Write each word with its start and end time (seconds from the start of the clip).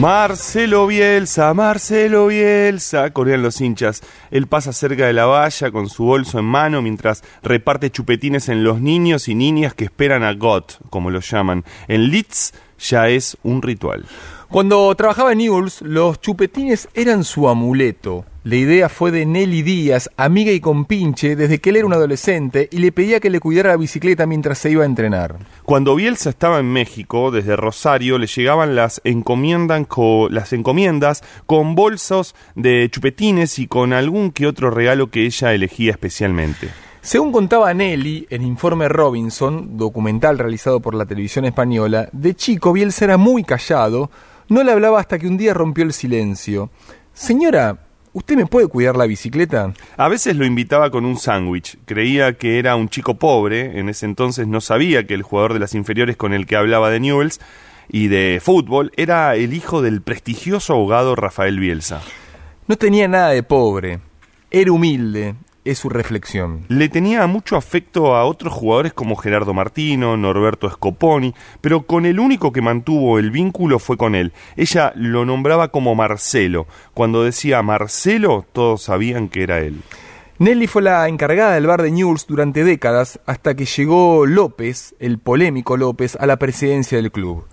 Marcelo 0.00 0.86
Bielsa, 0.86 1.52
Marcelo 1.54 2.28
Bielsa, 2.28 3.12
corean 3.12 3.42
los 3.42 3.60
hinchas. 3.60 4.00
Él 4.30 4.46
pasa 4.46 4.72
cerca 4.72 5.08
de 5.08 5.12
la 5.12 5.26
valla 5.26 5.72
con 5.72 5.88
su 5.88 6.04
bolso 6.04 6.38
en 6.38 6.44
mano 6.44 6.80
mientras 6.82 7.24
reparte 7.42 7.90
chupetines 7.90 8.48
en 8.48 8.62
los 8.62 8.80
niños 8.80 9.26
y 9.26 9.34
niñas 9.34 9.74
que 9.74 9.82
esperan 9.82 10.22
a 10.22 10.34
God, 10.34 10.62
como 10.90 11.10
lo 11.10 11.18
llaman. 11.18 11.64
En 11.88 12.12
Leeds 12.12 12.54
ya 12.78 13.08
es 13.08 13.36
un 13.42 13.60
ritual. 13.60 14.06
Cuando 14.48 14.94
trabajaba 14.94 15.32
en 15.32 15.38
Newell's, 15.38 15.82
los 15.82 16.20
chupetines 16.20 16.88
eran 16.94 17.24
su 17.24 17.48
amuleto. 17.48 18.24
La 18.48 18.56
idea 18.56 18.88
fue 18.88 19.10
de 19.10 19.26
Nelly 19.26 19.60
Díaz, 19.60 20.08
amiga 20.16 20.50
y 20.52 20.58
compinche, 20.60 21.36
desde 21.36 21.58
que 21.58 21.68
él 21.68 21.76
era 21.76 21.84
un 21.86 21.92
adolescente 21.92 22.66
y 22.72 22.78
le 22.78 22.92
pedía 22.92 23.20
que 23.20 23.28
le 23.28 23.40
cuidara 23.40 23.72
la 23.72 23.76
bicicleta 23.76 24.24
mientras 24.24 24.56
se 24.56 24.70
iba 24.70 24.84
a 24.84 24.86
entrenar. 24.86 25.36
Cuando 25.66 25.94
Bielsa 25.94 26.30
estaba 26.30 26.58
en 26.58 26.72
México, 26.72 27.30
desde 27.30 27.56
Rosario, 27.56 28.16
le 28.16 28.26
llegaban 28.26 28.74
las, 28.74 29.02
encomiendan 29.04 29.84
co- 29.84 30.30
las 30.30 30.54
encomiendas 30.54 31.22
con 31.44 31.74
bolsos 31.74 32.34
de 32.54 32.88
chupetines 32.90 33.58
y 33.58 33.66
con 33.66 33.92
algún 33.92 34.30
que 34.30 34.46
otro 34.46 34.70
regalo 34.70 35.10
que 35.10 35.26
ella 35.26 35.52
elegía 35.52 35.90
especialmente. 35.90 36.70
Según 37.02 37.32
contaba 37.32 37.74
Nelly 37.74 38.28
en 38.30 38.40
Informe 38.44 38.88
Robinson, 38.88 39.76
documental 39.76 40.38
realizado 40.38 40.80
por 40.80 40.94
la 40.94 41.04
televisión 41.04 41.44
española, 41.44 42.08
de 42.12 42.34
chico 42.34 42.72
Bielsa 42.72 43.04
era 43.04 43.18
muy 43.18 43.44
callado, 43.44 44.10
no 44.48 44.62
le 44.62 44.72
hablaba 44.72 45.00
hasta 45.00 45.18
que 45.18 45.26
un 45.28 45.36
día 45.36 45.52
rompió 45.52 45.84
el 45.84 45.92
silencio. 45.92 46.70
Señora, 47.12 47.84
¿usted 48.18 48.36
me 48.36 48.46
puede 48.46 48.66
cuidar 48.66 48.96
la 48.96 49.06
bicicleta? 49.06 49.72
A 49.96 50.08
veces 50.08 50.36
lo 50.36 50.44
invitaba 50.44 50.90
con 50.90 51.04
un 51.04 51.18
sándwich. 51.18 51.78
Creía 51.86 52.34
que 52.34 52.58
era 52.58 52.76
un 52.76 52.88
chico 52.88 53.14
pobre, 53.14 53.78
en 53.78 53.88
ese 53.88 54.06
entonces 54.06 54.46
no 54.46 54.60
sabía 54.60 55.06
que 55.06 55.14
el 55.14 55.22
jugador 55.22 55.54
de 55.54 55.60
las 55.60 55.74
inferiores 55.74 56.16
con 56.16 56.34
el 56.34 56.46
que 56.46 56.56
hablaba 56.56 56.90
de 56.90 57.00
Newells 57.00 57.40
y 57.88 58.08
de 58.08 58.40
fútbol 58.42 58.92
era 58.96 59.34
el 59.36 59.54
hijo 59.54 59.82
del 59.82 60.02
prestigioso 60.02 60.74
abogado 60.74 61.14
Rafael 61.14 61.58
Bielsa. 61.58 62.02
No 62.66 62.76
tenía 62.76 63.08
nada 63.08 63.30
de 63.30 63.42
pobre, 63.42 64.00
era 64.50 64.72
humilde, 64.72 65.36
es 65.70 65.78
su 65.78 65.88
reflexión. 65.88 66.64
Le 66.68 66.88
tenía 66.88 67.26
mucho 67.26 67.56
afecto 67.56 68.14
a 68.14 68.24
otros 68.24 68.52
jugadores 68.52 68.92
como 68.92 69.16
Gerardo 69.16 69.54
Martino, 69.54 70.16
Norberto 70.16 70.70
Scoponi, 70.70 71.34
pero 71.60 71.82
con 71.82 72.06
el 72.06 72.18
único 72.20 72.52
que 72.52 72.62
mantuvo 72.62 73.18
el 73.18 73.30
vínculo 73.30 73.78
fue 73.78 73.96
con 73.96 74.14
él. 74.14 74.32
Ella 74.56 74.92
lo 74.96 75.24
nombraba 75.24 75.68
como 75.68 75.94
Marcelo. 75.94 76.66
Cuando 76.94 77.22
decía 77.22 77.62
Marcelo, 77.62 78.46
todos 78.52 78.82
sabían 78.82 79.28
que 79.28 79.42
era 79.42 79.60
él. 79.60 79.82
Nelly 80.40 80.68
fue 80.68 80.82
la 80.82 81.08
encargada 81.08 81.54
del 81.54 81.66
bar 81.66 81.82
de 81.82 81.90
Newell's 81.90 82.26
durante 82.28 82.62
décadas 82.62 83.18
hasta 83.26 83.56
que 83.56 83.64
llegó 83.64 84.24
López, 84.24 84.94
el 85.00 85.18
polémico 85.18 85.76
López, 85.76 86.16
a 86.20 86.26
la 86.26 86.36
presidencia 86.36 86.96
del 86.98 87.10
club. 87.10 87.44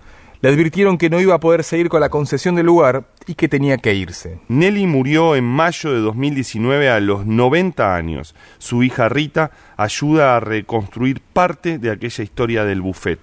Le 0.42 0.50
advirtieron 0.50 0.98
que 0.98 1.10
no 1.10 1.20
iba 1.20 1.34
a 1.34 1.40
poder 1.40 1.64
seguir 1.64 1.88
con 1.88 2.00
la 2.00 2.10
concesión 2.10 2.54
del 2.54 2.66
lugar 2.66 3.04
y 3.26 3.34
que 3.34 3.48
tenía 3.48 3.78
que 3.78 3.94
irse. 3.94 4.38
Nelly 4.48 4.86
murió 4.86 5.34
en 5.34 5.44
mayo 5.44 5.92
de 5.92 6.00
2019 6.00 6.90
a 6.90 7.00
los 7.00 7.26
90 7.26 7.94
años. 7.94 8.34
Su 8.58 8.82
hija 8.82 9.08
Rita 9.08 9.50
ayuda 9.76 10.36
a 10.36 10.40
reconstruir 10.40 11.20
parte 11.20 11.78
de 11.78 11.90
aquella 11.90 12.22
historia 12.22 12.64
del 12.64 12.82
buffet. 12.82 13.20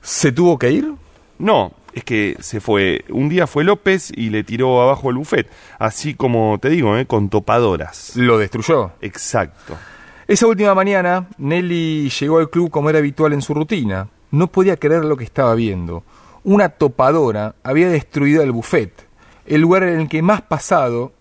¿Se 0.00 0.32
tuvo 0.32 0.58
que 0.58 0.70
ir? 0.70 0.92
No, 1.38 1.72
es 1.92 2.04
que 2.04 2.36
se 2.40 2.60
fue. 2.60 3.04
Un 3.08 3.28
día 3.28 3.46
fue 3.46 3.64
López 3.64 4.12
y 4.14 4.30
le 4.30 4.44
tiró 4.44 4.80
abajo 4.80 5.10
el 5.10 5.16
buffet. 5.16 5.48
Así 5.78 6.14
como 6.14 6.58
te 6.60 6.70
digo, 6.70 6.96
¿eh? 6.96 7.06
con 7.06 7.28
topadoras. 7.28 8.16
Lo 8.16 8.38
destruyó. 8.38 8.92
Exacto. 9.00 9.76
Esa 10.26 10.46
última 10.46 10.74
mañana, 10.74 11.26
Nelly 11.38 12.10
llegó 12.10 12.38
al 12.38 12.50
club 12.50 12.70
como 12.70 12.90
era 12.90 12.98
habitual 12.98 13.32
en 13.32 13.42
su 13.42 13.54
rutina. 13.54 14.08
No 14.30 14.46
podía 14.48 14.76
creer 14.76 15.04
lo 15.04 15.16
que 15.16 15.24
estaba 15.24 15.54
viendo. 15.54 16.04
Una 16.44 16.68
topadora 16.68 17.54
había 17.62 17.88
destruido 17.88 18.42
el 18.42 18.52
buffet, 18.52 18.92
el 19.46 19.60
lugar 19.60 19.82
en 19.82 20.00
el 20.00 20.08
que 20.08 20.22
más 20.22 20.42
pasado, 20.42 21.12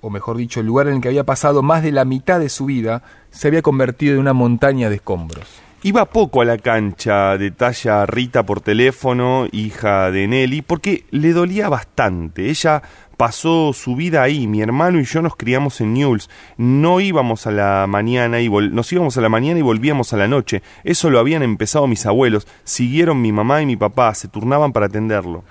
o 0.00 0.10
mejor 0.10 0.36
dicho, 0.36 0.60
el 0.60 0.66
lugar 0.66 0.88
en 0.88 0.96
el 0.96 1.00
que 1.00 1.08
había 1.08 1.24
pasado 1.24 1.62
más 1.62 1.82
de 1.82 1.92
la 1.92 2.04
mitad 2.04 2.40
de 2.40 2.48
su 2.48 2.66
vida, 2.66 3.02
se 3.30 3.48
había 3.48 3.62
convertido 3.62 4.14
en 4.14 4.20
una 4.20 4.32
montaña 4.32 4.88
de 4.88 4.96
escombros. 4.96 5.46
Iba 5.82 6.06
poco 6.06 6.40
a 6.40 6.46
la 6.46 6.56
cancha, 6.56 7.36
detalla 7.36 8.06
Rita 8.06 8.46
por 8.46 8.62
teléfono, 8.62 9.46
hija 9.52 10.10
de 10.10 10.26
Nelly, 10.26 10.62
porque 10.62 11.04
le 11.10 11.34
dolía 11.34 11.68
bastante. 11.68 12.48
Ella 12.48 12.82
pasó 13.16 13.72
su 13.72 13.96
vida 13.96 14.22
ahí, 14.22 14.46
mi 14.46 14.60
hermano 14.62 15.00
y 15.00 15.04
yo 15.04 15.22
nos 15.22 15.36
criamos 15.36 15.80
en 15.80 15.94
Newell's. 15.94 16.28
No 16.56 17.00
íbamos 17.00 17.46
a 17.46 17.50
la 17.50 17.86
mañana 17.88 18.40
y 18.40 18.48
vol- 18.48 18.70
nos 18.70 18.92
íbamos 18.92 19.16
a 19.16 19.20
la 19.20 19.28
mañana 19.28 19.58
y 19.58 19.62
volvíamos 19.62 20.12
a 20.12 20.16
la 20.16 20.28
noche. 20.28 20.62
Eso 20.84 21.10
lo 21.10 21.18
habían 21.18 21.42
empezado 21.42 21.86
mis 21.86 22.06
abuelos. 22.06 22.46
Siguieron 22.64 23.20
mi 23.20 23.32
mamá 23.32 23.62
y 23.62 23.66
mi 23.66 23.76
papá, 23.76 24.14
se 24.14 24.28
turnaban 24.28 24.72
para 24.72 24.86
atenderlo. 24.86 25.44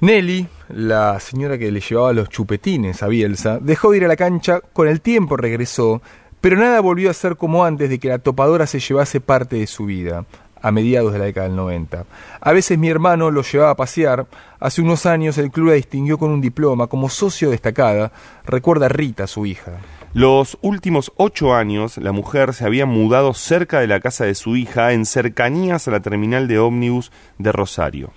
Nelly, 0.00 0.46
la 0.68 1.18
señora 1.20 1.56
que 1.56 1.72
le 1.72 1.80
llevaba 1.80 2.12
los 2.12 2.28
chupetines 2.28 3.02
a 3.02 3.08
Bielsa, 3.08 3.58
dejó 3.60 3.90
de 3.90 3.96
ir 3.98 4.04
a 4.04 4.08
la 4.08 4.16
cancha, 4.16 4.60
con 4.72 4.88
el 4.88 5.00
tiempo 5.00 5.36
regresó, 5.36 6.02
pero 6.42 6.58
nada 6.58 6.80
volvió 6.80 7.10
a 7.10 7.14
ser 7.14 7.36
como 7.36 7.64
antes 7.64 7.88
de 7.88 7.98
que 7.98 8.08
la 8.08 8.18
topadora 8.18 8.66
se 8.66 8.78
llevase 8.78 9.20
parte 9.20 9.56
de 9.56 9.66
su 9.66 9.86
vida, 9.86 10.26
a 10.66 10.72
mediados 10.72 11.12
de 11.12 11.20
la 11.20 11.26
década 11.26 11.46
del 11.46 11.54
90. 11.54 12.06
A 12.40 12.52
veces 12.52 12.76
mi 12.76 12.88
hermano 12.88 13.30
lo 13.30 13.42
llevaba 13.42 13.70
a 13.70 13.76
pasear, 13.76 14.26
hace 14.58 14.82
unos 14.82 15.06
años 15.06 15.38
el 15.38 15.52
club 15.52 15.68
la 15.68 15.74
distinguió 15.74 16.18
con 16.18 16.32
un 16.32 16.40
diploma 16.40 16.88
como 16.88 17.08
socio 17.08 17.50
destacada, 17.50 18.10
recuerda 18.44 18.88
Rita, 18.88 19.28
su 19.28 19.46
hija. 19.46 19.78
Los 20.12 20.58
últimos 20.62 21.12
ocho 21.16 21.54
años, 21.54 21.98
la 21.98 22.10
mujer 22.10 22.52
se 22.52 22.64
había 22.64 22.84
mudado 22.84 23.32
cerca 23.32 23.78
de 23.78 23.86
la 23.86 24.00
casa 24.00 24.24
de 24.24 24.34
su 24.34 24.56
hija, 24.56 24.92
en 24.92 25.06
cercanías 25.06 25.86
a 25.86 25.92
la 25.92 26.00
terminal 26.00 26.48
de 26.48 26.58
ómnibus 26.58 27.12
de 27.38 27.52
Rosario. 27.52 28.10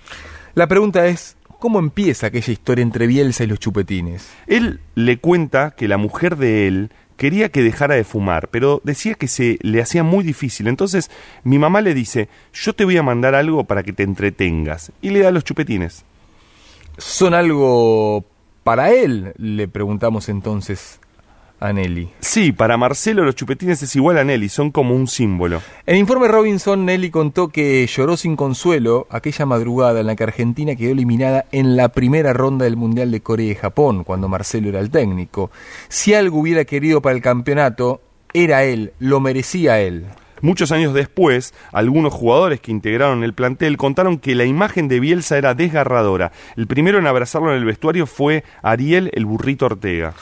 La 0.54 0.66
pregunta 0.66 1.06
es, 1.06 1.36
¿cómo 1.60 1.78
empieza 1.78 2.26
aquella 2.26 2.52
historia 2.52 2.82
entre 2.82 3.06
Bielsa 3.06 3.44
y 3.44 3.46
los 3.46 3.60
chupetines? 3.60 4.28
Él 4.48 4.80
le 4.96 5.20
cuenta 5.20 5.70
que 5.76 5.86
la 5.86 5.98
mujer 5.98 6.36
de 6.36 6.66
él 6.66 6.90
quería 7.20 7.50
que 7.50 7.62
dejara 7.62 7.96
de 7.96 8.04
fumar, 8.04 8.48
pero 8.48 8.80
decía 8.82 9.12
que 9.12 9.28
se 9.28 9.58
le 9.60 9.82
hacía 9.82 10.02
muy 10.02 10.24
difícil. 10.24 10.68
Entonces 10.68 11.10
mi 11.44 11.58
mamá 11.58 11.82
le 11.82 11.92
dice, 11.92 12.30
yo 12.54 12.72
te 12.72 12.86
voy 12.86 12.96
a 12.96 13.02
mandar 13.02 13.34
algo 13.34 13.64
para 13.64 13.82
que 13.82 13.92
te 13.92 14.04
entretengas. 14.04 14.90
Y 15.02 15.10
le 15.10 15.18
da 15.20 15.30
los 15.30 15.44
chupetines. 15.44 16.06
¿Son 16.96 17.34
algo 17.34 18.24
para 18.64 18.90
él? 18.92 19.34
Le 19.36 19.68
preguntamos 19.68 20.30
entonces 20.30 20.98
a 21.60 21.72
Nelly. 21.72 22.08
Sí, 22.20 22.52
para 22.52 22.76
Marcelo 22.76 23.24
los 23.24 23.36
chupetines 23.36 23.82
es 23.82 23.94
igual 23.94 24.18
a 24.18 24.24
Nelly, 24.24 24.48
son 24.48 24.70
como 24.70 24.94
un 24.94 25.06
símbolo. 25.06 25.62
En 25.86 25.94
el 25.94 26.00
informe 26.00 26.26
Robinson, 26.26 26.84
Nelly 26.84 27.10
contó 27.10 27.48
que 27.48 27.86
lloró 27.86 28.16
sin 28.16 28.34
consuelo 28.34 29.06
aquella 29.10 29.46
madrugada 29.46 30.00
en 30.00 30.06
la 30.06 30.16
que 30.16 30.24
Argentina 30.24 30.74
quedó 30.74 30.92
eliminada 30.92 31.44
en 31.52 31.76
la 31.76 31.90
primera 31.90 32.32
ronda 32.32 32.64
del 32.64 32.76
Mundial 32.76 33.10
de 33.10 33.20
Corea 33.20 33.52
y 33.52 33.54
Japón, 33.54 34.04
cuando 34.04 34.28
Marcelo 34.28 34.70
era 34.70 34.80
el 34.80 34.90
técnico. 34.90 35.50
Si 35.88 36.14
algo 36.14 36.40
hubiera 36.40 36.64
querido 36.64 37.02
para 37.02 37.14
el 37.14 37.22
campeonato, 37.22 38.00
era 38.32 38.64
él, 38.64 38.92
lo 38.98 39.20
merecía 39.20 39.80
él. 39.80 40.06
Muchos 40.42 40.72
años 40.72 40.94
después, 40.94 41.52
algunos 41.70 42.14
jugadores 42.14 42.60
que 42.60 42.70
integraron 42.70 43.24
el 43.24 43.34
plantel 43.34 43.76
contaron 43.76 44.18
que 44.18 44.34
la 44.34 44.46
imagen 44.46 44.88
de 44.88 44.98
Bielsa 44.98 45.36
era 45.36 45.54
desgarradora. 45.54 46.32
El 46.56 46.66
primero 46.66 46.98
en 46.98 47.06
abrazarlo 47.06 47.50
en 47.50 47.58
el 47.58 47.66
vestuario 47.66 48.06
fue 48.06 48.42
Ariel 48.62 49.10
el 49.12 49.26
burrito 49.26 49.66
Ortega. 49.66 50.14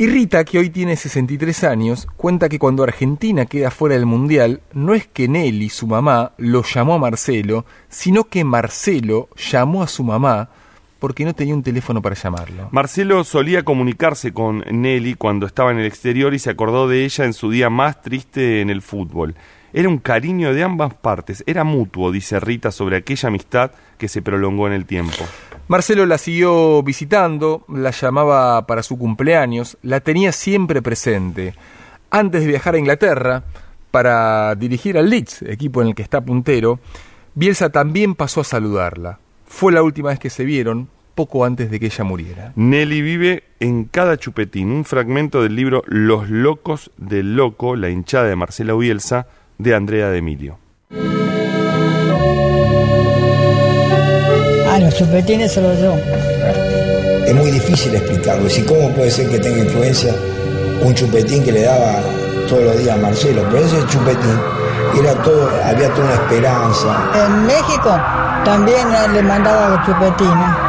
Y 0.00 0.06
Rita, 0.06 0.44
que 0.44 0.60
hoy 0.60 0.70
tiene 0.70 0.94
63 0.94 1.64
años, 1.64 2.06
cuenta 2.16 2.48
que 2.48 2.60
cuando 2.60 2.84
Argentina 2.84 3.46
queda 3.46 3.72
fuera 3.72 3.96
del 3.96 4.06
Mundial, 4.06 4.60
no 4.72 4.94
es 4.94 5.08
que 5.08 5.26
Nelly, 5.26 5.70
su 5.70 5.88
mamá, 5.88 6.34
lo 6.36 6.62
llamó 6.62 6.94
a 6.94 6.98
Marcelo, 6.98 7.66
sino 7.88 8.22
que 8.22 8.44
Marcelo 8.44 9.28
llamó 9.34 9.82
a 9.82 9.88
su 9.88 10.04
mamá 10.04 10.50
porque 11.00 11.24
no 11.24 11.34
tenía 11.34 11.52
un 11.52 11.64
teléfono 11.64 12.00
para 12.00 12.14
llamarlo. 12.14 12.68
Marcelo 12.70 13.24
solía 13.24 13.64
comunicarse 13.64 14.32
con 14.32 14.62
Nelly 14.70 15.14
cuando 15.14 15.46
estaba 15.46 15.72
en 15.72 15.80
el 15.80 15.86
exterior 15.86 16.32
y 16.32 16.38
se 16.38 16.50
acordó 16.50 16.86
de 16.86 17.04
ella 17.04 17.24
en 17.24 17.32
su 17.32 17.50
día 17.50 17.68
más 17.68 18.00
triste 18.00 18.60
en 18.60 18.70
el 18.70 18.82
fútbol. 18.82 19.34
Era 19.72 19.88
un 19.88 19.98
cariño 19.98 20.54
de 20.54 20.62
ambas 20.62 20.94
partes, 20.94 21.42
era 21.44 21.64
mutuo, 21.64 22.12
dice 22.12 22.38
Rita, 22.38 22.70
sobre 22.70 22.96
aquella 22.96 23.30
amistad 23.30 23.72
que 23.98 24.06
se 24.06 24.22
prolongó 24.22 24.68
en 24.68 24.74
el 24.74 24.86
tiempo. 24.86 25.24
Marcelo 25.68 26.06
la 26.06 26.16
siguió 26.16 26.82
visitando, 26.82 27.66
la 27.68 27.90
llamaba 27.90 28.66
para 28.66 28.82
su 28.82 28.96
cumpleaños, 28.96 29.76
la 29.82 30.00
tenía 30.00 30.32
siempre 30.32 30.80
presente. 30.80 31.54
Antes 32.10 32.40
de 32.40 32.46
viajar 32.46 32.74
a 32.74 32.78
Inglaterra 32.78 33.44
para 33.90 34.54
dirigir 34.54 34.96
al 34.96 35.10
Leeds, 35.10 35.42
equipo 35.42 35.82
en 35.82 35.88
el 35.88 35.94
que 35.94 36.02
está 36.02 36.22
puntero, 36.22 36.80
Bielsa 37.34 37.68
también 37.68 38.14
pasó 38.14 38.40
a 38.40 38.44
saludarla. 38.44 39.18
Fue 39.46 39.70
la 39.70 39.82
última 39.82 40.08
vez 40.08 40.18
que 40.18 40.30
se 40.30 40.46
vieron, 40.46 40.88
poco 41.14 41.44
antes 41.44 41.70
de 41.70 41.78
que 41.78 41.86
ella 41.86 42.04
muriera. 42.04 42.52
Nelly 42.56 43.02
vive 43.02 43.42
en 43.60 43.84
cada 43.84 44.16
chupetín, 44.16 44.70
un 44.70 44.86
fragmento 44.86 45.42
del 45.42 45.54
libro 45.54 45.82
Los 45.86 46.30
locos 46.30 46.90
del 46.96 47.36
loco, 47.36 47.76
la 47.76 47.90
hinchada 47.90 48.26
de 48.26 48.36
Marcela 48.36 48.72
Bielsa, 48.72 49.26
de 49.58 49.74
Andrea 49.74 50.08
de 50.08 50.18
Emilio. 50.18 50.58
Los 54.78 54.94
chupetines 54.94 55.52
solo 55.52 55.74
yo. 55.74 55.96
Es 57.26 57.34
muy 57.34 57.50
difícil 57.50 57.94
explicarlo. 57.94 58.48
Si 58.48 58.62
cómo 58.62 58.90
puede 58.90 59.10
ser 59.10 59.28
que 59.28 59.38
tenga 59.38 59.58
influencia 59.58 60.14
un 60.82 60.94
chupetín 60.94 61.42
que 61.42 61.52
le 61.52 61.62
daba 61.62 61.96
todos 62.48 62.62
los 62.62 62.78
días 62.78 62.96
a 62.96 63.00
Marcelo, 63.00 63.42
pero 63.50 63.64
ese 63.64 63.84
chupetín 63.88 64.40
era 64.98 65.14
todo, 65.22 65.50
había 65.64 65.88
toda 65.90 66.04
una 66.06 66.14
esperanza. 66.14 67.10
En 67.26 67.46
México 67.46 67.90
también 68.44 68.88
le 69.12 69.22
mandaba 69.22 69.68
los 69.70 69.86
chupetines. 69.86 70.67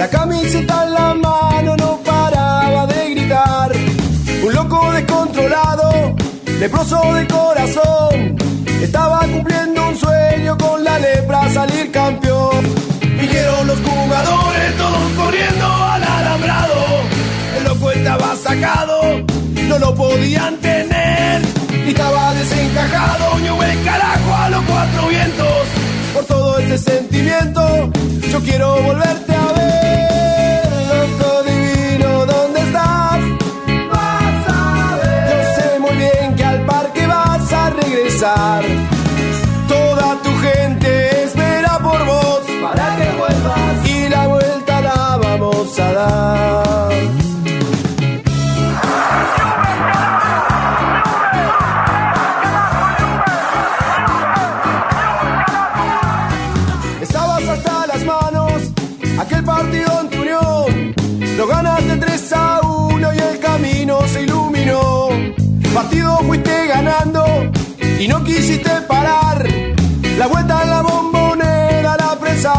La 0.00 0.08
camiseta 0.08 0.84
en 0.84 0.94
la 0.94 1.12
mano 1.12 1.76
no 1.76 2.00
paraba 2.02 2.86
de 2.86 3.10
gritar. 3.10 3.70
Un 4.42 4.54
loco 4.54 4.90
descontrolado, 4.92 6.16
leproso 6.58 6.98
de 7.12 7.26
corazón, 7.26 8.14
estaba 8.80 9.18
cumpliendo 9.34 9.88
un 9.88 9.96
sueño 9.96 10.56
con 10.56 10.82
la 10.82 10.98
lepra 10.98 11.52
salir 11.52 11.90
campeón. 11.90 12.62
Vinieron 13.20 13.66
los 13.66 13.78
jugadores, 13.80 14.76
todos 14.78 15.04
corriendo 15.18 15.66
al 15.66 16.02
alambrado. 16.02 16.80
El 17.58 17.64
loco 17.64 17.90
estaba 17.90 18.36
sacado, 18.36 18.96
no 19.68 19.78
lo 19.78 19.94
podían 19.94 20.56
tener. 20.68 21.42
Y 21.86 21.90
estaba 21.90 22.32
desencajado, 22.32 23.36
el 23.36 23.84
carajo 23.84 24.34
a 24.34 24.48
los 24.48 24.62
cuatro 24.62 25.08
vientos. 25.08 25.62
Por 26.14 26.24
todo 26.24 26.58
ese 26.58 26.78
sentimiento, 26.78 27.90
yo 28.32 28.40
quiero 28.40 28.82
volverte 28.82 29.29
regresar. 38.36 38.79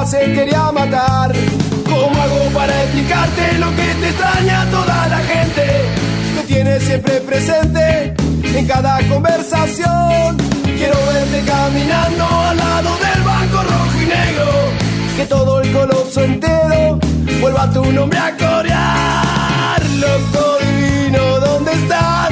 Se 0.06 0.20
quería 0.34 0.72
matar. 0.72 1.32
¿Cómo 1.86 2.22
hago 2.22 2.50
para 2.54 2.84
explicarte 2.84 3.58
lo 3.60 3.70
que 3.76 3.94
te 4.00 4.10
extraña 4.10 4.66
toda 4.72 5.08
la 5.08 5.18
gente? 5.18 5.64
Te 6.36 6.44
tienes 6.48 6.84
siempre 6.84 7.22
presente 7.22 8.14
en 8.56 8.68
cada 8.68 8.98
conversación. 9.08 10.38
Quiero 10.64 10.98
verte 11.14 11.44
caminando 11.46 12.26
al 12.26 12.58
lado 12.58 12.90
del 12.98 13.24
banco 13.24 13.64
rojo 13.64 14.02
y 14.02 14.06
negro. 14.06 14.52
Que 15.18 15.26
todo 15.26 15.62
el 15.62 15.72
coloso 15.72 16.24
entero 16.24 17.00
vuelva 17.40 17.70
tu 17.72 17.92
nombre 17.92 18.18
a 18.18 18.38
corear. 18.38 19.86
Loco 20.00 20.58
divino, 20.62 21.40
¿dónde 21.40 21.72
estás? 21.74 22.32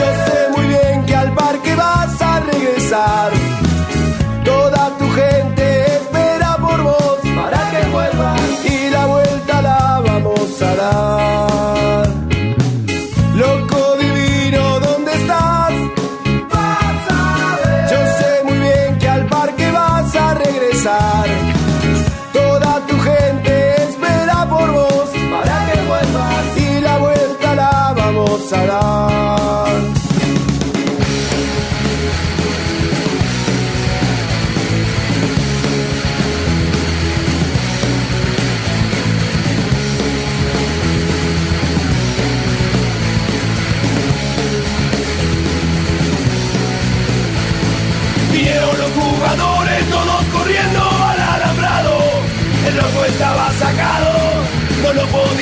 Yo 0.00 0.08
sé 0.26 0.38
muy 0.56 0.66
bien 0.66 1.06
que 1.06 1.16
al 1.16 1.32
parque 1.32 1.74
vas 1.74 2.20
a 2.20 2.40
regresar. 2.40 3.45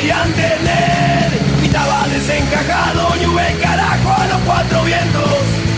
Podían 0.05 0.33
tener. 0.35 1.33
Y 1.63 1.67
estaba 1.67 2.07
desencajado, 2.09 3.09
y 3.17 3.63
carajo 3.63 4.13
a 4.13 4.27
los 4.27 4.39
cuatro 4.45 4.85
vientos. 4.85 5.31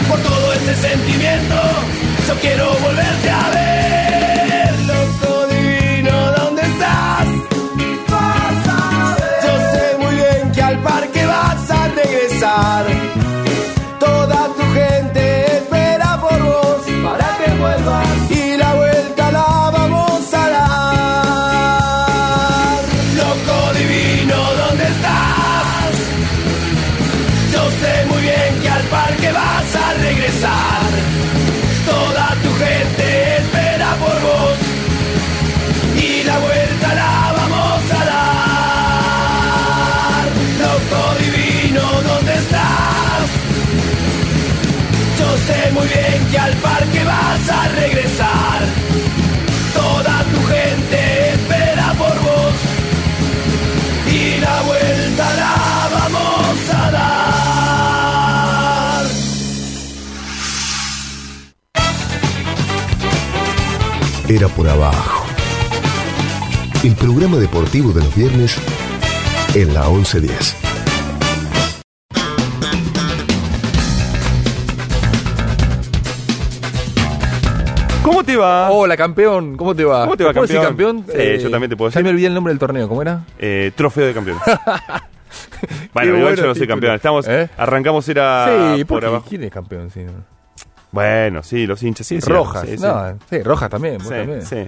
Por 0.08 0.19
todo 0.20 0.52
ese 0.52 0.75
sentimiento, 0.75 1.55
yo 2.26 2.34
quiero 2.40 2.75
volverte 2.81 3.31
a 3.31 3.50
ver. 3.50 3.75
Sé 45.46 45.70
muy 45.72 45.86
bien 45.86 46.26
que 46.30 46.38
al 46.38 46.54
parque 46.54 47.04
vas 47.04 47.48
a 47.48 47.68
regresar. 47.68 48.60
Toda 49.74 50.24
tu 50.32 50.38
gente 50.52 50.98
espera 51.34 51.92
por 51.98 52.14
vos 52.26 52.54
y 54.12 54.40
la 54.40 54.62
vuelta 54.62 55.34
la 55.42 55.88
vamos 55.96 56.58
a 56.74 56.90
dar. 56.90 57.46
Era 64.28 64.48
por 64.48 64.68
abajo. 64.68 65.24
El 66.82 66.94
programa 66.96 67.36
deportivo 67.36 67.92
de 67.92 68.02
los 68.02 68.14
viernes 68.14 68.56
en 69.54 69.72
la 69.72 69.88
1110. 69.88 70.65
¿Cómo 78.06 78.22
te 78.22 78.36
va? 78.36 78.70
Hola, 78.70 78.96
campeón, 78.96 79.56
¿cómo 79.56 79.75
te 79.75 79.84
va? 79.84 80.04
¿Cómo 80.04 80.16
te 80.16 80.22
va, 80.22 80.32
¿Puedo 80.32 80.46
decir 80.46 80.60
campeón? 80.62 81.02
campeón? 81.02 81.36
Sí, 81.36 81.42
yo 81.42 81.50
también 81.50 81.70
te 81.70 81.76
puedo 81.76 81.90
Ya 81.90 81.94
decir. 81.94 82.04
me 82.04 82.10
olvidé 82.10 82.26
el 82.28 82.34
nombre 82.34 82.52
del 82.52 82.58
torneo, 82.60 82.88
¿cómo 82.88 83.02
era? 83.02 83.25
Eh, 83.36 83.72
trofeo 83.75 84.06
de 84.06 84.14
campeón. 84.14 84.38
bueno, 85.92 86.08
igual 86.10 86.22
bueno 86.22 86.36
yo 86.36 86.46
no 86.46 86.54
soy 86.54 86.68
campeón. 86.68 86.94
Estamos, 86.94 87.26
¿Eh? 87.26 87.48
Arrancamos 87.56 88.08
era 88.08 88.75
sí, 88.76 88.84
por 88.84 89.04
abajo. 89.04 89.25
¿Quién 89.28 89.42
es 89.42 89.50
campeón? 89.50 89.90
Sí, 89.90 90.04
no. 90.04 90.12
Bueno, 90.92 91.42
sí, 91.42 91.66
los 91.66 91.82
hinchas, 91.82 92.06
sí. 92.06 92.20
sí, 92.20 92.30
Rojas, 92.30 92.64
sí, 92.66 92.76
no, 92.78 93.18
sí, 93.28 93.42
Rojas 93.42 93.68
también, 93.68 93.98
vos 93.98 94.08
también. 94.08 94.42
sí. 94.46 94.66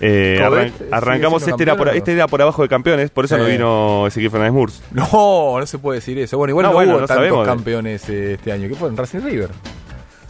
Eh, 0.00 0.40
arran- 0.42 0.66
eh, 0.80 0.88
arrancamos, 0.90 1.46
este 1.46 1.62
era, 1.62 1.76
por, 1.76 1.88
este 1.90 2.12
era 2.12 2.26
por 2.26 2.42
abajo 2.42 2.62
de 2.62 2.68
campeones, 2.68 3.10
por 3.10 3.24
eso 3.26 3.36
Sí. 3.36 3.42
no 3.42 3.46
vino 3.48 4.06
Ezequiel 4.08 4.30
Fernández 4.32 4.52
Murs. 4.54 4.82
No, 4.90 5.58
no 5.60 5.66
se 5.66 5.78
puede 5.78 6.00
decir 6.00 6.18
eso. 6.18 6.36
Bueno, 6.38 6.50
igual 6.50 6.64
No, 6.64 6.70
no, 6.70 6.74
bueno, 6.74 6.92
hubo 6.94 7.00
no 7.02 7.06
tantos 7.06 7.24
sabemos. 7.24 7.46
campeones 7.46 8.08
eh, 8.08 8.32
este 8.34 8.50
año. 8.52 8.68
¿Qué 8.68 8.74
fueron? 8.74 8.96
Racing 8.96 9.20
River. 9.20 9.50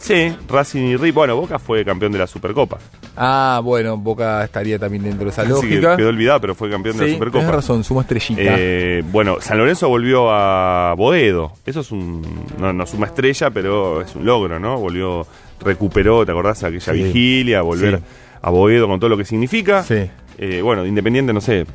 Sí, 0.01 0.35
Racing 0.49 0.81
y 0.81 0.95
River. 0.95 1.13
Bueno, 1.13 1.35
Boca 1.35 1.59
fue 1.59 1.85
campeón 1.85 2.11
de 2.11 2.17
la 2.17 2.25
Supercopa. 2.25 2.79
Ah, 3.15 3.61
bueno, 3.63 3.97
Boca 3.97 4.43
estaría 4.43 4.79
también 4.79 5.03
dentro 5.03 5.25
de 5.25 5.29
esa 5.31 5.43
lógica. 5.43 5.95
quedó 5.95 6.09
olvidado, 6.09 6.41
pero 6.41 6.55
fue 6.55 6.71
campeón 6.71 6.97
de 6.97 7.03
la 7.03 7.07
Sí, 7.09 7.13
Supercopa. 7.13 7.39
tienes 7.39 7.55
razón, 7.55 7.83
sumó 7.83 8.01
estrellita. 8.01 8.41
Eh, 8.43 9.03
bueno, 9.11 9.37
San 9.41 9.59
Lorenzo 9.59 9.87
volvió 9.89 10.31
a 10.31 10.95
Boedo. 10.97 11.53
Eso 11.67 11.81
es 11.81 11.91
un. 11.91 12.23
No, 12.57 12.73
no 12.73 12.85
suma 12.87 13.05
estrella, 13.05 13.51
pero 13.51 14.01
es 14.01 14.15
un 14.15 14.25
logro, 14.25 14.59
¿no? 14.59 14.77
Volvió, 14.79 15.27
recuperó, 15.63 16.25
¿te 16.25 16.31
acordás? 16.31 16.63
Aquella 16.63 16.93
Sí. 16.93 17.03
vigilia, 17.03 17.61
volver 17.61 17.97
Sí. 17.99 18.03
a 18.41 18.49
Boedo 18.49 18.87
con 18.87 18.99
todo 18.99 19.09
lo 19.11 19.17
que 19.17 19.25
significa. 19.25 19.83
Sí. 19.83 20.09
Eh, 20.39 20.61
bueno, 20.63 20.83
Independiente, 20.83 21.31
no 21.31 21.41
sé, 21.41 21.67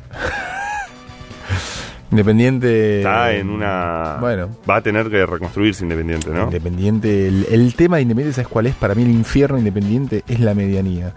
Independiente. 2.11 2.97
está 2.99 3.33
en 3.33 3.49
una. 3.49 4.17
Bueno. 4.19 4.49
Va 4.69 4.77
a 4.77 4.81
tener 4.81 5.09
que 5.09 5.25
reconstruirse 5.25 5.83
Independiente, 5.83 6.29
¿no? 6.29 6.43
Independiente, 6.45 7.27
el, 7.27 7.45
el 7.51 7.73
tema 7.75 7.97
de 7.97 8.03
Independiente, 8.03 8.35
¿sabes 8.35 8.47
cuál 8.47 8.67
es? 8.67 8.75
Para 8.75 8.95
mí 8.95 9.03
el 9.03 9.11
infierno 9.11 9.57
independiente 9.57 10.23
es 10.27 10.39
la 10.39 10.53
medianía. 10.53 11.13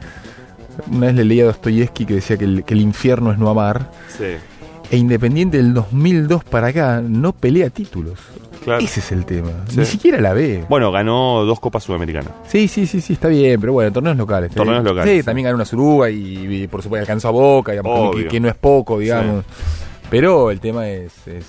Una 0.91 1.07
vez 1.07 1.15
le 1.17 1.25
leía 1.25 1.43
a 1.45 1.47
Dostoyevsky 1.47 2.07
que 2.07 2.15
decía 2.15 2.37
que 2.37 2.45
el, 2.45 2.65
que 2.65 2.75
el 2.75 2.81
infierno 2.81 3.33
es 3.33 3.39
no 3.39 3.49
amar. 3.51 3.91
Sí, 4.09 4.25
E 4.91 4.97
Independiente 4.97 5.59
del 5.59 5.75
2002 5.75 6.43
para 6.45 6.69
acá 6.69 7.01
no 7.07 7.33
pelea 7.33 7.71
títulos. 7.71 8.19
claro. 8.65 8.83
Ese 8.83 8.99
es 9.01 9.13
el 9.13 9.25
tema. 9.25 9.51
Sí. 9.69 9.79
Ni 9.79 9.85
siquiera 9.85 10.21
la 10.21 10.33
ve. 10.33 10.65
Bueno, 10.69 10.91
ganó 10.91 11.45
dos 11.45 11.61
Copas 11.61 11.85
Sudamericanas. 11.85 12.33
Sí, 12.49 12.67
sí, 12.67 12.87
sí, 12.87 13.01
sí, 13.01 13.13
está 13.13 13.29
bien, 13.29 13.61
pero 13.61 13.75
bueno, 13.75 13.93
torneos 13.93 14.17
locales. 14.17 14.51
Torneos 14.53 14.79
Sí, 14.83 14.85
locales, 14.89 15.11
Sí, 15.13 15.19
sí. 15.21 15.25
también 15.25 15.45
ganó 15.45 15.55
una 15.57 15.65
Suruga 15.65 16.11
y, 16.11 16.63
y, 16.63 16.67
por 16.67 16.83
supuesto 16.83 17.03
alcanzó 17.03 17.29
a 17.29 17.31
Boca, 17.31 17.71
digamos, 17.73 18.17
que, 18.17 18.27
que 18.27 18.41
no 18.41 18.49
es 18.49 18.55
poco, 18.57 18.99
digamos. 18.99 19.45
Pero 20.11 20.51
el 20.51 20.61
tema 20.61 20.89
es, 20.89 21.27
es, 21.27 21.47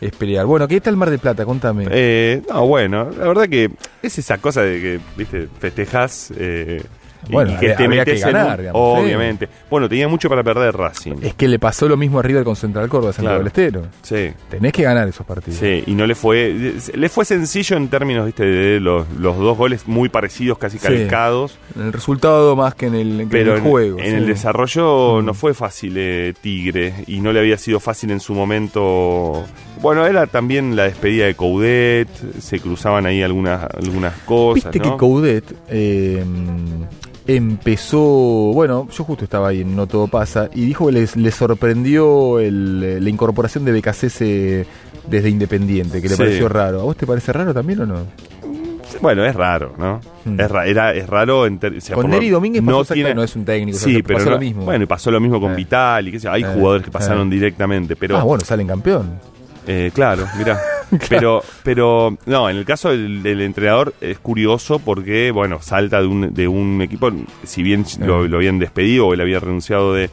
es 0.00 0.12
pelear. 0.12 0.46
Bueno, 0.46 0.68
¿qué 0.68 0.80
tal 0.80 0.96
Mar 0.96 1.10
del 1.10 1.18
Plata? 1.18 1.44
Contame. 1.44 1.86
Eh, 1.90 2.40
no, 2.48 2.66
bueno, 2.66 3.10
la 3.10 3.26
verdad 3.26 3.48
que 3.48 3.70
es 4.02 4.18
esa 4.18 4.38
cosa 4.38 4.62
de 4.62 4.80
que, 4.80 5.00
viste, 5.16 5.48
festejás 5.58 6.32
eh, 6.36 6.82
Bueno, 7.28 7.52
y 7.52 7.56
que 7.58 7.66
te 7.74 7.84
habría 7.84 8.04
que 8.04 8.12
metes 8.12 8.24
en 8.26 8.32
ganar, 8.32 8.58
digamos, 8.60 8.96
sí. 8.98 9.02
Obviamente. 9.04 9.48
Bueno, 9.68 9.88
tenía 9.88 10.08
mucho 10.08 10.28
para 10.28 10.42
perder 10.42 10.74
Racing. 10.76 11.16
Es 11.22 11.34
que 11.34 11.48
le 11.48 11.58
pasó 11.58 11.88
lo 11.88 11.96
mismo 11.96 12.18
a 12.18 12.22
River 12.22 12.44
con 12.44 12.56
Central 12.56 12.88
Córdoba, 12.88 13.12
Santiago 13.12 13.40
Claro. 13.42 13.44
del 13.44 13.46
Estero. 13.48 13.82
Sí, 14.02 14.32
Tenés 14.48 14.72
que 14.72 14.82
ganar 14.82 15.06
esos 15.08 15.26
partidos. 15.26 15.58
sí, 15.60 15.84
y 15.86 15.94
no 15.94 16.06
le 16.06 16.14
fue. 16.14 16.74
Le 16.94 17.08
fue 17.08 17.24
sencillo 17.24 17.76
en 17.76 17.88
términos, 17.88 18.26
viste, 18.26 18.44
de 18.44 18.80
los, 18.80 19.06
los 19.18 19.36
dos 19.36 19.56
goles 19.58 19.86
muy 19.86 20.08
parecidos, 20.08 20.58
casi 20.58 20.78
Sí. 20.78 20.86
calcados. 20.86 21.58
En 21.76 21.82
el 21.82 21.92
resultado 21.92 22.56
más 22.56 22.74
que 22.74 22.86
en 22.86 22.94
el, 22.94 23.28
que 23.28 23.40
en 23.42 23.60
juego. 23.62 23.98
en 23.98 24.04
sí. 24.04 24.10
el 24.12 24.26
desarrollo 24.26 25.20
Mm. 25.20 25.24
no 25.26 25.34
fue 25.34 25.54
fácil 25.54 25.94
eh, 25.96 26.32
Tigre 26.40 26.94
y 27.06 27.20
no 27.20 27.32
le 27.32 27.40
había 27.40 27.58
sido 27.58 27.80
fácil 27.80 28.10
en 28.10 28.20
su 28.20 28.34
momento. 28.34 29.44
Bueno, 29.80 30.06
era 30.06 30.26
también 30.26 30.76
la 30.76 30.84
despedida 30.84 31.26
de 31.26 31.34
Coudet, 31.34 32.08
se 32.40 32.60
cruzaban 32.60 33.06
ahí 33.06 33.22
algunas 33.22 33.64
algunas 33.74 34.14
cosas. 34.26 34.64
Viste 34.72 34.78
¿no? 34.78 34.92
que 34.92 34.96
Coudet 34.98 35.44
eh, 35.68 36.22
empezó, 37.26 37.98
bueno, 38.00 38.88
yo 38.96 39.04
justo 39.04 39.24
estaba 39.24 39.48
ahí 39.48 39.60
en 39.62 39.76
No 39.76 39.86
Todo 39.86 40.08
Pasa, 40.08 40.48
y 40.54 40.64
dijo 40.66 40.86
que 40.86 40.92
les, 40.92 41.16
le 41.16 41.30
sorprendió 41.30 42.38
el- 42.40 43.02
la 43.02 43.10
incorporación 43.10 43.64
de 43.64 43.72
BKC 43.72 44.66
desde 45.08 45.28
Independiente, 45.28 46.00
que 46.02 46.08
le 46.08 46.14
Sí. 46.14 46.22
pareció 46.22 46.48
raro. 46.48 46.80
¿A 46.80 46.84
vos 46.84 46.96
te 46.96 47.06
parece 47.06 47.32
raro 47.32 47.52
también 47.54 47.80
o 47.80 47.86
no? 47.86 47.96
Bueno, 49.00 49.24
es 49.24 49.34
raro, 49.36 49.72
¿no? 49.78 50.00
Mm. 50.24 50.40
Es, 50.40 50.50
ra- 50.50 50.66
era, 50.66 50.92
es 50.92 51.08
raro. 51.08 51.46
En 51.46 51.60
o 51.64 51.80
sea, 51.80 51.94
Con 51.94 52.10
Neri 52.10 52.28
Domínguez 52.28 52.62
pasó 52.62 52.78
no 52.78 52.84
tiene 52.84 53.14
no 53.14 53.22
es 53.22 53.36
un 53.36 53.44
técnico, 53.44 53.76
o 53.76 53.80
sea, 53.80 53.92
Sí, 53.92 54.02
pero 54.02 54.18
pasó 54.18 54.30
no- 54.30 54.34
lo 54.36 54.40
mismo. 54.40 54.64
Bueno, 54.64 54.84
y 54.84 54.86
pasó 54.86 55.10
lo 55.12 55.20
mismo 55.20 55.40
con 55.40 55.52
Eh. 55.52 55.56
Vital 55.56 56.08
y 56.08 56.10
qué 56.12 56.18
sé 56.18 56.24
yo, 56.24 56.32
Hay 56.32 56.42
Eh, 56.42 56.46
jugadores 56.52 56.84
que 56.84 56.90
pasaron 56.90 57.28
eh. 57.28 57.30
directamente, 57.34 57.94
pero 57.96 58.16
ah, 58.18 58.24
bueno, 58.24 58.44
salen 58.44 58.66
campeón. 58.66 59.20
eh, 59.66 59.90
claro, 59.94 60.26
mira. 60.36 60.60
Pero, 61.08 61.42
pero, 61.62 62.16
no, 62.26 62.50
en 62.50 62.56
el 62.56 62.64
caso 62.64 62.90
del, 62.90 63.22
del 63.22 63.40
entrenador 63.42 63.94
es 64.00 64.18
curioso 64.18 64.78
porque, 64.78 65.30
bueno, 65.30 65.62
salta 65.62 66.00
de 66.00 66.06
un, 66.06 66.34
de 66.34 66.48
un 66.48 66.82
equipo, 66.82 67.10
si 67.44 67.62
bien 67.62 67.84
lo, 68.00 68.26
lo 68.26 68.36
habían 68.38 68.58
despedido 68.58 69.06
o 69.06 69.14
él 69.14 69.20
había 69.20 69.38
renunciado 69.40 69.94
de, 69.94 70.10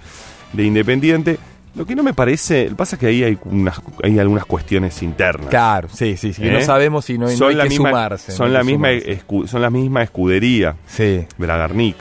de 0.53 0.63
Independiente. 0.63 1.37
Lo 1.75 1.85
que 1.85 1.95
no 1.95 2.01
me 2.01 2.13
parece, 2.13 2.71
pasa 2.75 2.95
es 2.95 2.99
que 2.99 3.05
ahí 3.07 3.23
hay, 3.23 3.37
unas, 3.45 3.79
hay 4.03 4.17
algunas 4.17 4.45
cuestiones 4.45 5.03
internas. 5.03 5.49
Claro, 5.49 5.89
sí, 5.91 6.17
sí, 6.17 6.33
sí. 6.33 6.41
que 6.41 6.49
¿Eh? 6.49 6.51
no 6.53 6.61
sabemos 6.61 7.05
si 7.05 7.17
no, 7.19 7.27
hay- 7.27 7.37
no 7.37 7.47
hay 7.47 7.55
la 7.55 7.63
que 7.63 7.69
misma, 7.69 7.89
sumarse. 7.89 8.31
Son 8.31 8.47
no 8.47 8.53
la 8.53 8.59
que 8.61 8.65
misma, 8.65 8.87
sumarse. 8.89 9.19
escu- 9.27 9.47
son 9.47 9.61
la 9.61 9.69
misma 9.69 10.01
escudería. 10.03 10.75
Sí. 10.87 11.25
Bragarnik, 11.37 11.95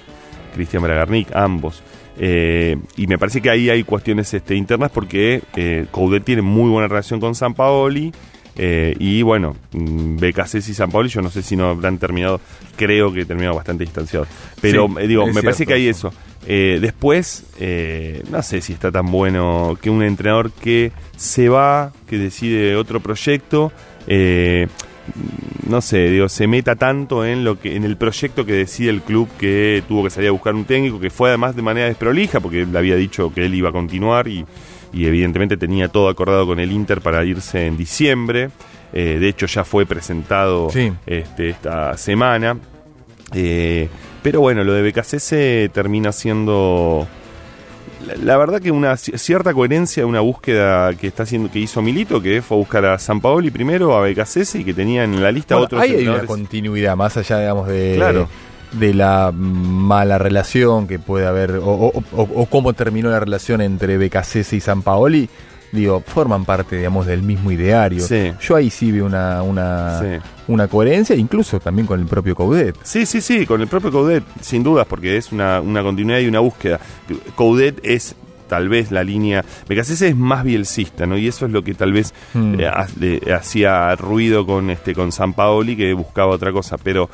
Cristian 0.55 0.83
Bragarnik, 0.83 1.29
ambos. 1.35 1.83
Eh, 2.19 2.79
y 2.97 3.07
me 3.07 3.19
parece 3.19 3.43
que 3.43 3.51
ahí 3.51 3.69
hay 3.69 3.85
cuestiones 3.85 4.33
este, 4.33 4.55
internas 4.55 4.91
porque 4.91 5.43
eh, 5.57 5.85
Coudet 5.91 6.25
tiene 6.25 6.41
muy 6.41 6.71
buena 6.71 6.89
relación 6.89 7.21
con 7.21 7.35
San 7.35 7.53
Paoli. 7.53 8.13
Eh, 8.57 8.95
y 8.99 9.23
bueno, 9.23 9.57
mm, 9.73 10.17
Becasés 10.17 10.69
y 10.69 10.75
San 10.75 10.91
Paoli, 10.91 11.09
yo 11.09 11.21
no 11.21 11.31
sé 11.31 11.43
si 11.43 11.57
no 11.57 11.69
habrán 11.69 11.99
terminado, 11.99 12.41
creo 12.77 13.13
que 13.13 13.25
terminaron 13.25 13.57
bastante 13.57 13.85
distanciados. 13.85 14.29
Pero 14.61 14.89
Sí, 14.89 14.95
eh, 15.01 15.07
digo, 15.07 15.27
me 15.27 15.43
parece 15.43 15.67
que 15.67 15.75
hay 15.75 15.89
eso. 15.89 16.09
eso. 16.09 16.19
Eh, 16.49 16.79
después, 16.81 17.45
eh, 17.59 18.23
no 18.31 18.41
sé 18.43 18.61
si 18.61 18.73
está 18.73 18.93
tan 18.93 19.11
bueno 19.11 19.77
que 19.81 19.91
un 19.91 20.03
entrenador 20.03 20.53
que 20.53 20.93
se 21.17 21.49
va, 21.49 21.93
que 22.09 22.19
decide 22.19 22.77
otro 22.77 23.01
proyecto, 23.01 23.73
eh, 24.07 24.69
no 25.69 25.81
sé, 25.81 26.11
digo, 26.11 26.29
se 26.29 26.47
meta 26.47 26.77
tanto 26.77 27.25
en 27.25 27.45
lo 27.45 27.61
que 27.61 27.77
en 27.77 27.85
el 27.85 27.97
proyecto 27.97 28.47
que 28.47 28.53
decide 28.53 28.91
el 28.91 29.03
club 29.03 29.29
que 29.39 29.83
tuvo 29.89 30.05
que 30.05 30.11
salir 30.11 30.29
a 30.29 30.33
buscar 30.33 30.55
un 30.55 30.65
técnico, 30.65 31.01
que 31.01 31.11
fue 31.11 31.29
además 31.31 31.57
de 31.57 31.63
manera 31.63 31.89
desprolija, 31.89 32.41
porque 32.41 32.63
él 32.63 32.77
había 32.77 32.97
dicho 32.97 33.33
que 33.33 33.45
él 33.47 33.55
iba 33.55 33.71
a 33.71 33.73
continuar 33.73 34.29
y, 34.29 34.45
y 34.97 35.07
evidentemente 35.07 35.57
tenía 35.57 35.89
todo 35.89 36.09
acordado 36.09 36.47
con 36.47 36.59
el 36.61 36.73
Inter 36.73 37.01
para 37.01 37.25
irse 37.25 37.67
en 37.67 37.77
diciembre. 37.77 38.51
Eh, 38.93 39.19
de 39.21 39.29
hecho, 39.29 39.47
ya 39.47 39.65
fue 39.65 39.85
presentado 39.85 40.71
Sí. 40.71 40.93
este, 41.07 41.51
esta 41.51 41.97
semana. 41.99 42.57
Eh, 43.35 43.89
pero 44.23 44.41
bueno, 44.41 44.65
lo 44.65 44.73
de 44.73 44.83
BKC 44.91 45.73
termina 45.73 46.13
siendo 46.13 47.07
la, 48.07 48.15
la 48.17 48.37
verdad 48.37 48.61
que 48.61 48.71
una 48.71 48.93
ci- 48.95 49.17
cierta 49.19 49.53
coherencia, 49.53 50.07
una 50.07 50.21
búsqueda 50.21 50.95
que 50.95 51.09
está 51.09 51.25
haciendo, 51.25 51.51
que 51.51 51.59
hizo 51.59 51.83
Milito, 51.83 52.23
que 52.23 52.41
fue 52.43 52.57
a 52.57 52.59
buscar 52.59 52.85
a 52.87 52.99
San 52.99 53.21
Paoli 53.21 53.51
primero, 53.51 53.97
a 53.97 54.01
BKC 54.09 54.55
y 54.61 54.65
que 54.65 54.75
tenía 54.75 55.05
en 55.05 55.21
la 55.23 55.33
lista 55.33 55.57
Bueno, 55.57 55.67
otros 55.67 55.83
ahí 55.83 55.95
hay 55.97 56.09
una 56.09 56.25
continuidad, 56.25 56.97
más 56.97 57.17
allá, 57.17 57.41
digamos, 57.41 57.69
de, 57.69 57.95
Claro. 57.97 58.29
De 58.79 58.95
la 58.95 59.33
mala 59.35 60.19
relación 60.19 60.87
que 60.87 60.99
puede 60.99 61.27
haber, 61.27 61.53
o, 61.57 61.67
o- 61.71 62.03
o- 62.13 62.23
o 62.43 62.47
cómo 62.47 62.73
terminó 62.73 63.11
la 63.11 63.21
relación 63.21 63.61
entre 63.61 63.97
Becasese 63.99 64.57
y 64.57 64.61
San 64.61 64.83
Paoli, 64.83 65.29
digo, 65.73 66.03
forman 66.07 66.45
parte, 66.45 66.77
digamos, 66.77 67.07
del 67.07 67.23
mismo 67.23 67.51
ideario. 67.51 68.01
Sí. 68.07 68.33
Yo 68.41 68.57
ahí 68.57 68.71
sí 68.71 68.93
veo 68.93 69.07
una, 69.07 69.43
una, 69.43 69.99
Sí. 70.01 70.07
una 70.49 70.69
coherencia, 70.69 71.15
incluso 71.17 71.59
también 71.61 71.87
con 71.87 72.01
el 72.01 72.07
propio 72.07 72.35
Coudet. 72.35 72.77
Sí, 72.83 73.05
sí, 73.07 73.21
sí, 73.21 73.45
con 73.47 73.61
el 73.61 73.67
propio 73.69 73.91
Coudet, 73.91 74.23
sin 74.41 74.63
dudas, 74.63 74.87
porque 74.89 75.17
es 75.17 75.33
una, 75.33 75.61
una 75.61 75.83
continuidad 75.83 76.21
y 76.21 76.29
una 76.29 76.41
búsqueda. 76.41 76.79
Coudet 77.35 77.81
es 77.83 78.15
tal 78.49 78.69
vez 78.69 78.93
la 78.93 79.03
línea. 79.03 79.45
Becasese 79.69 80.09
es 80.09 80.17
más 80.17 80.45
bielcista, 80.45 81.05
¿no? 81.05 81.19
Y 81.19 81.27
eso 81.27 81.47
es 81.47 81.53
lo 81.53 81.65
que 81.65 81.75
tal 81.75 81.93
vez 81.93 82.15
Hmm. 82.33 82.61
eh, 82.61 82.67
ha- 82.69 82.87
le 83.01 83.21
hacía 83.35 83.95
ruido 83.97 84.47
con 84.47 84.71
este 84.71 84.95
con 84.95 85.11
San 85.11 85.33
Paoli, 85.35 85.77
que 85.77 85.93
buscaba 85.95 86.29
otra 86.33 86.53
cosa. 86.53 86.77
Pero 86.79 87.11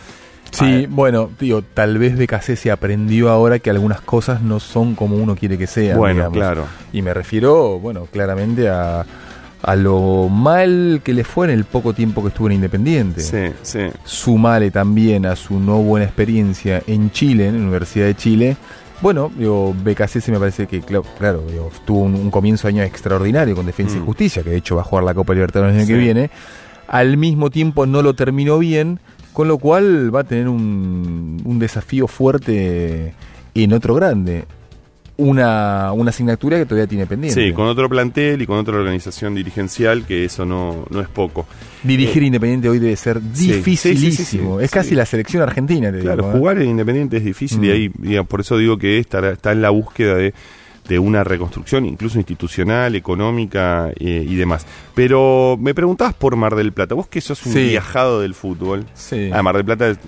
Sí, 0.53 0.87
bueno, 0.89 1.31
digo, 1.41 1.63
tal 1.63 1.99
vez 1.99 2.17
Becasese 2.17 2.71
aprendió 2.71 3.31
ahora 3.31 3.59
que 3.59 3.71
algunas 3.71 4.01
cosas 4.01 4.43
no 4.43 4.61
son 4.61 4.95
como 4.95 5.17
uno 5.17 5.35
quiere 5.35 5.57
que 5.59 5.67
sean. 5.67 5.97
bueno, 5.99 6.15
digamos. 6.17 6.37
claro. 6.37 6.65
Y 6.93 7.03
me 7.03 7.15
refiero, 7.15 7.79
bueno, 7.81 8.07
claramente 8.13 8.69
a, 8.69 9.05
a 9.63 9.77
lo 9.77 10.29
mal 10.29 11.01
que 11.03 11.15
le 11.15 11.25
fue 11.25 11.47
en 11.47 11.53
el 11.53 11.65
poco 11.65 11.95
tiempo 11.95 12.21
que 12.23 12.29
estuvo 12.29 12.49
en 12.49 12.55
Independiente. 12.55 13.21
Sí, 13.23 13.53
sí. 13.63 13.81
Sumale 14.05 14.71
también 14.71 15.25
a 15.27 15.37
su 15.37 15.59
no 15.59 15.79
buena 15.79 16.05
experiencia 16.07 16.83
en 16.87 17.11
Chile, 17.11 17.49
en 17.49 17.55
la 17.55 17.61
Universidad 17.63 18.07
de 18.07 18.15
Chile. 18.15 18.57
Bueno, 19.01 19.33
digo, 19.37 19.75
BKC 19.83 20.29
me 20.29 20.39
parece 20.39 20.67
que, 20.69 20.81
claro, 20.81 21.05
claro, 21.19 21.43
digo, 21.51 21.71
tuvo 21.85 22.01
un, 22.03 22.15
un 22.15 22.31
comienzo 22.31 22.69
de 22.69 22.75
año 22.75 22.83
extraordinario 22.85 23.57
con 23.57 23.67
Defensa 23.67 23.97
y 23.97 24.01
Mm. 24.01 24.05
Justicia, 24.07 24.43
que 24.45 24.51
de 24.51 24.57
hecho 24.59 24.77
va 24.77 24.83
a 24.83 24.85
jugar 24.85 25.05
la 25.05 25.15
Copa 25.15 25.33
Libertadores 25.35 25.73
el 25.75 25.79
año 25.81 25.87
Sí. 25.87 25.93
que 25.95 25.99
viene. 25.99 26.31
Al 26.87 27.17
mismo 27.17 27.51
tiempo 27.51 27.87
no 27.87 28.03
lo 28.03 28.15
terminó 28.15 28.59
bien, 28.59 29.01
con 29.33 29.49
lo 29.49 29.59
cual 29.59 30.15
va 30.15 30.21
a 30.21 30.25
tener 30.25 30.49
un, 30.49 31.41
un 31.45 31.59
desafío 31.59 32.07
fuerte 32.09 33.15
en 33.55 33.73
otro 33.73 33.95
grande. 33.95 34.45
Una, 35.19 35.93
una 35.93 36.09
asignatura 36.11 36.57
que 36.59 36.65
todavía 36.65 36.87
tiene 36.87 37.07
pendiente. 37.07 37.41
Sí, 37.49 37.53
con 37.53 37.67
otro 37.67 37.89
plantel 37.89 38.41
y 38.43 38.47
con 38.47 38.57
otra 38.59 38.75
organización 38.77 39.35
dirigencial, 39.35 40.05
que 40.07 40.25
eso 40.25 40.45
no, 40.47 40.87
no 40.91 41.01
es 41.01 41.07
poco. 41.09 41.47
Dirigir 41.83 42.23
Independiente 42.23 42.69
hoy 42.71 42.79
debe 42.79 42.97
ser 42.97 43.21
dificilísimo. 43.21 44.17
sí, 44.17 44.25
sí, 44.25 44.39
sí, 44.59 44.65
es 44.65 44.71
casi 44.71 44.95
la 44.95 45.05
selección 45.05 45.43
argentina, 45.43 45.93
te 45.93 46.01
Claro, 46.01 46.25
digo. 46.25 46.35
¿eh? 46.35 46.39
jugar 46.39 46.59
en 46.62 46.71
Independiente 46.71 47.19
es 47.19 47.25
difícil 47.25 47.62
y 47.62 47.69
Mm. 47.69 47.73
ahí, 47.73 47.91
diga, 47.99 48.23
por 48.25 48.41
eso 48.41 48.57
digo 48.57 48.79
que 48.79 48.99
está, 48.99 49.31
está 49.31 49.53
en 49.53 49.61
la 49.62 49.71
búsqueda 49.71 50.15
de, 50.17 50.33
de 50.89 50.99
una 50.99 51.23
reconstrucción, 51.25 51.87
incluso 51.87 52.19
institucional, 52.19 52.95
económica 52.97 53.91
eh, 54.01 54.27
y 54.29 54.35
demás. 54.35 54.67
Pero 54.95 55.57
me 55.61 55.75
preguntabas 55.75 56.12
por 56.15 56.35
Mar 56.37 56.55
del 56.57 56.73
Plata, 56.73 56.95
vos 56.95 57.07
que 57.07 57.21
sos 57.21 57.45
un 57.47 57.53
Sí. 57.53 57.69
viajado 57.69 58.21
del 58.21 58.35
fútbol. 58.35 58.85
Sí. 58.95 59.31
Ah, 59.33 59.43
Mar 59.43 59.55
del 59.57 59.65
Plata 59.65 59.89
es, 59.89 59.99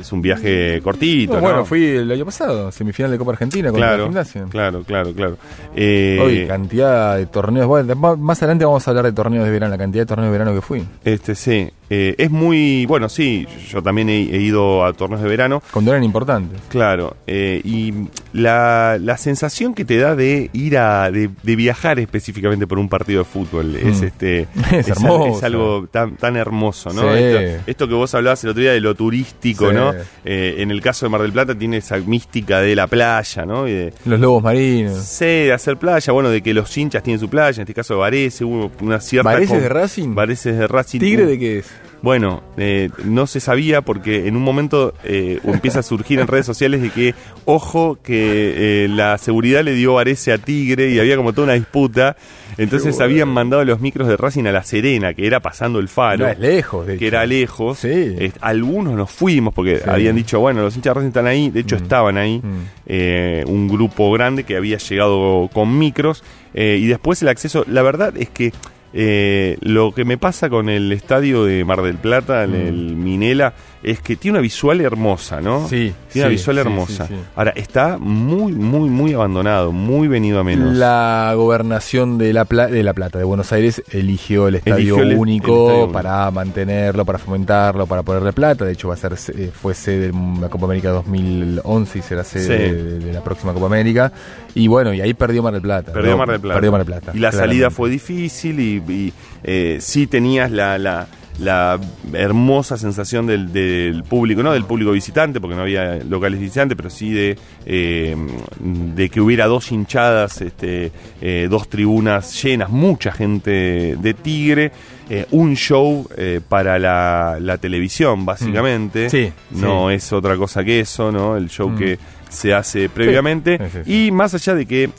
es 0.00 0.10
un 0.12 0.22
viaje 0.22 0.80
cortito, 0.82 1.34
No, 1.34 1.40
¿no? 1.40 1.46
bueno, 1.46 1.64
fui 1.64 1.84
el 1.84 2.10
año 2.10 2.24
pasado, 2.24 2.72
semifinal 2.72 3.10
de 3.10 3.18
Copa 3.18 3.32
Argentina 3.32 3.70
la 3.70 3.76
claro, 3.76 4.04
gimnasia. 4.04 4.44
claro, 4.48 4.82
claro, 4.84 5.12
claro. 5.12 5.36
Eh, 5.76 6.18
Hoy, 6.20 6.46
cantidad 6.46 7.16
de 7.16 7.26
torneos. 7.26 7.66
Bueno, 7.66 7.94
más 8.16 8.42
adelante 8.42 8.64
vamos 8.64 8.86
a 8.86 8.90
hablar 8.90 9.04
de 9.04 9.12
torneos 9.12 9.44
de 9.44 9.50
verano, 9.50 9.70
la 9.70 9.78
cantidad 9.78 10.02
de 10.02 10.06
torneos 10.06 10.28
de 10.32 10.38
verano 10.38 10.54
que 10.54 10.60
fui. 10.62 10.84
Este, 11.04 11.34
sí. 11.34 11.68
Eh, 11.94 12.14
es 12.16 12.30
muy. 12.30 12.86
Bueno, 12.86 13.10
sí, 13.10 13.46
yo 13.68 13.82
también 13.82 14.08
he, 14.08 14.22
he 14.34 14.40
ido 14.40 14.82
a 14.82 14.94
torneos 14.94 15.20
de 15.22 15.28
verano. 15.28 15.62
Cuando 15.72 15.90
eran 15.90 16.02
importantes. 16.04 16.58
Claro. 16.70 17.16
eh, 17.26 17.60
y 17.64 17.92
la, 18.32 18.96
la 18.98 19.18
sensación 19.18 19.74
que 19.74 19.84
te 19.84 19.98
da 19.98 20.16
de 20.16 20.48
ir 20.54 20.78
a. 20.78 21.10
de, 21.10 21.28
de 21.42 21.56
viajar 21.56 21.98
específicamente 21.98 22.66
por 22.66 22.78
un 22.78 22.88
partido 22.88 23.18
de 23.20 23.24
fútbol 23.26 23.76
es 23.76 24.00
Mm. 24.00 24.04
este. 24.04 24.46
Es 24.72 25.42
algo 25.42 25.86
tan, 25.90 26.16
tan 26.16 26.36
hermoso, 26.36 26.90
¿no? 26.94 27.02
Sí. 27.02 27.18
Esto, 27.18 27.62
esto 27.66 27.88
que 27.88 27.94
vos 27.94 28.14
hablabas 28.14 28.42
el 28.44 28.50
otro 28.50 28.62
día 28.62 28.72
de 28.72 28.80
lo 28.80 28.94
turístico, 28.94 29.68
Sí. 29.68 29.74
¿no? 29.76 29.92
Eh, 30.24 30.56
en 30.58 30.70
el 30.70 30.80
caso 30.80 31.04
de 31.06 31.10
Mar 31.10 31.20
del 31.22 31.32
Plata 31.32 31.54
tiene 31.54 31.76
esa 31.78 31.98
mística 31.98 32.60
de 32.60 32.74
la 32.74 32.86
playa, 32.86 33.44
¿no? 33.44 33.68
Y 33.68 33.72
de, 33.72 33.92
Los 34.06 34.18
lobos 34.18 34.42
marinos. 34.42 34.96
Sí, 35.04 35.24
de 35.26 35.52
hacer 35.52 35.76
playa, 35.76 36.12
bueno, 36.12 36.30
de 36.30 36.40
que 36.42 36.54
los 36.54 36.74
hinchas 36.76 37.02
tienen 37.02 37.20
su 37.20 37.28
playa, 37.28 37.56
en 37.56 37.62
este 37.62 37.74
caso 37.74 37.98
Varese, 37.98 38.44
hubo 38.44 38.70
una 38.80 38.98
cierta... 39.00 39.30
¿Varese 39.30 39.52
con- 39.52 39.60
de 39.62 39.68
Racing? 39.68 40.14
Varese 40.14 40.52
de 40.52 40.66
Racing. 40.66 41.00
¿Tigre 41.00 41.26
de 41.26 41.38
qué 41.38 41.58
es? 41.58 41.66
Bueno, 42.02 42.42
eh, 42.56 42.90
no 43.04 43.26
se 43.26 43.38
sabía 43.40 43.80
porque 43.82 44.26
en 44.26 44.36
un 44.36 44.42
momento 44.42 44.92
eh, 45.04 45.38
empieza 45.44 45.80
a 45.80 45.82
surgir 45.82 46.18
en 46.18 46.26
redes 46.26 46.46
sociales 46.46 46.82
de 46.82 46.90
que, 46.90 47.14
ojo, 47.44 47.98
que 48.02 48.84
eh, 48.84 48.88
la 48.88 49.18
seguridad 49.18 49.62
le 49.62 49.72
dio 49.74 49.94
Varese 49.94 50.32
a 50.32 50.38
Tigre 50.38 50.90
y 50.90 50.98
había 50.98 51.16
como 51.16 51.32
toda 51.32 51.44
una 51.44 51.54
disputa. 51.54 52.16
Entonces 52.58 52.96
bueno. 52.96 53.04
habían 53.04 53.28
mandado 53.28 53.64
los 53.64 53.80
micros 53.80 54.08
de 54.08 54.16
Racing 54.16 54.44
a 54.46 54.52
La 54.52 54.62
Serena, 54.62 55.14
que 55.14 55.26
era 55.26 55.40
pasando 55.40 55.78
el 55.78 55.88
faro. 55.88 56.26
No, 56.26 56.30
es 56.32 56.38
lejos, 56.38 56.86
de 56.86 56.98
Que 56.98 57.06
hecho. 57.06 57.16
era 57.16 57.24
lejos. 57.26 57.78
Sí. 57.78 58.16
Algunos 58.40 58.94
nos 58.94 59.10
fuimos 59.10 59.54
porque 59.54 59.78
Sí. 59.78 59.84
habían 59.86 60.16
dicho, 60.16 60.38
bueno, 60.40 60.60
los 60.60 60.74
hinchas 60.76 60.90
de 60.90 60.94
Racing 60.94 61.08
están 61.08 61.26
ahí. 61.28 61.50
De 61.50 61.60
hecho, 61.60 61.76
Mm. 61.76 61.82
estaban 61.82 62.18
ahí. 62.18 62.38
Mm. 62.42 62.62
eh, 62.86 63.44
un 63.46 63.68
grupo 63.68 64.10
grande 64.12 64.44
que 64.44 64.56
había 64.56 64.76
llegado 64.78 65.48
con 65.52 65.78
micros. 65.78 66.22
eh, 66.54 66.76
y 66.78 66.86
después 66.86 67.22
el 67.22 67.28
acceso. 67.28 67.64
La 67.66 67.80
verdad 67.80 68.12
es 68.18 68.28
que 68.28 68.52
eh, 68.92 69.56
lo 69.60 69.92
que 69.92 70.04
me 70.04 70.18
pasa 70.18 70.48
con 70.50 70.68
el 70.68 70.92
estadio 70.92 71.44
de 71.44 71.64
Mar 71.64 71.82
del 71.82 71.96
Plata, 71.96 72.46
Mm. 72.46 72.54
el 72.54 72.96
Minela, 72.96 73.54
es 73.82 74.00
que 74.00 74.16
tiene 74.16 74.38
una 74.38 74.42
visual 74.42 74.80
hermosa, 74.80 75.40
¿no? 75.40 75.66
Sí, 75.68 75.92
Tiene 76.12 76.26
una 76.26 76.30
visual 76.32 76.58
hermosa. 76.58 77.06
sí, 77.08 77.14
sí. 77.14 77.20
Ahora, 77.34 77.52
está 77.56 77.98
muy, 77.98 78.52
muy, 78.52 78.88
muy 78.88 79.12
abandonado, 79.12 79.72
muy 79.72 80.08
venido 80.08 80.38
a 80.40 80.44
menos. 80.44 80.74
La 80.76 81.32
gobernación 81.36 82.18
de 82.18 82.32
la, 82.32 82.44
Pla- 82.44 82.68
de 82.68 82.82
la 82.82 82.92
Plata, 82.94 83.18
de 83.18 83.24
Buenos 83.24 83.52
Aires, 83.52 83.82
eligió 83.90 84.48
el 84.48 84.56
estadio 84.56 84.76
Eligió 84.96 85.02
el- 85.02 85.12
el 85.12 85.18
único 85.18 85.66
estadio 85.68 85.92
para 85.92 86.30
mantenerlo, 86.30 87.04
para 87.04 87.18
fomentarlo, 87.18 87.86
para 87.86 88.02
ponerle 88.02 88.32
plata. 88.32 88.64
De 88.64 88.72
hecho, 88.72 88.88
va 88.88 88.94
a 88.94 88.96
ser 88.96 89.14
eh, 89.36 89.50
fue 89.52 89.74
sede 89.74 90.12
de 90.12 90.40
la 90.40 90.48
Copa 90.48 90.66
América 90.66 90.90
2011 90.90 91.98
y 91.98 92.02
será 92.02 92.24
sede 92.24 92.72
de, 92.74 92.98
de 93.00 93.12
la 93.12 93.22
próxima 93.24 93.52
Copa 93.52 93.66
América. 93.66 94.12
Y 94.54 94.68
bueno, 94.68 94.92
y 94.94 95.00
ahí 95.00 95.14
perdió 95.14 95.42
Mar 95.42 95.52
del 95.54 95.62
Plata. 95.62 95.92
Perdió 95.92 96.12
¿no? 96.12 96.18
Mar 96.18 96.30
del 96.30 96.40
Plata. 96.40 96.54
Perdió 96.54 96.70
Mar 96.72 96.80
del 96.84 96.86
Plata. 96.86 97.12
Y 97.14 97.18
la 97.18 97.30
claramente. 97.30 97.54
salida 97.56 97.70
fue 97.70 97.90
difícil 97.90 98.60
y, 98.60 98.82
y, 98.92 99.12
eh, 99.42 99.78
sí 99.80 100.06
tenías 100.06 100.50
la, 100.50 100.78
la, 100.78 101.06
la 101.38 101.80
hermosa 102.12 102.76
sensación 102.76 103.26
del, 103.26 103.52
del 103.52 104.04
público, 104.04 104.42
no 104.42 104.52
del 104.52 104.64
público 104.64 104.92
visitante, 104.92 105.40
porque 105.40 105.56
no 105.56 105.62
había 105.62 105.96
locales 105.96 106.38
visitantes, 106.40 106.76
pero 106.76 106.90
sí 106.90 107.10
de, 107.12 107.38
eh, 107.66 108.16
de 108.60 109.08
que 109.10 109.20
hubiera 109.20 109.46
dos 109.46 109.72
hinchadas, 109.72 110.40
este, 110.40 110.92
eh, 111.20 111.48
dos 111.50 111.68
tribunas 111.68 112.42
llenas, 112.42 112.70
mucha 112.70 113.12
gente 113.12 113.96
de 113.98 114.14
Tigre. 114.14 114.72
eh, 115.10 115.26
un 115.32 115.56
show 115.56 116.08
eh, 116.16 116.40
para 116.48 116.78
la, 116.78 117.36
la 117.40 117.58
televisión, 117.58 118.24
básicamente. 118.24 119.06
Mm. 119.06 119.10
Sí, 119.10 119.32
no 119.50 119.88
sí. 119.88 119.94
es 119.96 120.12
otra 120.12 120.36
cosa 120.36 120.64
que 120.64 120.80
eso, 120.80 121.10
¿no? 121.12 121.36
El 121.36 121.50
show 121.50 121.68
Mm. 121.70 121.76
que 121.76 121.98
se 122.30 122.54
hace 122.54 122.88
previamente. 122.88 123.58
Sí. 123.84 124.06
Y 124.06 124.10
más 124.10 124.32
allá 124.34 124.54
de 124.54 124.64
que 124.64 124.90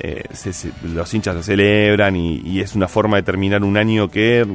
eh, 0.00 0.24
se- 0.32 0.52
se- 0.52 0.72
los 0.84 1.12
hinchas 1.12 1.34
lo 1.34 1.42
celebran 1.42 2.16
y, 2.16 2.38
y 2.44 2.60
es 2.60 2.74
una 2.74 2.88
forma 2.88 3.16
de 3.16 3.22
terminar 3.22 3.62
un 3.62 3.76
año 3.76 4.08
que, 4.08 4.46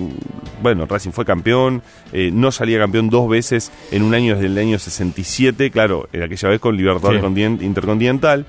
bueno, 0.62 0.86
Racing 0.88 1.12
fue 1.12 1.26
campeón, 1.26 1.82
eh, 2.12 2.32
no 2.34 2.52
salía 2.52 2.80
campeón 2.80 3.10
dos 3.10 3.30
veces 3.30 3.72
en 3.92 4.02
un 4.04 4.14
año 4.14 4.34
desde 4.36 4.48
el 4.48 4.58
año 4.58 4.80
67, 4.80 5.70
claro, 5.72 6.10
en 6.12 6.24
aquella 6.24 6.50
vez 6.50 6.60
con 6.60 6.76
Libertadores 6.76 7.20
Sí. 7.22 7.26
Continent- 7.26 7.62
Intercontinental. 7.62 8.46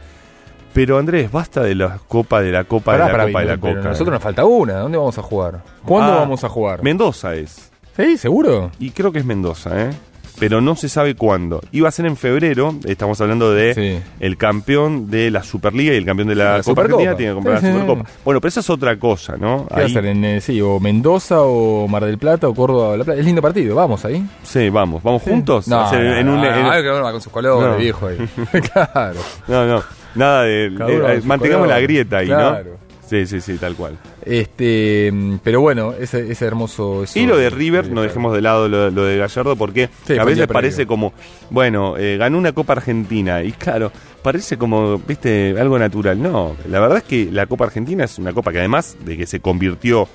Pero 0.75 0.99
Andrés, 0.99 1.33
basta 1.33 1.63
de 1.63 1.75
la 1.75 1.99
Copa, 2.07 2.41
de 2.43 2.53
la 2.53 2.65
Copa, 2.65 2.93
Pará, 2.93 3.07
de 3.07 3.11
la 3.13 3.13
pará, 3.13 3.27
Copa, 3.27 3.41
de 3.41 3.47
la 3.47 3.57
Coca. 3.59 3.89
Nosotros 3.89 4.13
nos 4.13 4.23
falta 4.23 4.45
una. 4.45 4.75
¿Dónde 4.75 4.99
vamos 4.99 5.19
a 5.19 5.23
jugar? 5.23 5.63
¿Cuándo 5.85 6.13
Ah, 6.13 6.17
vamos 6.17 6.45
a 6.45 6.49
jugar? 6.49 6.83
Mendoza 6.83 7.35
es. 7.35 7.71
¿Sí? 7.97 8.17
¿Seguro? 8.19 8.71
Y 8.79 8.91
creo 8.91 9.11
que 9.11 9.19
es 9.19 9.25
Mendoza, 9.25 9.83
¿eh? 9.83 9.91
Pero 10.39 10.61
no 10.61 10.77
se 10.77 10.89
sabe 10.89 11.15
cuándo. 11.17 11.61
Iba 11.73 11.89
a 11.89 11.93
ser 11.93 12.07
en 12.07 12.17
febrero, 12.17 12.75
estamos 12.87 13.21
hablando 13.21 13.53
de 13.53 13.75
Sí. 13.75 14.01
el 14.21 14.37
campeón 14.37 15.11
de 15.11 15.31
la 15.31 15.43
Superliga 15.43 15.93
y 15.93 15.97
el 15.97 16.05
campeón 16.05 16.29
de 16.29 16.35
la, 16.37 16.59
La 16.59 16.63
Copa. 16.63 16.83
Argentina 16.83 17.17
tiene 17.17 17.33
que 17.33 17.35
comprar 17.35 17.59
Sí, 17.61 17.67
la 17.67 17.73
sí, 17.73 17.79
Supercopa. 17.81 18.11
Bueno, 18.25 18.41
pero 18.41 18.49
esa 18.49 18.61
es 18.61 18.71
otra 18.71 18.97
cosa, 18.99 19.37
¿no? 19.37 19.67
¿Qué 19.69 19.75
va 19.75 19.81
a 19.81 19.85
Ahí- 19.85 19.93
ser? 19.93 20.07
En, 20.07 20.25
eh, 20.25 20.41
sí, 20.41 20.61
o 20.61 20.79
Mendoza 20.79 21.41
o 21.43 21.89
Mar 21.89 22.05
del 22.05 22.19
Plata 22.19 22.49
o 22.49 22.55
Córdoba 22.55 22.89
o 22.91 22.97
La 22.97 23.05
Plata. 23.05 23.19
Es 23.21 23.27
lindo 23.27 23.43
partido, 23.43 23.75
vamos 23.75 24.05
ahí. 24.05 24.25
Sí, 24.45 24.69
vamos, 24.71 25.03
vamos 25.03 25.23
juntos. 25.23 25.67
No, 25.69 25.91
no, 25.91 25.99
en 25.99 26.29
un- 26.29 26.37
no, 26.41 26.45
en- 26.47 26.67
hay 26.67 26.83
que 26.83 26.89
ver 26.89 27.03
con 27.03 27.21
sus 27.21 27.33
colores, 27.33 27.71
No. 27.73 27.77
viejo 27.77 28.07
ahí. 28.07 28.17
claro. 28.73 29.21
no, 29.49 29.67
no, 29.67 29.83
nada 30.15 30.43
de, 30.45 30.67
eh, 30.67 31.21
mantengamos 31.25 31.67
color. 31.67 31.69
la 31.69 31.81
grieta 31.81 32.19
ahí, 32.19 32.27
Claro. 32.27 32.65
¿no? 32.73 32.88
Sí, 33.09 33.27
sí, 33.27 33.41
sí, 33.41 33.57
tal 33.59 33.75
cual. 33.75 33.97
Este, 34.25 35.11
mm, 35.13 35.37
pero 35.43 35.61
bueno, 35.61 35.95
ese, 35.99 36.31
ese 36.31 36.45
hermoso. 36.45 37.05
eso- 37.05 37.19
Y 37.19 37.27
lo 37.27 37.37
de 37.37 37.49
River, 37.51 37.91
no 37.91 38.03
dejemos 38.03 38.35
de 38.35 38.43
lado 38.43 38.69
lo, 38.69 38.91
lo 38.91 39.05
de 39.05 39.17
Gallardo, 39.17 39.57
porque 39.57 39.89
Sí, 40.07 40.19
a 40.19 40.25
veces 40.25 40.47
parece 40.47 40.87
como, 40.87 41.13
bueno, 41.51 41.97
eh, 41.97 42.17
ganó 42.19 42.37
una 42.39 42.53
Copa 42.53 42.75
Argentina, 42.75 43.43
y 43.43 43.53
claro, 43.53 43.91
parece 44.23 44.59
como, 44.59 44.99
viste, 44.99 45.55
algo 45.59 45.79
natural. 45.79 46.21
No, 46.23 46.55
la 46.69 46.81
verdad 46.81 46.99
es 46.99 47.05
que 47.05 47.29
la 47.33 47.47
Copa 47.47 47.65
Argentina 47.65 48.05
es 48.05 48.19
una 48.19 48.33
copa 48.33 48.53
que 48.53 48.59
además 48.59 48.97
de 49.05 49.17
que 49.17 49.27
se 49.27 49.41
convirtió 49.41 50.09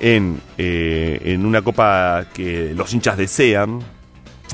en, 0.00 0.40
eh, 0.58 1.20
en 1.24 1.46
una 1.46 1.62
copa 1.62 2.26
que 2.34 2.72
los 2.74 2.92
hinchas 2.92 3.16
desean, 3.16 3.80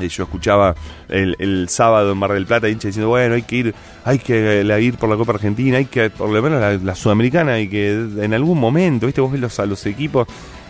eh, 0.00 0.08
yo 0.08 0.24
escuchaba 0.24 0.74
el, 1.08 1.36
el 1.38 1.68
sábado 1.68 2.12
en 2.12 2.18
Mar 2.18 2.32
del 2.32 2.46
Plata 2.46 2.68
hinchas 2.68 2.86
diciendo, 2.90 3.08
bueno, 3.08 3.34
hay 3.34 3.42
que 3.42 3.56
ir, 3.56 3.74
hay 4.04 4.18
que 4.18 4.64
la- 4.64 4.80
ir 4.80 4.96
por 4.96 5.08
la 5.10 5.16
Copa 5.16 5.32
Argentina, 5.32 5.78
hay 5.78 5.86
que, 5.86 6.10
por 6.10 6.30
lo 6.30 6.40
menos 6.42 6.60
la, 6.60 6.72
la 6.74 6.94
Sudamericana, 6.94 7.52
hay 7.54 7.68
que 7.68 7.90
en 7.92 8.34
algún 8.34 8.58
momento, 8.58 9.06
viste, 9.06 9.20
vos 9.20 9.32
ves 9.32 9.40
los, 9.40 9.58
a 9.60 9.66
los 9.66 9.84
equipos. 9.86 10.26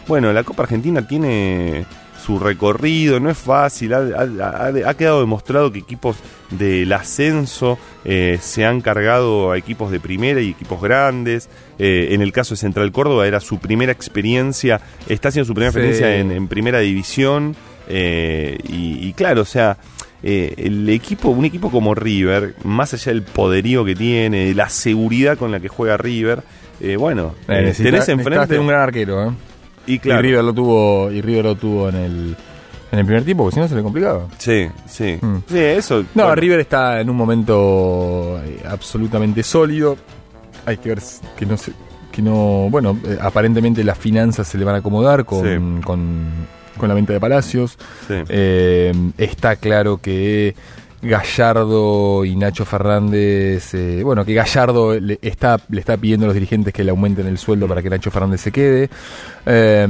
Bueno, 0.08 0.32
la 0.32 0.42
Copa 0.42 0.64
Argentina 0.64 1.06
tiene 1.06 1.84
su 2.24 2.38
recorrido, 2.38 3.18
no 3.18 3.30
es 3.30 3.38
fácil, 3.38 3.94
ha, 3.94 3.98
ha- 3.98 4.66
ha- 4.68 4.88
ha 4.90 4.94
quedado 4.94 5.20
demostrado 5.20 5.72
que 5.72 5.80
equipos 5.80 6.16
del 6.50 6.92
ascenso 6.92 7.78
eh, 8.04 8.38
se 8.40 8.64
han 8.64 8.80
cargado 8.80 9.50
a 9.50 9.58
equipos 9.58 9.90
de 9.90 9.98
primera 10.00 10.40
y 10.40 10.50
equipos 10.50 10.80
grandes. 10.80 11.48
Eh, 11.78 12.08
en 12.12 12.20
el 12.22 12.32
caso 12.32 12.54
de 12.54 12.58
Central 12.58 12.92
Córdoba 12.92 13.26
era 13.26 13.40
su 13.40 13.58
primera 13.58 13.90
experiencia, 13.92 14.80
está 15.08 15.28
haciendo 15.30 15.46
su 15.46 15.54
primera 15.54 15.72
Sí. 15.72 15.78
experiencia 15.78 16.16
en, 16.16 16.30
en 16.30 16.46
primera 16.48 16.78
división. 16.80 17.56
Eh, 17.94 18.58
y, 18.68 19.06
y 19.08 19.12
claro, 19.12 19.42
o 19.42 19.44
sea, 19.44 19.76
eh, 20.22 20.54
el 20.56 20.88
equipo, 20.88 21.28
un 21.28 21.44
equipo 21.44 21.70
como 21.70 21.94
River, 21.94 22.54
más 22.64 22.94
allá 22.94 23.12
del 23.12 23.22
poderío 23.22 23.84
que 23.84 23.94
tiene, 23.94 24.46
de 24.46 24.54
la 24.54 24.68
seguridad 24.68 25.36
con 25.36 25.50
la 25.52 25.60
que 25.60 25.68
juega 25.68 25.96
River, 25.96 26.42
eh, 26.80 26.96
bueno, 26.96 27.34
necesita- 27.48 27.90
tenés 27.90 28.08
enfrente. 28.08 28.58
un 28.58 28.66
gran 28.66 28.80
arquero, 28.82 29.28
¿eh? 29.28 29.32
Y 29.86 29.98
claro, 29.98 30.20
Y 30.20 30.22
River 30.30 30.44
lo 30.44 30.54
tuvo, 30.54 31.10
y 31.10 31.20
River 31.20 31.44
lo 31.44 31.54
tuvo 31.56 31.88
en 31.88 31.96
el, 31.96 32.36
en 32.92 32.98
el 33.00 33.04
primer 33.04 33.24
tiempo, 33.24 33.44
porque 33.44 33.54
si 33.54 33.60
no 33.60 33.68
se 33.68 33.74
le 33.74 33.82
complicaba. 33.82 34.28
sí, 34.38 34.66
sí, 34.88 35.18
Mm. 35.20 35.36
sí, 35.48 35.58
eso. 35.58 36.02
No, 36.14 36.22
bueno, 36.24 36.34
River 36.36 36.60
está 36.60 37.00
en 37.00 37.10
un 37.10 37.16
momento 37.16 38.40
absolutamente 38.68 39.42
sólido. 39.42 39.96
Hay 40.66 40.76
que 40.76 40.90
ver 40.90 41.00
que 41.36 41.44
no 41.46 41.56
se, 41.56 41.72
que 42.12 42.22
no, 42.22 42.68
bueno, 42.70 42.96
aparentemente 43.20 43.82
las 43.82 43.98
finanzas 43.98 44.46
se 44.46 44.56
le 44.58 44.64
van 44.64 44.76
a 44.76 44.78
acomodar 44.78 45.24
con, 45.24 45.42
Sí. 45.42 45.82
con, 45.84 46.28
con 46.76 46.88
la 46.88 46.94
venta 46.94 47.12
de 47.12 47.20
Palacios. 47.20 47.78
sí. 48.08 48.14
Eh, 48.28 48.92
está 49.18 49.56
claro 49.56 49.98
que 49.98 50.54
Gallardo 51.02 52.24
y 52.24 52.36
Nacho 52.36 52.64
Fernández, 52.64 53.74
eh, 53.74 54.02
bueno, 54.04 54.24
que 54.24 54.34
Gallardo 54.34 54.98
le 55.00 55.18
está, 55.20 55.60
le 55.68 55.80
está 55.80 55.96
pidiendo 55.96 56.26
a 56.26 56.28
los 56.28 56.34
dirigentes 56.34 56.72
que 56.72 56.84
le 56.84 56.92
aumenten 56.92 57.26
el 57.26 57.38
sueldo 57.38 57.66
para 57.66 57.82
que 57.82 57.90
Nacho 57.90 58.12
Fernández 58.12 58.40
se 58.40 58.52
quede. 58.52 58.88
Eh, 59.44 59.88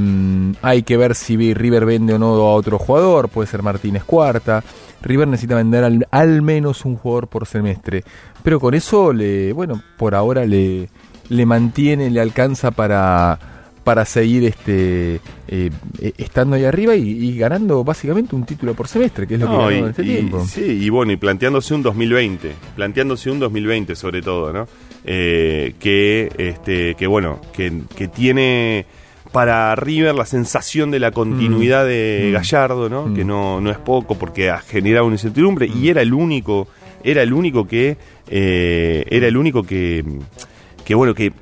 hay 0.63 0.83
que 0.83 0.97
ver 0.97 1.15
si 1.15 1.53
River 1.53 1.85
vende 1.85 2.15
o 2.15 2.19
no 2.19 2.35
a 2.37 2.55
otro 2.55 2.79
jugador, 2.79 3.29
puede 3.29 3.47
ser 3.47 3.63
Martínez 3.63 4.05
Cuarta. 4.05 4.65
River 5.03 5.29
necesita 5.29 5.57
vender 5.57 5.85
al, 5.85 6.07
al 6.11 6.41
menos 6.41 6.87
un 6.87 6.97
jugador 6.97 7.29
por 7.29 7.47
semestre, 7.47 8.05
pero 8.43 8.59
con 8.59 8.73
eso 8.73 9.13
le, 9.13 9.53
bueno, 9.53 9.83
por 9.99 10.15
ahora 10.15 10.47
le, 10.47 10.89
le 11.29 11.47
mantiene, 11.47 12.09
le 12.09 12.21
alcanza 12.23 12.71
para 12.71 13.39
para 13.85 14.05
seguir 14.05 14.45
este 14.45 15.17
eh, 15.49 15.71
eh, 16.01 16.13
estando 16.19 16.57
ahí 16.57 16.65
arriba 16.65 16.95
y, 16.95 17.09
y 17.09 17.37
ganando 17.39 17.83
básicamente 17.85 18.37
un 18.37 18.45
título 18.45 18.75
por 18.75 18.87
semestre, 18.89 19.27
que 19.27 19.35
es 19.35 19.41
lo 19.41 19.47
que 19.47 19.53
No, 19.53 19.59
ganó 19.59 19.73
y, 19.73 19.79
en 19.79 19.85
este 19.87 20.03
y- 20.03 20.07
tiempo. 20.07 20.45
sí, 20.47 20.63
y 20.83 20.89
bueno, 20.89 21.13
y 21.13 21.17
planteándose 21.17 21.75
un 21.75 21.83
2020, 21.83 22.53
planteándose 22.77 23.31
un 23.31 23.41
2020 23.41 23.97
sobre 23.97 24.23
todo, 24.23 24.53
¿no? 24.53 24.69
eh, 25.05 25.75
que, 25.81 26.31
este, 26.39 26.95
que 26.95 27.07
bueno, 27.09 27.41
que, 27.53 27.73
que 27.97 28.07
tiene 28.09 28.87
para 29.33 29.75
River 29.75 30.15
la 30.15 30.27
sensación 30.27 30.91
de 30.91 31.01
la 31.01 31.11
continuidad 31.11 31.87
de 31.87 32.29
Mm. 32.29 32.33
Gallardo, 32.35 32.89
¿no? 32.89 33.07
Mm. 33.07 33.15
Que 33.17 33.25
no, 33.25 33.61
no 33.61 33.71
es 33.71 33.79
poco 33.79 34.17
porque 34.17 34.51
ha 34.51 34.59
generado 34.59 35.07
una 35.07 35.15
incertidumbre 35.15 35.69
Mm. 35.69 35.83
y 35.83 35.89
era 35.89 36.03
el 36.03 36.13
único, 36.15 36.69
era 37.03 37.23
el 37.23 37.33
único 37.33 37.67
que, 37.67 37.97
eh, 38.29 39.05
era 39.11 39.27
el 39.27 39.37
único 39.37 39.63
que, 39.65 40.05
que 40.85 40.95
bueno, 40.95 41.15
que 41.15 41.33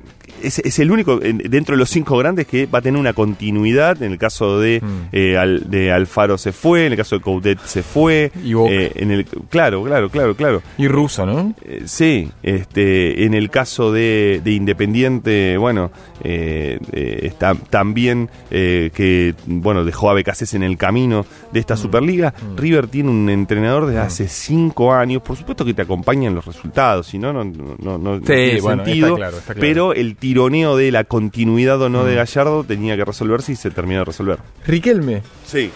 es, 0.43 0.59
es 0.59 0.79
el 0.79 0.91
único 0.91 1.21
en- 1.21 1.37
dentro 1.39 1.75
de 1.75 1.79
los 1.79 1.89
cinco 1.89 2.17
grandes 2.17 2.47
que 2.47 2.65
va 2.65 2.79
a 2.79 2.81
tener 2.81 2.99
una 2.99 3.13
continuidad. 3.13 4.01
En 4.03 4.11
el 4.11 4.17
caso 4.17 4.59
de, 4.59 4.79
Mm. 4.81 4.85
eh, 5.11 5.37
Al- 5.37 5.69
de 5.69 5.91
Alfaro 5.91 6.37
se 6.37 6.51
fue, 6.51 6.85
en 6.85 6.93
el 6.93 6.97
caso 6.97 7.15
de 7.17 7.21
Coudet 7.21 7.59
se 7.65 7.83
fue. 7.83 8.31
Y 8.43 8.53
Boca. 8.53 8.71
eh, 8.73 8.91
en 8.95 9.11
el, 9.11 9.25
claro, 9.49 9.83
claro, 9.83 10.09
claro, 10.09 10.35
claro. 10.35 10.61
Y 10.77 10.87
ruso, 10.87 11.25
¿no? 11.25 11.53
Eh, 11.65 11.83
sí, 11.85 12.29
este, 12.43 13.25
en 13.25 13.33
el 13.33 13.49
caso 13.49 13.91
de, 13.91 14.41
de 14.43 14.51
Independiente, 14.51 15.57
bueno, 15.57 15.91
está 16.23 17.55
también 17.55 18.29
que, 18.49 19.33
bueno, 19.45 19.83
dejó 19.85 20.09
a 20.09 20.13
Becasés 20.13 20.53
en 20.53 20.63
el 20.63 20.77
camino 20.77 21.25
de 21.51 21.59
esta 21.59 21.75
Superliga. 21.77 22.33
River 22.55 22.87
tiene 22.87 23.09
un 23.09 23.29
entrenador 23.29 23.85
desde 23.87 23.99
hace 23.99 24.27
cinco 24.27 24.93
años, 24.93 25.21
por 25.21 25.37
supuesto 25.37 25.65
que 25.65 25.73
te 25.73 25.81
acompañan 25.83 26.35
los 26.35 26.45
resultados, 26.45 27.07
si 27.07 27.17
no, 27.17 27.31
no, 27.33 27.43
no, 27.43 27.97
no, 27.97 28.19
tiene 28.21 28.61
bueno, 28.61 28.83
sentido. 28.85 29.07
está 29.09 29.17
claro, 29.17 29.37
está 29.37 29.53
claro. 29.53 29.67
Pero 29.67 29.93
el 29.93 30.15
tironeo 30.31 30.77
de 30.77 30.91
la 30.93 31.03
continuidad 31.03 31.81
o 31.81 31.89
no 31.89 32.05
de 32.05 32.15
Gallardo 32.15 32.63
tenía 32.63 32.95
que 32.95 33.03
resolverse 33.03 33.51
y 33.51 33.55
se 33.57 33.69
terminó 33.69 33.99
de 33.99 34.05
resolver. 34.05 34.39
Riquelme, 34.65 35.23
Sí. 35.45 35.71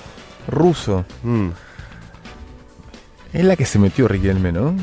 ruso. 0.48 1.04
Mm. 1.24 1.50
Es 3.34 3.44
la 3.44 3.58
que 3.58 3.66
se 3.66 3.80
metió 3.80 4.08
Riquelme, 4.08 4.54
¿no? 4.54 4.74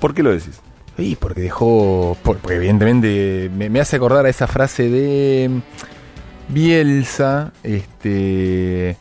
¿Por 0.00 0.14
qué 0.14 0.22
lo 0.22 0.30
decís? 0.30 0.58
Sí, 0.96 1.18
porque 1.20 1.42
dejó. 1.42 2.16
por- 2.22 2.38
Porque 2.38 2.56
evidentemente 2.56 3.50
me, 3.54 3.68
me 3.68 3.78
hace 3.80 3.96
acordar 3.96 4.24
a 4.24 4.30
esa 4.30 4.46
frase 4.46 4.88
de 4.88 5.50
mm, 5.50 6.52
Bielsa, 6.54 7.52
este. 7.62 8.96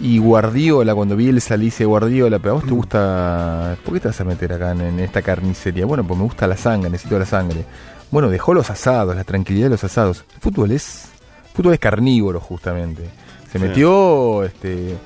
Y 0.00 0.18
Guardiola, 0.18 0.94
cuando 0.94 1.14
Bielsa 1.16 1.56
le 1.58 1.64
dice 1.66 1.84
Guardiola, 1.84 2.38
pero 2.38 2.52
a 2.52 2.54
vos 2.54 2.64
te 2.64 2.70
gusta. 2.72 3.76
¿Por 3.84 3.92
qué 3.94 4.00
te 4.00 4.08
vas 4.08 4.20
a 4.20 4.24
meter 4.24 4.52
acá 4.52 4.70
en, 4.72 4.80
en 4.80 5.00
esta 5.00 5.20
carnicería? 5.20 5.84
Bueno, 5.84 6.04
pues 6.06 6.16
me 6.18 6.24
gusta 6.24 6.46
la 6.46 6.56
sangre, 6.56 6.88
necesito 6.88 7.18
la 7.18 7.26
sangre. 7.26 7.64
Bueno, 8.10 8.28
dejó 8.30 8.54
los 8.54 8.70
asados, 8.70 9.14
la 9.16 9.24
tranquilidad 9.24 9.66
de 9.66 9.70
los 9.70 9.84
asados. 9.84 10.24
Fútbol 10.40 10.70
es. 10.72 11.06
Fútbol 11.54 11.74
es 11.74 11.78
carnívoro, 11.80 12.40
justamente. 12.40 13.04
Se 13.50 13.58
Sí. 13.58 13.64
metió. 13.64 14.44
este 14.44 14.96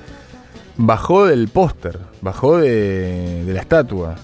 Bajó 0.77 1.25
del 1.25 1.47
póster, 1.49 1.99
bajó 2.21 2.57
de, 2.57 3.43
de 3.45 3.53
la 3.53 3.59
estatua 3.61 4.15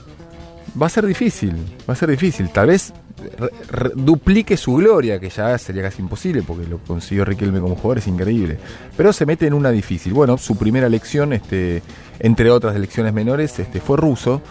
va 0.81 0.85
a 0.87 0.89
ser 0.89 1.05
difícil, 1.05 1.55
va 1.89 1.93
a 1.93 1.97
ser 1.97 2.09
difícil. 2.09 2.49
Tal 2.49 2.67
vez 2.67 2.93
re- 3.39 3.49
re- 3.69 3.91
duplique 3.95 4.57
su 4.57 4.75
gloria, 4.75 5.19
que 5.19 5.29
ya 5.29 5.57
sería 5.57 5.83
casi 5.83 6.01
imposible, 6.01 6.43
porque 6.45 6.67
lo 6.67 6.77
consiguió 6.79 7.25
Riquelme 7.25 7.59
como 7.59 7.75
jugador, 7.75 7.97
es 7.99 8.07
increíble. 8.07 8.57
Pero 8.95 9.11
se 9.13 9.25
mete 9.25 9.47
en 9.47 9.53
una 9.53 9.71
difícil. 9.71 10.13
Bueno, 10.13 10.37
su 10.37 10.55
primera 10.55 10.87
elección, 10.87 11.33
este, 11.33 11.81
entre 12.19 12.49
otras 12.51 12.75
elecciones 12.75 13.13
menores, 13.13 13.57
este, 13.59 13.79
fue 13.81 13.97
ruso. 13.97 14.41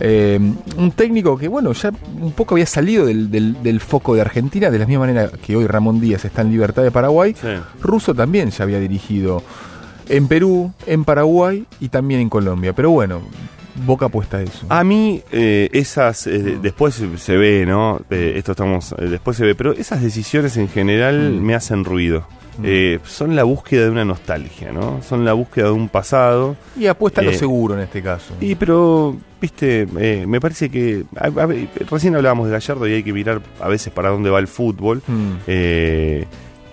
Eh, 0.00 0.40
un 0.76 0.90
técnico 0.92 1.38
que, 1.38 1.46
bueno, 1.46 1.72
ya 1.72 1.92
un 2.20 2.32
poco 2.32 2.54
había 2.56 2.66
salido 2.66 3.06
del, 3.06 3.30
del- 3.30 3.62
del 3.62 3.80
foco 3.80 4.14
de 4.14 4.22
Argentina, 4.22 4.70
de 4.70 4.78
la 4.80 4.86
misma 4.86 5.06
manera 5.06 5.30
que 5.40 5.54
hoy 5.56 5.66
Ramón 5.68 6.00
Díaz 6.00 6.24
está 6.24 6.42
en 6.42 6.50
libertad 6.50 6.82
de 6.82 6.90
Paraguay. 6.90 7.34
Sí. 7.40 7.48
Russo 7.80 8.12
también 8.14 8.50
ya 8.50 8.64
había 8.64 8.80
dirigido 8.80 9.42
en 10.08 10.26
Perú, 10.26 10.72
en 10.86 11.04
Paraguay 11.04 11.64
y 11.80 11.88
también 11.90 12.20
en 12.20 12.28
Colombia. 12.28 12.72
Pero 12.72 12.90
bueno, 12.90 13.22
Boca 13.74 14.06
apuesta 14.06 14.36
a 14.38 14.42
eso. 14.42 14.66
A 14.68 14.84
mí, 14.84 15.20
eh, 15.32 15.68
esas, 15.72 16.26
eh, 16.26 16.58
después 16.62 17.00
se- 17.18 17.36
ve, 17.36 17.64
¿no? 17.66 18.00
Eh, 18.10 18.34
esto 18.36 18.52
estamos, 18.52 18.94
después 18.98 19.36
se 19.36 19.44
ve, 19.44 19.54
pero 19.54 19.72
esas 19.72 20.00
decisiones 20.02 20.56
en 20.56 20.68
general 20.68 21.32
Mm. 21.32 21.40
me 21.42 21.54
hacen 21.54 21.84
ruido. 21.84 22.26
Eh, 22.62 23.00
son 23.04 23.34
la 23.34 23.42
búsqueda 23.42 23.86
de 23.86 23.90
una 23.90 24.04
nostalgia, 24.04 24.70
¿no? 24.70 25.02
Son 25.02 25.24
la 25.24 25.32
búsqueda 25.32 25.64
de 25.66 25.70
un 25.72 25.88
pasado. 25.88 26.56
Y 26.78 26.86
apuesta 26.86 27.20
a 27.20 27.24
lo 27.24 27.32
seguro 27.32 27.74
en 27.74 27.80
este 27.80 28.00
caso. 28.00 28.32
Y 28.40 28.54
pero, 28.54 29.16
viste, 29.40 29.88
eh, 29.98 30.24
me 30.24 30.40
parece 30.40 30.70
que 30.70 31.02
a- 31.16 31.24
a 31.26 31.46
ver, 31.46 31.66
recién 31.90 32.14
hablábamos 32.14 32.46
de 32.46 32.52
Gallardo 32.52 32.86
y 32.86 32.92
hay 32.92 33.02
que 33.02 33.12
mirar 33.12 33.40
a 33.60 33.66
veces 33.66 33.92
para 33.92 34.10
dónde 34.10 34.30
va 34.30 34.38
el 34.38 34.46
fútbol. 34.46 35.02
Mm. 35.04 35.32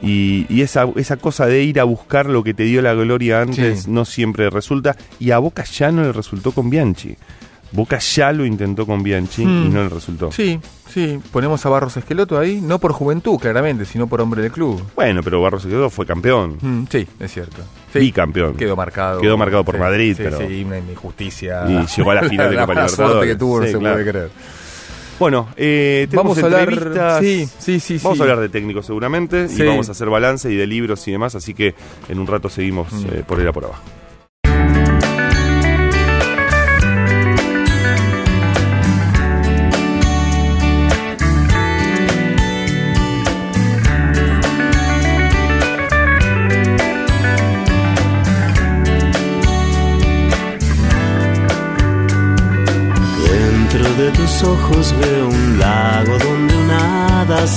Y 0.01 0.45
y 0.49 0.61
esa, 0.61 0.87
esa 0.95 1.17
cosa 1.17 1.45
de 1.45 1.63
ir 1.63 1.79
a 1.79 1.83
buscar 1.83 2.25
lo 2.27 2.43
que 2.43 2.53
te 2.53 2.63
dio 2.63 2.81
la 2.81 2.93
gloria 2.93 3.41
antes 3.41 3.83
Sí. 3.83 3.91
no 3.91 4.05
siempre 4.05 4.49
resulta. 4.49 4.95
Y 5.19 5.31
a 5.31 5.37
Boca 5.39 5.63
ya 5.63 5.91
no 5.91 6.01
le 6.03 6.11
resultó 6.11 6.51
con 6.51 6.69
Bianchi. 6.69 7.15
Boca 7.73 7.99
ya 7.99 8.33
lo 8.33 8.45
intentó 8.45 8.85
con 8.85 9.01
Bianchi 9.01 9.43
y 9.43 9.45
Mm. 9.45 9.73
no 9.73 9.83
le 9.83 9.89
resultó. 9.89 10.29
Sí, 10.31 10.59
sí. 10.93 11.19
Ponemos 11.31 11.65
a 11.65 11.69
Barros 11.69 11.95
Esqueloto 11.95 12.37
ahí, 12.37 12.59
no 12.59 12.79
por 12.79 12.91
juventud, 12.91 13.37
claramente, 13.39 13.85
sino 13.85 14.07
por 14.07 14.19
hombre 14.19 14.41
del 14.41 14.51
club. 14.51 14.83
Bueno, 14.93 15.21
pero 15.23 15.41
Barros 15.41 15.65
quedó 15.65 15.89
fue 15.89 16.05
campeón. 16.05 16.57
Mm, 16.59 16.83
sí, 16.91 17.07
es 17.17 17.31
cierto. 17.31 17.61
Sí. 17.93 17.99
Bicampeón. 17.99 18.55
Quedó 18.55 18.75
marcado. 18.75 19.21
Quedó 19.21 19.37
marcado 19.37 19.63
por 19.63 19.75
Sí, 19.75 19.79
Madrid, 19.81 20.15
sí, 20.17 20.23
pero- 20.23 20.39
Sí, 20.39 20.63
una 20.65 20.79
injusticia. 20.79 21.63
Y 21.69 21.85
llegó 21.95 22.11
a 22.11 22.15
la 22.15 22.23
final 22.29 22.49
de 22.49 22.57
Copa 22.57 22.73
suerte 22.89 22.91
Libertadores. 23.03 23.29
que 23.29 23.35
tuvo, 23.39 23.59
no 23.61 23.65
se 23.67 23.77
claro. 23.79 23.95
puede 23.95 24.11
creer. 24.11 24.29
Bueno, 25.21 25.49
eh, 25.55 26.07
tenemos 26.09 26.35
Vamos 26.35 26.43
a 26.43 26.45
hablar. 26.57 26.73
entrevistas. 26.73 27.19
Sí, 27.19 27.47
sí, 27.59 27.79
sí. 27.79 27.99
Vamos 28.03 28.17
sí. 28.17 28.21
a 28.21 28.23
hablar 28.23 28.39
de 28.39 28.49
técnicos 28.49 28.87
seguramente 28.87 29.49
Sí. 29.49 29.61
y 29.61 29.65
vamos 29.67 29.87
a 29.87 29.91
hacer 29.91 30.09
balance 30.09 30.51
y 30.51 30.55
de 30.55 30.65
libros 30.65 31.07
y 31.07 31.11
demás, 31.11 31.35
así 31.35 31.53
que 31.53 31.75
en 32.09 32.17
un 32.17 32.25
rato 32.25 32.49
seguimos 32.49 32.91
Mm. 32.91 33.05
eh, 33.13 33.23
por 33.27 33.39
ir 33.39 33.47
a 33.47 33.53
por 33.53 33.65
abajo. 33.65 33.83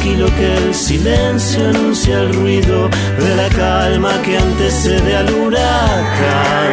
Tranquilo 0.00 0.34
que 0.34 0.56
el 0.56 0.74
silencio 0.74 1.68
anuncia 1.68 2.20
el 2.20 2.32
ruido 2.32 2.88
de 3.18 3.36
la 3.36 3.48
calma 3.50 4.10
que 4.22 4.38
antecede 4.38 5.14
al 5.14 5.30
huracán. 5.30 6.72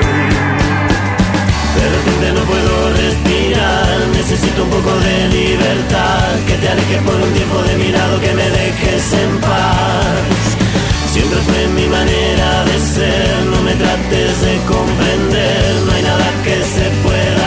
De 1.75 1.85
repente 1.89 2.31
no 2.31 2.41
puedo 2.47 2.89
respirar, 2.93 3.97
necesito 4.13 4.63
un 4.63 4.69
poco 4.69 4.95
de 4.99 5.27
libertad, 5.27 6.39
que 6.47 6.53
te 6.53 6.69
alejes 6.69 7.01
por 7.01 7.15
un 7.15 7.33
tiempo 7.33 7.61
de 7.63 7.75
mi 7.75 7.91
lado, 7.91 8.21
que 8.21 8.33
me 8.33 8.49
dejes 8.49 9.11
en 9.11 9.41
paz. 9.41 10.47
Siempre 11.11 11.39
fue 11.41 11.67
mi 11.75 11.87
manera 11.87 12.63
de 12.63 12.79
ser, 12.79 13.45
no 13.51 13.61
me 13.61 13.73
trates 13.73 14.41
de 14.41 14.55
comprender, 14.71 15.75
no 15.85 15.91
hay 15.91 16.03
nada 16.03 16.31
que 16.45 16.63
se 16.63 16.85
pueda 17.03 17.46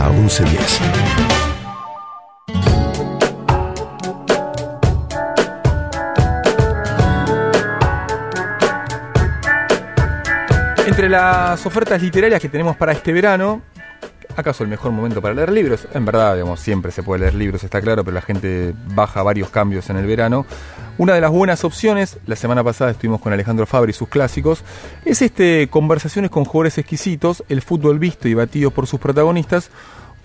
La 0.00 0.08
1110. 0.08 0.80
Entre 10.86 11.08
las 11.08 11.66
ofertas 11.66 12.00
literarias 12.02 12.40
que 12.40 12.48
tenemos 12.48 12.76
para 12.76 12.92
este 12.92 13.12
verano, 13.12 13.60
¿acaso 14.36 14.64
el 14.64 14.70
mejor 14.70 14.92
momento 14.92 15.20
para 15.20 15.34
leer 15.34 15.52
libros? 15.52 15.86
En 15.92 16.06
verdad, 16.06 16.34
digamos, 16.34 16.60
siempre 16.60 16.92
se 16.92 17.02
puede 17.02 17.20
leer 17.20 17.34
libros, 17.34 17.62
está 17.62 17.80
claro, 17.80 18.02
pero 18.02 18.14
la 18.14 18.22
gente 18.22 18.74
baja 18.94 19.22
varios 19.22 19.50
cambios 19.50 19.90
en 19.90 19.98
el 19.98 20.06
verano. 20.06 20.46
Una 21.00 21.14
de 21.14 21.22
las 21.22 21.30
buenas 21.30 21.64
opciones, 21.64 22.20
la 22.26 22.36
semana 22.36 22.62
pasada 22.62 22.90
estuvimos 22.90 23.22
con 23.22 23.32
Alejandro 23.32 23.64
Fabri 23.64 23.88
y 23.88 23.94
sus 23.94 24.10
clásicos, 24.10 24.62
es 25.06 25.22
este 25.22 25.66
Conversaciones 25.70 26.30
con 26.30 26.44
jugadores 26.44 26.76
exquisitos, 26.76 27.42
el 27.48 27.62
fútbol 27.62 27.98
visto 27.98 28.28
y 28.28 28.34
batido 28.34 28.70
por 28.70 28.86
sus 28.86 29.00
protagonistas, 29.00 29.70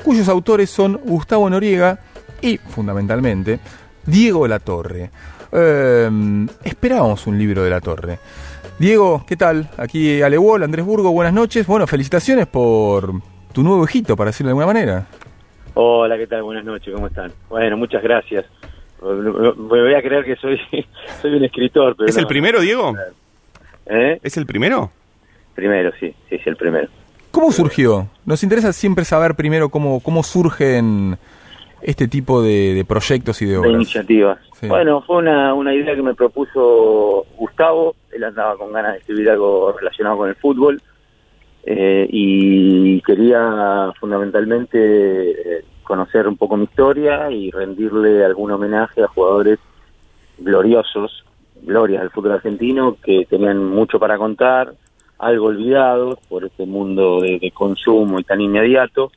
cuyos 0.04 0.28
autores 0.28 0.70
son 0.70 1.00
Gustavo 1.06 1.50
Noriega 1.50 2.00
y, 2.42 2.58
fundamentalmente, 2.58 3.62
Diego 4.06 4.50
La 4.50 4.60
Torre. 4.60 5.12
Eh, 5.54 6.10
esperábamos 6.66 7.26
un 7.26 7.38
libro 7.38 7.64
de 7.64 7.70
La 7.70 7.80
Torre. 7.80 8.20
Diego, 8.78 9.24
¿qué 9.26 9.38
tal? 9.38 9.70
Aquí 9.78 10.22
Alewol, 10.22 10.62
Andrés 10.62 10.84
Burgo, 10.84 11.10
buenas 11.12 11.34
noches. 11.34 11.66
Bueno, 11.66 11.88
felicitaciones 11.88 12.48
por 12.48 13.14
tu 13.54 13.64
nuevo 13.64 13.86
hijito, 13.86 14.18
para 14.18 14.32
decirlo 14.32 14.50
de 14.50 14.52
alguna 14.52 14.66
manera. 14.66 15.08
Hola, 15.76 16.18
¿qué 16.18 16.28
tal? 16.28 16.44
Buenas 16.44 16.66
noches, 16.66 16.94
¿cómo 16.94 17.08
están? 17.08 17.32
Bueno, 17.48 17.78
muchas 17.78 18.04
gracias. 18.04 18.44
Me 19.14 19.82
voy 19.82 19.94
a 19.94 20.02
creer 20.02 20.26
que 20.26 20.36
soy, 20.38 20.60
soy 21.22 21.36
un 21.36 21.44
escritor. 21.44 21.96
Pero 21.96 22.10
¿Es 22.10 22.18
el 22.18 22.28
primero, 22.28 22.60
Diego? 22.62 22.96
¿Eh? 23.86 24.20
¿Es 24.24 24.38
el 24.38 24.46
primero? 24.46 24.92
Primero, 25.54 25.92
sí, 26.00 26.14
sí, 26.30 26.38
sí, 26.38 26.50
el 26.50 26.56
primero. 26.56 26.88
¿Cómo 27.32 27.52
surgió? 27.52 28.10
Nos 28.26 28.44
interesa 28.44 28.74
siempre 28.74 29.06
saber 29.06 29.36
primero 29.36 29.70
cómo, 29.70 30.00
cómo 30.00 30.24
surgen 30.24 31.18
este 31.82 32.08
tipo 32.08 32.42
de, 32.42 32.84
proyectos 32.88 33.42
y 33.42 33.46
de 33.46 33.58
obras. 33.58 33.72
De 33.72 33.78
iniciativas. 33.78 34.40
Bueno, 34.64 35.02
fue 35.02 35.18
una, 35.18 35.54
una 35.54 35.74
idea 35.74 35.96
que 35.96 36.02
me 36.02 36.16
propuso 36.16 37.26
Gustavo. 37.38 37.96
Él 38.12 38.24
andaba 38.24 38.58
con 38.58 38.72
ganas 38.72 38.94
de 38.94 39.00
escribir 39.00 39.30
algo 39.30 39.74
relacionado 39.78 40.18
con 40.18 40.30
el 40.30 40.36
fútbol. 40.36 40.82
Eh, 41.68 42.08
y 42.10 43.02
quería 43.02 43.92
fundamentalmente 44.00 44.78
eh, 45.32 45.66
conocer 45.86 46.28
un 46.28 46.36
poco 46.36 46.58
mi 46.58 46.66
historia 46.66 47.32
y 47.32 47.52
rendirle 47.52 48.26
algún 48.26 48.52
homenaje 48.52 49.04
a 49.04 49.08
jugadores 49.08 49.60
gloriosos, 50.38 51.24
glorias 51.62 52.02
del 52.02 52.12
fútbol 52.12 52.34
argentino, 52.34 52.98
que 53.02 53.26
tenían 53.30 53.64
mucho 53.64 54.00
para 54.00 54.18
contar, 54.18 54.74
algo 55.18 55.46
olvidados 55.46 56.20
por 56.28 56.44
este 56.44 56.66
mundo 56.66 57.22
de, 57.22 57.52
consumo 57.52 58.20
y 58.20 58.24
tan 58.24 58.42
inmediato. 58.42 59.12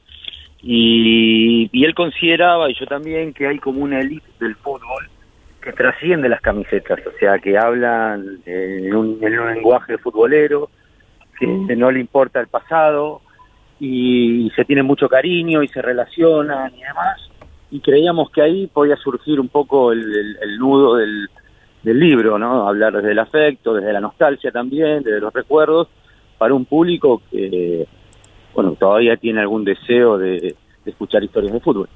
Y, 0.63 1.71
él 1.85 1.95
consideraba, 1.95 2.71
y 2.71 2.75
yo 2.75 2.87
también, 2.87 3.33
que 3.33 3.47
hay 3.47 3.59
como 3.59 3.83
una 3.83 4.01
élite 4.01 4.29
del 4.39 4.55
fútbol 4.57 5.09
que 5.61 5.73
trasciende 5.73 6.29
las 6.29 6.41
camisetas, 6.41 7.01
o 7.05 7.19
sea, 7.19 7.39
que 7.41 7.59
hablan 7.59 8.39
en 8.47 8.95
un, 8.95 9.19
en 9.21 9.39
un 9.39 9.55
lenguaje 9.55 9.99
futbolero, 9.99 10.71
que 11.39 11.77
no 11.77 11.91
le 11.91 12.01
importa 12.01 12.41
el 12.41 12.49
pasado 12.49 13.23
y 13.81 14.51
se 14.57 14.65
tiene 14.65 14.83
mucho 14.83 15.09
cariño 15.09 15.63
y 15.63 15.69
se 15.69 15.83
relacionan 15.83 16.75
y 16.75 16.83
demás. 16.83 17.29
Y 17.71 17.81
creíamos 17.81 18.31
que 18.31 18.43
ahí 18.43 18.67
podía 18.67 18.97
surgir 18.97 19.41
un 19.41 19.49
poco 19.49 19.93
el, 19.93 20.59
nudo 20.59 20.97
del, 20.97 21.29
libro, 21.85 22.39
¿no? 22.39 22.69
Hablar 22.69 22.93
desde 22.95 23.13
el 23.13 23.19
afecto, 23.19 23.73
desde 23.73 23.95
la 23.95 24.01
nostalgia 24.01 24.51
también, 24.51 25.03
desde 25.03 25.21
los 25.21 25.33
recuerdos, 25.33 25.89
para 26.37 26.53
un 26.53 26.67
público 26.67 27.23
que, 27.31 27.87
bueno, 28.55 28.77
todavía 28.79 29.17
tiene 29.17 29.41
algún 29.41 29.65
deseo 29.65 30.19
de 30.19 30.55
escuchar 30.85 31.25
historias 31.25 31.53
de 31.53 31.61
fútbol. 31.61 31.89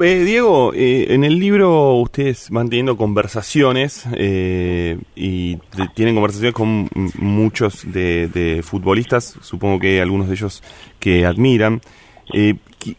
Eh, 0.00 0.24
Diego, 0.24 0.72
eh, 0.74 1.12
en 1.12 1.24
el 1.24 1.38
libro 1.38 1.94
ustedes 1.94 2.50
van 2.50 2.68
teniendo 2.68 2.96
conversaciones 2.96 4.04
eh, 4.14 4.98
y 5.16 5.56
tienen 5.94 6.14
conversaciones 6.14 6.54
con 6.54 6.88
muchos 7.18 7.82
de, 7.90 8.60
futbolistas, 8.64 9.36
supongo 9.40 9.80
que 9.80 10.00
algunos 10.00 10.28
de 10.28 10.34
ellos 10.34 10.62
que 11.00 11.26
admiran. 11.26 11.80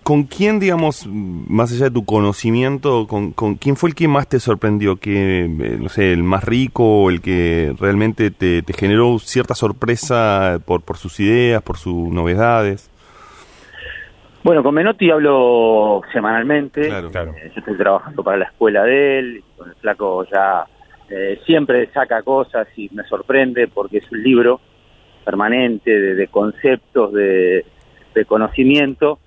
¿Con 0.03 0.23
quién, 0.23 0.59
digamos, 0.59 1.07
más 1.07 1.71
allá 1.71 1.85
de 1.85 1.91
tu 1.91 2.03
conocimiento, 2.03 3.07
con, 3.07 3.31
quién 3.55 3.77
fue 3.77 3.89
el 3.89 3.95
que 3.95 4.07
más 4.09 4.27
te 4.27 4.39
sorprendió? 4.39 4.97
que 4.97 5.47
no 5.79 5.87
sé, 5.87 6.11
el 6.11 6.23
más 6.23 6.43
rico, 6.43 7.09
el 7.09 7.21
que 7.21 7.73
realmente 7.79 8.29
te, 8.31 8.61
te 8.61 8.73
generó 8.73 9.19
cierta 9.19 9.55
sorpresa 9.55 10.59
por, 10.65 10.81
por 10.81 10.97
sus 10.97 11.19
ideas, 11.21 11.61
por 11.61 11.77
sus 11.77 12.09
novedades? 12.09 12.89
Bueno, 14.43 14.63
con 14.63 14.73
Menotti 14.73 15.09
hablo 15.09 16.01
semanalmente. 16.13 16.87
Claro, 16.87 17.09
claro. 17.09 17.31
Eh, 17.31 17.51
yo 17.53 17.59
estoy 17.59 17.77
trabajando 17.77 18.23
para 18.23 18.37
la 18.37 18.45
escuela 18.45 18.83
de 18.83 19.19
él. 19.19 19.43
Con 19.57 19.69
el 19.69 19.75
flaco 19.75 20.25
ya 20.31 20.65
eh, 21.09 21.39
siempre 21.45 21.89
saca 21.91 22.21
cosas 22.21 22.67
y 22.75 22.89
me 22.93 23.03
sorprende 23.03 23.67
porque 23.67 23.97
es 23.97 24.11
un 24.11 24.23
libro 24.23 24.61
permanente 25.25 25.91
de, 25.91 26.27
conceptos, 26.27 27.13
de, 27.13 27.65
conocimiento. 28.27 29.19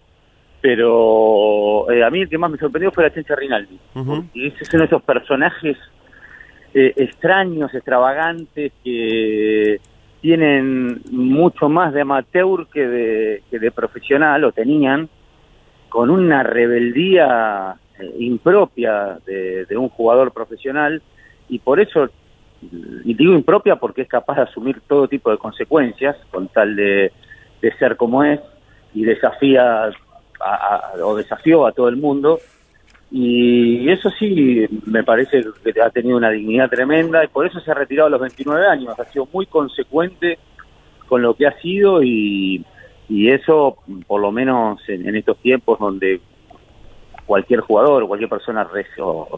pero 0.60 1.90
eh, 1.90 2.04
a 2.04 2.10
mí 2.10 2.20
el 2.20 2.28
que 2.28 2.38
más 2.38 2.50
me 2.50 2.58
sorprendió 2.58 2.92
fue 2.92 3.04
la 3.04 3.12
Chencha 3.12 3.34
Rinaldi. 3.34 3.78
Ujú. 3.94 4.24
Y 4.34 4.48
ese 4.48 4.58
es 4.62 4.74
uno 4.74 4.82
de 4.82 4.86
esos 4.86 5.02
personajes 5.02 5.76
eh, 6.74 6.92
extraños, 6.96 7.74
extravagantes, 7.74 8.72
que 8.82 9.80
tienen 10.22 11.02
mucho 11.10 11.68
más 11.68 11.92
de 11.92 12.00
amateur 12.02 12.66
que 12.72 12.86
de, 12.86 13.42
que 13.50 13.58
de 13.58 13.70
profesional, 13.72 14.44
o 14.44 14.52
tenían, 14.52 15.08
con 15.88 16.08
una 16.10 16.42
rebeldía 16.44 17.74
eh, 17.98 18.14
impropia 18.20 19.18
de, 19.26 19.66
un 19.76 19.88
jugador 19.90 20.32
profesional, 20.32 21.02
y 21.48 21.58
por 21.58 21.80
eso, 21.80 22.08
y 23.04 23.12
digo 23.14 23.32
impropia 23.34 23.76
porque 23.76 24.02
es 24.02 24.08
capaz 24.08 24.36
de 24.36 24.42
asumir 24.42 24.80
todo 24.86 25.08
tipo 25.08 25.30
de 25.30 25.38
consecuencias, 25.38 26.16
con 26.30 26.46
tal 26.48 26.76
de, 26.76 27.12
de 27.60 27.76
ser 27.78 27.96
como 27.96 28.22
es, 28.22 28.40
y 28.94 29.04
desafía 29.04 29.86
a- 29.86 29.90
a- 30.40 30.92
o 31.04 31.16
desafió 31.16 31.66
a 31.66 31.72
todo 31.72 31.88
el 31.88 31.96
mundo, 31.96 32.38
y 33.14 33.90
eso 33.90 34.08
sí, 34.18 34.66
me 34.86 35.04
parece 35.04 35.44
que 35.62 35.82
ha 35.82 35.90
tenido 35.90 36.16
una 36.16 36.30
dignidad 36.30 36.70
tremenda 36.70 37.22
y 37.22 37.28
por 37.28 37.46
eso 37.46 37.60
se 37.60 37.70
ha 37.70 37.74
retirado 37.74 38.06
a 38.06 38.10
los 38.10 38.20
29 38.20 38.66
años. 38.66 38.98
Ha 38.98 39.04
sido 39.04 39.28
muy 39.30 39.44
consecuente 39.44 40.38
con 41.08 41.20
lo 41.20 41.34
que 41.34 41.46
ha 41.46 41.60
sido 41.60 42.02
y, 42.02 42.64
eso, 43.10 43.76
por 44.06 44.22
lo 44.22 44.32
menos 44.32 44.80
en, 44.88 45.06
en 45.06 45.16
estos 45.16 45.36
tiempos 45.38 45.78
donde 45.78 46.22
cualquier 47.26 47.60
jugador 47.60 48.06
cualquier 48.08 48.30
persona 48.30 48.64
res- 48.64 48.86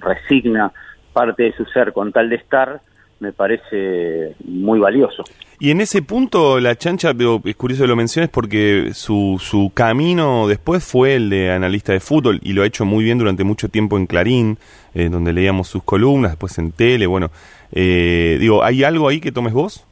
resigna 0.01 0.73
parte 1.13 1.43
de 1.43 1.53
su 1.55 1.65
ser 1.65 1.93
con 1.93 2.13
tal 2.13 2.29
de 2.29 2.37
estar, 2.37 2.81
me 3.19 3.33
parece 3.33 4.37
muy 4.45 4.79
valioso. 4.79 5.25
Y 5.61 5.71
en 5.71 5.81
ese 5.81 6.03
punto, 6.03 6.59
la 6.61 6.75
chancha, 6.77 7.13
es 7.45 7.57
curioso 7.57 7.85
que 7.85 7.89
lo 7.89 7.97
menciones 7.97 8.29
porque 8.31 8.91
su, 8.93 9.41
su 9.41 9.71
camino 9.73 10.47
después 10.49 10.85
fue 10.85 11.15
el 11.15 11.31
de 11.31 11.53
analista 11.53 11.93
de 11.93 12.01
fútbol 12.01 12.41
y 12.43 12.53
lo 12.53 12.63
ha 12.63 12.67
hecho 12.67 12.85
muy 12.85 13.05
bien 13.05 13.19
durante 13.19 13.45
mucho 13.45 13.69
tiempo 13.69 13.97
en 13.97 14.07
Clarín, 14.07 14.59
eh, 14.95 15.09
donde 15.09 15.33
leíamos 15.33 15.69
sus 15.69 15.83
columnas, 15.85 16.33
después 16.33 16.59
en 16.59 16.73
tele. 16.73 17.07
Bueno, 17.07 17.31
eh, 17.73 18.37
digo, 18.41 18.63
¿hay 18.65 18.83
algo 18.85 19.09
ahí 19.09 19.21
que 19.21 19.33
tomes 19.33 19.53
vos? 19.53 19.87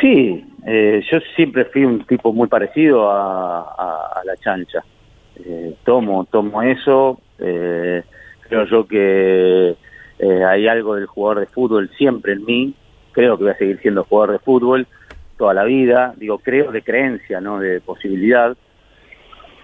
Sí, 0.00 0.44
eh, 0.66 1.02
yo 1.10 1.18
siempre 1.36 1.64
fui 1.66 1.84
un 1.84 2.04
tipo 2.06 2.32
muy 2.32 2.48
parecido 2.48 3.10
a, 3.10 3.60
a- 3.62 4.20
a 4.20 4.24
la 4.24 4.36
chancha. 4.36 4.84
Eh, 5.44 5.74
tomo, 5.84 6.24
tomo 6.30 6.62
eso. 6.62 7.20
eh, 7.38 8.02
creo 8.48 8.64
yo 8.66 8.86
que 8.86 9.74
eh, 10.18 10.44
hay 10.44 10.68
algo 10.68 10.94
del 10.94 11.06
jugador 11.06 11.40
de 11.40 11.46
fútbol 11.46 11.90
siempre 11.96 12.34
en 12.34 12.44
mí. 12.44 12.74
Creo 13.12 13.36
que 13.36 13.44
voy 13.44 13.52
a 13.52 13.58
seguir 13.58 13.80
siendo 13.80 14.04
jugador 14.04 14.32
de 14.32 14.38
fútbol 14.40 14.86
toda 15.36 15.54
la 15.54 15.64
vida. 15.64 16.14
Digo, 16.16 16.38
creo 16.38 16.72
de 16.72 16.82
creencia, 16.82 17.40
no 17.40 17.58
de 17.58 17.80
posibilidad. 17.80 18.56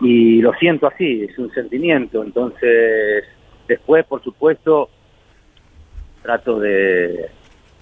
Y 0.00 0.40
lo 0.40 0.52
siento 0.54 0.86
así, 0.86 1.24
es 1.24 1.38
un 1.38 1.52
sentimiento. 1.52 2.22
Entonces, 2.22 3.24
después, 3.66 4.04
por 4.06 4.22
supuesto, 4.22 4.90
trato 6.22 6.58
de 6.58 7.30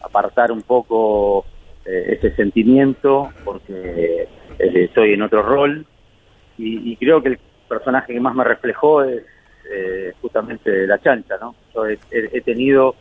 apartar 0.03 0.53
un 0.53 0.63
poco 0.63 1.45
eh, 1.85 2.19
ese 2.19 2.35
sentimiento 2.35 3.31
porque 3.45 4.29
eh, 4.59 4.73
estoy 4.75 5.15
en 5.15 5.23
otro 5.23 5.43
rol 5.43 5.87
y, 6.59 6.97
creo 6.97 7.23
que 7.23 7.29
el 7.31 7.39
personaje 7.69 8.15
que 8.15 8.21
más 8.21 8.35
me 8.35 8.43
reflejó 8.43 9.05
es 9.05 9.23
eh, 9.71 10.13
justamente 10.23 10.87
la 10.87 10.99
chancha, 10.99 11.37
¿no? 11.39 11.55
Yo 11.75 11.87
he 11.87 12.41
tenido 12.41 12.95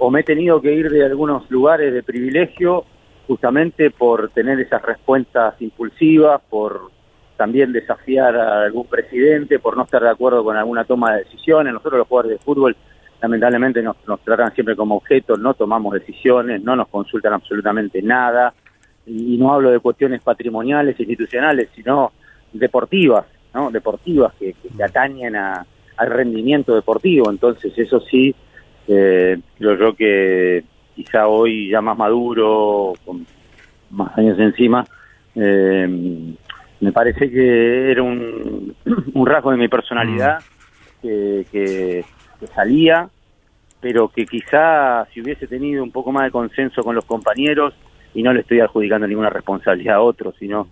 o 0.00 0.10
me 0.10 0.20
he 0.20 0.24
tenido 0.24 0.62
que 0.62 0.72
ir 0.72 0.90
de 0.90 1.04
algunos 1.04 1.48
lugares 1.50 1.92
de 1.92 2.02
privilegio 2.02 2.84
justamente 3.28 3.90
por 3.90 4.30
tener 4.30 4.58
esas 4.58 4.80
respuestas 4.80 5.54
impulsivas, 5.60 6.40
por 6.48 6.90
también 7.36 7.70
desafiar 7.70 8.34
a 8.34 8.62
algún 8.62 8.86
presidente, 8.86 9.58
por 9.58 9.76
no 9.76 9.84
estar 9.84 10.02
de 10.02 10.08
acuerdo 10.08 10.42
con 10.42 10.56
alguna 10.56 10.84
toma 10.84 11.12
de 11.12 11.24
decisiones. 11.24 11.74
Nosotros 11.74 11.98
los 11.98 12.08
jugadores 12.08 12.38
de 12.38 12.44
fútbol 12.44 12.76
lamentablemente 13.20 13.82
nos, 13.82 13.96
nos 14.06 14.20
tratan 14.20 14.54
siempre 14.54 14.74
como 14.74 14.96
objetos, 14.96 15.38
no 15.38 15.52
tomamos 15.52 15.92
decisiones, 15.92 16.62
no 16.62 16.74
nos 16.74 16.88
consultan 16.88 17.34
absolutamente 17.34 18.00
nada, 18.00 18.54
y, 19.06 19.36
no 19.36 19.52
hablo 19.52 19.70
de 19.70 19.80
cuestiones 19.80 20.22
patrimoniales, 20.22 20.98
institucionales, 20.98 21.68
sino 21.74 22.12
deportivas, 22.54 23.26
¿no? 23.52 23.70
Deportivas 23.70 24.32
que, 24.38 24.54
que, 24.54 24.68
que 24.70 24.82
atañen 24.82 25.36
a, 25.36 25.66
al 25.98 26.10
rendimiento 26.10 26.74
deportivo. 26.74 27.30
Entonces, 27.30 27.76
eso 27.76 28.00
sí, 28.00 28.34
eh, 28.92 29.38
creo 29.56 29.78
yo 29.78 29.94
que 29.94 30.64
quizá 30.96 31.28
hoy 31.28 31.70
ya 31.70 31.80
más 31.80 31.96
maduro, 31.96 32.94
con 33.04 33.24
más 33.90 34.16
años 34.18 34.38
encima, 34.38 34.84
eh, 35.36 36.34
me 36.80 36.92
parece 36.92 37.30
que 37.30 37.90
era 37.90 38.02
un, 38.02 38.74
un 39.14 39.26
rasgo 39.26 39.52
de 39.52 39.56
mi 39.58 39.68
personalidad 39.68 40.40
que, 41.00 41.46
que, 41.52 42.04
que 42.40 42.46
salía, 42.48 43.08
pero 43.80 44.08
que 44.08 44.26
quizá 44.26 45.06
si 45.12 45.20
hubiese 45.20 45.46
tenido 45.46 45.84
un 45.84 45.92
poco 45.92 46.10
más 46.10 46.24
de 46.24 46.30
consenso 46.32 46.82
con 46.82 46.96
los 46.96 47.04
compañeros, 47.04 47.74
y 48.12 48.22
no 48.22 48.32
le 48.32 48.40
estoy 48.40 48.60
adjudicando 48.60 49.06
ninguna 49.06 49.30
responsabilidad 49.30 49.96
a 49.96 50.00
otros, 50.00 50.34
sino 50.38 50.68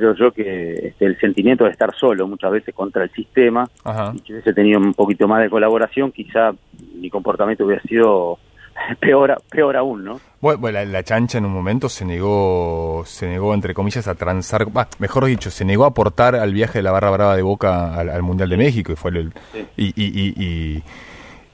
creo 0.00 0.14
yo 0.16 0.32
que 0.32 0.88
este, 0.88 1.06
el 1.06 1.18
sentimiento 1.20 1.64
de 1.64 1.70
estar 1.70 1.94
solo 1.94 2.26
muchas 2.26 2.50
veces 2.50 2.74
contra 2.74 3.04
el 3.04 3.10
sistema, 3.12 3.68
Ajá. 3.84 4.12
si 4.24 4.32
hubiese 4.32 4.52
tenido 4.52 4.80
un 4.80 4.94
poquito 4.94 5.28
más 5.28 5.40
de 5.42 5.48
colaboración, 5.50 6.10
quizá 6.10 6.50
mi 6.94 7.08
comportamiento 7.10 7.64
hubiera 7.64 7.82
sido 7.82 8.38
peor, 9.00 9.40
peor 9.50 9.76
aún, 9.76 10.04
¿no? 10.04 10.20
Bueno, 10.40 10.70
la, 10.72 10.84
la 10.84 11.02
chancha 11.04 11.38
en 11.38 11.44
un 11.44 11.52
momento 11.52 11.88
se 11.88 12.04
negó, 12.04 13.02
se 13.06 13.28
negó 13.28 13.52
entre 13.54 13.74
comillas 13.74 14.08
a 14.08 14.14
transar, 14.14 14.66
bah, 14.72 14.88
mejor 14.98 15.26
dicho, 15.26 15.50
se 15.50 15.64
negó 15.64 15.84
a 15.84 15.88
aportar 15.88 16.34
al 16.34 16.52
viaje 16.52 16.78
de 16.78 16.82
la 16.82 16.90
barra 16.92 17.10
brava 17.10 17.36
de 17.36 17.42
Boca 17.42 17.94
al, 17.94 18.08
al 18.08 18.22
Mundial 18.22 18.48
de 18.48 18.56
México 18.56 18.90
y 18.92 18.96
fue 18.96 19.10
el, 19.12 19.32
Sí. 19.52 19.66
y, 19.76 19.86
y, 19.88 19.92
y, 19.96 20.34
y, 20.44 20.82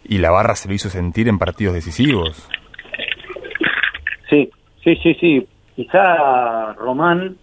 y 0.08 0.18
la 0.18 0.30
barra 0.30 0.54
se 0.54 0.68
lo 0.68 0.74
hizo 0.74 0.88
sentir 0.88 1.28
en 1.28 1.38
partidos 1.38 1.74
decisivos. 1.74 2.48
Sí, 4.30 4.50
sí, 4.82 4.96
sí, 5.02 5.14
sí. 5.20 5.46
Quizá 5.74 6.72
Román, 6.74 7.36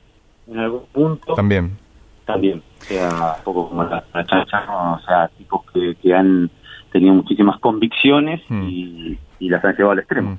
en 0.48 0.60
algún 0.60 0.86
punto, 0.92 1.34
También. 1.36 1.78
también 2.26 2.62
sea 2.80 3.10
un 3.38 3.44
poco 3.44 3.70
como 3.70 3.84
la, 3.84 4.04
la 4.14 4.22
o 4.22 5.00
sea, 5.06 5.28
tipos 5.38 5.62
que, 5.74 5.96
que 6.02 6.14
han 6.14 6.50
tenido 6.92 7.14
muchísimas 7.14 7.60
convicciones 7.60 8.42
Mm. 8.50 8.64
y, 8.70 9.18
y 9.40 9.50
las 9.50 9.64
han 9.66 9.74
llevado 9.76 9.92
al 9.92 10.00
extremo. 10.00 10.32
Mm. 10.32 10.38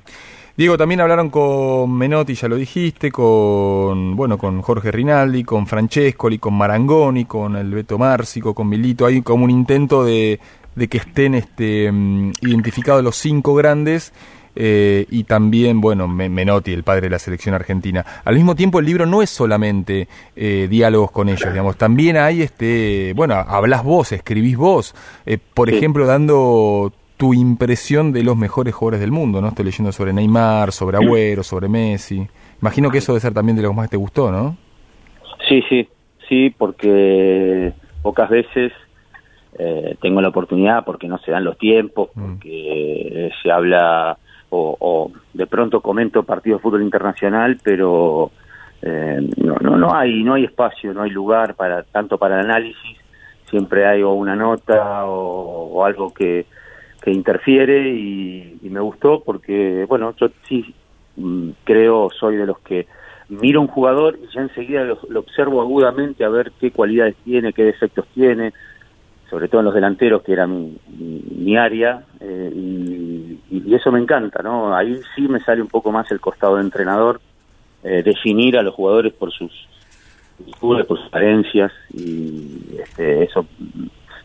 Diego, 0.57 0.77
también 0.77 1.01
hablaron 1.01 1.29
con 1.29 1.91
Menotti, 1.97 2.33
ya 2.33 2.47
lo 2.47 2.55
dijiste, 2.55 3.11
con 3.11 4.15
bueno, 4.15 4.37
con 4.37 4.61
Jorge 4.61 4.89
Rinaldi, 4.89 5.43
con 5.43 5.67
Francescoli, 5.67 6.39
con 6.39 6.53
Marangoni, 6.53 7.25
con 7.25 7.57
el 7.57 7.71
Beto 7.71 7.97
Márcico, 7.97 8.53
con 8.53 8.69
Milito. 8.69 9.05
Hay 9.05 9.21
como 9.21 9.43
un 9.43 9.49
intento 9.51 10.05
de, 10.05 10.39
de 10.75 10.87
que 10.87 10.99
estén 10.99 11.35
este, 11.35 11.91
mm, 11.91 12.31
identificados 12.41 13.03
los 13.03 13.17
cinco 13.17 13.53
grandes 13.53 14.13
eh, 14.55 15.05
y 15.11 15.23
también, 15.25 15.81
bueno, 15.81 16.07
Me- 16.07 16.29
Menotti, 16.29 16.71
el 16.73 16.83
padre 16.83 17.01
de 17.01 17.09
la 17.09 17.19
selección 17.19 17.53
argentina. 17.55 18.05
Al 18.23 18.35
mismo 18.35 18.55
tiempo, 18.55 18.79
el 18.79 18.85
libro 18.85 19.05
no 19.05 19.21
es 19.21 19.29
solamente 19.29 20.07
eh, 20.35 20.67
diálogos 20.69 21.11
con 21.11 21.29
ellos, 21.29 21.51
digamos, 21.51 21.77
también 21.77 22.17
hay, 22.17 22.41
este, 22.41 23.13
bueno, 23.15 23.35
hablas 23.35 23.83
vos, 23.83 24.11
escribís 24.11 24.57
vos, 24.57 24.95
eh, 25.25 25.37
por 25.53 25.69
Sí. 25.69 25.75
ejemplo, 25.75 26.05
dando 26.05 26.91
tu 27.17 27.33
impresión 27.33 28.11
de 28.11 28.23
los 28.23 28.35
mejores 28.35 28.73
jugadores 28.73 28.99
del 28.99 29.11
mundo, 29.11 29.41
¿no? 29.41 29.47
Estoy 29.49 29.65
leyendo 29.65 29.91
sobre 29.91 30.11
Neymar, 30.11 30.71
sobre 30.73 30.97
Agüero, 30.97 31.43
sobre 31.43 31.69
Messi. 31.69 32.27
Imagino 32.61 32.89
que 32.91 32.97
eso 32.97 33.13
debe 33.13 33.21
ser 33.21 33.33
también 33.33 33.55
de 33.55 33.61
lo 33.63 33.69
que 33.69 33.75
más 33.75 33.89
te 33.89 33.95
gustó, 33.97 34.31
¿no? 34.31 34.57
Sí, 35.47 35.63
sí, 35.69 35.87
sí, 36.27 36.49
porque 36.57 37.73
pocas 38.01 38.29
veces 38.29 38.71
eh, 39.57 39.95
tengo 40.01 40.19
la 40.21 40.27
oportunidad, 40.27 40.83
porque 40.83 41.07
no 41.07 41.17
se 41.19 41.31
dan 41.31 41.45
los 41.45 41.57
tiempos, 41.57 42.09
Mm. 42.15 42.21
porque 42.25 43.31
se 43.41 43.51
habla 43.51 44.17
o, 44.55 45.11
de 45.33 45.47
pronto 45.47 45.81
comento 45.81 46.23
partidos 46.23 46.59
de 46.59 46.63
fútbol 46.63 46.83
internacional, 46.83 47.57
pero 47.63 48.31
eh, 48.81 49.29
no, 49.37 49.55
no, 49.61 49.77
no 49.77 49.95
hay 49.95 50.23
no 50.23 50.35
hay 50.35 50.45
espacio, 50.45 50.93
no 50.93 51.03
hay 51.03 51.11
lugar 51.11 51.55
para 51.55 51.83
tanto 51.83 52.17
para 52.17 52.39
el 52.39 52.45
análisis. 52.45 52.97
Siempre 53.49 53.85
hay 53.85 54.01
una 54.03 54.35
nota 54.35 55.05
o, 55.05 55.85
algo 55.85 56.13
que, 56.13 56.45
que 57.01 57.11
interfiere 57.11 57.89
y, 57.89 58.57
y 58.61 58.69
me 58.69 58.79
gustó 58.79 59.21
porque, 59.23 59.85
bueno, 59.87 60.13
yo 60.19 60.29
sí 60.47 60.73
mm, 61.15 61.49
creo, 61.63 62.09
soy 62.09 62.37
de 62.37 62.47
los 62.47 62.59
que 62.59 62.87
miro 63.29 63.59
a 63.59 63.63
un 63.63 63.67
jugador 63.67 64.19
y 64.21 64.33
ya 64.33 64.41
enseguida 64.41 64.83
lo, 64.83 65.19
observo 65.19 65.61
agudamente 65.61 66.23
a 66.23 66.29
ver 66.29 66.51
qué 66.59 66.71
cualidades 66.71 67.15
tiene, 67.23 67.53
qué 67.53 67.63
defectos 67.63 68.05
tiene, 68.13 68.53
sobre 69.29 69.47
todo 69.47 69.61
en 69.61 69.65
los 69.65 69.73
delanteros, 69.73 70.21
que 70.21 70.33
era 70.33 70.47
mi, 70.47 70.77
mi, 70.97 71.23
mi 71.35 71.57
área, 71.57 72.03
eh, 72.19 72.51
y, 72.53 73.14
y 73.65 73.75
eso 73.75 73.91
me 73.91 73.99
encanta, 73.99 74.41
¿no? 74.41 74.75
Ahí 74.75 74.99
sí 75.15 75.21
me 75.27 75.39
sale 75.39 75.61
un 75.61 75.67
poco 75.67 75.91
más 75.91 76.09
el 76.11 76.19
costado 76.19 76.55
de 76.55 76.63
entrenador, 76.63 77.21
eh, 77.83 78.01
definir 78.03 78.57
a 78.57 78.63
los 78.63 78.73
jugadores 78.73 79.13
por 79.13 79.31
sus 79.31 79.51
virtudes, 80.39 80.85
por 80.85 80.99
sus 80.99 81.09
carencias, 81.09 81.71
y 81.93 82.77
este, 82.81 83.23
eso 83.23 83.45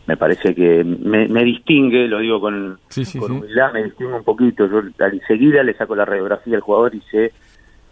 me 0.06 0.16
parece 0.16 0.54
que 0.54 0.82
me, 0.82 1.28
me 1.28 1.44
distingue, 1.44 2.08
lo 2.08 2.18
digo 2.18 2.40
con, 2.40 2.78
Sí, 2.88 3.04
sí, 3.04 3.18
con 3.18 3.28
sí. 3.28 3.34
humildad, 3.36 3.72
me 3.72 3.84
distingue 3.84 4.14
un 4.14 4.24
poquito. 4.24 4.66
Yo 4.66 4.82
enseguida 5.12 5.62
le 5.62 5.74
saco 5.74 5.94
la 5.94 6.04
radiografía 6.04 6.56
al 6.56 6.62
jugador 6.62 6.94
y 6.94 7.00
sé 7.10 7.32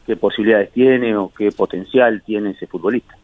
qué 0.07 0.17
posibilidades 0.17 0.73
tiene 0.73 1.15
o 1.17 1.31
qué 1.37 1.53
potencial 1.53 2.23
tiene 2.27 2.51
ese 2.51 2.67
futbolista. 2.67 3.15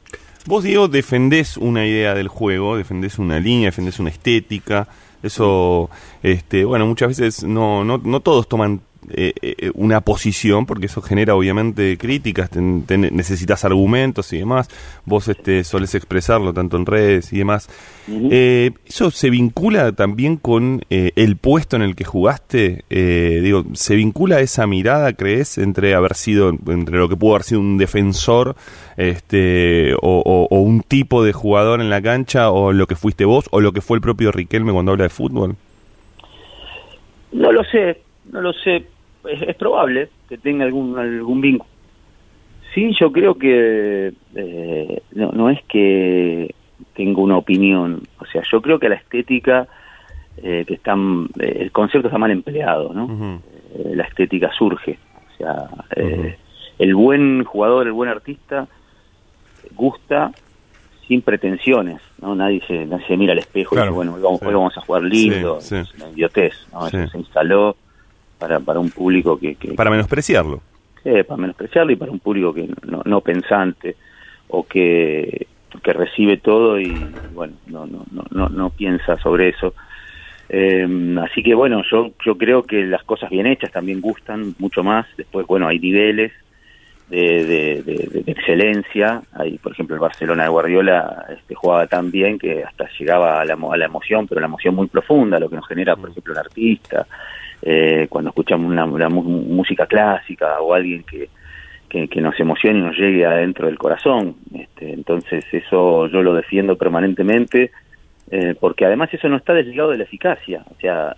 Vos, 0.47 0.63
Diego, 0.63 0.89
defendés 0.89 1.57
una 1.57 1.87
idea 1.87 2.15
del 2.15 2.29
juego, 2.29 2.77
defendés 2.77 3.19
una 3.19 3.41
línea, 3.41 3.69
defendés 3.69 3.99
una 3.99 4.11
estética. 4.11 4.87
Eso, 5.25 5.89
este, 6.23 6.67
bueno, 6.67 6.87
muchas 6.87 7.09
veces 7.09 7.45
no, 7.45 7.83
no, 7.83 7.99
no 7.99 8.21
todos 8.21 8.47
toman 8.47 8.83
eh, 9.11 9.33
eh, 9.43 9.71
una 9.75 10.01
posición, 10.01 10.67
porque 10.67 10.87
eso 10.87 11.03
genera 11.03 11.35
obviamente 11.35 11.99
críticas, 11.99 12.51
necesitas 12.57 13.65
argumentos 13.65 14.33
y 14.33 14.39
demás, 14.39 14.69
vos 15.05 15.29
este, 15.29 15.63
solés 15.65 15.95
expresarlo 15.95 16.53
tanto 16.55 16.77
en 16.77 16.87
redes 16.87 17.33
y 17.33 17.39
demás. 17.39 17.69
Eh, 18.09 18.71
¿Eso 18.87 19.11
se 19.11 19.31
vincula 19.31 19.93
también 19.93 20.37
con 20.37 20.83
el 20.89 21.37
puesto 21.37 21.77
en 21.77 21.83
el 21.83 21.95
que 21.97 22.05
jugaste? 22.05 22.85
digo, 22.89 23.65
¿se 23.75 23.97
vincula 23.97 24.41
esa 24.41 24.67
mirada, 24.67 25.13
crees, 25.13 25.59
entre 25.59 25.95
haber 25.95 26.15
sido, 26.15 26.51
entre 26.51 26.99
lo 26.99 27.09
que 27.09 27.17
pudo 27.17 27.35
haber 27.35 27.45
sido 27.45 27.61
un 27.61 27.77
defensor 27.77 28.57
este, 28.97 29.95
o, 30.01 30.47
o 30.51 30.61
un 30.61 30.81
tipo 30.81 31.25
de 31.25 31.33
jugador 31.33 31.81
en 31.81 31.91
la 31.91 32.01
cancha, 32.01 32.51
o 32.51 32.73
lo 32.73 32.87
que 32.87 32.97
fuiste 32.97 33.25
vos, 33.25 33.47
o 33.51 33.61
lo 33.61 33.73
que 33.73 33.81
fue 33.81 33.97
el 33.97 34.01
propio 34.01 34.33
Riquelme 34.33 34.73
cuando 34.73 34.93
habla 34.93 35.05
de 35.05 35.11
fútbol? 35.11 35.57
No 37.33 37.51
lo 37.51 37.65
sé, 37.65 38.01
no 38.31 38.41
lo 38.41 38.53
sé 38.53 38.87
es, 39.29 39.57
probable 39.57 40.09
que 40.29 40.39
tenga 40.39 40.65
algún, 40.65 40.99
algún 40.99 41.41
vínculo. 41.41 41.71
Sí, 42.75 42.95
yo 42.99 43.13
creo 43.13 43.37
que 43.37 44.13
eh, 44.35 45.03
no, 45.13 45.33
no 45.33 45.51
es 45.51 45.63
que 45.65 46.55
tengo 46.95 47.23
una 47.23 47.37
opinión, 47.37 48.03
o 48.19 48.27
sea, 48.27 48.43
yo 48.51 48.61
creo 48.61 48.79
que 48.79 48.89
la 48.89 48.97
estética, 48.97 49.69
eh, 50.39 50.65
que 50.67 50.75
están, 50.75 51.29
eh, 51.39 51.59
el 51.61 51.73
concepto 51.73 52.09
está 52.09 52.19
mal 52.19 52.31
empleado, 52.31 52.93
¿no? 52.93 53.41
la 53.93 54.05
estética 54.05 54.53
surge, 54.57 54.99
o 55.33 55.37
sea, 55.37 55.69
el 56.79 56.95
buen 56.95 57.43
jugador, 57.45 57.87
el 57.87 57.93
buen 57.93 58.09
artista 58.09 58.69
gusta 59.75 60.31
sin 61.07 61.23
pretensiones, 61.23 62.01
¿no? 62.21 62.35
Nadie 62.35 62.63
se, 62.67 62.87
nadie 62.87 63.07
se 63.07 63.17
mira 63.17 63.33
al 63.33 63.39
espejo 63.39 63.75
y 63.75 63.79
dice, 63.79 63.91
bueno, 63.91 64.15
hoy 64.15 64.23
vamos, 64.23 64.41
vamos 64.41 64.79
a 64.79 64.81
jugar 64.81 65.03
lindo, 65.03 65.59
es 65.59 65.73
una 65.73 66.11
idiotez, 66.11 66.55
¿no? 66.73 66.89
Se 66.89 67.19
instaló 67.19 67.77
para, 68.45 68.61
para 68.61 68.79
un 68.79 68.91
público 68.91 69.39
que, 69.39 69.57
Para 69.75 69.91
menospreciarlo. 69.91 70.61
para 71.03 71.37
menospreciarlo 71.41 71.93
y 71.93 71.97
para 71.97 72.13
un 72.13 72.19
público 72.19 72.53
que 72.53 72.69
no, 72.87 73.01
no 73.07 73.21
pensante 73.23 73.97
o 74.49 74.65
que, 74.65 75.47
que 75.83 75.93
recibe 75.95 76.37
todo 76.37 76.79
y 76.79 76.93
bueno, 77.33 77.55
no, 77.67 77.87
no, 77.87 78.05
no, 78.31 78.49
no 78.51 78.71
piensa 78.71 79.17
sobre 79.17 79.49
eso. 79.49 79.73
Eh, 80.51 80.87
así 81.23 81.43
que 81.43 81.55
bueno, 81.55 81.83
yo, 81.91 82.11
yo 82.23 82.37
creo 82.37 82.65
que 82.65 82.85
las 82.85 83.03
cosas 83.05 83.31
bien 83.31 83.47
hechas 83.47 83.73
también 83.73 84.03
gustan 84.03 84.55
mucho 84.59 84.85
más. 84.85 85.07
Después, 85.17 85.47
bueno, 85.47 85.67
hay 85.67 85.79
niveles 85.79 86.31
de, 87.09 87.83
de, 87.83 88.25
excelencia. 88.27 89.23
Hay, 89.33 89.57
por 89.57 89.73
ejemplo, 89.73 89.97
el 89.97 90.01
Barcelona 90.01 90.43
de 90.43 90.51
Guardiola 90.51 91.29
este, 91.31 91.55
jugaba 91.55 91.87
tan 91.87 92.11
bien 92.11 92.39
que 92.39 92.63
hasta 92.63 92.91
llegaba 92.99 93.41
a 93.41 93.45
la, 93.47 93.55
a 93.55 93.77
la 93.79 93.87
emoción, 93.87 94.27
pero 94.29 94.43
la 94.43 94.49
emoción 94.49 94.75
muy 94.75 94.89
profunda, 94.89 95.41
lo 95.41 95.49
que 95.49 95.57
nos 95.57 95.67
genera, 95.67 95.97
por 95.97 96.11
ejemplo, 96.11 96.35
el 96.35 96.41
artista 96.41 97.07
eh, 97.67 98.09
cuando 98.11 98.29
escuchamos 98.29 98.71
una, 98.71 99.09
música 99.09 99.87
clásica 99.87 100.61
o 100.61 100.75
alguien 100.75 101.03
que, 101.03 101.31
que, 101.89 102.21
nos 102.21 102.39
emocione 102.39 102.79
y 102.79 102.83
nos 102.83 102.97
llegue 102.97 103.25
adentro 103.25 103.67
del 103.67 103.79
corazón. 103.79 104.37
Este, 104.55 104.93
entonces 104.93 105.47
eso 105.51 106.07
yo 106.09 106.23
lo 106.23 106.35
defiendo 106.35 106.77
permanentemente 106.77 107.71
eh, 108.31 108.55
porque 108.61 108.85
además 108.85 109.09
eso 109.15 109.31
no 109.31 109.37
está 109.39 109.55
desligado 109.55 109.93
de 109.93 109.97
la 109.97 110.05
eficacia. 110.05 110.63
O 110.77 110.79
sea, 110.79 111.17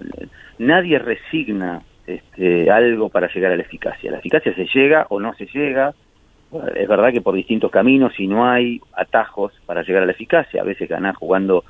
nadie 0.58 1.00
resigna 1.00 1.82
este, 2.06 2.70
algo 2.70 3.08
para 3.08 3.26
llegar 3.32 3.50
a 3.50 3.56
la 3.56 3.62
eficacia. 3.62 4.12
La 4.12 4.18
eficacia 4.18 4.54
se 4.54 4.66
llega 4.72 5.06
o 5.08 5.18
no 5.18 5.34
se 5.34 5.46
llega. 5.46 5.94
Es 6.76 6.86
verdad 6.86 7.10
que 7.10 7.22
por 7.22 7.34
distintos 7.34 7.72
caminos 7.72 8.12
y 8.20 8.28
no 8.28 8.48
hay 8.48 8.80
atajos 8.92 9.52
para 9.66 9.82
llegar 9.82 10.04
a 10.04 10.06
la 10.06 10.12
eficacia. 10.12 10.62
A 10.62 10.64
veces 10.64 10.88
ganás 10.88 11.16
jugando 11.16 11.64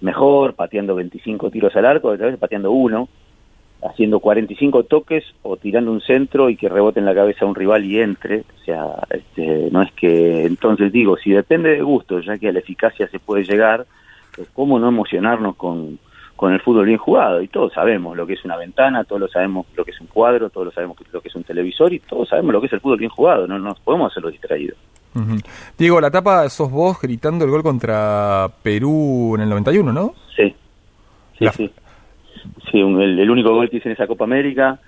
mejor, 0.00 0.54
pateando 0.54 0.96
25 0.96 1.48
tiros 1.50 1.76
al 1.76 1.86
arco, 1.86 2.10
a 2.10 2.16
veces 2.16 2.40
pateando 2.40 2.72
uno 2.72 3.08
haciendo 3.82 4.20
45 4.20 4.84
toques 4.84 5.24
o 5.42 5.56
tirando 5.56 5.92
un 5.92 6.00
centro 6.00 6.50
y 6.50 6.56
que 6.56 6.68
rebote 6.68 7.00
en 7.00 7.06
la 7.06 7.14
cabeza 7.14 7.44
a 7.44 7.48
un 7.48 7.54
rival 7.54 7.84
y 7.84 8.00
entre. 8.00 8.40
O 8.40 8.64
sea, 8.64 9.06
este, 9.10 9.68
no 9.70 9.82
es 9.82 9.92
que, 9.92 10.44
entonces 10.44 10.92
digo, 10.92 11.16
si 11.16 11.30
depende 11.30 11.70
de 11.70 11.82
gusto, 11.82 12.20
ya 12.20 12.38
que 12.38 12.48
a 12.48 12.52
la 12.52 12.60
eficacia 12.60 13.08
se 13.08 13.18
puede 13.18 13.44
llegar, 13.44 13.86
pues 14.34 14.48
cómo 14.52 14.78
no 14.78 14.88
emocionarnos 14.88 15.56
con, 15.56 15.98
con 16.34 16.52
el 16.52 16.60
fútbol 16.60 16.86
bien 16.86 16.98
jugado. 16.98 17.42
Y 17.42 17.48
todos 17.48 17.72
sabemos 17.72 18.16
lo 18.16 18.26
que 18.26 18.34
es 18.34 18.44
una 18.44 18.56
ventana, 18.56 19.04
todos 19.04 19.20
lo 19.20 19.28
sabemos 19.28 19.66
lo 19.74 19.84
que 19.84 19.90
es 19.90 20.00
un 20.00 20.08
cuadro, 20.08 20.50
todos 20.50 20.66
lo 20.66 20.72
sabemos 20.72 20.96
lo 21.12 21.20
que 21.20 21.28
es 21.28 21.34
un 21.34 21.44
televisor 21.44 21.92
y 21.92 22.00
todos 22.00 22.28
sabemos 22.28 22.52
lo 22.52 22.60
que 22.60 22.66
es 22.66 22.72
el 22.72 22.80
fútbol 22.80 22.98
bien 22.98 23.10
jugado. 23.10 23.46
No 23.46 23.58
nos 23.58 23.78
podemos 23.80 24.10
hacerlo 24.10 24.30
distraídos. 24.30 24.78
Diego, 25.78 25.98
la 25.98 26.10
tapa 26.10 26.46
sos 26.50 26.70
vos 26.70 27.00
gritando 27.00 27.46
el 27.46 27.50
gol 27.50 27.62
contra 27.62 28.50
Perú 28.62 29.34
en 29.34 29.42
el 29.42 29.48
91, 29.48 29.90
¿no? 29.90 30.14
Sí. 30.36 30.54
Sí, 31.38 31.46
sí 31.56 31.72
sí, 32.70 32.80
el, 32.80 33.30
único 33.30 33.54
gol 33.54 33.70
que 33.70 33.78
hice 33.78 33.88
en 33.88 33.94
esa 33.94 34.06
Copa 34.06 34.24
América. 34.24 34.80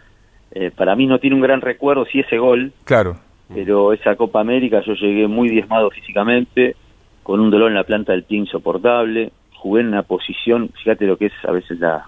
Eh, 0.51 0.71
para 0.75 0.97
mí 0.97 1.07
no 1.07 1.19
tiene 1.19 1.37
un 1.37 1.43
gran 1.43 1.61
recuerdo, 1.61 2.05
sí 2.07 2.21
ese 2.21 2.39
gol. 2.39 2.73
Claro. 2.85 3.17
Pero 3.53 3.93
esa 3.93 4.17
Copa 4.17 4.41
América 4.41 4.83
yo 4.85 4.95
llegué 4.95 5.27
muy 5.27 5.49
diezmado 5.49 5.91
físicamente, 5.91 6.77
con 7.23 7.41
un 7.41 7.51
dolor 7.51 7.69
en 7.69 7.77
la 7.77 7.85
planta 7.85 8.13
del 8.13 8.25
pie 8.25 8.39
insoportable. 8.39 9.33
Jugué 9.55 9.81
en 9.81 9.89
una 9.89 10.03
posición, 10.03 10.71
fíjate 10.83 11.07
lo 11.07 11.17
que 11.17 11.27
es 11.27 11.33
a 11.47 11.53
veces 11.53 11.79
la, 11.81 12.07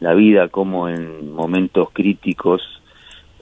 la 0.00 0.14
vida, 0.14 0.48
como 0.48 0.88
en 0.88 1.32
momentos 1.32 1.88
críticos 1.92 2.62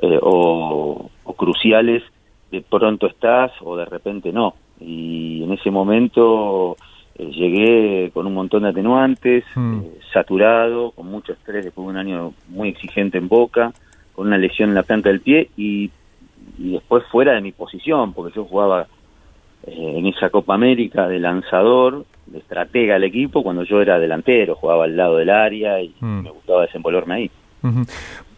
eh, 0.03 0.19
o, 0.21 1.11
cruciales, 1.37 2.03
de 2.51 2.63
pronto 2.63 3.07
estás 3.07 3.53
o 3.63 3.77
de 3.77 3.85
repente 3.85 4.33
no. 4.33 4.55
Y 4.81 5.43
en 5.43 5.53
ese 5.53 5.71
momento 5.71 6.77
eh, 7.17 7.31
llegué 7.31 8.11
con 8.13 8.27
un 8.27 8.35
montón 8.35 8.65
de 8.65 8.71
atenuantes, 8.71 9.45
hmm. 9.55 9.79
eh, 9.79 9.99
saturado, 10.13 10.91
con 10.91 11.07
mucho 11.07 11.33
estrés 11.33 11.65
después 11.65 11.87
de 11.87 11.91
un 11.91 11.97
año 11.97 12.35
muy 12.49 12.71
exigente 12.71 13.19
en 13.19 13.29
Boca, 13.29 13.73
con 14.15 14.27
una 14.27 14.39
lesión 14.39 14.71
en 14.71 14.75
la 14.75 14.83
planta 14.83 15.11
del 15.11 15.21
pie 15.21 15.51
y, 15.57 15.91
después 16.59 17.05
fuera 17.11 17.33
de 17.33 17.41
mi 17.41 17.53
posición, 17.53 18.13
porque 18.13 18.35
yo 18.35 18.45
jugaba 18.45 18.87
eh, 19.67 19.95
en 19.97 20.07
esa 20.07 20.31
Copa 20.31 20.55
América 20.55 21.09
de 21.09 21.19
lanzador, 21.19 22.05
de 22.27 22.39
estratega 22.39 22.95
del 22.95 23.05
equipo, 23.05 23.43
cuando 23.43 23.63
yo 23.63 23.81
era 23.81 23.99
delantero, 23.99 24.57
jugaba 24.57 24.85
al 24.85 24.97
lado 24.97 25.17
del 25.17 25.31
área 25.31 25.81
y 25.81 25.95
hmm. 26.01 26.23
me 26.23 26.31
gustaba 26.31 26.63
desenvolverme 26.63 27.15
ahí. 27.15 27.31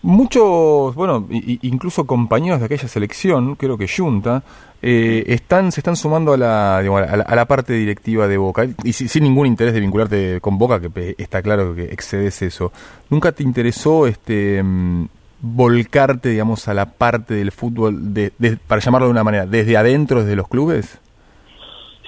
Muchos, 0.03 0.95
bueno, 0.95 1.27
incluso 1.31 2.07
compañeros 2.07 2.61
de 2.61 2.67
aquella 2.67 2.87
selección, 2.87 3.57
creo 3.57 3.77
que 3.77 3.89
Junta, 3.89 4.45
eh, 4.87 5.25
están, 5.27 5.73
se 5.73 5.81
están 5.81 5.97
sumando 5.97 6.33
a 6.33 6.37
la, 6.37 6.79
a 6.79 7.35
la, 7.35 7.45
parte 7.47 7.73
directiva 7.73 8.29
de 8.29 8.37
Boca, 8.37 8.67
y 8.85 8.93
sin, 8.93 9.25
ningún 9.25 9.47
interés 9.47 9.75
de 9.75 9.81
vincularte 9.81 10.41
con 10.41 10.59
Boca, 10.59 10.81
que 10.81 11.15
está 11.19 11.43
claro 11.43 11.75
que 11.75 11.85
excedes 11.85 12.41
eso. 12.43 12.73
¿Nunca 13.11 13.33
te 13.33 13.43
interesó 13.43 14.07
este 14.07 14.63
mm, 14.63 15.07
volcarte, 15.41 16.29
digamos, 16.29 16.69
a 16.69 16.75
la 16.75 16.87
parte 16.87 17.35
del 17.35 17.53
fútbol, 17.53 18.15
de, 18.15 18.31
para 18.67 18.81
llamarlo 18.81 19.09
de 19.09 19.13
una 19.13 19.25
manera, 19.25 19.47
desde 19.47 19.77
adentro, 19.77 20.21
desde 20.21 20.37
los 20.37 20.49
clubes? 20.49 21.01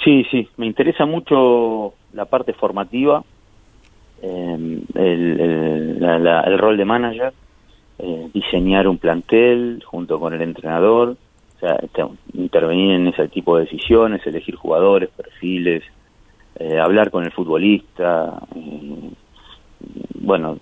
Sí, 0.04 0.24
sí, 0.30 0.48
me 0.56 0.66
interesa 0.66 1.04
mucho 1.04 1.94
la 2.12 2.26
parte 2.26 2.52
formativa, 2.52 3.24
eh, 4.22 4.82
el, 4.94 6.00
el 6.02 6.58
rol 6.58 6.76
de 6.76 6.84
manager 6.84 7.32
eh, 8.00 8.30
diseñar 8.32 8.86
un 8.86 8.98
plantel 8.98 9.82
junto 9.84 10.20
con 10.20 10.32
el 10.32 10.40
entrenador, 10.40 11.16
o 11.58 11.60
sea, 11.60 11.76
este, 11.82 12.04
intervenir 12.34 12.92
en 12.92 13.08
ese 13.08 13.26
tipo 13.28 13.56
de 13.56 13.64
decisiones, 13.64 14.24
elegir 14.24 14.54
jugadores, 14.54 15.10
perfiles, 15.10 15.82
eh, 16.56 16.78
hablar 16.78 17.10
con 17.10 17.24
el 17.24 17.32
futbolista. 17.32 18.40
Eh, 18.54 19.10
bueno, 20.14 20.58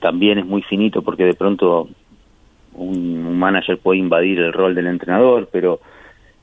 también 0.00 0.38
es 0.38 0.46
muy 0.46 0.62
finito 0.62 1.02
porque 1.02 1.24
de 1.24 1.34
pronto 1.34 1.88
un, 2.74 3.38
manager 3.38 3.78
puede 3.78 3.98
invadir 3.98 4.38
el 4.38 4.52
rol 4.52 4.74
del 4.74 4.86
entrenador, 4.86 5.48
pero 5.52 5.80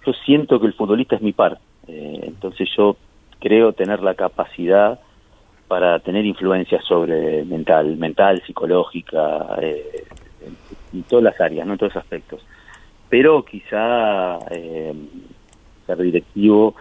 yo 0.06 0.14
siento 0.26 0.60
que 0.60 0.68
el 0.68 0.74
futbolista 0.74 1.16
es 1.16 1.22
mi 1.22 1.34
par. 1.34 1.58
entonces 1.88 2.70
yo 2.78 2.95
creo 3.39 3.74
tener 3.74 4.01
la 4.01 4.14
capacidad 4.14 4.99
para 5.68 5.99
tener 5.99 6.26
influencia 6.26 6.80
sobre 6.82 7.43
mental, 7.43 7.97
mental, 7.97 8.41
psicológica, 8.45 9.58
eh, 9.62 10.06
en 10.93 11.03
todas 11.03 11.24
las 11.24 11.41
áreas, 11.41 11.66
no 11.66 11.74
en 11.74 11.80
todos 11.80 11.95
los 11.95 12.03
aspectos. 12.03 12.45
Pero 13.10 13.45
quizá 13.45 14.39
eh, 14.51 14.93
ser 15.86 15.97
directivo 15.97 16.76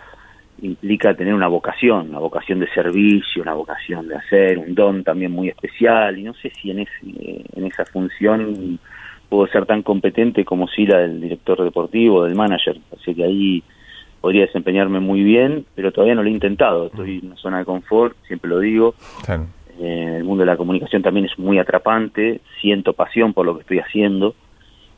implica 0.62 1.14
tener 1.14 1.35
una 1.35 1.49
vocación, 1.49 2.11
una 2.11 2.18
vocación 2.18 2.61
de 2.61 2.68
servicio, 2.68 3.43
una 3.43 3.55
vocación 3.55 4.09
de 4.09 4.16
hacer, 4.16 4.59
un 4.59 4.75
don 4.75 5.05
también 5.05 5.33
muy 5.33 5.49
especial, 5.49 6.18
y 6.18 6.22
no 6.22 6.35
sé 6.35 6.51
si 6.61 6.70
en, 6.70 6.81
ese, 6.81 7.45
en 7.55 7.66
esa 7.66 7.85
función 7.87 8.79
puedo 9.29 9.47
ser 9.49 9.66
tan 9.66 9.83
competente 9.83 10.45
como 10.45 10.68
si 10.68 10.87
la 10.87 10.99
del 10.99 11.20
director 11.20 11.62
deportivo, 11.62 12.25
del 12.25 12.35
manager, 12.35 12.79
así 12.97 13.14
que 13.14 13.25
ahí 13.25 13.62
podría 14.20 14.47
desempeñarme 14.47 15.01
muy 15.01 15.22
bien, 15.22 15.66
pero 15.75 15.93
todavía 15.93 16.14
no 16.14 16.22
lo 16.22 16.29
he 16.29 16.33
intentado, 16.33 16.87
estoy 16.87 17.18
en 17.18 17.27
una 17.27 17.37
zona 17.37 17.59
de 17.59 17.64
confort, 17.64 18.16
siempre 18.27 18.49
lo 18.49 18.61
digo. 18.61 18.95
Eh, 19.81 20.14
el 20.18 20.25
mundo 20.25 20.43
de 20.43 20.47
la 20.47 20.57
comunicación 20.57 21.03
también 21.03 21.27
es 21.27 21.37
muy 21.39 21.59
atrapante, 21.59 22.41
siento 22.61 22.93
pasión 22.93 23.35
por 23.35 23.45
lo 23.45 23.57
que 23.57 23.62
estoy 23.62 23.81
haciendo 23.81 24.35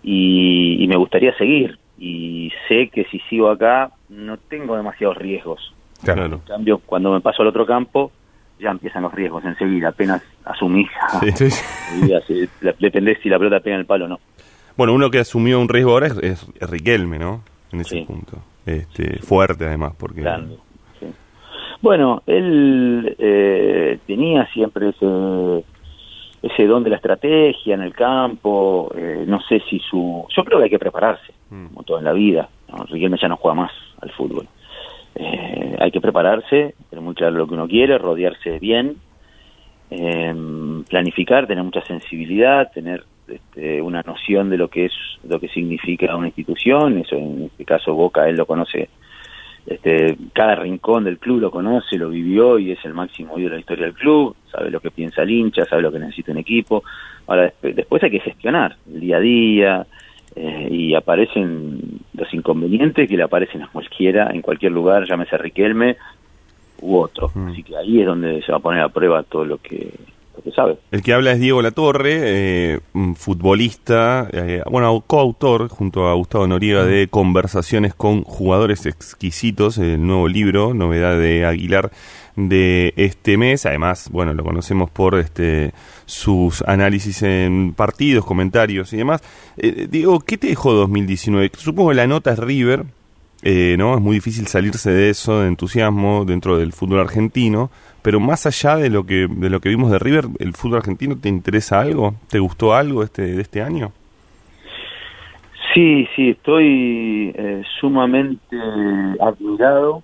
y, 0.09 0.87
me 0.89 0.97
gustaría 0.97 1.37
seguir. 1.37 1.79
Y 1.99 2.51
sé 2.69 2.89
que 2.89 3.05
si 3.07 3.19
sigo 3.29 3.51
acá 3.51 3.91
no 4.09 4.37
tengo 4.37 4.77
demasiados 4.77 5.17
riesgos. 5.17 5.75
Claro. 6.05 6.25
En 6.27 6.39
cambio, 6.41 6.79
cuando 6.85 7.13
me 7.13 7.21
paso 7.21 7.43
al 7.43 7.49
otro 7.49 7.67
campo, 7.67 8.13
ya 8.61 8.71
empiezan 8.71 9.03
los 9.03 9.13
riesgos 9.13 9.45
enseguida, 9.45 9.89
apenas 9.89 10.23
asumís, 10.45 10.89
Sí, 11.21 11.33
sí. 11.33 11.51
se- 11.51 12.49
la- 12.61 12.75
dependés 12.79 13.19
si 13.23 13.29
la 13.29 13.39
pelota 13.39 13.61
pega 13.61 13.75
en 13.77 13.81
el 13.81 13.87
palo 13.87 14.05
o 14.05 14.09
no. 14.09 14.21
Bueno, 14.77 14.93
uno 14.95 15.11
que 15.11 15.19
asumió 15.19 15.59
un 15.61 15.69
riesgo 15.69 15.93
ahora 15.93 16.07
es, 16.09 16.19
es- 16.19 16.71
Riquelme, 16.71 17.19
¿no? 17.19 17.43
En 17.73 17.81
ese 17.81 17.97
Sí. 17.99 18.05
punto. 18.05 18.39
Este, 18.67 19.19
fuerte 19.21 19.65
además, 19.67 19.93
porque... 19.99 20.21
Grande. 20.23 20.57
sí. 21.01 21.07
Bueno, 21.83 22.23
él 22.27 23.17
eh, 23.19 23.99
tenía 24.07 24.47
siempre 24.53 24.91
ese 24.91 25.65
ese 26.43 26.67
don 26.67 26.85
de 26.85 26.91
la 26.91 26.97
estrategia 26.97 27.75
en 27.75 27.83
el 27.83 27.95
campo, 27.95 28.93
eh, 28.97 29.25
no 29.27 29.41
sé 29.41 29.61
si 29.69 29.79
su... 29.81 30.27
Yo 30.35 30.45
creo 30.45 30.59
que 30.59 30.65
hay 30.65 30.71
que 30.71 30.79
prepararse, 30.79 31.33
Mm. 31.51 31.67
como 31.69 31.83
todo 31.85 31.99
en 31.99 32.05
la 32.05 32.13
vida. 32.13 32.49
¿no? 32.69 32.85
Riquelme 32.85 33.19
ya 33.21 33.29
no 33.29 33.37
juega 33.37 33.55
más 33.55 33.73
al 34.01 34.11
fútbol. 34.11 34.47
Eh, 35.15 35.77
hay 35.79 35.91
que 35.91 36.01
prepararse, 36.01 36.75
tener 36.91 37.03
muy 37.03 37.15
claro 37.15 37.37
lo 37.37 37.47
que 37.47 37.55
uno 37.55 37.69
quiere, 37.69 37.99
rodearse 37.99 38.59
bien, 38.59 38.97
eh, 39.91 40.35
planificar, 40.89 41.47
tener 41.47 41.65
mucha 41.65 41.83
sensibilidad, 41.83 42.71
tener 42.73 43.05
este, 43.29 43.81
una 43.81 44.03
noción 44.03 44.51
de 44.51 44.59
lo 44.59 44.69
que 44.69 44.87
es, 44.87 44.93
lo 45.27 45.41
que 45.41 45.49
significa 45.49 46.15
una 46.17 46.27
institución. 46.27 46.99
Eso 46.99 47.17
en 47.17 47.45
este 47.45 47.65
caso 47.65 47.95
Boca 47.95 48.29
él 48.29 48.37
lo 48.37 48.47
conoce, 48.47 48.89
este, 49.67 50.17
cada 50.33 50.55
rincón 50.57 51.05
del 51.05 51.19
club 51.19 51.41
lo 51.41 51.51
conoce, 51.51 51.99
lo 51.99 52.09
vivió 52.11 52.59
y 52.59 52.73
es 52.73 52.85
el 52.85 52.95
máximo 52.95 53.39
ídolo 53.39 53.51
de 53.51 53.57
la 53.57 53.61
historia 53.61 53.85
del 53.87 53.95
club. 53.95 54.37
Sabe 54.51 54.71
lo 54.71 54.81
que 54.81 54.91
piensa 54.91 55.23
el 55.23 55.31
hincha, 55.31 55.65
sabe 55.65 55.83
lo 55.83 55.91
que 55.93 55.99
necesita 55.99 56.33
un 56.33 56.39
equipo. 56.39 56.83
Ahora 57.27 57.53
desp- 57.53 57.75
después 57.75 58.03
hay 58.03 58.11
que 58.11 58.21
gestionar 58.21 58.77
el 58.93 59.01
día 59.01 59.17
a 59.17 59.21
día. 59.21 59.87
eh, 60.39 60.69
y 60.71 60.95
aparecen 60.95 61.81
los 62.13 62.33
inconvenientes 62.35 63.09
que 63.09 63.17
le 63.17 63.23
aparecen 63.23 63.63
a 63.63 63.69
cualquiera, 63.69 64.31
en 64.35 64.43
cualquier 64.43 64.71
lugar, 64.71 65.07
llámese 65.09 65.39
Riquelme 65.39 65.97
u 66.83 66.97
otro. 66.99 67.31
Mm. 67.35 67.49
Así 67.49 67.63
que 67.63 67.75
ahí 67.75 68.01
es 68.01 68.07
donde 68.07 68.43
se 68.43 68.53
va 68.53 68.59
a 68.59 68.61
poner 68.61 68.83
a 68.83 68.91
prueba 68.91 69.23
todo 69.23 69.47
lo 69.47 69.57
que, 69.57 69.95
El 70.91 71.03
que 71.03 71.13
habla 71.13 71.33
es 71.33 71.41
Diego 71.41 71.63
Latorre, 71.63 72.19
eh, 72.23 72.81
futbolista, 73.15 74.29
eh, 74.33 74.63
bueno, 74.71 75.03
coautor 75.07 75.69
junto 75.69 76.09
a 76.09 76.15
Gustavo 76.15 76.47
Noriega 76.47 76.85
de 76.85 77.09
Conversaciones 77.09 77.95
con 77.95 78.23
Jugadores 78.23 78.87
Exquisitos, 78.87 79.79
el 79.79 80.07
nuevo 80.07 80.29
libro, 80.29 80.75
novedad 80.75 81.19
de 81.19 81.45
Aguilar 81.45 81.91
de 82.37 82.93
este 82.97 83.37
mes. 83.37 83.67
Además, 83.67 84.11
bueno, 84.11 84.35
lo 84.35 84.45
conocemos 84.45 84.91
por 84.91 85.19
este 85.19 85.73
sus 86.05 86.63
análisis 86.63 87.23
en 87.23 87.75
partidos, 87.75 88.25
comentarios 88.25 88.93
y 88.93 88.99
demás. 88.99 89.23
Eh, 89.57 89.89
Diego, 89.91 90.21
¿qué 90.21 90.37
te 90.37 90.49
dejó 90.49 90.73
2019? 90.73 91.51
Supongo 91.57 91.91
que 91.91 91.97
la 91.97 92.07
nota 92.07 92.33
es 92.33 92.39
River, 92.39 92.85
eh, 93.49 93.77
¿no? 93.79 93.95
Es 93.95 94.01
muy 94.01 94.17
difícil 94.17 94.49
salirse 94.49 94.91
de 94.91 95.09
eso, 95.09 95.41
de 95.41 95.47
entusiasmo 95.47 96.25
dentro 96.25 96.59
del 96.59 96.73
fútbol 96.73 96.99
argentino, 96.99 97.71
pero 98.03 98.19
más 98.19 98.45
allá 98.45 98.75
de 98.77 98.91
lo 98.91 99.05
que 99.07 99.29
de 99.31 99.51
lo 99.51 99.61
que 99.61 99.69
vimos 99.69 99.93
de 99.93 100.01
River, 100.01 100.25
¿el 100.41 100.53
fútbol 100.53 100.79
argentino 100.79 101.17
te 101.17 101.29
interesa 101.29 101.81
algo? 101.81 102.15
¿Te 102.29 102.41
gustó 102.41 102.75
algo 102.75 103.05
este 103.05 103.23
de 103.23 103.41
este 103.43 103.63
año? 103.63 103.93
Sí, 105.75 106.09
sí, 106.17 106.31
estoy 106.31 107.33
eh, 107.37 107.63
sumamente 107.81 108.57
admirado 109.21 110.03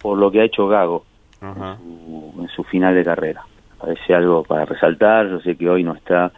por 0.00 0.16
lo 0.16 0.30
que 0.30 0.40
ha 0.40 0.44
hecho 0.44 0.66
Gago 0.68 1.04
Ajá. 1.42 1.76
en 1.82 2.32
su, 2.34 2.42
en 2.42 2.48
su 2.48 2.64
final 2.64 2.94
de 2.94 3.04
carrera. 3.04 3.42
Parece 3.78 4.14
algo 4.14 4.44
para 4.44 4.64
resaltar. 4.64 5.28
Yo 5.28 5.40
sé 5.40 5.56
que 5.56 5.68
hoy 5.68 5.82
no 5.84 5.94
está 5.94 6.32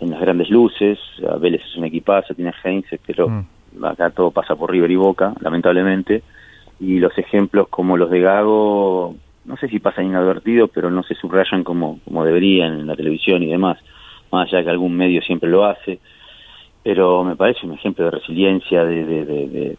en 0.00 0.10
las 0.10 0.20
grandes 0.20 0.48
luces. 0.48 0.98
Vélez 1.40 1.60
es 1.68 1.76
un 1.76 1.84
equipazo, 1.84 2.34
tiene 2.34 2.52
Heinze, 2.62 2.98
pero 3.06 3.28
Mm. 3.28 3.46
Acá 3.82 4.10
todo 4.10 4.30
pasa 4.30 4.56
por 4.56 4.70
River 4.70 4.90
y 4.90 4.96
Boca, 4.96 5.34
lamentablemente. 5.40 6.22
Y 6.80 6.98
los 6.98 7.16
ejemplos 7.18 7.68
como 7.68 7.96
los 7.96 8.10
de 8.10 8.20
Gago, 8.20 9.14
no 9.44 9.56
sé 9.56 9.68
si 9.68 9.78
pasan 9.78 10.06
inadvertidos, 10.06 10.70
pero 10.72 10.90
no 10.90 11.02
se 11.02 11.14
subrayan 11.14 11.64
como, 11.64 12.00
como 12.04 12.24
deberían 12.24 12.80
en 12.80 12.86
la 12.86 12.96
televisión 12.96 13.42
y 13.42 13.46
demás. 13.46 13.78
Más 14.30 14.48
allá 14.48 14.64
que 14.64 14.70
algún 14.70 14.96
medio 14.96 15.22
siempre 15.22 15.48
lo 15.48 15.64
hace. 15.64 16.00
Pero 16.82 17.24
me 17.24 17.36
parece 17.36 17.66
un 17.66 17.74
ejemplo 17.74 18.04
de 18.04 18.10
resiliencia, 18.10 18.84
de, 18.84 19.04
de, 19.04 19.76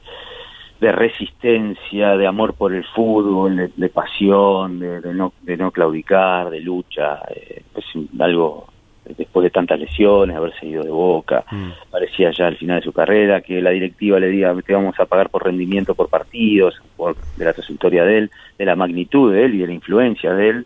de, 0.79 0.91
resistencia, 0.91 2.17
de 2.17 2.27
amor 2.27 2.53
por 2.55 2.73
el 2.73 2.83
fútbol, 2.85 3.71
de, 3.75 3.89
pasión, 3.89 4.79
de, 4.79 5.01
de 5.01 5.13
no, 5.13 5.33
de 5.41 5.57
no 5.57 5.71
claudicar, 5.71 6.49
de 6.49 6.61
lucha. 6.61 7.19
eh, 7.35 7.63
es 7.75 7.85
algo, 8.19 8.67
después 9.05 9.43
de 9.43 9.49
tantas 9.51 9.79
lesiones, 9.79 10.35
haberse 10.35 10.65
ido 10.65 10.83
de 10.83 10.89
boca, 10.91 11.45
Mm. 11.51 11.71
parecía 11.91 12.31
ya 12.31 12.47
al 12.47 12.57
final 12.57 12.79
de 12.79 12.85
su 12.85 12.91
carrera, 12.91 13.41
que 13.41 13.61
la 13.61 13.69
directiva 13.69 14.19
le 14.19 14.29
diga, 14.29 14.55
te 14.65 14.73
vamos 14.73 14.99
a 14.99 15.05
pagar 15.05 15.29
por 15.29 15.43
rendimiento 15.45 15.93
por 15.95 16.09
partidos, 16.09 16.75
por, 16.95 17.15
de 17.35 17.45
la 17.45 17.53
trayectoria 17.53 18.03
de 18.03 18.17
él, 18.17 18.31
de 18.57 18.65
la 18.65 18.75
magnitud 18.75 19.31
de 19.31 19.45
él 19.45 19.55
y 19.55 19.59
de 19.59 19.67
la 19.67 19.73
influencia 19.73 20.33
de 20.33 20.49
él. 20.49 20.65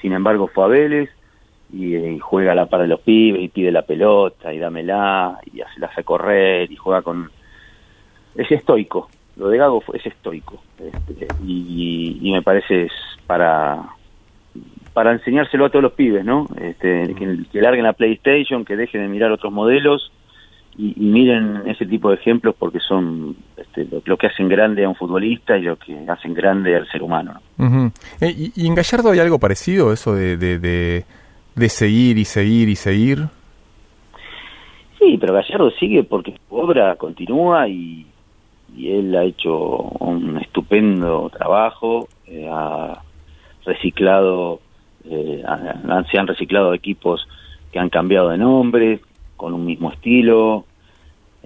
Sin 0.00 0.12
embargo, 0.12 0.48
fue 0.48 0.64
a 0.64 0.68
Vélez 0.68 1.10
y, 1.72 1.94
eh, 1.94 2.12
y 2.12 2.18
juega 2.18 2.52
a 2.52 2.54
la 2.54 2.66
par 2.66 2.80
de 2.82 2.88
los 2.88 3.00
pibes 3.00 3.42
y 3.42 3.48
pide 3.48 3.70
la 3.72 3.82
pelota 3.82 4.52
y 4.52 4.58
dámela 4.58 5.38
y 5.52 5.60
hace, 5.60 5.80
la 5.80 5.86
hace 5.88 6.04
correr 6.04 6.70
y 6.70 6.76
juega 6.76 7.02
con... 7.02 7.30
Es 8.34 8.50
estoico, 8.50 9.10
lo 9.36 9.48
de 9.48 9.58
Gago 9.58 9.80
fue- 9.80 9.98
es 9.98 10.06
estoico 10.06 10.62
este, 10.78 11.32
y, 11.40 12.18
y 12.20 12.32
me 12.32 12.42
parece 12.42 12.84
es 12.84 12.92
para 13.26 13.80
para 14.94 15.12
enseñárselo 15.12 15.66
a 15.66 15.70
todos 15.70 15.82
los 15.82 15.92
pibes, 15.92 16.24
¿no? 16.24 16.46
Este, 16.60 17.14
que, 17.14 17.38
que 17.52 17.60
larguen 17.60 17.84
la 17.84 17.92
PlayStation, 17.92 18.64
que 18.64 18.76
dejen 18.76 19.02
de 19.02 19.08
mirar 19.08 19.30
otros 19.32 19.52
modelos 19.52 20.10
y, 20.78 20.94
y 20.96 21.10
miren 21.10 21.62
ese 21.66 21.84
tipo 21.84 22.10
de 22.10 22.16
ejemplos 22.16 22.54
porque 22.58 22.80
son 22.80 23.36
este, 23.56 23.84
lo, 23.84 24.02
lo 24.04 24.16
que 24.16 24.28
hacen 24.28 24.48
grande 24.48 24.84
a 24.84 24.88
un 24.88 24.94
futbolista 24.94 25.58
y 25.58 25.62
lo 25.62 25.76
que 25.76 25.96
hacen 26.08 26.32
grande 26.32 26.76
al 26.76 26.88
ser 26.88 27.02
humano. 27.02 27.34
¿no? 27.58 27.92
Eh, 28.20 28.34
y, 28.36 28.52
y 28.54 28.66
en 28.66 28.74
Gallardo 28.74 29.10
hay 29.10 29.18
algo 29.18 29.38
parecido, 29.38 29.92
eso 29.92 30.14
de, 30.14 30.36
de, 30.36 30.58
de, 30.58 31.04
de 31.54 31.68
seguir 31.68 32.18
y 32.18 32.24
seguir 32.24 32.68
y 32.68 32.76
seguir? 32.76 33.18
Sí, 34.98 35.18
pero 35.20 35.34
Gallardo 35.34 35.70
sigue 35.72 36.04
porque 36.04 36.32
su 36.48 36.56
obra 36.56 36.96
continúa 36.96 37.68
y, 37.68 38.06
y 38.76 38.92
él 38.92 39.14
ha 39.16 39.24
hecho 39.24 39.52
un 39.52 40.38
estupendo 40.38 41.30
trabajo, 41.30 42.08
eh, 42.26 42.48
ha 42.50 43.02
reciclado, 43.64 44.60
eh, 45.10 45.42
ha- 45.46 46.04
se 46.10 46.18
han 46.18 46.26
reciclado 46.26 46.74
equipos 46.74 47.26
que 47.72 47.78
han 47.78 47.88
cambiado 47.90 48.28
de 48.30 48.38
nombre, 48.38 49.00
con 49.36 49.52
un 49.52 49.64
mismo 49.66 49.90
estilo. 49.92 50.64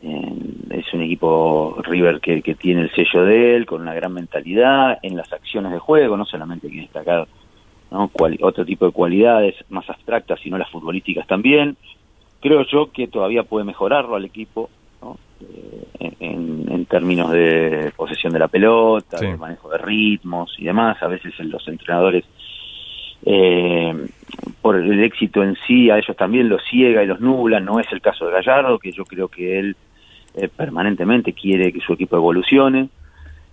Eh, 0.02 0.32
es 0.70 0.92
un 0.94 1.02
equipo 1.02 1.76
River 1.82 2.20
que, 2.20 2.40
que 2.42 2.54
tiene 2.54 2.82
el 2.82 2.90
sello 2.92 3.24
de 3.24 3.56
él, 3.56 3.66
con 3.66 3.80
una 3.80 3.94
gran 3.94 4.12
mentalidad 4.12 4.98
en 5.02 5.16
las 5.16 5.32
acciones 5.32 5.72
de 5.72 5.78
juego, 5.80 6.16
no 6.16 6.24
solamente 6.24 6.68
hay 6.68 6.72
que 6.74 6.80
destacar 6.82 7.26
otro 8.40 8.64
tipo 8.66 8.84
de 8.86 8.92
cualidades 8.92 9.54
más 9.70 9.88
abstractas, 9.88 10.38
sino 10.40 10.58
las 10.58 10.68
futbolísticas 10.70 11.26
también 11.26 11.76
creo 12.40 12.64
yo 12.66 12.92
que 12.92 13.08
todavía 13.08 13.42
puede 13.44 13.64
mejorarlo 13.64 14.14
al 14.14 14.24
equipo 14.26 14.68
¿no? 15.02 15.16
Eh, 15.40 16.12
en, 16.20 16.66
en 16.70 16.84
términos 16.86 17.30
de 17.32 17.92
posesión 17.96 18.32
de 18.32 18.38
la 18.40 18.48
pelota, 18.48 19.16
Sí. 19.18 19.26
de 19.26 19.36
manejo 19.36 19.70
de 19.70 19.78
ritmos 19.78 20.54
y 20.58 20.64
demás. 20.64 21.02
A 21.02 21.08
veces 21.08 21.32
los 21.40 21.66
entrenadores, 21.66 22.24
eh, 23.24 24.08
por 24.62 24.76
el 24.76 25.02
éxito 25.02 25.42
en 25.42 25.56
sí, 25.66 25.90
a 25.90 25.98
ellos 25.98 26.16
también 26.16 26.48
los 26.48 26.62
ciega 26.64 27.02
y 27.02 27.06
los 27.06 27.20
nubla. 27.20 27.60
No 27.60 27.80
es 27.80 27.90
el 27.92 28.00
caso 28.00 28.26
de 28.26 28.32
Gallardo, 28.32 28.78
que 28.78 28.92
yo 28.92 29.04
creo 29.04 29.28
que 29.28 29.58
él 29.58 29.76
eh, 30.34 30.48
permanentemente 30.48 31.32
quiere 31.32 31.72
que 31.72 31.80
su 31.80 31.92
equipo 31.92 32.16
evolucione. 32.16 32.88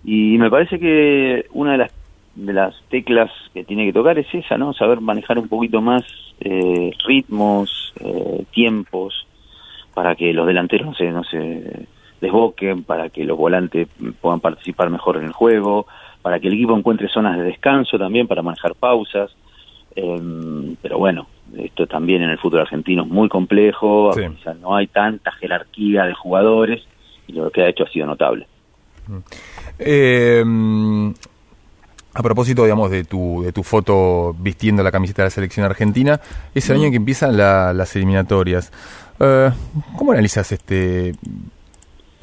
Y 0.04 0.38
me 0.38 0.50
parece 0.50 0.78
que 0.78 1.46
una 1.52 1.72
de 1.72 1.78
las 1.78 1.92
de 2.36 2.52
las 2.52 2.74
teclas 2.90 3.30
que 3.54 3.64
tiene 3.64 3.86
que 3.86 3.92
tocar 3.92 4.18
es 4.18 4.32
esa, 4.32 4.58
¿no? 4.58 4.74
Saber 4.74 5.00
manejar 5.00 5.38
un 5.38 5.48
poquito 5.48 5.80
más 5.80 6.04
eh, 6.40 6.92
ritmos, 7.06 7.94
eh, 8.00 8.44
tiempos, 8.52 9.26
para 9.94 10.14
que 10.14 10.32
los 10.34 10.46
delanteros 10.46 10.88
no 10.88 10.94
se, 10.94 11.10
no 11.10 11.24
se 11.24 11.86
desboquen, 12.20 12.84
para 12.84 13.08
que 13.08 13.24
los 13.24 13.38
volantes 13.38 13.88
puedan 14.20 14.40
participar 14.40 14.90
mejor 14.90 15.16
en 15.16 15.24
el 15.24 15.32
juego, 15.32 15.86
para 16.20 16.38
que 16.38 16.48
el 16.48 16.54
equipo 16.54 16.76
encuentre 16.76 17.08
zonas 17.08 17.38
de 17.38 17.44
descanso 17.44 17.98
también 17.98 18.26
para 18.26 18.42
manejar 18.42 18.74
pausas. 18.74 19.34
Em, 19.96 20.76
pero 20.82 20.98
bueno, 20.98 21.26
esto 21.56 21.86
también 21.86 22.22
en 22.22 22.30
el 22.30 22.38
fútbol 22.38 22.60
argentino 22.60 23.02
es 23.02 23.08
muy 23.08 23.28
complejo, 23.28 24.12
Sí. 24.12 24.20
o 24.22 24.38
sea, 24.42 24.54
no 24.54 24.76
hay 24.76 24.86
tanta 24.88 25.32
jerarquía 25.32 26.04
de 26.04 26.12
jugadores 26.14 26.82
y 27.26 27.32
lo 27.32 27.50
que 27.50 27.62
ha 27.62 27.68
hecho 27.68 27.84
ha 27.84 27.88
sido 27.88 28.06
notable. 28.06 28.46
Eh, 29.78 30.42
mm, 30.44 31.10
a 32.14 32.22
propósito, 32.22 32.62
digamos, 32.64 32.90
de 32.90 33.04
tu, 33.04 33.42
de 33.42 33.52
tu 33.52 33.62
foto 33.62 34.34
vistiendo 34.38 34.82
la 34.82 34.90
camiseta 34.92 35.22
de 35.22 35.26
la 35.26 35.30
selección 35.30 35.64
argentina, 35.66 36.20
es 36.54 36.68
el 36.70 36.76
año 36.76 36.84
en 36.86 36.90
que 36.92 36.96
empiezan 36.96 37.36
la- 37.36 37.72
las 37.72 37.94
eliminatorias. 37.96 38.72
Eh, 39.20 39.50
¿Cómo 39.96 40.12
analizas 40.12 40.50
este 40.52 41.14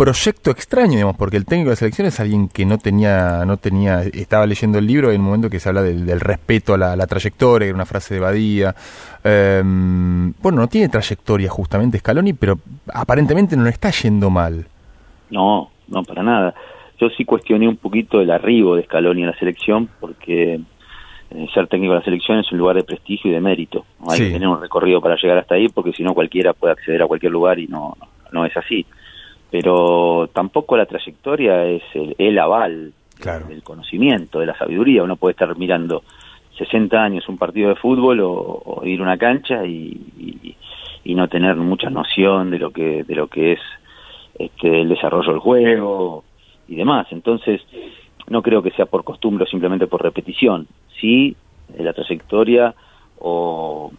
proyecto 0.03 0.51
extraño, 0.51 0.91
digamos? 0.95 1.15
Porque 1.15 1.37
el 1.37 1.45
técnico 1.45 1.69
de 1.69 1.73
la 1.73 1.77
selección 1.77 2.07
es 2.07 2.19
alguien 2.19 2.49
que 2.49 2.65
no 2.65 2.77
tenía, 2.77 3.45
no 3.45 3.55
tenía, 3.55 4.01
estaba 4.03 4.45
leyendo 4.45 4.77
el 4.77 4.85
libro 4.85 5.11
en 5.11 5.21
un 5.21 5.27
momento 5.27 5.49
que 5.49 5.59
se 5.61 5.69
habla 5.69 5.81
del, 5.81 6.05
del 6.05 6.19
respeto 6.19 6.73
a 6.73 6.77
la, 6.77 6.95
la 6.97 7.07
trayectoria, 7.07 7.67
era 7.67 7.75
una 7.75 7.85
frase 7.85 8.15
de 8.15 8.19
Badía. 8.19 8.75
Eh, 9.23 9.61
bueno, 9.63 10.59
no 10.61 10.67
tiene 10.67 10.89
trayectoria 10.89 11.49
justamente 11.49 11.99
Scaloni, 11.99 12.33
pero 12.33 12.59
aparentemente 12.93 13.55
no 13.55 13.63
le 13.63 13.69
está 13.69 13.91
yendo 13.91 14.29
mal. 14.29 14.65
No, 15.29 15.71
no, 15.87 16.03
para 16.03 16.21
nada. 16.21 16.53
yo 16.99 17.09
sí 17.17 17.23
cuestioné 17.23 17.67
un 17.67 17.77
poquito 17.77 18.19
el 18.21 18.29
arribo 18.31 18.75
de 18.75 18.83
Scaloni 18.83 19.23
a 19.23 19.27
la 19.27 19.37
selección, 19.39 19.89
porque 20.01 20.55
eh, 21.31 21.47
ser 21.53 21.67
técnico 21.67 21.93
de 21.93 21.99
la 21.99 22.05
selección 22.05 22.39
es 22.39 22.51
un 22.51 22.57
lugar 22.57 22.75
de 22.75 22.83
prestigio 22.83 23.31
y 23.31 23.33
de 23.33 23.39
mérito. 23.41 23.85
Hay 24.09 24.17
Sí. 24.17 24.25
que 24.25 24.31
tener 24.33 24.47
un 24.49 24.59
recorrido 24.61 24.99
para 25.01 25.15
llegar 25.15 25.37
hasta 25.37 25.55
ahí, 25.55 25.69
porque 25.69 25.93
si 25.93 26.03
no 26.03 26.13
cualquiera 26.13 26.51
puede 26.53 26.73
acceder 26.73 27.01
a 27.01 27.07
cualquier 27.07 27.31
lugar 27.31 27.57
y 27.57 27.67
no, 27.67 27.95
no 28.33 28.45
es 28.45 28.55
así. 28.57 28.85
Pero 29.53 30.29
tampoco 30.33 30.75
la 30.75 30.87
trayectoria 30.87 31.65
es 31.67 31.83
el, 31.93 32.15
el 32.17 32.39
aval 32.39 32.91
Claro. 33.19 33.45
del 33.45 33.61
conocimiento, 33.61 34.39
de 34.39 34.47
la 34.47 34.57
sabiduría. 34.57 35.03
Uno 35.03 35.15
puede 35.15 35.33
estar 35.33 35.55
mirando 35.55 36.01
60 36.57 36.97
años 37.01 37.29
un 37.29 37.37
partido 37.37 37.69
de 37.69 37.75
fútbol 37.75 38.19
o, 38.21 38.31
o 38.31 38.83
ir 38.85 38.99
a 38.99 39.03
una 39.03 39.17
cancha 39.19 39.63
y, 39.63 39.95
y- 40.17 40.55
y 41.05 41.13
no 41.15 41.27
tener 41.27 41.55
mucha 41.57 41.91
noción 41.91 42.49
de 42.49 42.57
lo 42.57 42.71
que 42.71 43.03
de 43.03 43.13
lo 43.15 43.27
que 43.27 43.51
es 43.53 43.59
este, 44.39 44.81
el 44.81 44.89
desarrollo 44.89 45.29
del 45.33 45.39
juego 45.39 46.23
y 46.67 46.75
demás. 46.75 47.05
Entonces, 47.11 47.61
no 48.29 48.41
creo 48.41 48.63
que 48.63 48.71
sea 48.71 48.87
por 48.87 49.03
costumbre 49.03 49.43
o 49.43 49.47
simplemente 49.47 49.85
por 49.85 50.01
repetición. 50.01 50.65
Sí, 50.99 51.35
la 51.77 51.93
trayectoria 51.93 52.73
o, 53.19 53.91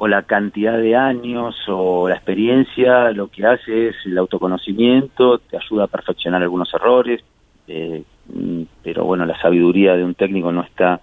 o 0.00 0.06
la 0.06 0.22
cantidad 0.22 0.78
de 0.78 0.94
años 0.94 1.56
o 1.66 2.08
la 2.08 2.14
experiencia 2.14 3.10
lo 3.10 3.26
que 3.26 3.44
hace 3.44 3.88
es 3.88 3.96
el 4.06 4.16
autoconocimiento, 4.16 5.38
te 5.38 5.56
ayuda 5.56 5.84
a 5.84 5.88
perfeccionar 5.88 6.40
algunos 6.40 6.72
errores, 6.72 7.20
eh, 7.66 8.04
mm, 8.32 8.62
pero 8.84 9.04
bueno, 9.04 9.26
la 9.26 9.36
sabiduría 9.40 9.96
de 9.96 10.04
un 10.04 10.14
técnico 10.14 10.52
no 10.52 10.62
está 10.62 11.00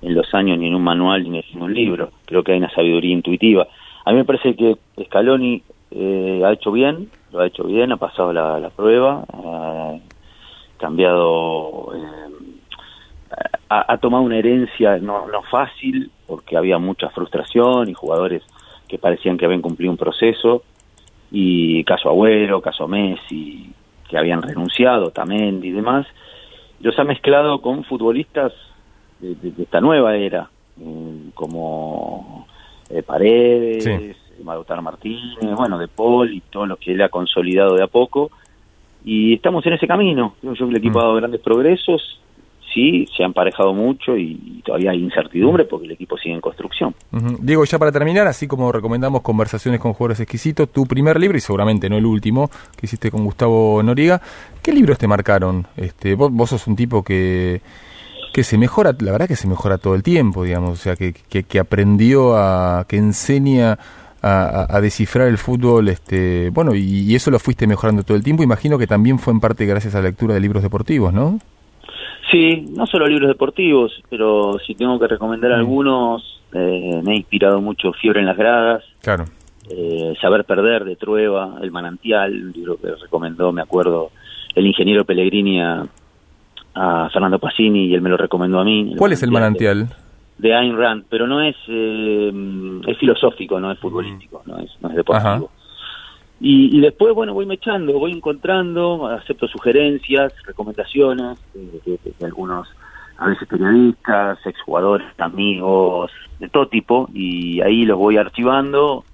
en 0.00 0.14
los 0.14 0.32
años 0.34 0.56
ni 0.56 0.68
en 0.68 0.76
un 0.76 0.84
manual 0.84 1.28
ni 1.28 1.44
en 1.52 1.62
un 1.62 1.74
libro. 1.74 2.12
Creo 2.26 2.44
que 2.44 2.52
hay 2.52 2.58
una 2.58 2.70
sabiduría 2.70 3.12
intuitiva. 3.12 3.66
A 4.04 4.12
mí 4.12 4.18
me 4.18 4.24
parece 4.24 4.54
que 4.54 4.76
Scaloni 5.06 5.60
eh, 5.90 6.40
ha 6.44 6.52
hecho 6.52 6.70
bien, 6.70 7.10
lo 7.32 7.40
ha 7.40 7.46
hecho 7.48 7.64
bien, 7.64 7.90
ha 7.90 7.96
pasado 7.96 8.32
la, 8.32 8.60
la 8.60 8.70
prueba, 8.70 9.24
ha 9.34 9.96
cambiado, 10.78 11.92
eh, 11.92 12.37
ha, 13.68 13.92
ha 13.92 13.98
tomado 13.98 14.22
una 14.24 14.36
herencia 14.38 14.98
no, 14.98 15.26
no 15.28 15.42
fácil 15.42 16.10
porque 16.26 16.56
había 16.56 16.78
mucha 16.78 17.08
frustración 17.10 17.88
y 17.88 17.94
jugadores 17.94 18.42
que 18.88 18.98
parecían 18.98 19.36
que 19.36 19.44
habían 19.44 19.60
cumplido 19.62 19.90
un 19.92 19.98
proceso 19.98 20.62
y 21.30 21.84
caso 21.84 22.08
Agüero, 22.08 22.60
caso 22.62 22.88
Messi, 22.88 23.70
que 24.08 24.16
habían 24.16 24.40
renunciado, 24.42 25.10
Tamendi 25.10 25.68
y 25.68 25.72
demás, 25.72 26.06
los 26.80 26.98
ha 26.98 27.04
mezclado 27.04 27.60
con 27.60 27.84
futbolistas 27.84 28.52
de, 29.20 29.34
de- 29.34 29.50
de 29.50 29.62
esta 29.64 29.80
nueva 29.80 30.16
era, 30.16 30.48
eh, 30.80 31.30
como 31.34 32.46
eh, 32.88 33.02
Paredes, 33.02 33.84
Sí. 33.84 34.12
Lautaro 34.44 34.80
Martínez, 34.80 35.36
bueno, 35.56 35.76
De 35.78 35.88
Paul 35.88 36.32
y 36.32 36.40
todo 36.40 36.64
lo 36.64 36.76
que 36.76 36.92
él 36.92 37.02
ha 37.02 37.08
consolidado 37.08 37.74
de 37.74 37.82
a 37.82 37.88
poco. 37.88 38.30
Y 39.04 39.34
estamos 39.34 39.66
en 39.66 39.72
ese 39.74 39.86
camino. 39.88 40.34
Creo 40.40 40.54
yo 40.54 40.66
que 40.66 40.70
el 40.70 40.76
equipo 40.78 40.98
Mm. 40.98 41.00
ha 41.00 41.04
dado 41.04 41.14
grandes 41.16 41.40
progresos. 41.40 42.20
Sí, 42.78 43.08
se 43.16 43.24
ha 43.24 43.26
emparejado 43.26 43.74
mucho 43.74 44.16
y, 44.16 44.62
todavía 44.64 44.92
hay 44.92 45.02
incertidumbre 45.02 45.64
porque 45.64 45.86
el 45.86 45.92
equipo 45.92 46.16
sigue 46.16 46.36
en 46.36 46.40
construcción. 46.40 46.94
Ujú. 47.10 47.38
Diego, 47.40 47.64
ya 47.64 47.76
para 47.76 47.90
terminar, 47.90 48.28
así 48.28 48.46
como 48.46 48.70
recomendamos 48.70 49.22
conversaciones 49.22 49.80
con 49.80 49.94
jugadores 49.94 50.20
exquisitos, 50.20 50.70
tu 50.70 50.86
primer 50.86 51.18
libro, 51.18 51.36
y 51.36 51.40
seguramente 51.40 51.90
no 51.90 51.96
el 51.96 52.06
último, 52.06 52.48
que 52.76 52.86
hiciste 52.86 53.10
con 53.10 53.24
Gustavo 53.24 53.82
Noriga, 53.82 54.22
¿qué 54.62 54.70
libros 54.72 54.96
te 54.96 55.08
marcaron? 55.08 55.66
Este, 55.76 56.14
vos, 56.14 56.30
vos 56.30 56.50
sos 56.50 56.68
un 56.68 56.76
tipo 56.76 57.02
que, 57.02 57.62
que 58.32 58.44
se 58.44 58.56
mejora, 58.56 58.94
la 59.00 59.10
verdad 59.10 59.26
que 59.26 59.34
se 59.34 59.48
mejora 59.48 59.78
todo 59.78 59.96
el 59.96 60.04
tiempo, 60.04 60.44
digamos, 60.44 60.70
o 60.70 60.76
sea, 60.76 60.94
que, 60.94 61.14
que, 61.28 61.42
que 61.42 61.58
aprendió 61.58 62.36
a, 62.36 62.84
que 62.86 62.96
enseña 62.96 63.76
a 64.22 64.80
descifrar 64.80 65.26
el 65.26 65.38
fútbol, 65.38 65.88
este, 65.88 66.50
bueno, 66.50 66.76
y, 66.76 66.82
y 66.82 67.14
eso 67.16 67.32
lo 67.32 67.40
fuiste 67.40 67.66
mejorando 67.66 68.04
todo 68.04 68.16
el 68.16 68.22
tiempo, 68.22 68.44
imagino 68.44 68.78
que 68.78 68.86
también 68.86 69.18
fue 69.18 69.32
en 69.32 69.40
parte 69.40 69.66
gracias 69.66 69.96
a 69.96 69.98
la 69.98 70.08
lectura 70.08 70.34
de 70.34 70.40
libros 70.40 70.62
deportivos, 70.62 71.12
¿no? 71.12 71.40
Sí, 72.30 72.66
no 72.76 72.86
solo 72.86 73.06
libros 73.06 73.28
deportivos, 73.28 73.92
pero 74.10 74.58
si 74.66 74.74
tengo 74.74 74.98
que 74.98 75.06
recomendar 75.06 75.52
algunos, 75.52 76.42
eh, 76.52 77.00
me 77.02 77.12
ha 77.12 77.16
inspirado 77.16 77.60
mucho 77.60 77.92
Fiebre 77.92 78.20
en 78.20 78.26
las 78.26 78.36
Gradas, 78.36 78.84
Claro. 79.00 79.24
eh, 79.70 80.14
Saber 80.20 80.44
Perder 80.44 80.84
de 80.84 80.96
Trueba, 80.96 81.56
El 81.62 81.70
Manantial, 81.70 82.32
un 82.34 82.52
libro 82.52 82.76
que 82.76 82.88
recomendó, 83.00 83.50
me 83.52 83.62
acuerdo, 83.62 84.10
el 84.54 84.66
ingeniero 84.66 85.04
Pellegrini 85.04 85.60
a, 85.62 85.84
a 86.74 87.08
Fernando 87.10 87.38
Pacini 87.38 87.86
y 87.86 87.94
él 87.94 88.02
me 88.02 88.10
lo 88.10 88.16
recomendó 88.16 88.60
a 88.60 88.64
mí. 88.64 88.94
¿Cuál 88.98 89.12
es 89.12 89.22
el 89.22 89.30
manantial? 89.30 89.88
De 90.36 90.54
Ayn 90.54 90.76
Rand, 90.76 91.04
pero 91.08 91.26
no 91.26 91.40
es, 91.42 91.56
eh, 91.68 92.32
es 92.86 92.98
filosófico, 92.98 93.58
no 93.58 93.72
es 93.72 93.78
futbolístico, 93.78 94.42
no 94.46 94.58
es, 94.58 94.70
no 94.80 94.90
es 94.90 94.96
deportivo. 94.96 95.28
Ajá. 95.28 95.40
Y, 96.40 96.76
y 96.76 96.80
después, 96.80 97.14
bueno, 97.14 97.34
voy 97.34 97.46
mechando, 97.46 97.98
voy 97.98 98.12
encontrando, 98.12 99.06
acepto 99.06 99.48
sugerencias, 99.48 100.32
recomendaciones 100.44 101.38
de, 101.54 101.98
algunos, 102.24 102.68
a 103.16 103.28
veces 103.28 103.48
periodistas, 103.48 104.38
exjugadores, 104.46 105.08
amigos, 105.18 106.12
de 106.38 106.48
todo 106.48 106.68
tipo, 106.68 107.08
y 107.12 107.60
ahí 107.60 107.84
los 107.84 107.98
voy 107.98 108.16
archivando, 108.16 109.04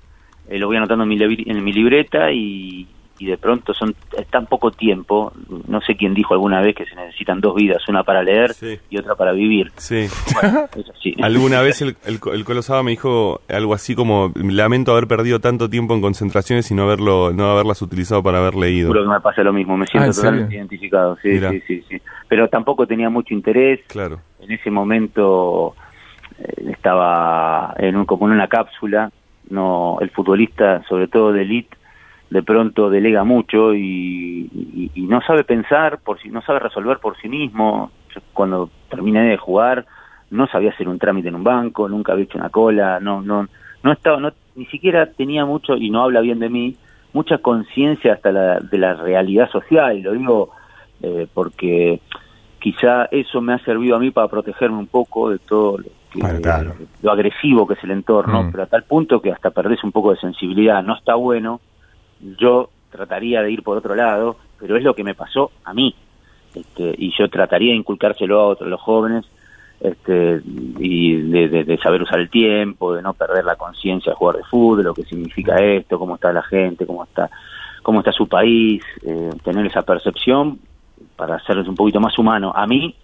eh, 0.48 0.58
los 0.58 0.66
voy 0.66 0.76
anotando 0.76 1.04
en 1.04 1.08
mi, 1.08 1.18
en 1.22 1.64
mi 1.64 1.72
libreta 1.72 2.30
y, 2.30 2.86
y 3.18 3.26
de 3.26 3.38
pronto 3.38 3.72
son 3.74 3.94
es 4.18 4.26
tan 4.26 4.46
poco 4.46 4.70
tiempo, 4.72 5.32
no 5.68 5.80
sé 5.82 5.96
quién 5.96 6.14
dijo 6.14 6.34
alguna 6.34 6.60
vez 6.60 6.74
que 6.74 6.84
se 6.84 6.96
necesitan 6.96 7.40
dos 7.40 7.54
vidas, 7.54 7.88
una 7.88 8.02
para 8.02 8.22
leer 8.24 8.52
Sí. 8.54 8.78
y 8.90 8.98
otra 8.98 9.14
para 9.14 9.32
vivir. 9.32 9.70
Sí. 9.76 10.06
Bueno. 10.34 10.68
Alguna 11.22 11.60
vez 11.60 11.80
el, 11.82 11.96
el, 12.06 12.18
el 12.32 12.44
Colosaba 12.44 12.82
me 12.82 12.90
dijo 12.90 13.40
algo 13.48 13.74
así 13.74 13.94
como 13.94 14.32
lamento 14.34 14.92
haber 14.92 15.06
perdido 15.06 15.38
tanto 15.38 15.68
tiempo 15.70 15.94
en 15.94 16.00
concentraciones 16.00 16.70
y 16.70 16.74
no 16.74 16.82
haberlo 16.84 17.32
no 17.32 17.50
haberlas 17.50 17.80
utilizado 17.82 18.22
para 18.22 18.38
haber 18.38 18.54
leído. 18.56 18.88
Seguro 18.88 19.04
que 19.04 19.10
me 19.14 19.20
pasa 19.20 19.42
lo 19.42 19.52
mismo, 19.52 19.76
me 19.76 19.86
siento 19.86 20.10
Ah, 20.10 20.12
totalmente 20.14 20.56
identificado, 20.56 21.16
sí, 21.22 21.38
sí, 21.38 21.60
sí, 21.66 21.84
sí. 21.88 21.96
Pero 22.28 22.48
tampoco 22.48 22.86
tenía 22.86 23.10
mucho 23.10 23.32
interés, 23.34 23.80
Claro. 23.86 24.18
en 24.40 24.50
ese 24.50 24.70
momento 24.70 25.74
eh, 26.38 26.70
estaba 26.72 27.74
en 27.78 27.96
un, 27.96 28.06
como 28.06 28.26
en 28.26 28.32
una 28.32 28.48
cápsula, 28.48 29.10
no 29.50 29.98
el 30.00 30.10
futbolista, 30.10 30.82
sobre 30.88 31.06
todo 31.06 31.32
de 31.32 31.42
elite, 31.42 31.76
de 32.30 32.42
pronto 32.42 32.90
delega 32.90 33.22
mucho 33.24 33.74
y, 33.74 34.48
y- 34.52 34.90
y 34.94 35.02
no 35.02 35.20
sabe 35.22 35.44
pensar, 35.44 35.98
por 36.04 36.18
si 36.20 36.28
no 36.30 36.42
sabe 36.42 36.58
resolver 36.60 36.98
por 36.98 37.16
sí 37.18 37.28
mismo. 37.28 37.90
Yo 38.14 38.20
cuando 38.32 38.70
terminé 38.88 39.22
de 39.24 39.36
jugar 39.36 39.84
no 40.30 40.46
sabía 40.48 40.70
hacer 40.70 40.88
un 40.88 40.98
trámite 40.98 41.28
en 41.28 41.34
un 41.36 41.44
banco, 41.44 41.88
nunca 41.88 42.12
había 42.12 42.24
hecho 42.24 42.38
una 42.38 42.48
cola, 42.50 42.98
no 43.00 43.20
no 43.22 43.46
no 43.82 43.92
estaba 43.92 44.18
no 44.18 44.32
ni 44.56 44.66
siquiera 44.66 45.06
tenía 45.12 45.44
mucho 45.44 45.76
y 45.76 45.90
no 45.90 46.02
habla 46.02 46.20
bien 46.20 46.38
de 46.38 46.48
mí, 46.48 46.74
mucha 47.12 47.38
conciencia 47.38 48.14
hasta 48.14 48.32
la, 48.32 48.58
de 48.60 48.78
la 48.78 48.94
realidad 48.94 49.48
social, 49.50 50.00
lo 50.00 50.12
digo 50.12 50.50
eh, 51.02 51.26
porque 51.34 52.00
quizá 52.60 53.06
eso 53.10 53.40
me 53.40 53.52
ha 53.52 53.58
servido 53.58 53.96
a 53.96 53.98
mí 54.00 54.10
para 54.10 54.28
protegerme 54.28 54.78
un 54.78 54.86
poco 54.86 55.30
de 55.30 55.38
todo 55.40 55.78
lo, 55.78 55.84
que- 56.10 56.40
claro. 56.40 56.74
lo 57.02 57.12
agresivo 57.12 57.66
que 57.66 57.74
es 57.74 57.84
el 57.84 57.90
entorno, 57.90 58.44
Mm. 58.44 58.50
pero 58.52 58.62
a 58.62 58.66
tal 58.66 58.84
punto 58.84 59.20
que 59.20 59.30
hasta 59.32 59.50
perdés 59.50 59.84
un 59.84 59.92
poco 59.92 60.12
de 60.12 60.18
sensibilidad, 60.18 60.82
no 60.82 60.94
está 60.96 61.14
bueno, 61.16 61.60
yo 62.38 62.70
trataría 62.90 63.42
de 63.42 63.50
ir 63.50 63.62
por 63.62 63.76
otro 63.76 63.94
lado, 63.94 64.36
pero 64.58 64.76
es 64.76 64.82
lo 64.84 64.94
que 64.94 65.04
me 65.04 65.14
pasó 65.14 65.50
a 65.64 65.74
mí, 65.74 65.94
este, 66.54 66.94
y 66.98 67.12
yo 67.18 67.28
trataría 67.28 67.72
de 67.72 67.78
inculcárselo 67.78 68.40
a 68.40 68.46
otros, 68.46 68.68
los 68.70 68.80
jóvenes, 68.80 69.24
este, 69.80 70.40
y 70.78 71.14
de, 71.16 71.64
de- 71.64 71.78
saber 71.78 72.02
usar 72.02 72.20
el 72.20 72.30
tiempo, 72.30 72.94
de 72.94 73.02
no 73.02 73.12
perder 73.12 73.44
la 73.44 73.56
conciencia 73.56 74.12
de 74.12 74.16
jugar 74.16 74.36
de 74.36 74.44
fútbol, 74.44 74.84
lo 74.84 74.94
que 74.94 75.04
significa 75.04 75.56
esto, 75.56 75.98
cómo 75.98 76.14
está 76.14 76.32
la 76.32 76.42
gente, 76.42 76.86
cómo 76.86 77.04
está, 77.04 77.28
cómo 77.82 77.98
está 77.98 78.12
su 78.12 78.28
país, 78.28 78.82
eh, 79.02 79.30
tener 79.42 79.66
esa 79.66 79.82
percepción 79.82 80.58
para 81.16 81.36
hacerles 81.36 81.68
un 81.68 81.76
poquito 81.76 82.00
más 82.00 82.16
humano. 82.18 82.52
A 82.54 82.66
mí 82.66 82.94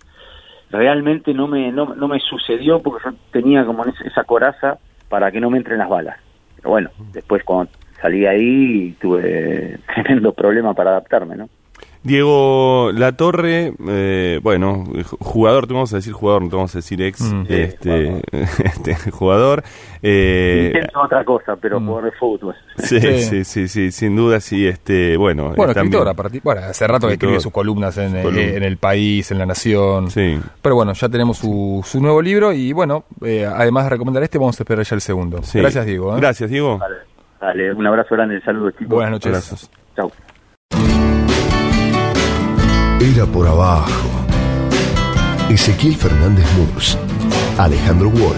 realmente 0.71 1.35
no 1.35 1.49
me, 1.49 1.73
no, 1.73 1.95
no 1.95 2.09
me 2.09 2.21
sucedió 2.21 2.81
porque 2.81 3.05
yo 3.11 3.17
tenía 3.33 3.65
como 3.67 3.85
esa 3.85 4.05
esa 4.05 4.25
coraza 4.25 4.79
para 5.09 5.31
que 5.33 5.41
no 5.41 5.51
me 5.51 5.59
entren 5.59 5.79
las 5.79 5.89
balas. 5.89 6.17
Pero 6.57 6.71
bueno, 6.71 6.91
después 7.13 7.43
cuando 7.45 7.73
salí 8.01 8.27
ahí 8.27 8.93
tuve 9.01 9.79
tremendo 9.95 10.33
problema 10.33 10.75
para 10.75 10.91
adaptarme, 10.91 11.37
¿no? 11.37 11.49
Diego 12.03 12.93
La 12.95 13.13
Torre, 13.13 13.75
eh, 13.89 14.41
bueno, 14.43 14.85
jugador, 15.19 15.67
te 15.67 15.75
vamos 15.75 15.93
a 15.93 15.97
decir 15.97 16.15
jugador, 16.15 16.41
no 16.43 16.49
te 16.49 16.57
vamos 16.57 16.75
a 16.75 16.79
decir 16.79 17.03
ex, 17.03 17.21
Mm. 17.21 17.45
este, 17.51 18.23
este, 18.65 19.11
jugador. 19.11 19.63
Eh, 20.03 20.73
Intento 20.75 20.99
otra 21.03 21.23
cosa, 21.27 21.57
pero 21.61 21.79
Mm. 21.79 21.87
jugar 21.87 22.05
de 22.05 22.13
fútbol. 22.13 22.55
sí, 22.79 22.99
Sí. 23.01 23.21
sí, 23.23 23.45
sí, 23.45 23.69
sí, 23.69 23.93
sin 23.93 24.17
duda, 24.17 24.41
sí, 24.41 24.67
este, 24.67 25.19
bueno. 25.19 25.53
Bueno, 25.55 25.75
también- 25.75 25.93
escritor, 25.93 26.09
a 26.09 26.15
partir, 26.15 26.41
bueno, 26.43 26.63
hace 26.63 26.87
rato 26.87 27.07
que 27.07 27.13
escribe 27.15 27.39
sus 27.39 27.53
columnas 27.53 27.99
en, 27.99 28.17
eh, 28.17 28.23
Columna. 28.23 28.43
en 28.45 28.63
El 28.63 28.79
País, 28.79 29.31
en 29.31 29.37
La 29.39 29.45
Nación. 29.45 30.11
Sí. 30.11 30.39
Pero 30.63 30.75
bueno, 30.77 30.95
ya 30.95 31.07
tenemos 31.11 31.37
su, 31.37 31.83
su 31.85 32.01
nuevo 32.01 32.23
libro 32.23 32.51
y 32.55 32.73
bueno, 32.73 33.05
eh, 33.23 33.45
además 33.45 33.85
de 33.85 33.91
recomendar 33.91 34.23
este, 34.23 34.39
vamos 34.39 34.59
a 34.59 34.63
esperar 34.63 34.87
ya 34.87 34.95
el 34.95 35.03
segundo. 35.03 35.43
sí. 35.43 35.59
Gracias, 35.59 35.85
Diego. 35.85 36.17
¿eh? 36.17 36.21
Gracias, 36.21 36.49
Diego. 36.49 36.79
Dale, 36.81 36.95
dale, 37.41 37.73
un 37.73 37.87
abrazo 37.87 38.15
grande, 38.15 38.41
saludos 38.43 38.75
chicos. 38.75 38.89
Buenas 38.89 39.13
noches. 39.13 39.27
Abrazos. 39.27 39.71
Chau. 39.97 40.13
Era 43.01 43.27
por 43.27 43.47
abajo. 43.47 44.09
Ezequiel 45.49 45.97
Fernández 45.97 46.47
Murs, 46.57 46.99
Alejandro 47.59 48.09
Wall, 48.11 48.37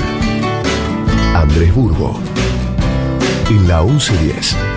Andrés 1.34 1.74
Burgo. 1.74 2.18
En 3.50 3.68
la 3.68 3.82
1110. 3.82 4.71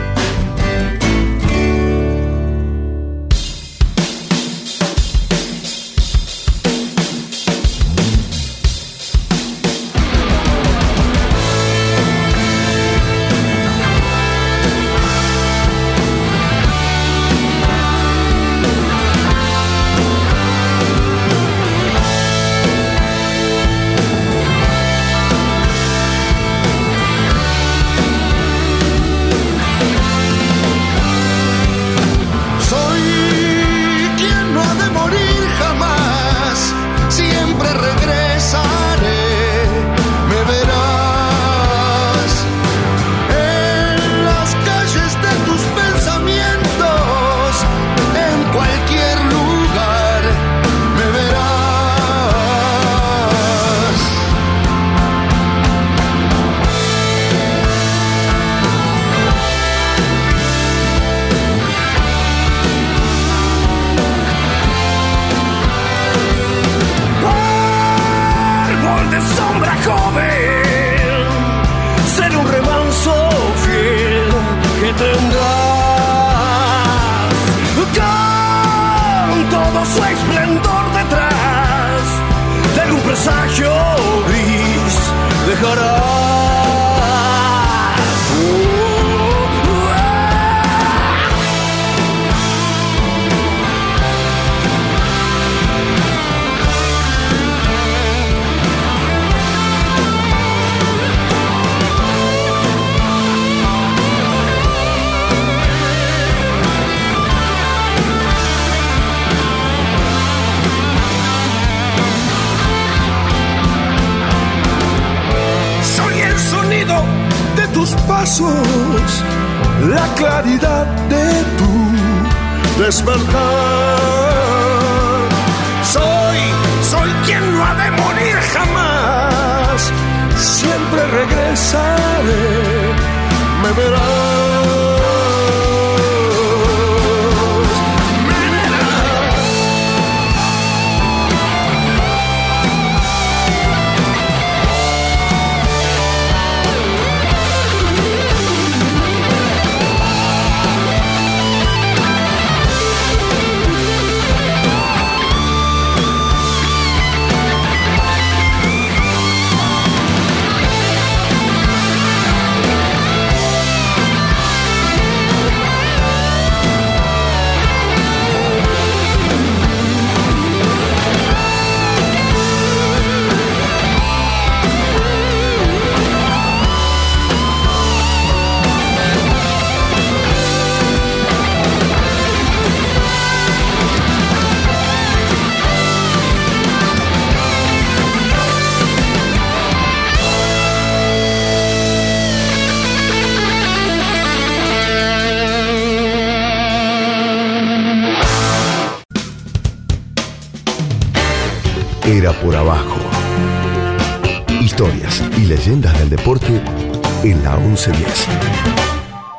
La 207.56 207.62
1110. 207.62 209.36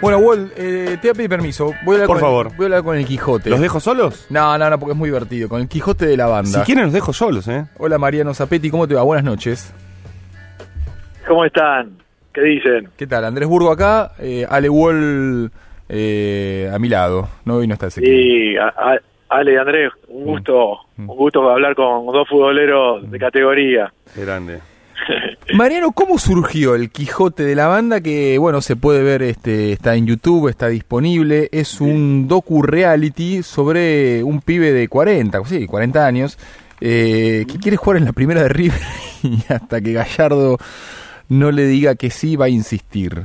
Bueno, 0.00 0.18
Walt, 0.18 0.52
eh, 0.56 0.96
te 1.02 1.08
voy 1.08 1.10
a 1.10 1.14
pedir 1.14 1.28
permiso. 1.28 1.72
Voy 1.84 1.96
a 1.96 2.02
hablar 2.02 2.06
Por 2.06 2.06
con 2.06 2.16
el- 2.16 2.20
favor. 2.20 2.46
voy 2.56 2.64
a 2.64 2.66
hablar 2.66 2.82
con 2.84 2.96
el 2.96 3.04
Quijote. 3.04 3.50
¿Los 3.50 3.60
dejo 3.60 3.80
solos? 3.80 4.26
No, 4.30 4.56
no, 4.56 4.70
no, 4.70 4.78
porque 4.78 4.92
es 4.92 4.96
muy 4.98 5.08
divertido. 5.08 5.48
Con 5.48 5.60
el 5.60 5.66
Quijote 5.68 6.06
de 6.06 6.16
la 6.16 6.26
banda. 6.26 6.60
Si 6.60 6.64
quieren 6.64 6.84
los 6.84 6.92
dejo 6.92 7.12
solos, 7.12 7.48
¿eh? 7.48 7.66
Hola 7.78 7.98
Mariano 7.98 8.32
Zapetti, 8.32 8.70
¿cómo 8.70 8.86
te 8.86 8.94
va? 8.94 9.02
Buenas 9.02 9.24
noches. 9.24 9.72
¿Cómo 11.26 11.44
están? 11.44 11.98
¿Qué 12.32 12.42
dicen? 12.42 12.88
¿Qué 12.96 13.08
tal? 13.08 13.24
Andrés 13.24 13.48
Burgo 13.48 13.72
acá, 13.72 14.12
eh, 14.20 14.46
Ale 14.48 14.68
Wall 14.68 15.50
eh, 15.88 16.70
a 16.72 16.78
mi 16.78 16.88
lado. 16.88 17.28
No, 17.44 17.56
hoy 17.56 17.66
no 17.66 17.74
está 17.74 17.86
ese. 17.86 18.00
Sí, 18.00 18.54
Ale, 19.28 19.58
Andrés, 19.58 19.92
un 20.08 20.24
gusto, 20.24 20.78
un 20.96 21.06
gusto 21.06 21.48
hablar 21.50 21.74
con 21.74 22.06
dos 22.06 22.28
futboleros 22.28 23.10
de 23.10 23.18
categoría. 23.18 23.92
Grande. 24.16 24.60
Mariano, 25.54 25.92
¿cómo 25.92 26.18
surgió 26.18 26.74
el 26.74 26.90
Quijote 26.90 27.44
de 27.44 27.54
la 27.54 27.66
banda? 27.66 28.00
Que, 28.00 28.38
bueno, 28.38 28.60
se 28.60 28.76
puede 28.76 29.02
ver, 29.02 29.22
este, 29.22 29.72
está 29.72 29.94
en 29.94 30.06
YouTube, 30.06 30.48
está 30.48 30.68
disponible. 30.68 31.48
Es 31.52 31.80
un 31.80 32.28
docu-reality 32.28 33.42
sobre 33.42 34.22
un 34.22 34.40
pibe 34.40 34.72
de 34.72 34.88
40, 34.88 35.44
sí, 35.44 35.66
40 35.66 36.06
años, 36.06 36.38
eh, 36.80 37.44
que 37.50 37.58
quiere 37.58 37.76
jugar 37.76 37.98
en 37.98 38.04
la 38.04 38.12
primera 38.12 38.42
de 38.42 38.48
River 38.48 38.80
y 39.22 39.40
hasta 39.52 39.80
que 39.80 39.92
Gallardo 39.92 40.58
no 41.28 41.50
le 41.50 41.66
diga 41.66 41.94
que 41.94 42.10
sí, 42.10 42.36
va 42.36 42.46
a 42.46 42.50
insistir. 42.50 43.24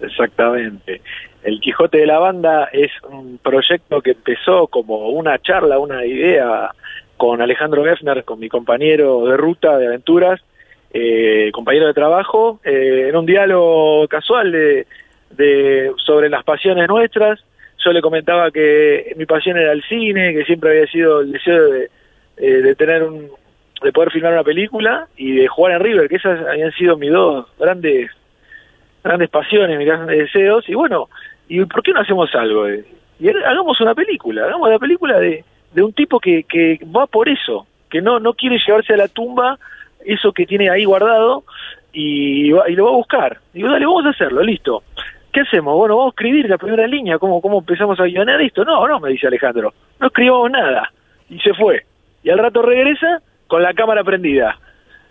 Exactamente. 0.00 1.00
El 1.42 1.60
Quijote 1.60 1.98
de 1.98 2.06
la 2.06 2.18
Banda 2.18 2.68
es 2.72 2.90
un 3.08 3.38
proyecto 3.38 4.00
que 4.00 4.12
empezó 4.12 4.66
como 4.66 5.08
una 5.10 5.38
charla, 5.38 5.78
una 5.78 6.04
idea 6.04 6.70
con 7.16 7.40
Alejandro 7.42 7.84
Geffner, 7.84 8.24
con 8.24 8.38
mi 8.40 8.48
compañero 8.48 9.26
de 9.26 9.36
ruta, 9.36 9.76
de 9.78 9.86
aventuras, 9.88 10.40
eh, 10.92 11.50
compañero 11.52 11.86
de 11.86 11.94
trabajo, 11.94 12.60
eh, 12.64 13.06
en 13.10 13.16
un 13.16 13.26
diálogo 13.26 14.08
casual 14.08 14.52
de, 14.52 14.86
de- 15.30 15.92
sobre 16.04 16.28
las 16.28 16.44
pasiones 16.44 16.88
nuestras. 16.88 17.40
Yo 17.84 17.92
le 17.92 18.02
comentaba 18.02 18.50
que 18.50 19.14
mi 19.16 19.26
pasión 19.26 19.56
era 19.56 19.72
el 19.72 19.82
cine, 19.84 20.34
que 20.34 20.44
siempre 20.44 20.70
había 20.70 20.86
sido 20.86 21.20
el 21.20 21.32
deseo 21.32 21.70
de, 21.70 21.90
eh, 22.38 22.50
de 22.62 22.74
tener 22.74 23.02
un, 23.02 23.28
de 23.82 23.92
poder 23.92 24.10
filmar 24.10 24.32
una 24.32 24.44
película 24.44 25.08
y 25.16 25.32
de 25.36 25.48
jugar 25.48 25.72
en 25.72 25.80
River, 25.80 26.08
que 26.08 26.16
esas 26.16 26.46
habían 26.46 26.72
sido 26.72 26.96
mis 26.98 27.10
dos 27.12 27.46
grandes 27.58 28.10
grandes 29.02 29.30
pasiones, 29.30 29.78
grandes 29.84 30.18
deseos, 30.18 30.68
y 30.68 30.74
bueno, 30.74 31.08
¿y 31.48 31.64
por 31.64 31.82
qué 31.82 31.92
no 31.92 32.00
hacemos 32.00 32.34
algo? 32.34 32.66
Eh, 32.68 32.84
Y 33.18 33.28
hagamos 33.28 33.80
una 33.80 33.94
película, 33.94 34.44
hagamos 34.44 34.70
la 34.70 34.78
película 34.78 35.18
de, 35.18 35.44
de 35.72 35.82
un 35.82 35.92
tipo 35.92 36.18
que, 36.20 36.44
que 36.44 36.78
va 36.94 37.06
por 37.06 37.28
eso, 37.28 37.66
que 37.88 38.00
no, 38.00 38.18
no 38.20 38.34
quiere 38.34 38.58
llevarse 38.66 38.94
a 38.94 38.96
la 38.98 39.08
tumba 39.08 39.58
eso 40.04 40.32
que 40.32 40.46
tiene 40.46 40.70
ahí 40.70 40.84
guardado 40.84 41.44
y, 41.92 42.50
va- 42.52 42.68
y 42.70 42.74
lo 42.74 42.84
va 42.84 42.90
a 42.92 42.94
buscar. 42.96 43.38
Digo, 43.52 43.68
dale, 43.68 43.84
vamos 43.84 44.06
a 44.06 44.10
hacerlo, 44.10 44.42
listo. 44.42 44.82
¿Qué 45.32 45.40
hacemos? 45.40 45.76
Bueno, 45.76 45.96
vamos 45.96 46.12
a 46.12 46.14
escribir 46.16 46.48
la 46.48 46.56
primera 46.58 46.86
línea, 46.86 47.18
¿cómo, 47.18 47.40
cómo 47.42 47.58
empezamos 47.58 48.00
a 48.00 48.04
guionar 48.04 48.40
esto? 48.40 48.64
No, 48.64 48.88
no, 48.88 48.98
me 49.00 49.10
dice 49.10 49.26
Alejandro, 49.26 49.72
no 49.98 50.06
escribamos 50.06 50.50
nada. 50.50 50.90
Y 51.28 51.38
se 51.40 51.52
fue. 51.54 51.84
Y 52.24 52.30
al 52.30 52.38
rato 52.38 52.62
regresa 52.62 53.20
con 53.46 53.62
la 53.62 53.74
cámara 53.74 54.02
prendida. 54.02 54.58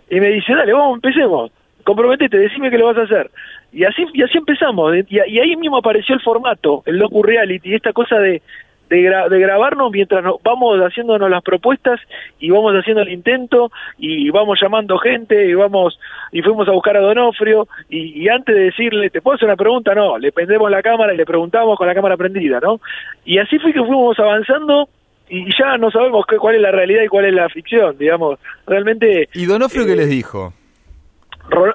Y 0.10 0.20
me 0.20 0.30
dice, 0.30 0.54
dale, 0.56 0.74
vamos, 0.74 0.96
empecemos. 0.96 1.52
Comprometete, 1.90 2.38
decime 2.38 2.70
que 2.70 2.78
lo 2.78 2.86
vas 2.86 2.98
a 2.98 3.04
hacer. 3.04 3.32
Y 3.74 3.84
así, 3.84 4.06
y 4.14 4.22
así 4.22 4.38
empezamos. 4.38 4.96
Y, 4.96 5.06
y 5.28 5.40
ahí 5.40 5.56
mismo 5.56 5.78
apareció 5.78 6.14
el 6.16 6.22
formato, 6.22 6.84
el 6.86 7.00
docu 7.00 7.24
reality, 7.24 7.74
esta 7.74 7.94
cosa 7.94 8.18
de, 8.20 8.42
de, 8.90 8.98
gra- 9.02 9.28
de 9.28 9.40
grabarnos 9.40 9.92
mientras 9.92 10.24
nos 10.24 10.42
vamos 10.44 10.80
haciéndonos 10.80 11.30
las 11.30 11.44
propuestas 11.44 12.00
y 12.40 12.50
vamos 12.52 12.74
haciendo 12.74 13.02
el 13.02 13.10
intento 13.10 13.72
y 13.98 14.30
vamos 14.30 14.60
llamando 14.62 14.98
gente 14.98 15.48
y 15.48 15.54
vamos 15.56 16.00
y 16.32 16.42
fuimos 16.42 16.68
a 16.68 16.72
buscar 16.72 16.98
a 16.98 17.02
Donofrio 17.02 17.68
y, 17.90 18.24
y 18.24 18.30
antes 18.30 18.56
de 18.56 18.62
decirle 18.66 19.10
te 19.12 19.22
puedo 19.22 19.36
hacer 19.36 19.48
una 19.48 19.56
pregunta 19.58 19.94
no 19.94 20.18
le 20.18 20.32
prendemos 20.32 20.70
la 20.72 20.82
cámara 20.82 21.14
y 21.14 21.18
le 21.18 21.26
preguntamos 21.26 21.78
con 21.78 21.86
la 21.88 21.94
cámara 21.94 22.18
prendida 22.18 22.60
no 22.60 22.80
y 23.26 23.38
así 23.38 23.60
fue 23.60 23.74
que 23.74 23.80
fuimos 23.80 24.18
avanzando 24.20 24.90
y 25.30 25.46
ya 25.56 25.78
no 25.78 25.92
sabemos 25.92 26.26
qué, 26.28 26.38
cuál 26.38 26.56
es 26.56 26.62
la 26.62 26.72
realidad 26.72 27.04
y 27.04 27.08
cuál 27.10 27.26
es 27.26 27.34
la 27.36 27.48
ficción 27.50 27.96
digamos 27.98 28.40
realmente 28.66 29.30
¿Y 29.36 29.46
Donofrio 29.46 29.84
Eh, 29.84 29.88
qué 29.88 29.96
les 29.98 30.10
dijo? 30.10 30.54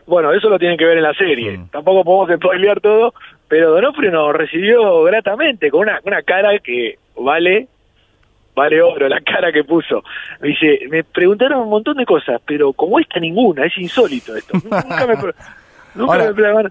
Bueno, 0.07 0.33
eso 0.33 0.49
lo 0.49 0.59
tienen 0.59 0.79
que 0.79 0.85
ver 0.85 0.97
en 0.99 1.03
la 1.03 1.15
serie. 1.15 1.61
Tampoco 1.71 2.05
podemos 2.05 2.37
spoilear 2.39 2.81
todo, 2.81 3.15
pero 3.49 3.71
Donofrio 3.73 4.11
nos 4.11 4.33
recibió 4.35 5.03
gratamente, 5.05 5.71
con 5.71 5.81
una, 5.83 6.01
una 6.05 6.23
cara 6.23 6.59
que 6.59 6.99
vale, 7.17 7.69
vale 8.55 8.83
oro, 8.83 9.09
la 9.09 9.21
cara 9.21 9.53
que 9.53 9.65
puso. 9.65 10.03
Me 10.41 10.49
dice, 10.49 10.81
me 10.91 11.05
preguntaron 11.05 11.61
un 11.61 11.71
montón 11.71 11.97
de 11.97 12.07
cosas, 12.07 12.41
pero 12.47 12.73
como 12.73 12.99
esta 12.99 13.19
ninguna, 13.21 13.67
es 13.67 13.77
insólito 13.79 14.37
esto. 14.37 14.55
Nunca 14.63 15.07
me, 15.07 15.15
nunca 15.95 16.15
Ahora- 16.15 16.33
me 16.33 16.71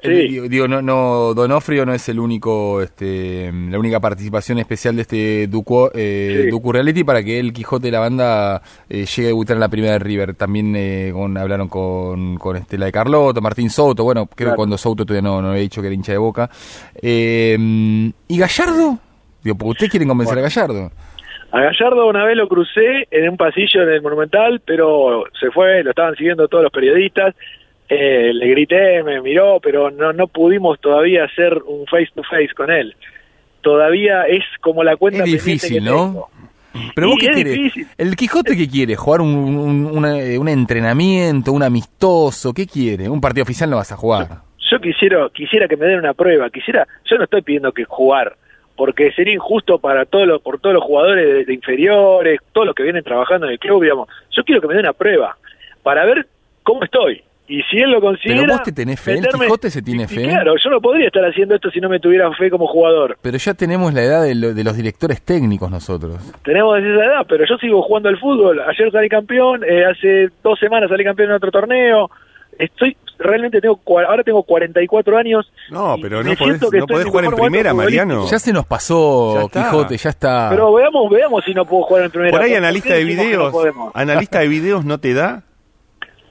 preguntaron. 0.00 0.44
Eh, 0.44 0.48
digo, 0.48 0.68
no, 0.68 0.80
no, 0.82 1.34
Donofrio 1.34 1.84
no 1.86 1.92
es 1.94 2.08
el 2.08 2.18
único, 2.20 2.80
este, 2.82 3.52
la 3.52 3.78
única 3.78 4.00
participación 4.00 4.58
especial 4.58 4.96
de 4.96 5.02
este 5.02 5.46
Ducu, 5.48 5.90
eh, 5.94 6.42
Sí. 6.44 6.50
Ducu 6.50 6.72
Reality 6.72 7.04
para 7.04 7.22
que 7.22 7.38
el 7.40 7.52
Quijote 7.52 7.86
de 7.88 7.92
la 7.92 8.00
banda 8.00 8.62
eh, 8.88 9.04
llegue 9.06 9.24
a 9.24 9.26
debutar 9.28 9.56
en 9.56 9.60
la 9.60 9.68
primera 9.68 9.92
de 9.94 9.98
River. 9.98 10.34
También 10.34 10.74
eh, 10.76 11.10
con, 11.12 11.36
hablaron 11.36 11.68
con, 11.68 12.36
con 12.36 12.56
Estela 12.56 12.86
de 12.86 12.92
Carlotto, 12.92 13.40
Martín 13.40 13.70
Souto, 13.70 14.04
bueno, 14.04 14.26
creo 14.26 14.36
Claro. 14.36 14.52
que 14.52 14.56
cuando 14.56 14.78
Souto 14.78 15.04
todavía 15.04 15.28
no, 15.28 15.42
no 15.42 15.48
había 15.50 15.62
dicho 15.62 15.80
que 15.80 15.88
era 15.88 15.94
hincha 15.94 16.12
de 16.12 16.18
boca. 16.18 16.48
Eh, 17.00 17.56
¿Y 18.28 18.38
Gallardo? 18.38 18.98
Digo, 19.42 19.56
porque 19.56 19.70
ustedes 19.70 19.90
quieren 19.90 20.08
convencer 20.08 20.38
a 20.38 20.42
Gallardo. 20.42 20.90
A 21.50 21.60
Gallardo 21.62 22.06
una 22.08 22.24
vez 22.26 22.36
lo 22.36 22.46
crucé 22.46 23.08
en 23.10 23.30
un 23.30 23.36
pasillo 23.38 23.82
en 23.82 23.88
el 23.88 24.02
Monumental, 24.02 24.60
pero 24.66 25.24
se 25.40 25.50
fue, 25.50 25.82
lo 25.82 25.90
estaban 25.90 26.14
siguiendo 26.16 26.46
todos 26.48 26.64
los 26.64 26.72
periodistas. 26.72 27.34
Eh, 27.88 28.32
le 28.34 28.46
grité, 28.48 29.02
me 29.02 29.20
miró, 29.22 29.60
pero 29.62 29.90
no, 29.90 30.12
no 30.12 30.26
pudimos 30.26 30.78
todavía 30.80 31.24
hacer 31.24 31.54
un 31.66 31.86
face 31.86 32.08
to 32.14 32.22
face 32.22 32.50
con 32.54 32.70
él. 32.70 32.94
Todavía 33.62 34.22
es 34.24 34.44
como 34.60 34.84
la 34.84 34.96
cuenta 34.96 35.24
Es 35.24 35.32
difícil, 35.32 35.78
que 35.78 35.90
¿no? 35.90 35.96
tengo. 35.96 36.28
Pero 36.94 37.08
vos 37.08 37.16
qué 37.18 37.28
querés? 37.28 37.54
difícil. 37.54 37.86
¿El 37.96 38.14
Quijote 38.14 38.56
qué 38.56 38.68
quiere? 38.68 38.94
¿Jugar 38.94 39.20
un, 39.22 39.34
un, 39.34 39.86
una- 39.86 40.20
eh, 40.20 40.38
un 40.38 40.48
entrenamiento, 40.48 41.52
un 41.52 41.62
amistoso? 41.62 42.52
¿Qué 42.52 42.66
quiere? 42.66 43.08
Un 43.08 43.20
partido 43.20 43.42
oficial 43.42 43.68
no 43.70 43.76
vas 43.76 43.90
a 43.90 43.96
jugar. 43.96 44.28
Yo 44.70 44.78
quisiera, 44.80 45.28
quisiera 45.34 45.66
que 45.66 45.76
me 45.76 45.86
den 45.86 45.98
una 45.98 46.12
prueba, 46.14 46.50
quisiera, 46.50 46.86
yo 47.10 47.16
no 47.16 47.24
estoy 47.24 47.40
pidiendo 47.42 47.72
que 47.72 47.84
jugar 47.84 48.36
porque 48.76 49.10
sería 49.12 49.34
injusto 49.34 49.78
para 49.78 50.04
todos 50.04 50.28
los, 50.28 50.40
por 50.42 50.60
todos 50.60 50.74
los 50.74 50.84
jugadores 50.84 51.26
de, 51.26 51.44
de 51.46 51.54
inferiores, 51.54 52.38
todos 52.52 52.66
los 52.66 52.76
que 52.76 52.84
vienen 52.84 53.02
trabajando 53.02 53.46
en 53.46 53.52
el 53.52 53.58
club, 53.58 53.82
digamos. 53.82 54.08
Yo 54.30 54.44
quiero 54.44 54.60
que 54.60 54.68
me 54.68 54.74
dé 54.74 54.80
una 54.80 54.92
prueba 54.92 55.36
para 55.82 56.04
ver 56.04 56.28
cómo 56.62 56.84
estoy. 56.84 57.22
Y 57.50 57.62
si 57.62 57.78
él 57.78 57.90
lo 57.90 58.00
considera... 58.02 58.40
Pero 58.42 58.52
vos 58.52 58.62
te 58.62 58.72
tenés 58.72 59.00
fe, 59.00 59.12
el 59.14 59.20
meterme- 59.22 59.44
Quijote 59.44 59.70
se 59.70 59.80
tiene 59.80 60.02
y- 60.02 60.04
y 60.04 60.08
fe. 60.08 60.22
Claro, 60.28 60.54
yo 60.62 60.68
no 60.70 60.80
podría 60.82 61.06
estar 61.06 61.24
haciendo 61.24 61.54
esto 61.54 61.70
si 61.70 61.80
no 61.80 61.88
me 61.88 61.98
tuviera 61.98 62.30
fe 62.34 62.50
como 62.50 62.66
jugador. 62.66 63.16
Pero 63.22 63.38
ya 63.38 63.54
tenemos 63.54 63.94
la 63.94 64.02
edad 64.02 64.22
de, 64.22 64.34
lo- 64.34 64.52
de 64.52 64.64
los 64.64 64.76
directores 64.76 65.22
técnicos 65.22 65.70
nosotros. 65.70 66.16
Tenemos 66.44 66.78
esa 66.78 66.86
edad, 67.04 67.26
pero 67.26 67.44
yo 67.48 67.56
sigo 67.56 67.80
jugando 67.82 68.10
al 68.10 68.18
fútbol. 68.18 68.60
Ayer 68.60 68.92
salí 68.92 69.08
campeón, 69.08 69.64
eh, 69.64 69.84
hace 69.86 70.28
dos 70.42 70.58
semanas 70.58 70.90
salí 70.90 71.04
campeón 71.04 71.30
en 71.30 71.36
otro 71.36 71.50
torneo. 71.50 72.10
Estoy, 72.58 72.96
realmente 73.18 73.60
tengo, 73.60 73.80
ahora 73.86 74.22
tengo 74.24 74.42
44 74.42 75.16
años. 75.16 75.50
No, 75.70 75.96
y 75.96 76.02
pero 76.02 76.18
me 76.18 76.30
no 76.30 76.36
podés, 76.36 76.38
siento 76.58 76.70
que 76.70 76.78
no 76.78 76.84
estoy 76.84 76.94
podés 76.96 77.06
jugar 77.08 77.24
en 77.24 77.34
primera. 77.34 77.72
Mariano. 77.72 78.26
Ya 78.28 78.38
se 78.40 78.52
nos 78.52 78.66
pasó, 78.66 79.48
Ya. 79.54 79.62
Quijote, 79.64 79.96
ya 79.96 80.10
está. 80.10 80.48
Pero 80.50 80.74
veamos, 80.74 81.08
veamos 81.10 81.44
si 81.44 81.54
no 81.54 81.64
puedo 81.64 81.84
jugar 81.84 82.04
en 82.04 82.10
primera. 82.10 82.32
Por 82.32 82.40
ahí 82.42 82.48
¿Por 82.50 82.52
qué 82.52 82.58
analista 82.58 82.94
de 82.94 83.00
no 83.02 83.06
videos, 83.06 83.52
podemos? 83.52 83.92
analista 83.94 84.40
de 84.40 84.48
videos 84.48 84.84
no 84.84 84.98
te 84.98 85.14
da. 85.14 85.44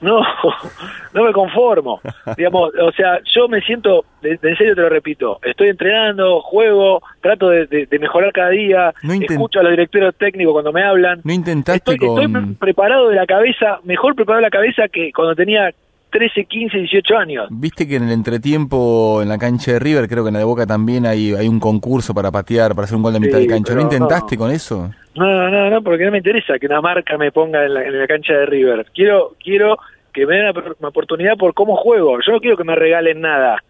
No, 0.00 0.20
no 1.14 1.24
me 1.24 1.32
conformo. 1.32 2.00
Digamos, 2.36 2.70
o 2.80 2.92
sea, 2.92 3.18
yo 3.34 3.48
me 3.48 3.60
siento, 3.62 4.04
de, 4.22 4.36
de 4.36 4.50
en 4.50 4.56
serio 4.56 4.74
te 4.74 4.82
lo 4.82 4.88
repito, 4.88 5.38
estoy 5.42 5.68
entrenando, 5.68 6.40
juego, 6.40 7.02
trato 7.20 7.48
de, 7.50 7.66
de- 7.66 7.86
de 7.86 7.98
mejorar 7.98 8.32
cada 8.32 8.50
día, 8.50 8.92
No 9.02 9.14
escucho 9.14 9.60
a 9.60 9.62
los 9.62 9.70
directores 9.72 10.14
técnicos 10.16 10.52
cuando 10.52 10.72
me 10.72 10.82
hablan. 10.82 11.20
No 11.24 11.32
intentaste 11.32 11.92
Estoy, 11.92 11.98
con... 11.98 12.36
estoy 12.36 12.54
preparado 12.54 13.08
de 13.08 13.16
la 13.16 13.26
cabeza, 13.26 13.80
mejor 13.84 14.14
preparado 14.14 14.40
de 14.42 14.46
la 14.46 14.50
cabeza 14.50 14.88
que 14.88 15.12
cuando 15.12 15.34
tenía 15.34 15.70
13, 16.10 16.44
15, 16.44 16.78
18 16.78 17.16
años. 17.16 17.48
Viste 17.50 17.86
que 17.86 17.96
en 17.96 18.04
el 18.04 18.12
entretiempo 18.12 19.20
en 19.22 19.28
la 19.28 19.38
cancha 19.38 19.72
de 19.72 19.78
River, 19.78 20.08
creo 20.08 20.24
que 20.24 20.28
en 20.28 20.34
la 20.34 20.40
de 20.40 20.44
Boca 20.44 20.66
también 20.66 21.06
hay, 21.06 21.34
hay 21.34 21.48
un 21.48 21.60
concurso 21.60 22.14
para 22.14 22.30
patear, 22.30 22.74
para 22.74 22.84
hacer 22.84 22.96
un 22.96 23.02
gol 23.02 23.12
de 23.12 23.20
mitad 23.20 23.38
de 23.38 23.46
cancha. 23.46 23.74
¿No 23.74 23.82
intentaste 23.82 24.36
no. 24.36 24.42
con 24.42 24.50
eso? 24.50 24.90
No, 25.14 25.50
no, 25.50 25.70
no, 25.70 25.82
porque 25.82 26.04
no 26.04 26.12
me 26.12 26.18
interesa 26.18 26.58
que 26.58 26.66
una 26.66 26.80
marca 26.80 27.18
me 27.18 27.32
ponga 27.32 27.64
en 27.64 27.74
la, 27.74 27.84
en 27.84 27.98
la 27.98 28.06
cancha 28.06 28.32
de 28.32 28.46
River. 28.46 28.86
Quiero, 28.94 29.34
quiero 29.42 29.78
que 30.12 30.26
me 30.26 30.36
den 30.36 30.50
una, 30.50 30.74
una 30.78 30.88
oportunidad 30.88 31.36
por 31.36 31.54
cómo 31.54 31.76
juego. 31.76 32.18
Yo 32.24 32.32
no 32.32 32.40
quiero 32.40 32.56
que 32.56 32.64
me 32.64 32.74
regalen 32.74 33.20
nada. 33.20 33.62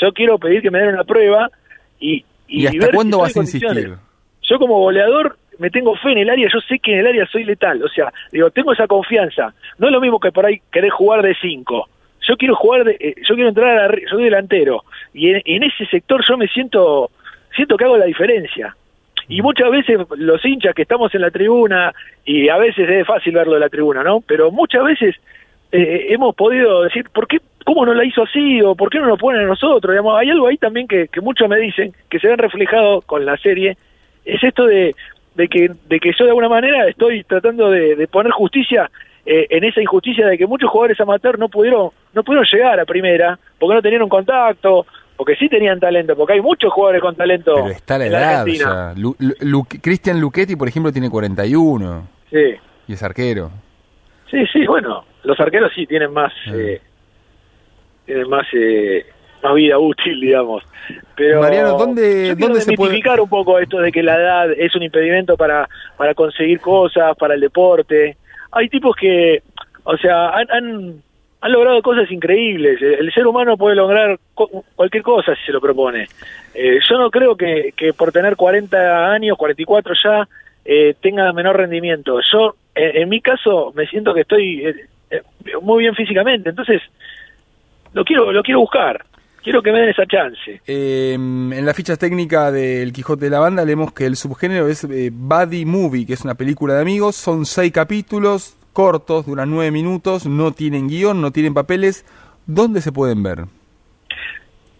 Yo 0.00 0.12
quiero 0.12 0.38
pedir 0.38 0.62
que 0.62 0.70
me 0.70 0.78
den 0.78 0.94
una 0.94 1.04
prueba 1.04 1.50
y, 2.00 2.24
¿Y, 2.48 2.66
hasta 2.66 2.78
ver 2.78 2.90
si 2.90 2.96
cuándo 2.96 3.26
estoy 3.26 3.42
vas 3.42 3.52
a 3.52 3.56
insistir? 3.58 3.94
Yo 4.42 4.58
como 4.58 4.78
goleador 4.80 5.38
me 5.58 5.70
tengo 5.70 5.94
fe 5.96 6.12
en 6.12 6.18
el 6.18 6.30
área, 6.30 6.48
yo 6.52 6.60
sé 6.60 6.78
que 6.78 6.92
en 6.92 7.00
el 7.00 7.06
área 7.06 7.26
soy 7.26 7.44
letal, 7.44 7.82
o 7.82 7.88
sea, 7.88 8.12
digo, 8.30 8.50
tengo 8.50 8.72
esa 8.72 8.86
confianza. 8.86 9.54
No 9.78 9.88
es 9.88 9.92
lo 9.92 10.00
mismo 10.00 10.18
que 10.18 10.32
por 10.32 10.46
ahí 10.46 10.60
querer 10.70 10.90
jugar 10.90 11.22
de 11.22 11.34
5. 11.34 11.88
Yo 12.28 12.36
quiero 12.36 12.54
jugar 12.54 12.84
de, 12.84 12.96
eh, 13.00 13.14
yo 13.28 13.34
quiero 13.34 13.48
entrar 13.48 13.78
a 13.78 13.88
la, 13.88 13.96
yo 13.96 14.08
soy 14.08 14.24
delantero 14.24 14.84
y 15.12 15.30
en, 15.30 15.42
en 15.44 15.62
ese 15.64 15.86
sector 15.86 16.24
yo 16.26 16.36
me 16.36 16.48
siento 16.48 17.10
siento 17.54 17.76
que 17.76 17.84
hago 17.84 17.96
la 17.96 18.06
diferencia. 18.06 18.76
Y 19.28 19.40
muchas 19.40 19.70
veces 19.70 19.98
los 20.16 20.44
hinchas 20.44 20.74
que 20.74 20.82
estamos 20.82 21.14
en 21.14 21.20
la 21.20 21.30
tribuna 21.30 21.92
y 22.24 22.48
a 22.48 22.56
veces 22.56 22.88
es 22.88 23.06
fácil 23.06 23.34
verlo 23.34 23.54
de 23.54 23.60
la 23.60 23.68
tribuna, 23.68 24.02
¿no? 24.02 24.20
Pero 24.20 24.50
muchas 24.50 24.84
veces 24.84 25.16
eh, 25.70 26.06
hemos 26.10 26.34
podido 26.34 26.82
decir, 26.82 27.06
¿por 27.12 27.26
qué, 27.26 27.38
cómo 27.64 27.86
no 27.86 27.94
la 27.94 28.04
hizo 28.04 28.22
así? 28.22 28.60
¿O 28.62 28.74
por 28.74 28.90
qué 28.90 28.98
no 28.98 29.06
nos 29.06 29.18
ponen 29.18 29.42
a 29.42 29.46
nosotros? 29.46 29.92
Digamos, 29.92 30.18
hay 30.18 30.30
algo 30.30 30.48
ahí 30.48 30.56
también 30.56 30.88
que, 30.88 31.08
que 31.08 31.20
muchos 31.20 31.48
me 31.48 31.58
dicen, 31.58 31.94
que 32.10 32.18
se 32.18 32.28
ven 32.28 32.38
reflejados 32.38 33.04
con 33.04 33.24
la 33.24 33.36
serie, 33.36 33.76
es 34.24 34.42
esto 34.42 34.66
de, 34.66 34.94
de, 35.34 35.48
que, 35.48 35.70
de 35.88 36.00
que 36.00 36.10
yo 36.18 36.24
de 36.24 36.30
alguna 36.30 36.48
manera 36.48 36.86
estoy 36.88 37.24
tratando 37.24 37.70
de, 37.70 37.96
de 37.96 38.06
poner 38.08 38.32
justicia 38.32 38.90
eh, 39.24 39.46
en 39.50 39.64
esa 39.64 39.80
injusticia 39.80 40.26
de 40.26 40.36
que 40.36 40.46
muchos 40.46 40.68
jugadores 40.70 41.00
amateur 41.00 41.38
no 41.38 41.48
pudieron, 41.48 41.90
no 42.12 42.22
pudieron 42.24 42.46
llegar 42.52 42.78
a 42.80 42.84
primera, 42.84 43.38
porque 43.58 43.74
no 43.74 43.82
tenían 43.82 44.02
un 44.02 44.08
contacto, 44.08 44.84
porque 45.16 45.36
sí 45.36 45.48
tenían 45.48 45.78
talento, 45.78 46.16
porque 46.16 46.32
hay 46.34 46.40
muchos 46.40 46.72
jugadores 46.72 47.00
con 47.00 47.14
talento 47.14 47.54
Pero 47.54 47.68
está 47.68 47.98
la 47.98 48.06
edad 48.06 48.40
Argentina. 48.40 48.92
ya. 48.94 49.00
Lu- 49.00 49.14
Lu- 49.20 49.34
Lu- 49.40 49.64
Cristian 49.80 50.20
Luchetti, 50.20 50.56
por 50.56 50.66
ejemplo, 50.68 50.92
tiene 50.92 51.08
41 51.08 52.08
Sí. 52.30 52.54
y 52.88 52.92
es 52.94 53.02
arquero. 53.02 53.50
Sí, 54.30 54.44
sí, 54.52 54.66
bueno, 54.66 55.04
los 55.24 55.38
arqueros 55.38 55.70
sí 55.74 55.86
tienen 55.86 56.12
más, 56.12 56.32
Ah. 56.48 56.52
eh, 56.54 56.80
tienen 58.06 58.28
más, 58.28 58.46
eh, 58.54 59.06
más 59.42 59.54
vida 59.54 59.78
útil, 59.78 60.20
digamos. 60.20 60.62
Pero 61.16 61.40
Mariano, 61.40 61.76
¿dónde- 61.78 62.28
yo 62.28 62.36
dónde 62.36 62.60
se 62.60 62.72
puede- 62.76 63.22
un 63.22 63.28
poco 63.28 63.58
esto 63.58 63.78
de 63.78 63.92
que 63.92 64.02
la 64.02 64.16
edad 64.16 64.52
es 64.52 64.74
un 64.74 64.82
impedimento 64.82 65.36
para, 65.36 65.68
para 65.96 66.14
conseguir 66.14 66.60
cosas, 66.60 67.16
para 67.16 67.34
el 67.34 67.40
deporte. 67.40 68.16
Hay 68.52 68.68
tipos 68.68 68.94
que, 68.96 69.42
o 69.84 69.96
sea, 69.96 70.30
han, 70.30 70.50
han, 70.50 70.94
han 71.40 71.52
logrado 71.52 71.80
cosas 71.82 72.10
increíbles. 72.10 72.80
El, 72.82 73.12
ser 73.12 73.26
humano 73.26 73.56
puede 73.56 73.76
lograr 73.76 74.18
co- 74.34 74.64
cualquier 74.76 75.02
cosa 75.02 75.34
si 75.36 75.44
se 75.46 75.52
lo 75.52 75.60
propone. 75.60 76.06
Eh, 76.54 76.78
yo 76.88 76.98
no 76.98 77.10
creo 77.10 77.36
que, 77.36 77.72
que 77.76 77.92
por 77.92 78.12
tener 78.12 78.36
40 78.36 79.10
años, 79.12 79.36
44 79.38 79.94
ya, 80.04 80.28
eh, 80.64 80.94
tenga 81.00 81.32
menor 81.32 81.56
rendimiento. 81.56 82.20
Yo, 82.32 82.54
en, 82.74 83.02
en 83.02 83.08
mi 83.08 83.20
caso, 83.20 83.72
me 83.74 83.86
siento 83.86 84.12
que 84.14 84.20
estoy 84.22 84.66
eh, 84.66 84.74
eh, 85.10 85.22
muy 85.62 85.80
bien 85.84 85.94
físicamente, 85.94 86.50
entonces 86.50 86.80
lo 87.92 88.04
quiero, 88.04 88.32
lo 88.32 88.42
quiero 88.42 88.60
buscar. 88.60 89.04
Quiero 89.42 89.62
que 89.62 89.72
me 89.72 89.80
den 89.80 89.88
esa 89.90 90.06
chance. 90.06 90.60
Eh, 90.66 91.14
en 91.14 91.66
la 91.66 91.74
ficha 91.74 91.96
técnica 91.96 92.50
del 92.52 92.92
Quijote 92.92 93.24
de 93.24 93.30
la 93.30 93.40
Banda 93.40 93.64
leemos 93.64 93.92
que 93.92 94.06
el 94.06 94.16
subgénero 94.16 94.68
es 94.68 94.84
eh, 94.84 95.10
Buddy 95.12 95.64
Movie, 95.64 96.06
que 96.06 96.12
es 96.14 96.24
una 96.24 96.34
película 96.34 96.74
de 96.74 96.82
amigos. 96.82 97.16
Son 97.16 97.44
seis 97.44 97.72
capítulos 97.72 98.56
cortos, 98.72 99.26
duran 99.26 99.50
nueve 99.50 99.70
minutos, 99.70 100.26
no 100.26 100.52
tienen 100.52 100.88
guion, 100.88 101.20
no 101.20 101.30
tienen 101.32 101.54
papeles. 101.54 102.04
¿Dónde 102.46 102.80
se 102.80 102.92
pueden 102.92 103.22
ver? 103.22 103.44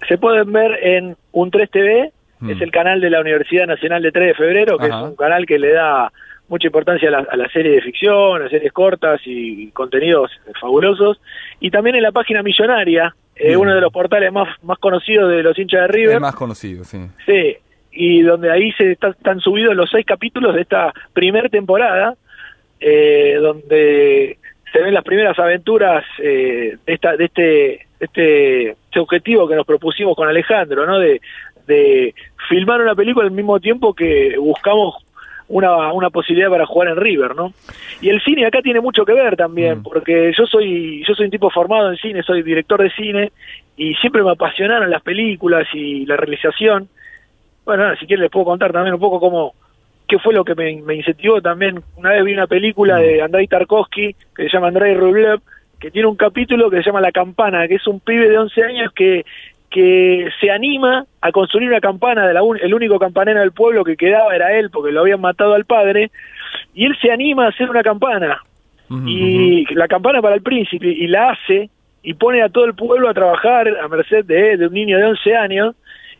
Se 0.08 0.18
pueden 0.18 0.52
ver 0.52 0.72
en 0.82 1.16
un 1.32 1.50
3 1.50 1.70
TV, 1.70 2.12
Mm. 2.40 2.50
es 2.50 2.60
el 2.60 2.72
canal 2.72 3.00
de 3.00 3.08
la 3.08 3.20
Universidad 3.20 3.66
Nacional 3.68 4.02
de 4.02 4.10
3 4.10 4.26
de 4.28 4.34
Febrero, 4.34 4.76
que 4.76 4.86
Ajá. 4.86 5.02
es 5.02 5.08
un 5.10 5.14
canal 5.16 5.46
que 5.46 5.60
le 5.60 5.72
da 5.74 6.12
mucha 6.48 6.66
importancia 6.66 7.08
a 7.08 7.12
la, 7.12 7.18
a 7.30 7.36
la 7.36 7.48
serie 7.50 7.70
de 7.70 7.80
ficción, 7.80 8.42
a 8.42 8.48
series 8.48 8.72
cortas 8.72 9.20
y 9.24 9.68
contenidos 9.70 10.32
fabulosos. 10.60 11.20
Y 11.60 11.70
también 11.70 11.94
en 11.94 12.02
la 12.02 12.10
página 12.10 12.42
Millonaria, 12.42 13.14
eh, 13.36 13.56
uno 13.56 13.74
de 13.74 13.80
los 13.80 13.92
portales 13.92 14.32
más, 14.32 14.48
más 14.62 14.78
conocidos 14.78 15.30
de 15.30 15.42
los 15.42 15.58
hinchas 15.58 15.82
de 15.82 15.88
River. 15.88 16.14
El 16.16 16.20
más 16.20 16.34
conocido, 16.34 16.84
sí. 16.84 16.98
Sí, 17.26 17.56
y 17.92 18.22
donde 18.22 18.50
ahí 18.50 18.72
se 18.72 18.92
está- 18.92 19.08
están 19.10 19.40
subidos 19.40 19.74
los 19.74 19.90
seis 19.90 20.04
capítulos 20.06 20.54
de 20.54 20.62
esta 20.62 20.92
primer 21.12 21.50
temporada, 21.50 22.14
eh, 22.80 23.36
donde 23.40 24.38
se 24.72 24.82
ven 24.82 24.94
las 24.94 25.04
primeras 25.04 25.38
aventuras 25.38 26.04
eh, 26.18 26.76
de, 26.86 26.92
esta, 26.94 27.16
de 27.16 27.24
este, 27.26 27.42
de 27.42 27.86
este, 28.00 28.70
este 28.70 29.00
objetivo 29.00 29.46
que 29.46 29.54
nos 29.56 29.66
propusimos 29.66 30.16
con 30.16 30.28
Alejandro, 30.28 30.86
¿no? 30.86 30.98
De, 30.98 31.20
de 31.66 32.14
filmar 32.48 32.80
una 32.80 32.94
película 32.94 33.26
al 33.26 33.30
mismo 33.32 33.60
tiempo 33.60 33.94
que 33.94 34.36
buscamos 34.38 34.96
una, 35.52 35.92
una 35.92 36.08
posibilidad 36.10 36.50
para 36.50 36.66
jugar 36.66 36.88
en 36.88 36.96
River, 36.96 37.36
¿no? 37.36 37.52
Y 38.00 38.08
el 38.08 38.20
cine 38.22 38.46
acá 38.46 38.62
tiene 38.62 38.80
mucho 38.80 39.04
que 39.04 39.12
ver 39.12 39.36
también, 39.36 39.78
Mm. 39.78 39.82
porque 39.82 40.32
yo 40.36 40.46
soy 40.46 41.04
yo 41.06 41.14
soy 41.14 41.26
un 41.26 41.30
tipo 41.30 41.50
formado 41.50 41.90
en 41.90 41.96
cine, 41.98 42.22
soy 42.22 42.42
director 42.42 42.82
de 42.82 42.90
cine 42.90 43.32
y 43.76 43.94
siempre 43.96 44.22
me 44.22 44.30
apasionaron 44.30 44.90
las 44.90 45.02
películas 45.02 45.68
y 45.74 46.06
la 46.06 46.16
realización. 46.16 46.88
Bueno, 47.64 47.84
nada, 47.84 47.96
si 47.96 48.06
quieren 48.06 48.22
les 48.22 48.30
puedo 48.30 48.46
contar 48.46 48.72
también 48.72 48.94
un 48.94 49.00
poco 49.00 49.20
cómo 49.20 49.52
qué 50.08 50.18
fue 50.18 50.34
lo 50.34 50.44
que 50.44 50.54
me, 50.54 50.80
me 50.82 50.94
incentivó 50.96 51.40
también. 51.40 51.80
Una 51.96 52.10
vez 52.10 52.24
vi 52.24 52.32
una 52.32 52.46
película 52.46 52.96
de 52.96 53.22
Andrei 53.22 53.46
Tarkovsky 53.46 54.14
que 54.34 54.42
se 54.44 54.48
llama 54.48 54.68
Andrei 54.68 54.94
Rublev, 54.94 55.40
que 55.78 55.90
tiene 55.90 56.08
un 56.08 56.16
capítulo 56.16 56.70
que 56.70 56.78
se 56.78 56.84
llama 56.84 57.00
La 57.00 57.12
Campana, 57.12 57.68
que 57.68 57.76
es 57.76 57.86
un 57.86 58.00
pibe 58.00 58.28
de 58.28 58.38
11 58.38 58.62
años 58.62 58.92
que 58.94 59.24
que 59.72 60.28
se 60.40 60.50
anima 60.50 61.04
a 61.20 61.32
construir 61.32 61.68
una 61.68 61.80
campana, 61.80 62.26
de 62.26 62.34
la 62.34 62.42
un- 62.42 62.58
el 62.60 62.74
único 62.74 62.98
campanero 62.98 63.40
del 63.40 63.52
pueblo 63.52 63.84
que 63.84 63.96
quedaba 63.96 64.34
era 64.36 64.52
él 64.56 64.70
porque 64.70 64.92
lo 64.92 65.00
habían 65.00 65.20
matado 65.20 65.54
al 65.54 65.64
padre, 65.64 66.10
y 66.74 66.84
él 66.84 66.96
se 67.00 67.10
anima 67.10 67.46
a 67.46 67.48
hacer 67.48 67.68
una 67.70 67.82
campana, 67.82 68.38
y 69.08 69.64
la 69.74 69.88
campana 69.88 70.20
para 70.20 70.34
el 70.34 70.42
príncipe, 70.42 70.86
y 70.88 71.06
la 71.06 71.30
hace, 71.30 71.70
y 72.02 72.14
pone 72.14 72.42
a 72.42 72.48
todo 72.50 72.66
el 72.66 72.74
pueblo 72.74 73.08
a 73.08 73.14
trabajar 73.14 73.66
a 73.82 73.88
merced 73.88 74.24
de, 74.26 74.56
de 74.58 74.66
un 74.66 74.74
niño 74.74 74.98
de 74.98 75.04
11 75.06 75.34
años, 75.36 75.74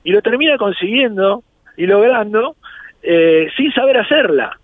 y 0.05 0.11
lo 0.13 0.23
termina 0.23 0.57
consiguiendo 0.57 1.43
y 1.77 1.87
logrando 1.87 2.57
eh, 3.03 3.49
sin 3.57 3.73
saber 3.73 3.99
hacerla. 3.99 4.57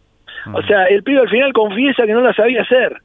O 0.54 0.62
sea, 0.62 0.84
el 0.86 1.02
pibe 1.02 1.20
al 1.20 1.28
final 1.28 1.52
confiesa 1.52 2.06
que 2.06 2.12
no 2.12 2.20
la 2.22 2.32
sabía 2.32 2.62
hacer. 2.62 2.96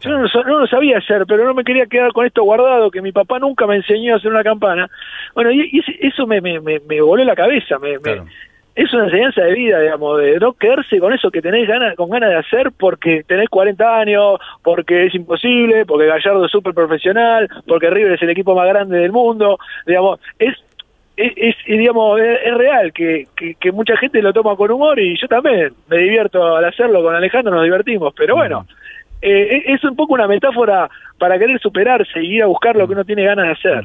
Yo 0.00 0.10
no, 0.10 0.18
lo 0.22 0.44
no 0.44 0.58
lo 0.60 0.66
sabía 0.66 0.98
hacer, 0.98 1.24
pero 1.26 1.44
no 1.44 1.54
me 1.54 1.64
quería 1.64 1.86
quedar 1.86 2.12
con 2.12 2.26
esto 2.26 2.42
guardado, 2.42 2.90
que 2.90 3.02
mi 3.02 3.12
papá 3.12 3.38
nunca 3.38 3.66
me 3.66 3.76
enseñó 3.76 4.14
a 4.14 4.16
hacer 4.16 4.30
una 4.30 4.42
campana. 4.42 4.88
Bueno, 5.34 5.50
y, 5.50 5.68
y 5.72 5.82
eso 6.06 6.26
me, 6.26 6.40
me, 6.40 6.60
me, 6.60 6.80
me 6.88 7.00
voló 7.00 7.22
la 7.24 7.34
cabeza, 7.36 7.78
me, 7.78 7.98
Claro. 7.98 8.24
es 8.74 8.92
una 8.94 9.04
enseñanza 9.04 9.42
de 9.42 9.52
vida, 9.54 9.80
digamos, 9.80 10.18
de 10.20 10.38
no 10.38 10.52
quedarse 10.54 10.98
con 11.00 11.12
eso 11.12 11.30
que 11.30 11.42
tenés 11.42 11.68
ganas, 11.68 11.94
con 11.96 12.08
ganas 12.08 12.30
de 12.30 12.36
hacer 12.36 12.70
porque 12.78 13.24
tenés 13.26 13.48
40 13.48 13.98
años, 14.00 14.38
porque 14.62 15.06
es 15.06 15.14
imposible, 15.14 15.84
porque 15.86 16.06
Gallardo 16.06 16.44
es 16.46 16.52
súper 16.52 16.72
profesional, 16.72 17.48
porque 17.66 17.90
River 17.90 18.12
es 18.12 18.22
el 18.22 18.30
equipo 18.30 18.54
más 18.54 18.68
grande 18.68 18.98
del 18.98 19.12
mundo, 19.12 19.58
digamos, 19.86 20.18
es 20.38 20.54
es, 21.16 21.32
es- 21.36 21.56
digamos 21.66 22.18
es, 22.18 22.38
es 22.46 22.54
real 22.54 22.92
que, 22.94 23.26
que, 23.36 23.54
que 23.56 23.72
mucha 23.72 23.94
gente 23.98 24.22
lo 24.22 24.32
toma 24.32 24.56
con 24.56 24.70
humor 24.70 24.98
y 24.98 25.18
yo 25.20 25.28
también 25.28 25.72
me 25.90 25.98
divierto 25.98 26.56
al 26.56 26.64
hacerlo 26.64 27.02
con 27.02 27.14
Alejandro 27.14 27.52
nos 27.54 27.64
divertimos 27.64 28.14
pero 28.16 28.36
bueno 28.36 28.64
eh, 29.22 29.62
es- 29.66 29.84
un 29.84 29.96
poco 29.96 30.14
una 30.14 30.26
metáfora 30.26 30.88
para 31.18 31.38
querer 31.38 31.58
superarse 31.60 32.22
y 32.22 32.36
ir 32.36 32.42
a 32.42 32.46
buscar 32.46 32.76
lo 32.76 32.86
que 32.86 32.94
uno 32.94 33.04
tiene 33.04 33.24
ganas 33.24 33.46
de 33.46 33.52
hacer 33.52 33.84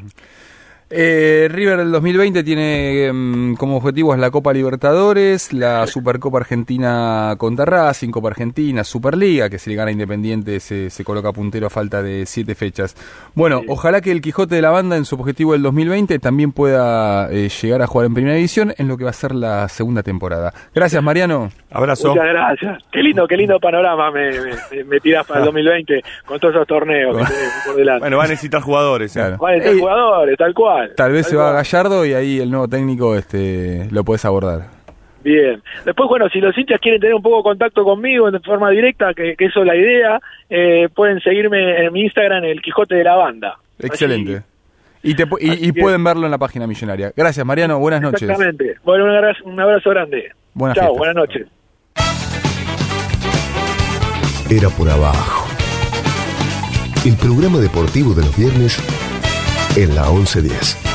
Eh, 0.87 1.47
River 1.51 1.79
del 1.79 1.91
2020 1.91 2.43
tiene 2.43 3.05
em, 3.05 3.55
como 3.55 3.77
objetivos 3.77 4.19
la 4.19 4.29
Copa 4.29 4.53
Libertadores, 4.53 5.51
la 5.51 5.87
Supercopa 5.87 6.37
Argentina 6.37 7.33
contra 7.39 7.65
Racing, 7.65 8.11
Copa 8.11 8.27
Argentina, 8.27 8.83
Superliga, 8.83 9.49
que 9.49 9.57
si 9.57 9.71
le 9.71 9.75
gana 9.75 9.91
Independiente 9.91 10.59
se, 10.59 10.91
se 10.91 11.03
coloca 11.03 11.31
puntero 11.31 11.65
a 11.65 11.69
falta 11.71 12.03
de 12.03 12.27
siete 12.27 12.53
fechas. 12.53 12.95
Bueno, 13.33 13.63
ojalá 13.67 13.99
que 14.01 14.11
el 14.11 14.21
Quijote 14.21 14.53
de 14.55 14.61
la 14.61 14.69
Banda 14.69 14.95
en 14.95 15.05
su 15.05 15.15
objetivo 15.15 15.53
del 15.53 15.63
2020 15.63 16.19
también 16.19 16.51
pueda 16.51 17.31
eh, 17.31 17.49
llegar 17.49 17.81
a 17.81 17.87
jugar 17.87 18.05
en 18.05 18.13
Primera 18.13 18.35
División 18.35 18.71
en 18.77 18.87
lo 18.87 18.95
que 18.95 19.05
va 19.05 19.09
a 19.09 19.13
ser 19.13 19.33
la 19.33 19.67
segunda 19.69 20.03
temporada. 20.03 20.53
Gracias, 20.75 21.01
Mariano. 21.01 21.49
Abrazo. 21.71 22.09
Muchas 22.09 22.27
gracias. 22.27 22.83
Qué 22.91 23.01
lindo, 23.01 23.27
qué 23.27 23.35
lindo 23.35 23.59
panorama 23.59 24.11
me, 24.11 24.29
me, 24.31 24.83
me 24.83 24.99
tirás 24.99 25.25
para 25.25 25.39
el 25.39 25.45
2020 25.47 26.03
con 26.25 26.39
todos 26.39 26.53
esos 26.53 26.67
torneos 26.67 27.17
que 27.17 27.33
por 27.65 27.75
delante. 27.75 28.01
Bueno, 28.01 28.17
va 28.17 28.25
a 28.25 28.27
necesitar 28.27 28.61
jugadores. 28.61 29.15
¿eh? 29.15 29.19
Claro. 29.19 29.37
Van 29.39 29.55
a 29.55 29.63
ser 29.63 29.73
Ey, 29.73 29.79
jugadores, 29.79 30.37
tal 30.37 30.53
cual. 30.53 30.74
Tal 30.95 31.11
vez 31.11 31.23
Tal 31.23 31.31
se 31.31 31.35
va 31.35 31.49
a 31.49 31.51
cual. 31.51 31.63
Gallardo 31.63 32.05
y 32.05 32.13
ahí 32.13 32.39
el 32.39 32.51
nuevo 32.51 32.67
técnico 32.67 33.15
este, 33.15 33.87
lo 33.91 34.03
puedes 34.03 34.25
abordar. 34.25 34.67
Bien. 35.23 35.61
Después, 35.85 36.07
bueno, 36.07 36.29
si 36.29 36.39
los 36.39 36.55
hinchas 36.55 36.79
quieren 36.79 37.01
tener 37.01 37.15
un 37.15 37.21
poco 37.23 37.37
de 37.37 37.43
contacto 37.43 37.83
conmigo 37.83 38.29
de 38.29 38.39
forma 38.41 38.69
directa, 38.69 39.13
que, 39.15 39.35
que 39.35 39.45
eso 39.45 39.61
es 39.61 39.65
la 39.65 39.75
idea, 39.75 40.19
eh, 40.49 40.87
pueden 40.93 41.19
seguirme 41.19 41.83
en 41.83 41.91
mi 41.91 42.01
Instagram, 42.03 42.43
el 42.43 42.61
Quijote 42.61 42.95
de 42.95 43.03
la 43.03 43.15
Banda. 43.15 43.57
Excelente. 43.79 44.43
Y, 45.01 45.13
te 45.13 45.27
pueden 45.27 46.03
verlo 46.03 46.25
en 46.25 46.31
la 46.31 46.37
página 46.37 46.65
millonaria. 46.65 47.11
Gracias, 47.15 47.45
Mariano. 47.45 47.79
Buenas 47.79 48.01
noches. 48.01 48.23
Exactamente. 48.23 48.75
Bueno, 48.83 49.05
un 49.05 49.11
abrazo, 49.11 49.43
un 49.45 49.59
abrazo 49.59 49.89
grande. 49.91 50.31
Buenas 50.53 50.75
Chao, 50.75 50.85
fiestas. 50.85 50.97
buenas 50.97 51.15
noches. 51.15 51.47
Era 54.49 54.69
por 54.69 54.89
abajo. 54.89 55.47
El 57.05 57.15
programa 57.17 57.59
deportivo 57.59 58.13
de 58.13 58.23
los 58.23 58.35
viernes 58.37 58.79
en 59.75 59.93
la 59.93 60.09
1110. 60.09 60.94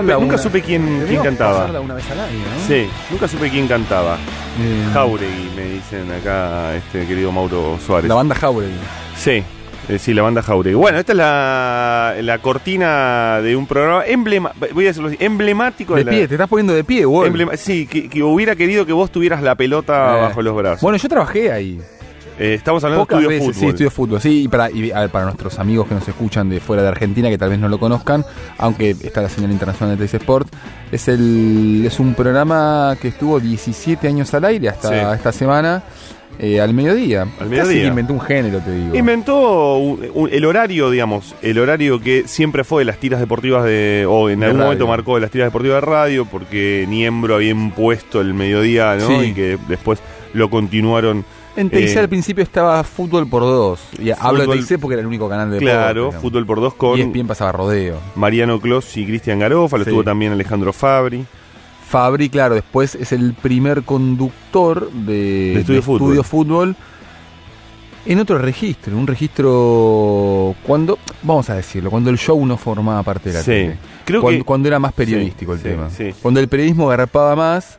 Supe, 0.00 0.12
nunca 0.12 0.26
una- 0.26 0.38
supe 0.38 0.62
quién, 0.62 1.04
quién 1.08 1.22
cantaba. 1.22 1.80
una 1.80 1.94
vez 1.94 2.10
al 2.10 2.20
año, 2.20 2.38
¿no? 2.38 2.66
Sí, 2.66 2.88
nunca 3.10 3.28
supe 3.28 3.50
quién 3.50 3.66
cantaba. 3.68 4.16
Eh, 4.60 4.88
Jauregui, 4.92 5.50
me 5.56 5.64
dicen 5.64 6.10
acá, 6.12 6.74
este 6.76 7.06
querido 7.06 7.32
Mauro 7.32 7.78
Suárez. 7.84 8.08
La 8.08 8.14
banda 8.14 8.34
Jauregui. 8.34 8.72
Sí, 9.16 9.42
eh, 9.88 9.98
sí, 9.98 10.14
la 10.14 10.22
banda 10.22 10.42
Jauregui. 10.42 10.76
Bueno, 10.76 10.98
esta 10.98 11.12
es 11.12 11.18
la, 11.18 12.14
la 12.22 12.38
cortina 12.38 13.40
de 13.42 13.56
un 13.56 13.66
programa 13.66 14.04
emblema, 14.06 14.52
voy 14.72 14.84
a 14.84 14.88
decirlo 14.88 15.08
así, 15.08 15.16
emblemático 15.20 15.94
De 15.94 16.04
la- 16.04 16.10
pie, 16.10 16.28
te 16.28 16.34
estás 16.34 16.48
poniendo 16.48 16.72
de 16.72 16.84
pie, 16.84 17.04
güey. 17.04 17.30
sí, 17.56 17.86
que, 17.86 18.08
que 18.08 18.22
hubiera 18.22 18.54
querido 18.56 18.86
que 18.86 18.92
vos 18.92 19.10
tuvieras 19.10 19.42
la 19.42 19.54
pelota 19.54 20.18
Eh, 20.18 20.20
bajo 20.22 20.42
los 20.42 20.56
brazos. 20.56 20.80
Bueno, 20.82 20.98
yo 20.98 21.08
trabajé 21.08 21.50
ahí. 21.52 21.80
Eh, 22.38 22.54
estamos 22.54 22.82
hablando 22.82 23.04
Pocas 23.04 23.20
de 23.20 23.28
veces, 23.28 23.48
estudio 23.50 23.52
sí, 23.54 23.60
fútbol. 23.60 23.70
estudio 23.70 23.90
fútbol. 23.90 24.20
Sí, 24.20 24.42
y 24.42 24.48
para, 24.48 24.70
y, 24.70 24.90
a 24.90 25.00
ver, 25.00 25.10
para 25.10 25.24
nuestros 25.26 25.58
amigos 25.60 25.86
que 25.86 25.94
nos 25.94 26.08
escuchan 26.08 26.48
de 26.50 26.58
fuera 26.60 26.82
de 26.82 26.88
Argentina, 26.88 27.28
que 27.28 27.38
tal 27.38 27.50
vez 27.50 27.58
no 27.60 27.68
lo 27.68 27.78
conozcan, 27.78 28.24
aunque 28.58 28.90
está 28.90 29.22
la 29.22 29.28
señal 29.28 29.52
internacional 29.52 29.96
de 29.96 30.04
TC 30.06 30.14
Sport, 30.16 30.48
es, 30.90 31.06
el, 31.08 31.84
es 31.86 32.00
un 32.00 32.14
programa 32.14 32.96
que 33.00 33.08
estuvo 33.08 33.38
17 33.38 34.08
años 34.08 34.34
al 34.34 34.44
aire 34.46 34.68
hasta 34.68 34.88
Sí. 34.88 35.16
esta 35.16 35.30
semana, 35.32 35.84
eh, 36.40 36.60
al 36.60 36.74
mediodía. 36.74 37.22
Al 37.22 37.28
Casi 37.38 37.48
mediodía. 37.50 37.86
inventó 37.86 38.12
un 38.14 38.20
género, 38.20 38.58
te 38.58 38.72
digo. 38.74 38.96
Inventó 38.96 39.76
un- 39.76 40.00
un- 40.14 40.28
el 40.32 40.44
horario, 40.44 40.90
digamos, 40.90 41.36
el 41.40 41.56
horario 41.60 42.00
que 42.00 42.24
siempre 42.26 42.64
fue 42.64 42.80
de 42.80 42.86
las 42.86 42.98
tiras 42.98 43.20
deportivas 43.20 43.64
de, 43.64 44.04
o 44.08 44.28
en 44.28 44.40
De 44.40 44.46
algún 44.46 44.58
radio. 44.58 44.66
momento 44.70 44.86
marcó 44.88 45.14
de 45.14 45.20
las 45.20 45.30
tiras 45.30 45.46
deportivas 45.46 45.76
de 45.80 45.86
radio, 45.86 46.24
porque 46.24 46.84
Niembro 46.88 47.36
había 47.36 47.50
impuesto 47.50 48.20
el 48.20 48.34
mediodía, 48.34 48.96
¿no? 48.96 49.06
Sí. 49.06 49.26
Y 49.26 49.34
que 49.34 49.56
después 49.68 50.00
lo 50.32 50.50
continuaron. 50.50 51.24
En 51.56 51.70
TIC 51.70 51.88
eh, 51.96 51.98
al 52.00 52.08
principio 52.08 52.42
estaba 52.42 52.82
fútbol 52.82 53.28
por 53.28 53.42
dos. 53.42 53.80
Y 53.98 54.10
hablo 54.10 54.40
de 54.40 54.46
Fútbol- 54.46 54.66
TIC 54.66 54.80
porque 54.80 54.94
era 54.94 55.00
el 55.02 55.06
único 55.06 55.28
canal 55.28 55.50
de 55.50 55.58
Claro, 55.58 56.06
deporte, 56.06 56.20
fútbol 56.20 56.46
por 56.46 56.60
dos 56.60 56.74
Y 56.74 56.76
con 56.78 56.98
ESPN 56.98 57.26
pasaba 57.28 57.52
rodeo. 57.52 57.98
Mariano 58.16 58.60
Clos 58.60 58.96
y 58.96 59.06
Cristian 59.06 59.38
Garofa, 59.38 59.78
lo 59.78 59.84
Sí. 59.84 59.90
estuvo 59.90 60.02
también 60.04 60.32
Alejandro 60.32 60.72
Fabri. 60.72 61.24
Fabri, 61.88 62.28
claro, 62.28 62.54
después 62.56 62.96
es 62.96 63.12
el 63.12 63.34
primer 63.34 63.82
conductor 63.84 64.90
de, 64.90 65.52
De 65.54 65.60
Estudio 65.60 65.82
Fútbol. 65.82 66.24
Fútbol 66.24 66.76
en 68.06 68.18
otro 68.20 68.36
registro, 68.38 68.92
en 68.92 68.98
un 68.98 69.06
registro 69.06 70.54
cuando, 70.66 70.98
vamos 71.22 71.48
a 71.50 71.54
decirlo, 71.54 71.90
cuando 71.90 72.10
el 72.10 72.18
show 72.18 72.44
no 72.44 72.56
formaba 72.56 73.02
parte 73.02 73.30
de 73.30 73.34
la 73.36 73.40
Sí. 73.42 73.46
tele. 73.50 73.76
Creo 74.04 74.20
cuando, 74.20 74.38
que- 74.40 74.44
cuando 74.44 74.68
era 74.68 74.78
más 74.78 74.92
periodístico 74.92 75.52
Sí, 75.56 75.60
el 75.60 75.62
sí, 75.62 75.68
tema. 75.76 75.90
sí. 75.90 76.14
Cuando 76.20 76.40
el 76.40 76.48
periodismo 76.48 76.86
garpaba 76.88 77.34
más 77.36 77.78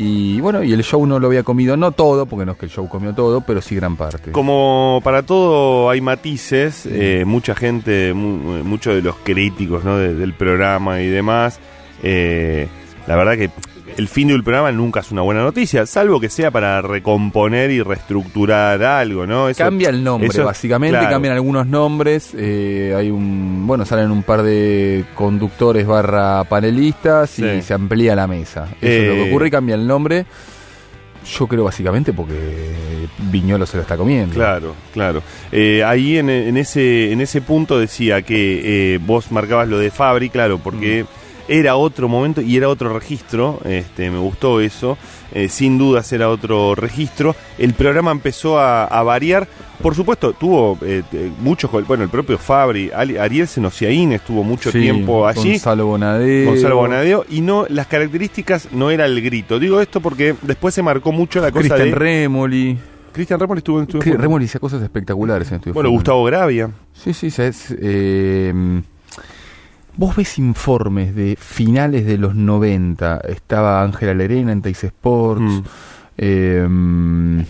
y 0.00 0.40
bueno, 0.40 0.62
y 0.62 0.72
el 0.72 0.82
show 0.84 1.04
no 1.06 1.18
lo 1.18 1.26
había 1.26 1.42
comido, 1.42 1.76
no 1.76 1.90
todo, 1.90 2.24
porque 2.26 2.46
no 2.46 2.52
es 2.52 2.58
que 2.58 2.66
el 2.66 2.70
show 2.72 2.88
comió 2.88 3.12
todo, 3.14 3.40
pero 3.40 3.60
sí 3.60 3.74
gran 3.74 3.96
parte. 3.96 4.30
Como 4.30 5.00
para 5.02 5.24
todo 5.24 5.90
hay 5.90 6.00
matices, 6.00 6.86
eh, 6.86 7.24
mucha 7.26 7.54
gente, 7.56 8.14
mu- 8.14 8.62
muchos 8.62 8.94
de 8.94 9.02
los 9.02 9.16
críticos 9.16 9.82
¿no? 9.84 9.96
de- 9.98 10.14
del 10.14 10.34
programa 10.34 11.00
y 11.02 11.08
demás, 11.08 11.58
eh, 12.04 12.68
la 13.08 13.16
verdad 13.16 13.36
que 13.36 13.50
el 13.98 14.08
fin 14.08 14.28
de 14.28 14.34
un 14.36 14.42
programa 14.42 14.70
nunca 14.72 15.00
es 15.00 15.10
una 15.10 15.22
buena 15.22 15.42
noticia, 15.42 15.84
salvo 15.84 16.20
que 16.20 16.30
sea 16.30 16.50
para 16.50 16.80
recomponer 16.80 17.70
y 17.70 17.82
reestructurar 17.82 18.82
algo, 18.82 19.26
¿no? 19.26 19.48
Eso- 19.48 19.58
Cambia 19.64 19.90
el 19.90 20.02
nombre, 20.04 20.28
eso- 20.28 20.44
básicamente, 20.44 20.96
claro. 20.98 21.10
cambian 21.14 21.34
algunos 21.34 21.66
nombres, 21.66 22.32
eh, 22.38 22.94
hay 22.96 23.10
un, 23.10 23.66
bueno, 23.66 23.84
salen 23.84 24.10
un 24.12 24.22
par 24.22 24.42
de 24.42 25.04
conductores 25.14 25.84
barra 25.86 26.44
panelistas 26.44 27.38
y 27.40 27.60
se 27.60 27.74
amplía 27.74 28.14
la 28.14 28.26
mesa. 28.26 28.68
Eso 28.80 29.02
es 29.02 29.06
lo 29.08 29.12
Eh. 29.14 29.16
que 29.24 29.30
ocurre 29.30 29.48
y 29.48 29.50
cambia 29.50 29.74
el 29.74 29.86
nombre. 29.86 30.24
Yo 31.36 31.46
creo 31.46 31.64
básicamente 31.64 32.12
porque 32.14 32.34
Viñolo 33.30 33.66
se 33.66 33.76
lo 33.76 33.82
está 33.82 33.96
comiendo. 33.96 34.34
Claro, 34.34 34.74
claro. 34.94 35.22
Eh, 35.52 35.82
ahí 35.84 36.16
en, 36.16 36.30
en 36.30 36.56
ese 36.56 37.12
en 37.12 37.20
ese 37.20 37.42
punto 37.42 37.78
decía 37.78 38.22
que 38.22 38.94
eh, 38.94 38.98
vos 39.04 39.30
marcabas 39.32 39.68
lo 39.68 39.78
de 39.78 39.90
Fabri, 39.90 40.30
claro, 40.30 40.58
porque 40.58 41.04
era 41.48 41.76
otro 41.76 42.08
momento 42.08 42.40
y 42.40 42.56
era 42.56 42.68
otro 42.68 42.92
registro. 42.92 43.60
Este, 43.64 44.10
me 44.10 44.18
gustó 44.18 44.60
eso. 44.60 44.96
Eh, 45.32 45.48
sin 45.48 45.76
dudas 45.78 46.10
era 46.12 46.28
otro 46.30 46.74
registro. 46.74 47.34
El 47.58 47.74
programa 47.74 48.10
empezó 48.12 48.58
a, 48.58 48.84
a 48.84 49.02
variar. 49.02 49.46
Por 49.82 49.94
supuesto, 49.94 50.32
tuvo 50.32 50.78
eh, 50.82 51.02
eh, 51.12 51.30
muchos, 51.40 51.70
bueno, 51.86 52.02
el 52.02 52.10
propio 52.10 52.36
Fabri, 52.36 52.90
Ariel 52.90 53.46
Senociaín 53.46 54.12
estuvo 54.12 54.42
mucho 54.42 54.72
Sí, 54.72 54.80
tiempo 54.80 55.26
allí. 55.26 55.50
Gonzalo 55.52 55.86
Bonadeo. 55.86 56.50
Gonzalo 56.50 56.76
Bonadeo 56.76 57.24
y 57.30 57.40
no 57.42 57.64
las 57.68 57.86
características 57.86 58.72
no 58.72 58.90
era 58.90 59.06
el 59.06 59.20
grito. 59.22 59.58
Digo 59.58 59.80
esto 59.80 60.00
porque 60.00 60.34
después 60.42 60.74
se 60.74 60.82
marcó 60.82 61.12
mucho 61.12 61.40
la 61.40 61.52
cosa 61.52 61.60
Cristian 61.60 61.90
de 61.90 61.94
Remoli. 61.94 62.78
Cristian 63.12 63.38
Remoli 63.38 63.58
estuvo 63.58 63.78
en 63.78 63.84
Estudio. 63.84 64.16
Remoli 64.16 64.46
hacía 64.46 64.60
cosas 64.60 64.82
espectaculares 64.82 65.48
en 65.50 65.56
Estudio 65.56 65.74
Bueno. 65.74 65.90
Gustavo 65.90 66.24
Gravia. 66.24 66.70
Sí, 66.92 67.12
sí, 67.12 67.28
es, 67.28 67.74
eh, 67.80 68.52
vos 69.98 70.16
ves 70.16 70.38
informes 70.38 71.14
de 71.14 71.36
finales 71.38 72.06
de 72.06 72.16
los 72.16 72.34
90. 72.34 73.18
Estaba 73.28 73.82
Ángela 73.82 74.14
Lerena 74.14 74.52
en 74.52 74.62
Teis 74.62 74.82
Sports. 74.84 75.42
Mm. 75.42 75.60
eh, 76.16 77.44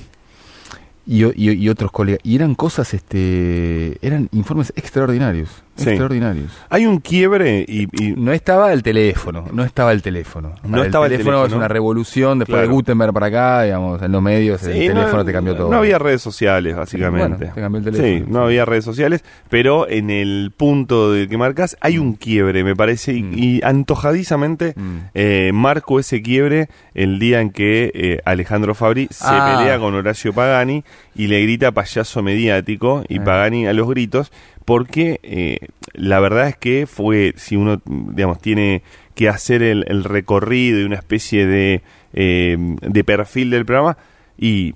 y- 1.06 1.50
y 1.52 1.68
otros 1.70 1.90
colegas. 1.90 2.20
Y 2.22 2.34
eran 2.36 2.54
cosas, 2.54 2.92
este, 2.94 3.96
eran 4.06 4.28
informes 4.32 4.72
extraordinarios. 4.76 5.62
Sí. 5.78 5.90
extraordinarios. 5.90 6.50
Hay 6.68 6.86
un 6.86 6.98
quiebre 7.00 7.64
y, 7.66 7.84
y- 7.92 8.12
No 8.16 8.32
estaba 8.32 8.72
el 8.72 8.82
teléfono, 8.82 9.44
no 9.52 9.64
estaba 9.64 9.92
el 9.92 10.02
teléfono. 10.02 10.52
No 10.64 10.82
estaba 10.82 11.06
el 11.06 11.12
es 11.12 11.18
teléfono. 11.24 11.56
una 11.56 11.68
revolución 11.68 12.38
después 12.40 12.56
Claro. 12.56 12.68
de 12.68 12.74
Gutenberg 12.74 13.12
para 13.12 13.26
acá, 13.26 13.62
digamos, 13.62 14.02
en 14.02 14.12
los 14.12 14.20
medios 14.22 14.62
el 14.64 14.72
Sí, 14.74 14.78
teléfono 14.88 15.18
no, 15.18 15.24
te 15.24 15.32
cambió 15.32 15.54
todo. 15.56 15.70
No 15.70 15.78
había 15.78 15.98
redes 15.98 16.20
sociales, 16.20 16.76
básicamente. 16.76 17.36
Bueno, 17.36 17.52
te 17.54 17.60
cambió 17.60 17.78
el 17.78 17.84
teléfono, 17.84 18.08
Sí, 18.08 18.24
no 18.30 18.42
había 18.44 18.64
redes 18.64 18.84
sociales, 18.84 19.24
pero 19.48 19.88
en 19.88 20.10
el 20.10 20.52
punto 20.56 21.12
de 21.12 21.28
que 21.28 21.36
marcas 21.38 21.76
hay 21.80 21.98
un 21.98 22.14
quiebre, 22.14 22.64
me 22.64 22.74
parece, 22.76 23.12
y, 23.14 23.22
Mm. 23.22 23.32
y 23.38 23.60
antojadizamente 23.62 24.74
Mm. 24.76 24.96
eh, 25.14 25.50
marco 25.54 25.98
ese 26.00 26.22
quiebre 26.22 26.68
el 26.94 27.18
día 27.18 27.40
en 27.40 27.50
que 27.50 27.90
eh, 27.94 28.20
Alejandro 28.24 28.74
Fabri 28.74 29.08
se 29.10 29.24
Ah. 29.26 29.56
pelea 29.58 29.78
con 29.78 29.94
Horacio 29.94 30.32
Pagani 30.32 30.84
y 31.14 31.26
le 31.26 31.42
grita 31.42 31.72
payaso 31.72 32.22
mediático 32.22 33.02
y 33.08 33.18
Ah. 33.18 33.24
Pagani 33.24 33.66
a 33.66 33.72
los 33.72 33.88
gritos, 33.88 34.32
porque 34.68 35.18
eh, 35.22 35.68
la 35.94 36.20
verdad 36.20 36.48
es 36.48 36.56
que 36.58 36.86
fue, 36.86 37.32
si 37.38 37.56
uno, 37.56 37.80
digamos, 37.86 38.38
tiene 38.38 38.82
que 39.14 39.30
hacer 39.30 39.62
el, 39.62 39.86
el 39.88 40.04
recorrido 40.04 40.78
y 40.78 40.84
una 40.84 40.96
especie 40.96 41.46
de, 41.46 41.80
eh, 42.12 42.58
de 42.82 43.02
perfil 43.02 43.48
del 43.48 43.64
programa, 43.64 43.96
y 44.36 44.74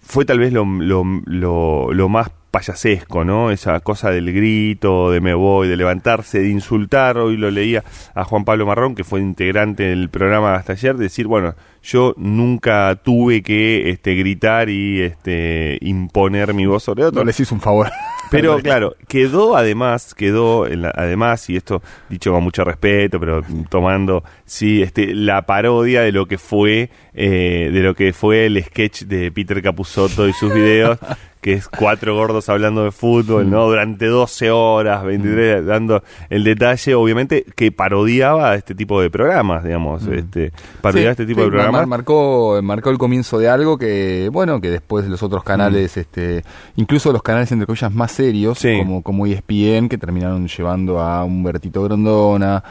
fue 0.00 0.24
tal 0.24 0.38
vez 0.38 0.52
lo, 0.52 0.64
lo, 0.64 1.02
lo, 1.24 1.92
lo 1.92 2.08
más 2.08 2.30
payasesco, 2.52 3.24
¿no? 3.24 3.50
Esa 3.50 3.80
cosa 3.80 4.12
del 4.12 4.32
grito, 4.32 5.10
de 5.10 5.20
me 5.20 5.34
voy, 5.34 5.66
de 5.66 5.76
levantarse, 5.76 6.38
de 6.38 6.50
insultar. 6.50 7.18
Hoy 7.18 7.36
lo 7.36 7.50
leía 7.50 7.82
a 8.14 8.22
Juan 8.22 8.44
Pablo 8.44 8.66
Marrón, 8.66 8.94
que 8.94 9.02
fue 9.02 9.20
integrante 9.20 9.82
del 9.82 10.10
programa 10.10 10.54
hasta 10.54 10.74
ayer, 10.74 10.96
decir, 10.96 11.26
bueno, 11.26 11.56
yo 11.82 12.14
nunca 12.16 12.94
tuve 13.02 13.42
que 13.42 13.90
este, 13.90 14.14
gritar 14.14 14.70
y 14.70 15.02
este, 15.02 15.76
imponer 15.80 16.54
mi 16.54 16.66
voz 16.66 16.84
sobre 16.84 17.04
otro. 17.04 17.22
No 17.22 17.26
les 17.26 17.40
hizo 17.40 17.52
un 17.52 17.60
favor. 17.60 17.90
Pero 18.30 18.58
claro, 18.62 18.94
quedó 19.08 19.56
además, 19.56 20.14
quedó 20.14 20.66
en 20.66 20.82
la- 20.82 20.92
además, 20.94 21.48
y 21.50 21.56
esto 21.56 21.82
dicho 22.08 22.32
con 22.32 22.42
mucho 22.44 22.64
respeto, 22.64 23.20
pero 23.20 23.42
tomando 23.68 24.24
sí, 24.44 24.82
este, 24.82 25.14
la 25.14 25.42
parodia 25.46 26.02
de 26.02 26.12
lo 26.12 26.26
que 26.26 26.38
fue, 26.38 26.90
eh, 27.14 27.70
de 27.72 27.80
lo 27.80 27.94
que 27.94 28.12
fue 28.12 28.46
el 28.46 28.62
sketch 28.62 29.02
de 29.02 29.30
Peter 29.32 29.60
Capusotto 29.62 30.28
y 30.28 30.32
sus 30.32 30.52
videos, 30.52 30.98
que 31.44 31.52
es 31.52 31.68
cuatro 31.68 32.14
gordos 32.16 32.48
hablando 32.48 32.84
de 32.84 32.90
fútbol, 32.90 33.50
¿no? 33.50 33.66
Durante 33.66 34.06
12 34.06 34.50
horas, 34.50 35.04
23, 35.04 35.66
dando 35.66 36.02
el 36.30 36.42
detalle, 36.42 36.94
obviamente, 36.94 37.44
que 37.54 37.70
parodiaba 37.70 38.54
este 38.54 38.74
tipo 38.74 38.98
de 39.02 39.10
programas, 39.10 39.62
digamos, 39.62 40.06
este, 40.06 40.52
parodiaba 40.80 41.10
Sí, 41.14 41.22
este 41.22 41.26
tipo 41.26 41.40
sí, 41.40 41.44
de 41.44 41.50
mar- 41.50 41.64
programas. 41.66 41.86
marcó, 41.86 42.60
marcó 42.62 42.88
el 42.88 42.96
comienzo 42.96 43.38
de 43.38 43.50
algo 43.50 43.76
que, 43.76 44.30
bueno, 44.32 44.58
que 44.62 44.70
después 44.70 45.06
los 45.06 45.22
otros 45.22 45.44
canales, 45.44 45.98
este, 45.98 46.42
incluso 46.76 47.12
los 47.12 47.22
canales 47.22 47.52
entre 47.52 47.66
comillas 47.66 47.92
más 47.92 48.12
serios, 48.12 48.58
Sí. 48.58 48.78
como, 48.78 49.02
como 49.02 49.26
ESPN, 49.26 49.90
que 49.90 49.98
terminaron 49.98 50.48
llevando 50.48 50.98
a 50.98 51.24
Humbertito 51.24 51.82
Grondona, 51.82 52.64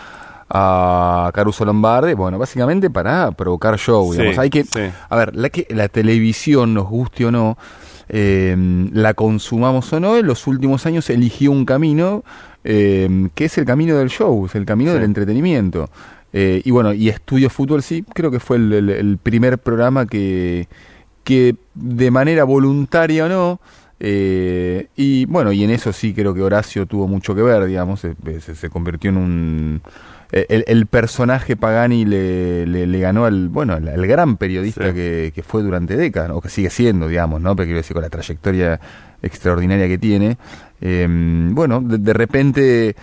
a 0.49 1.31
Caruso 1.33 1.63
Lombardi, 1.65 2.13
bueno, 2.13 2.37
básicamente 2.37 2.89
para 2.89 3.31
provocar 3.31 3.77
show, 3.77 4.11
digamos. 4.11 4.37
Hay 4.37 4.49
que, 4.49 4.65
a 5.09 5.15
ver, 5.15 5.35
la, 5.35 5.49
que, 5.49 5.67
la 5.69 5.87
televisión, 5.89 6.73
nos 6.73 6.87
guste 6.87 7.25
o 7.25 7.31
no, 7.31 7.57
eh, 8.09 8.55
la 8.93 9.13
consumamos 9.13 9.91
o 9.93 9.99
no, 9.99 10.17
en 10.17 10.25
los 10.27 10.45
últimos 10.47 10.85
años 10.85 11.09
eligió 11.09 11.51
un 11.51 11.65
camino 11.65 12.23
eh, 12.63 13.29
que 13.35 13.45
es 13.45 13.57
el 13.57 13.65
camino 13.65 13.97
del 13.97 14.09
show, 14.09 14.45
es 14.45 14.55
el 14.55 14.65
camino 14.65 14.91
Sí. 14.91 14.95
del 14.95 15.03
entretenimiento. 15.05 15.89
Eh, 16.31 16.61
y 16.65 16.71
bueno, 16.71 16.93
y 16.93 17.09
Estudio 17.09 17.49
Fútbol 17.49 17.83
sí, 17.83 18.03
creo 18.13 18.31
que 18.31 18.39
fue 18.39 18.57
el, 18.57 18.73
el- 18.73 18.89
el 18.89 19.17
primer 19.17 19.57
programa 19.59 20.05
que, 20.07 20.67
que 21.23 21.55
de 21.75 22.09
manera 22.11 22.43
voluntaria 22.43 23.25
o 23.25 23.29
no, 23.29 23.59
eh, 23.99 24.87
y 24.95 25.25
bueno, 25.25 25.51
y 25.51 25.63
en 25.63 25.69
eso 25.69 25.93
sí 25.93 26.13
creo 26.13 26.33
que 26.33 26.41
Horacio 26.41 26.85
tuvo 26.85 27.07
mucho 27.07 27.35
que 27.35 27.41
ver, 27.41 27.65
digamos, 27.65 27.99
se, 28.01 28.15
se- 28.41 28.55
se 28.55 28.69
convirtió 28.69 29.09
en 29.11 29.17
un... 29.17 29.81
eh, 30.33 30.45
El, 30.49 30.65
el 30.67 30.85
personaje 30.87 31.55
Pagani 31.55 32.03
le, 32.05 32.65
le, 32.67 32.85
le 32.87 32.99
ganó 32.99 33.23
al, 33.25 33.47
bueno, 33.47 33.73
al, 33.73 33.87
al 33.87 34.05
gran 34.07 34.35
periodista 34.37 34.89
Sí. 34.89 34.93
que, 34.93 35.31
que 35.33 35.43
fue 35.43 35.63
durante 35.63 35.95
décadas, 35.95 36.31
o 36.33 36.41
que 36.41 36.49
sigue 36.49 36.69
siendo, 36.69 37.07
digamos, 37.07 37.39
¿no? 37.39 37.55
Pero 37.55 37.67
quiero 37.67 37.77
decir, 37.77 37.93
con 37.93 38.03
la 38.03 38.09
trayectoria 38.09 38.79
extraordinaria 39.21 39.87
que 39.87 39.97
tiene. 39.97 40.37
Eh, 40.81 41.07
bueno, 41.09 41.79
de, 41.81 41.97
de 41.97 42.13
repente 42.13 42.95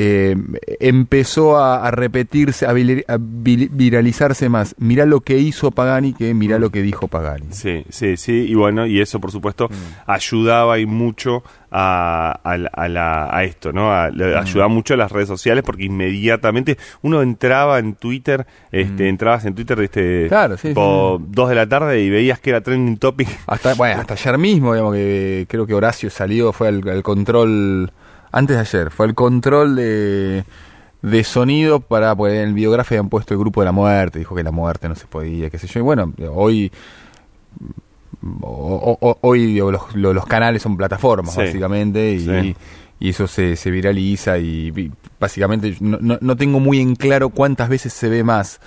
eh, 0.00 0.36
empezó 0.78 1.56
a, 1.58 1.84
a 1.84 1.90
repetirse, 1.90 2.66
a, 2.66 2.72
viralizarse 2.72 4.48
más. 4.48 4.76
Mirá 4.78 5.04
lo 5.06 5.20
que 5.22 5.38
hizo 5.38 5.70
Pagani 5.72 6.12
que 6.12 6.32
mirá 6.34 6.58
lo 6.60 6.70
que 6.70 6.82
dijo 6.82 7.08
Pagani. 7.08 7.46
Sí, 7.50 7.84
sí, 7.88 8.16
sí, 8.16 8.46
y 8.48 8.54
bueno, 8.54 8.86
y 8.86 9.00
eso 9.00 9.20
por 9.20 9.32
supuesto 9.32 9.68
Mm. 9.68 9.72
ayudaba 10.10 10.78
y 10.78 10.86
mucho 10.86 11.42
a, 11.70 12.30
a, 12.44 12.56
la- 12.56 12.70
a 12.72 12.88
la- 12.88 13.36
a 13.36 13.42
esto, 13.44 13.72
¿no? 13.72 13.92
A- 13.92 14.10
Mm. 14.10 14.36
Ayudaba 14.38 14.68
mucho 14.68 14.94
a 14.94 14.96
las 14.96 15.10
redes 15.12 15.28
sociales 15.28 15.64
porque 15.66 15.84
inmediatamente 15.86 16.78
uno 17.02 17.20
entraba 17.20 17.78
en 17.80 17.94
Twitter, 17.94 18.46
este, 18.70 19.08
entrabas 19.08 19.44
en 19.46 19.54
Twitter 19.54 19.80
este, 19.80 20.26
Mm. 20.26 20.28
Claro, 20.28 20.56
sí, 20.56 20.68
tipo 20.68 21.20
dos 21.26 21.48
de 21.48 21.54
la 21.56 21.68
tarde 21.68 22.00
y 22.00 22.08
veías 22.08 22.38
que 22.38 22.50
era 22.50 22.60
trending 22.60 22.98
topic. 22.98 23.28
Hasta, 23.48 23.74
bueno, 23.74 24.00
hasta 24.00 24.14
ayer 24.14 24.38
mismo, 24.38 24.72
digamos 24.74 24.94
que 24.94 25.46
creo 25.48 25.66
que 25.66 25.74
Horacio 25.74 26.08
salió, 26.08 26.52
fue 26.52 26.68
al, 26.68 26.88
al 26.88 27.02
control, 27.02 27.90
antes 28.32 28.56
de 28.56 28.60
ayer, 28.60 28.90
fue 28.90 29.06
el 29.06 29.14
control 29.14 29.76
de, 29.76 30.44
de 31.02 31.24
sonido 31.24 31.80
para, 31.80 32.14
pues 32.14 32.34
en 32.34 32.48
el 32.48 32.54
videógrafo 32.54 32.94
habían 32.94 33.08
puesto 33.08 33.34
el 33.34 33.40
grupo 33.40 33.60
de 33.60 33.66
la 33.66 33.72
muerte, 33.72 34.18
dijo 34.18 34.34
que 34.34 34.42
la 34.42 34.50
muerte 34.52 34.88
no 34.88 34.94
se 34.94 35.06
podía, 35.06 35.50
qué 35.50 35.58
sé 35.58 35.66
yo, 35.66 35.80
y 35.80 35.82
bueno, 35.82 36.12
hoy... 36.34 36.70
o- 38.40 38.96
o- 39.00 39.08
o- 39.08 39.18
hoy 39.22 39.46
digo, 39.46 39.70
los, 39.70 39.94
lo- 39.94 40.12
los 40.12 40.26
canales 40.26 40.62
son 40.62 40.76
plataformas 40.76 41.34
Sí, 41.34 41.40
básicamente 41.40 42.12
y, 42.12 42.20
sí. 42.20 42.56
y 43.00 43.08
eso 43.10 43.26
se, 43.28 43.54
se 43.56 43.70
viraliza 43.70 44.38
y, 44.38 44.90
básicamente 45.20 45.76
no, 45.80 45.98
no- 46.00 46.18
no 46.20 46.36
tengo 46.36 46.58
muy 46.60 46.80
en 46.80 46.96
claro 46.96 47.28
cuántas 47.30 47.68
veces 47.68 47.92
se 47.92 48.08
ve 48.08 48.24
más 48.24 48.60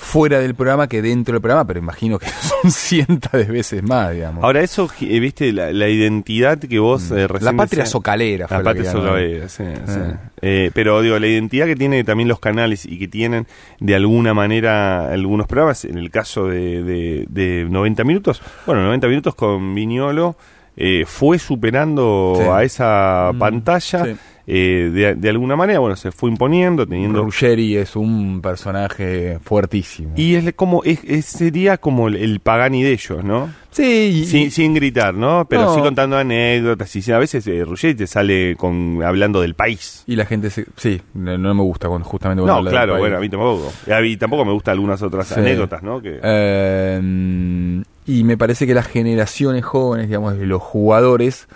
fuera 0.00 0.38
del 0.38 0.54
programa 0.54 0.86
que 0.86 1.02
dentro 1.02 1.32
del 1.34 1.42
programa, 1.42 1.66
pero 1.66 1.80
imagino 1.80 2.18
que 2.20 2.26
son 2.62 2.70
cientos 2.70 3.32
de 3.32 3.44
veces 3.44 3.82
más, 3.82 4.12
digamos. 4.14 4.44
Ahora 4.44 4.60
eso, 4.62 4.88
eh, 5.00 5.18
viste, 5.18 5.52
la, 5.52 5.72
la 5.72 5.88
identidad 5.88 6.56
que 6.58 6.78
vos 6.78 7.10
eh, 7.10 7.26
Mm. 7.28 7.42
La 7.44 7.52
patria 7.52 7.82
decías- 7.82 7.90
socalera 7.90 8.46
fue 8.46 8.56
La 8.58 8.62
la 8.62 8.70
patria 8.70 8.92
socalera, 8.92 9.48
sí, 9.48 9.64
sí. 9.86 9.98
Eh. 9.98 10.14
Eh, 10.40 10.70
pero 10.72 11.02
digo, 11.02 11.18
la 11.18 11.26
identidad 11.26 11.66
que 11.66 11.74
tienen 11.74 12.04
también 12.06 12.28
los 12.28 12.38
canales 12.38 12.86
y 12.86 12.96
que 12.98 13.08
tienen 13.08 13.46
de 13.80 13.96
alguna 13.96 14.34
manera 14.34 15.10
algunos 15.12 15.46
programas, 15.48 15.84
en 15.84 15.98
el 15.98 16.10
caso 16.12 16.46
de, 16.46 16.82
de, 16.84 17.26
de 17.28 17.66
90 17.68 18.04
minutos, 18.04 18.40
bueno, 18.66 18.82
90 18.84 19.08
minutos 19.08 19.34
con 19.34 19.74
Viñolo 19.74 20.36
eh, 20.76 21.04
fue 21.08 21.40
superando 21.40 22.34
Sí. 22.38 22.44
a 22.48 22.62
esa 22.62 23.30
Mm, 23.34 23.38
pantalla 23.40 24.04
sí. 24.04 24.16
Eh, 24.50 24.90
de, 24.90 25.14
de 25.14 25.28
alguna 25.28 25.56
manera, 25.56 25.78
bueno, 25.78 25.94
se 25.94 26.10
fue 26.10 26.30
imponiendo, 26.30 26.86
teniendo... 26.86 27.22
Ruggeri 27.22 27.76
es 27.76 27.94
un 27.96 28.40
personaje 28.40 29.38
fuertísimo. 29.44 30.14
Y 30.16 30.36
es 30.36 30.54
como 30.54 30.82
es, 30.84 31.00
es- 31.04 31.26
sería 31.26 31.76
como 31.76 32.08
el, 32.08 32.16
el 32.16 32.40
Pagani 32.40 32.82
de 32.82 32.92
ellos, 32.92 33.22
¿no? 33.22 33.50
sí, 33.70 34.24
Sin, 34.24 34.50
sin 34.50 34.72
gritar, 34.74 35.12
¿no? 35.14 35.46
Pero 35.48 35.64
No. 35.66 35.74
sí 35.74 35.80
contando 35.82 36.16
anécdotas. 36.16 36.96
Y 36.96 37.02
sí, 37.02 37.12
a 37.12 37.18
veces 37.18 37.46
eh, 37.46 37.62
Ruggeri 37.64 37.94
te 37.94 38.06
sale 38.06 38.56
con 38.56 39.02
hablando 39.04 39.42
del 39.42 39.52
país. 39.54 40.02
y 40.06 40.16
la 40.16 40.24
gente 40.24 40.48
se, 40.48 40.64
sí, 40.76 41.00
no, 41.12 41.36
no 41.36 41.54
me 41.54 41.62
gusta 41.62 41.86
cuando, 41.88 42.08
justamente 42.08 42.42
cuando 42.42 42.60
No, 42.60 42.64
del 42.64 42.72
claro, 42.72 42.92
país. 42.94 43.00
bueno, 43.02 43.16
a 43.18 43.20
mí 43.20 43.28
tampoco. 43.28 43.70
Y 43.86 43.92
a 43.92 44.00
mí 44.00 44.16
tampoco 44.16 44.44
me 44.46 44.52
gustan 44.52 44.72
algunas 44.72 45.02
otras 45.02 45.28
Sí. 45.28 45.34
anécdotas, 45.40 45.82
¿no? 45.82 46.00
Que, 46.00 46.18
Eh, 46.22 47.82
y 48.06 48.24
me 48.24 48.36
parece 48.38 48.66
que 48.66 48.72
las 48.74 48.86
generaciones 48.86 49.64
jóvenes, 49.64 50.08
digamos, 50.08 50.38
de 50.38 50.46
los 50.46 50.62
jugadores, 50.62 51.46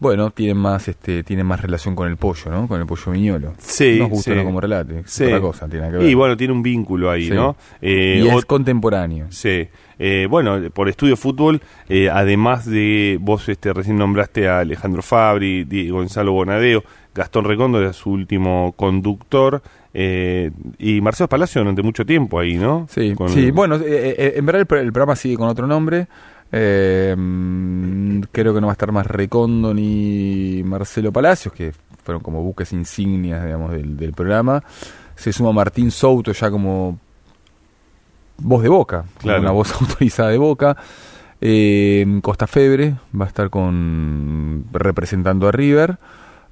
bueno, 0.00 0.30
tienen 0.30 0.56
más 0.56 0.88
este 0.88 1.22
tienen 1.22 1.46
más 1.46 1.60
relación 1.60 1.94
con 1.94 2.08
el 2.08 2.16
pollo, 2.16 2.50
¿no? 2.50 2.66
Con 2.66 2.80
el 2.80 2.86
pollo 2.86 3.12
viñolo. 3.12 3.52
Sí, 3.58 3.98
Nos 4.00 4.08
gusta 4.10 4.32
sí. 4.32 4.36
no 4.36 4.44
como 4.44 4.60
relate, 4.60 5.00
es 5.00 5.10
Sí. 5.10 5.24
otra 5.24 5.40
cosa, 5.40 5.68
tiene 5.68 5.90
que 5.90 5.98
ver. 5.98 6.08
Y 6.08 6.14
bueno, 6.14 6.36
tiene 6.36 6.52
un 6.54 6.62
vínculo 6.62 7.10
ahí, 7.10 7.26
Sí. 7.28 7.34
¿no? 7.34 7.54
Eh, 7.82 8.22
y 8.24 8.28
es 8.28 8.44
contemporáneo. 8.46 9.26
Sí. 9.30 9.68
Eh, 9.98 10.26
bueno, 10.30 10.58
por 10.72 10.88
Estudio 10.88 11.16
Fútbol, 11.16 11.60
eh, 11.88 12.08
además 12.10 12.64
de 12.64 13.18
vos 13.20 13.48
este, 13.48 13.72
recién 13.74 13.98
nombraste 13.98 14.48
a 14.48 14.60
Alejandro 14.60 15.02
Fabri, 15.02 15.64
Di- 15.64 15.90
Gonzalo 15.90 16.32
Bonadeo, 16.32 16.82
Gastón 17.14 17.44
Recondo, 17.44 17.78
era 17.80 17.92
su 17.92 18.10
último 18.10 18.72
conductor, 18.76 19.62
eh, 19.92 20.50
y 20.78 21.00
Marcelo 21.02 21.28
Palacio 21.28 21.60
durante 21.60 21.82
mucho 21.82 22.06
tiempo 22.06 22.38
ahí, 22.38 22.54
¿no? 22.54 22.86
Sí, 22.88 23.14
Con- 23.14 23.28
sí. 23.28 23.50
bueno, 23.50 23.74
eh, 23.76 24.14
eh, 24.16 24.32
en 24.36 24.46
verdad 24.46 24.64
el, 24.70 24.78
el 24.78 24.92
programa 24.92 25.16
sigue 25.16 25.36
con 25.36 25.48
otro 25.48 25.66
nombre. 25.66 26.06
Eh, 26.52 27.14
mm, 27.16 28.20
creo 28.32 28.52
que 28.54 28.60
no 28.60 28.66
va 28.66 28.72
a 28.72 28.74
estar 28.74 28.92
más 28.92 29.06
Recondo 29.06 29.72
ni 29.72 30.62
Marcelo 30.64 31.12
Palacios, 31.12 31.54
que 31.54 31.72
fueron 32.04 32.22
como 32.22 32.42
buques 32.42 32.72
insignias, 32.72 33.44
digamos, 33.44 33.72
del, 33.72 33.96
del 33.96 34.12
programa. 34.12 34.62
Se 35.14 35.32
suma 35.32 35.52
Martín 35.52 35.90
Souto 35.90 36.32
ya 36.32 36.50
como 36.50 36.98
voz 38.38 38.62
de 38.62 38.68
boca, 38.68 39.04
como 39.20 39.36
una 39.36 39.50
voz 39.50 39.72
autorizada 39.80 40.30
de 40.30 40.38
boca. 40.38 40.76
Eh, 41.40 42.20
Costa 42.22 42.46
Febre 42.46 42.94
va 43.18 43.24
a 43.24 43.28
estar 43.28 43.50
con 43.50 44.64
representando 44.72 45.48
a 45.48 45.52
River. 45.52 45.98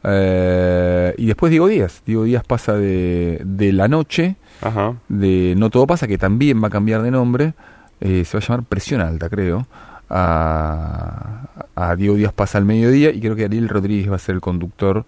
Eh, 0.05 1.15
y 1.19 1.27
después 1.27 1.51
Diego 1.51 1.69
Díaz. 1.69 2.03
Diego 2.07 2.25
Díaz 2.25 2.45
pasa 2.47 2.75
de, 2.75 3.43
de 3.45 3.73
la 3.73 3.89
noche 3.89 4.37
Ajá. 4.61 4.95
de 5.09 5.55
No 5.57 5.71
Todo 5.71 5.87
Pasa, 5.87 6.07
que 6.07 6.19
también 6.19 6.63
va 6.63 6.69
a 6.69 6.71
cambiar 6.71 7.03
de 7.03 7.11
nombre, 7.11 7.55
eh, 8.01 8.25
se 8.25 8.39
va 8.39 8.45
a 8.45 8.47
llamar 8.47 8.65
Presión 8.65 9.01
Alta, 9.01 9.29
creo. 9.29 9.67
A, 10.11 11.43
a 11.75 11.97
Diego 11.97 12.15
Díaz 12.17 12.33
pasa 12.33 12.59
al 12.59 12.65
mediodía 12.65 13.11
y 13.11 13.21
creo 13.21 13.37
que 13.37 13.45
Ariel 13.45 13.69
Rodríguez 13.69 14.11
va 14.11 14.17
a 14.17 14.19
ser 14.19 14.35
el 14.35 14.41
conductor 14.41 15.05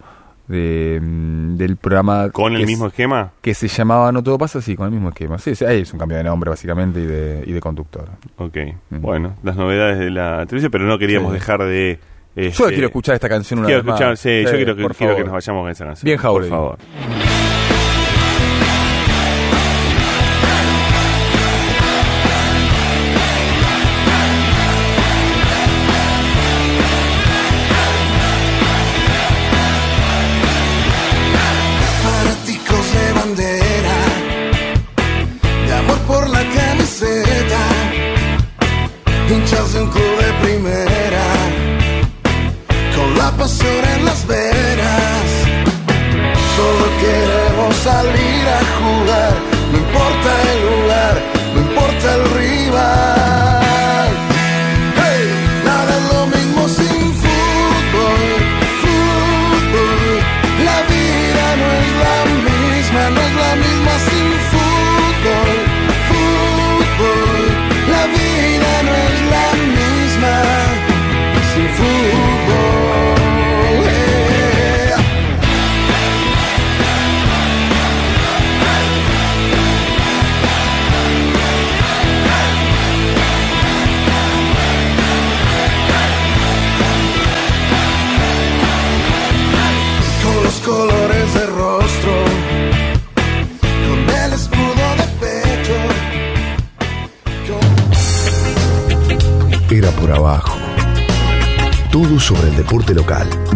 de, 0.47 0.99
mm, 1.01 1.55
del 1.57 1.77
programa. 1.77 2.29
¿Con 2.31 2.53
el 2.55 2.65
mismo 2.65 2.85
es- 2.87 2.93
esquema? 2.93 3.31
Que 3.41 3.53
se 3.53 3.67
llamaba 3.67 4.11
No 4.11 4.21
Todo 4.21 4.37
Pasa, 4.37 4.61
sí, 4.61 4.75
con 4.75 4.85
el 4.87 4.91
mismo 4.91 5.09
esquema. 5.09 5.37
Sí, 5.39 5.55
sí, 5.55 5.65
ahí 5.65 5.81
es 5.81 5.93
un 5.93 5.99
cambio 5.99 6.17
de 6.17 6.23
nombre 6.23 6.49
básicamente 6.49 6.99
y 6.99 7.05
de, 7.05 7.43
y 7.45 7.51
de 7.51 7.59
conductor. 7.61 8.09
Ok, 8.37 8.57
bueno, 8.89 9.35
las 9.43 9.55
novedades 9.55 9.97
de 9.99 10.09
la 10.11 10.45
televisión, 10.45 10.71
pero 10.71 10.85
no 10.85 10.97
queríamos 10.99 11.31
Sí. 11.31 11.39
dejar 11.39 11.63
de... 11.63 11.99
Yo 12.35 12.41
este, 12.43 12.63
quiero 12.69 12.87
escuchar 12.87 13.15
esta 13.15 13.27
canción 13.27 13.59
una 13.59 13.67
quiero 13.67 13.83
vez 13.83 13.89
escuchar, 13.89 14.09
más. 14.11 14.19
Sí, 14.19 14.41
yo 14.43 14.49
Sí, 14.49 14.55
quiero, 14.55 14.75
que, 14.75 14.81
por 14.83 14.95
quiero 14.95 15.15
que 15.17 15.23
nos 15.25 15.33
vayamos 15.33 15.63
con 15.63 15.71
esa 15.71 15.85
canción. 15.85 16.05
Bien, 16.05 16.17
Por 16.17 16.23
Jauregui. 16.23 16.49
favor. 16.49 16.77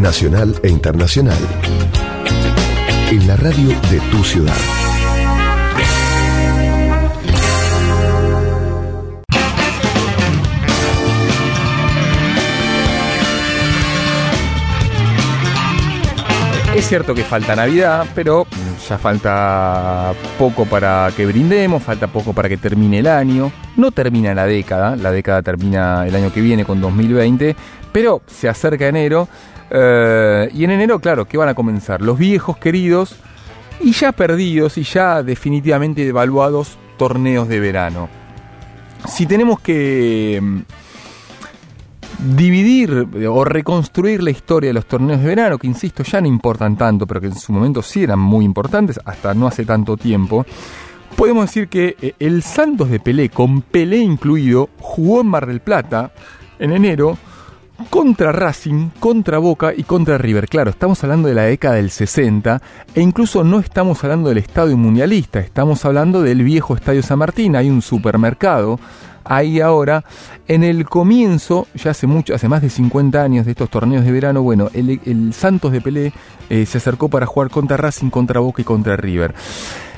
Nacional 0.05 0.53
e 0.61 0.69
internacional. 0.69 1.39
En 3.09 3.27
la 3.27 3.35
radio 3.37 3.69
de 3.89 3.99
tu 4.11 4.23
ciudad. 4.23 4.53
Es 16.75 16.87
cierto 16.87 17.15
que 17.15 17.23
falta 17.23 17.55
Navidad, 17.55 18.05
pero 18.13 18.45
ya 18.87 18.99
falta 18.99 20.13
poco 20.37 20.65
para 20.65 21.09
que 21.17 21.25
brindemos, 21.25 21.81
falta 21.81 22.05
poco 22.05 22.31
para 22.31 22.47
que 22.47 22.57
termine 22.57 22.99
el 22.99 23.07
año. 23.07 23.51
No 23.75 23.89
termina 23.89 24.35
la 24.35 24.45
década, 24.45 24.95
la 24.95 25.09
década 25.09 25.41
termina 25.41 26.05
el 26.05 26.15
año 26.15 26.31
que 26.31 26.41
viene 26.41 26.63
con 26.63 26.79
2020, 26.79 27.55
pero 27.91 28.21
se 28.27 28.47
acerca 28.47 28.87
enero. 28.87 29.27
Eh, 29.69 30.49
y 30.53 30.63
en 30.63 30.71
enero, 30.71 30.99
claro, 30.99 31.25
que 31.25 31.37
van 31.37 31.49
a 31.49 31.55
comenzar? 31.55 32.01
Los 32.01 32.17
viejos 32.17 32.57
queridos 32.57 33.15
y 33.79 33.91
ya 33.91 34.11
perdidos 34.11 34.77
y 34.77 34.83
ya 34.83 35.23
definitivamente 35.23 36.05
devaluados 36.05 36.77
torneos 36.97 37.47
de 37.47 37.59
verano. 37.59 38.09
Si 39.07 39.25
tenemos 39.25 39.59
que 39.59 40.39
mm, 40.41 40.59
dividir 42.35 43.07
eh, 43.15 43.27
o 43.27 43.43
reconstruir 43.43 44.23
la 44.23 44.31
historia 44.31 44.69
de 44.69 44.73
los 44.73 44.85
torneos 44.85 45.21
de 45.21 45.27
verano, 45.27 45.57
que 45.57 45.67
insisto, 45.67 46.03
ya 46.03 46.21
no 46.21 46.27
importan 46.27 46.77
tanto, 46.77 47.05
pero 47.05 47.21
que 47.21 47.27
en 47.27 47.35
su 47.35 47.51
momento 47.51 47.81
sí 47.81 48.03
eran 48.03 48.19
muy 48.19 48.45
importantes, 48.45 48.99
hasta 49.05 49.33
no 49.33 49.47
hace 49.47 49.65
tanto 49.65 49.97
tiempo, 49.97 50.45
podemos 51.15 51.45
decir 51.45 51.67
que 51.67 51.95
eh, 52.01 52.13
el 52.19 52.43
Santos 52.43 52.89
de 52.89 52.99
Pelé, 52.99 53.29
con 53.29 53.61
Pelé 53.61 53.97
incluido, 53.97 54.69
jugó 54.79 55.21
en 55.21 55.27
Mar 55.27 55.45
del 55.45 55.59
Plata 55.59 56.11
en 56.59 56.71
enero 56.71 57.17
contra 57.89 58.31
Racing, 58.31 58.89
contra 58.99 59.37
Boca 59.37 59.73
y 59.75 59.83
contra 59.83 60.17
River. 60.17 60.47
Claro, 60.47 60.69
estamos 60.69 61.03
hablando 61.03 61.27
de 61.27 61.33
la 61.33 61.43
década 61.43 61.75
del 61.75 61.91
60 61.91 62.61
e 62.93 63.01
incluso 63.01 63.43
no 63.43 63.59
estamos 63.59 64.03
hablando 64.03 64.29
del 64.29 64.37
estadio 64.39 64.77
mundialista, 64.77 65.39
estamos 65.39 65.83
hablando 65.85 66.21
del 66.21 66.43
viejo 66.43 66.75
estadio 66.75 67.03
San 67.03 67.19
Martín, 67.19 67.55
hay 67.55 67.69
un 67.69 67.81
supermercado 67.81 68.79
ahí 69.25 69.59
ahora. 69.59 70.03
En 70.47 70.63
el 70.63 70.85
comienzo, 70.85 71.67
ya 71.73 71.91
hace 71.91 72.07
mucho, 72.07 72.33
hace 72.33 72.47
más 72.47 72.61
de 72.61 72.69
50 72.69 73.21
años 73.21 73.45
de 73.45 73.51
estos 73.51 73.69
torneos 73.69 74.05
de 74.05 74.11
verano, 74.11 74.43
bueno, 74.43 74.69
el, 74.73 75.33
Santos 75.33 75.71
de 75.71 75.81
Pelé 75.81 76.13
eh, 76.49 76.65
se 76.65 76.77
acercó 76.77 77.09
para 77.09 77.25
jugar 77.25 77.49
contra 77.49 77.77
Racing, 77.77 78.09
contra 78.09 78.39
Boca 78.39 78.61
y 78.61 78.65
contra 78.65 78.95
River. 78.95 79.33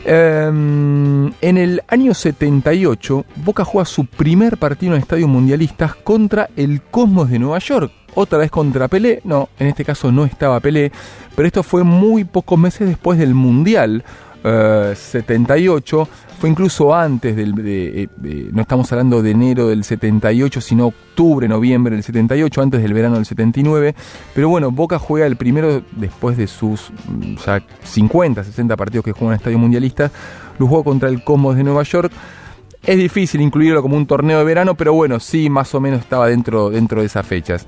Em, 0.09 1.33
en 1.41 1.57
el 1.57 1.83
año 1.89 2.13
78, 2.13 3.25
Boca 3.43 3.65
juega 3.65 3.83
su 3.83 4.05
primer 4.05 4.55
partido 4.55 4.95
en 4.95 5.01
estadios 5.01 5.27
mundialistas 5.27 5.95
contra 5.95 6.49
el 6.55 6.81
Cosmos 6.81 7.29
de 7.29 7.39
Nueva 7.39 7.59
York. 7.59 7.91
Otra 8.15 8.37
vez 8.37 8.49
contra 8.49 8.87
Pelé, 8.87 9.19
no, 9.25 9.49
en 9.59 9.67
este 9.67 9.83
caso 9.83 10.09
no 10.13 10.23
estaba 10.23 10.61
Pelé, 10.61 10.93
pero 11.35 11.45
esto 11.45 11.61
fue 11.61 11.83
muy 11.83 12.23
pocos 12.23 12.57
meses 12.57 12.87
después 12.87 13.19
del 13.19 13.33
Mundial 13.33 14.05
eh, 14.47 14.95
78, 14.95 16.07
fue 16.39 16.49
incluso 16.49 16.93
antes 16.93 17.35
del, 17.35 17.55
de, 17.55 18.03
eh, 18.03 18.09
eh, 18.23 18.49
no 18.51 18.61
estamos 18.61 18.91
hablando 18.91 19.21
de 19.21 19.31
enero 19.31 19.67
del 19.67 19.83
78, 19.83 20.61
sino 20.61 20.87
octubre, 20.87 21.47
noviembre 21.47 21.95
del 21.95 22.03
78, 22.03 22.61
antes 22.61 22.81
del 22.81 22.93
verano 22.93 23.15
del 23.15 23.25
79, 23.25 23.95
pero 24.33 24.49
bueno, 24.49 24.71
Boca 24.71 24.99
juega 24.99 25.25
el 25.25 25.35
primero 25.35 25.81
después 25.91 26.37
de 26.37 26.47
sus 26.47 26.91
mm, 27.07 27.35
ya 27.45 27.63
50, 27.83 28.43
60 28.43 28.77
partidos 28.77 29.03
que 29.03 29.11
juega 29.11 29.33
en 29.33 29.37
Estadio 29.37 29.57
Mundialista, 29.57 30.11
lo 30.59 30.67
jugó 30.67 30.83
contra 30.83 31.09
el 31.09 31.23
Cosmos 31.23 31.55
de 31.55 31.63
Nueva 31.63 31.83
York, 31.83 32.11
es 32.83 32.97
difícil 32.97 33.41
incluirlo 33.41 33.81
como 33.81 33.97
un 33.97 34.05
torneo 34.05 34.37
de 34.37 34.45
verano, 34.45 34.75
pero 34.75 34.93
bueno, 34.93 35.19
sí, 35.19 35.49
más 35.49 35.73
o 35.75 35.81
menos 35.81 36.01
estaba 36.01 36.27
dentro, 36.27 36.69
dentro 36.69 37.01
de 37.01 37.07
esas 37.07 37.25
fechas. 37.25 37.65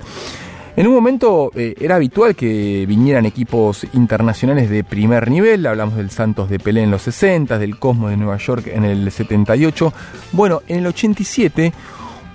En 0.80 0.86
un 0.86 0.94
momento 0.94 1.52
eh, 1.54 1.74
era 1.78 1.96
habitual 1.96 2.34
que 2.34 2.86
vinieran 2.88 3.26
equipos 3.26 3.86
internacionales 3.92 4.70
de 4.70 4.82
primer 4.82 5.30
nivel, 5.30 5.66
hablamos 5.66 5.96
del 5.96 6.08
Santos 6.08 6.48
de 6.48 6.58
Pelé 6.58 6.82
en 6.82 6.90
los 6.90 7.02
60, 7.02 7.58
del 7.58 7.78
Cosmos 7.78 8.08
de 8.08 8.16
Nueva 8.16 8.38
York 8.38 8.66
en 8.68 8.86
el 8.86 9.12
78. 9.12 9.92
Bueno, 10.32 10.62
en 10.68 10.78
el 10.78 10.86
87 10.86 11.74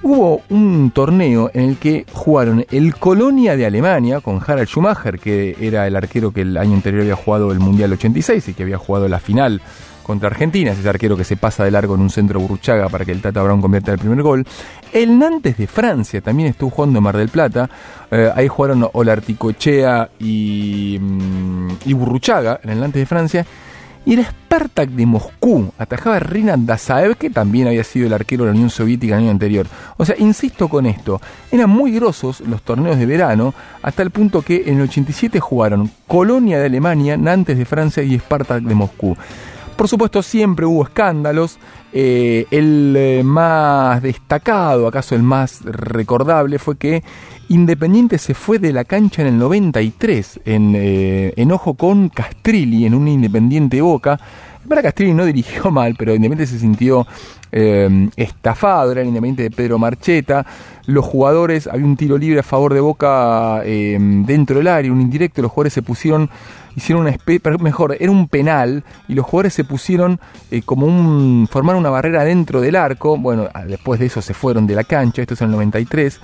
hubo 0.03 0.43
un 0.51 0.91
torneo 0.91 1.49
en 1.55 1.69
el 1.69 1.77
que 1.77 2.05
jugaron 2.13 2.63
el 2.69 2.95
Colonia 2.97 3.57
de 3.57 3.65
Alemania 3.65 4.22
con 4.22 4.39
Harald 4.45 4.67
Schumacher, 4.67 5.17
que 5.17 5.57
era 5.59 5.88
el 5.88 5.95
arquero 5.95 6.31
que 6.31 6.41
el 6.41 6.55
año 6.57 6.76
anterior 6.76 7.01
había 7.01 7.15
jugado 7.15 7.51
el 7.51 7.59
Mundial 7.59 7.93
86 7.93 8.49
y 8.49 8.53
que 8.53 8.61
había 8.61 8.77
jugado 8.77 9.07
la 9.07 9.17
final 9.17 9.59
contra 10.06 10.30
Argentina, 10.30 10.72
es 10.72 10.77
ese 10.77 10.88
arquero 10.88 11.18
que 11.18 11.23
se 11.23 11.36
pasa 11.36 11.64
de 11.64 11.72
largo 11.72 11.95
en 11.95 12.02
un 12.02 12.11
centro 12.11 12.40
Burruchaga 12.40 12.90
para 12.90 13.03
que 13.03 13.11
el 13.11 13.22
Tata 13.22 13.41
Brown 13.41 13.60
convierta 13.60 13.91
el 13.91 13.98
primer 13.98 14.22
gol. 14.22 14.45
El 14.94 15.18
Nantes 15.18 15.57
de 15.57 15.65
Francia 15.65 16.22
también 16.22 16.49
estuvo 16.49 16.69
jugando 16.69 16.99
en 16.99 17.03
Mar 17.03 17.18
del 17.18 17.30
Plata. 17.30 17.68
Eh, 18.11 18.32
ahí 18.36 18.48
jugaron 18.48 18.88
Olarticochea 18.94 20.11
y, 20.19 20.99
mm, 21.02 21.69
y 21.86 21.94
Burruchaga 21.94 22.60
en 22.64 22.69
el 22.69 22.80
Nantes 22.82 23.02
de 23.02 23.06
Francia. 23.07 23.45
Y 24.06 24.14
el 24.14 24.23
Spartak 24.23 24.90
de 24.90 25.07
Moscú 25.07 25.72
atajaba 25.80 26.18
a 26.18 26.19
Rinat 26.19 26.60
Dazaev, 26.60 27.18
que 27.18 27.32
también 27.32 27.68
había 27.68 27.84
sido 27.84 28.06
el 28.06 28.14
arquero 28.14 28.44
de 28.44 28.52
la 28.52 28.56
Unión 28.56 28.69
Soviética 28.69 29.15
el 29.15 29.23
año 29.23 29.32
anterior. 29.32 29.65
O 29.98 30.06
sea, 30.06 30.15
insisto 30.19 30.68
con 30.68 30.86
esto, 30.86 31.19
eran 31.52 31.72
muy 31.72 31.91
grosos 31.91 32.41
los 32.41 32.61
torneos 32.61 32.99
de 32.99 33.07
verano, 33.07 33.56
hasta 33.82 34.03
el 34.03 34.11
punto 34.11 34.44
que 34.44 34.65
en 34.68 34.76
el 34.76 34.84
87 34.84 35.40
jugaron 35.40 35.90
Colonia 36.06 36.60
de 36.60 36.68
Alemania, 36.68 37.18
Nantes 37.18 37.57
de 37.57 37.65
Francia 37.65 38.03
y 38.03 38.19
Spartak 38.19 38.61
de 38.61 38.76
Moscú. 38.76 39.18
Por 39.76 39.89
supuesto, 39.89 40.23
siempre 40.23 40.65
hubo 40.65 40.84
escándalos. 40.84 41.60
Eh, 41.91 42.45
el 42.52 42.93
eh, 42.97 43.23
más 43.23 44.02
destacado, 44.02 44.88
acaso 44.88 45.15
el 45.15 45.23
más 45.23 45.61
recordable, 45.64 46.60
fue 46.60 46.77
que 46.77 47.03
Independiente 47.47 48.18
se 48.18 48.34
fue 48.34 48.57
de 48.57 48.73
la 48.73 48.85
cancha 48.85 49.22
en 49.22 49.27
el 49.27 49.38
93, 49.38 50.41
en 50.45 50.73
eh, 50.76 51.34
enojo 51.35 51.76
con 51.76 52.10
Castrilli, 52.10 52.85
en 52.85 52.95
un 52.95 53.07
Independiente 53.07 53.81
Boca. 53.81 54.19
Para 54.68 54.81
Castrilli 54.81 55.14
no 55.14 55.26
dirigió 55.26 55.69
mal, 55.72 55.95
pero 55.97 56.15
Independiente 56.15 56.53
se 56.53 56.60
sintió 56.60 57.06
estafado, 57.52 58.91
era 58.91 59.02
el 59.02 59.07
Independiente 59.07 59.43
de 59.43 59.52
Pedro 59.52 59.77
Marcheta. 59.77 60.45
Los 60.88 61.06
jugadores, 61.06 61.68
había 61.68 61.85
un 61.85 61.95
tiro 61.95 62.18
libre 62.18 62.39
a 62.39 62.43
favor 62.43 62.73
de 62.73 62.81
Boca 62.81 63.61
dentro 63.61 64.57
del 64.57 64.68
área, 64.68 64.91
un 64.91 64.99
indirecto, 64.99 65.41
los 65.41 65.52
jugadores 65.52 65.73
se 65.73 65.81
pusieron 65.81 66.30
hicieron 66.76 67.02
una 67.02 67.11
especie, 67.11 67.57
mejor, 67.60 67.95
era 67.99 68.11
un 68.11 68.27
penal 68.27 68.84
y 69.07 69.14
los 69.14 69.26
jugadores 69.26 69.53
se 69.53 69.64
pusieron 69.64 70.19
eh, 70.52 70.61
como 70.64 70.85
un, 70.85 71.47
formaron 71.49 71.80
una 71.80 71.89
barrera 71.89 72.23
dentro 72.23 72.61
del 72.61 72.76
arco, 72.76 73.18
bueno, 73.18 73.47
ah, 73.53 73.65
después 73.65 73.99
de 73.99 74.07
eso 74.07 74.22
se 74.22 74.34
fueron 74.34 74.68
de 74.68 74.76
la 74.76 74.84
cancha, 74.84 75.22
esto 75.22 75.34
es 75.34 75.41
en 75.41 75.47
el 75.47 75.52
93. 75.52 76.19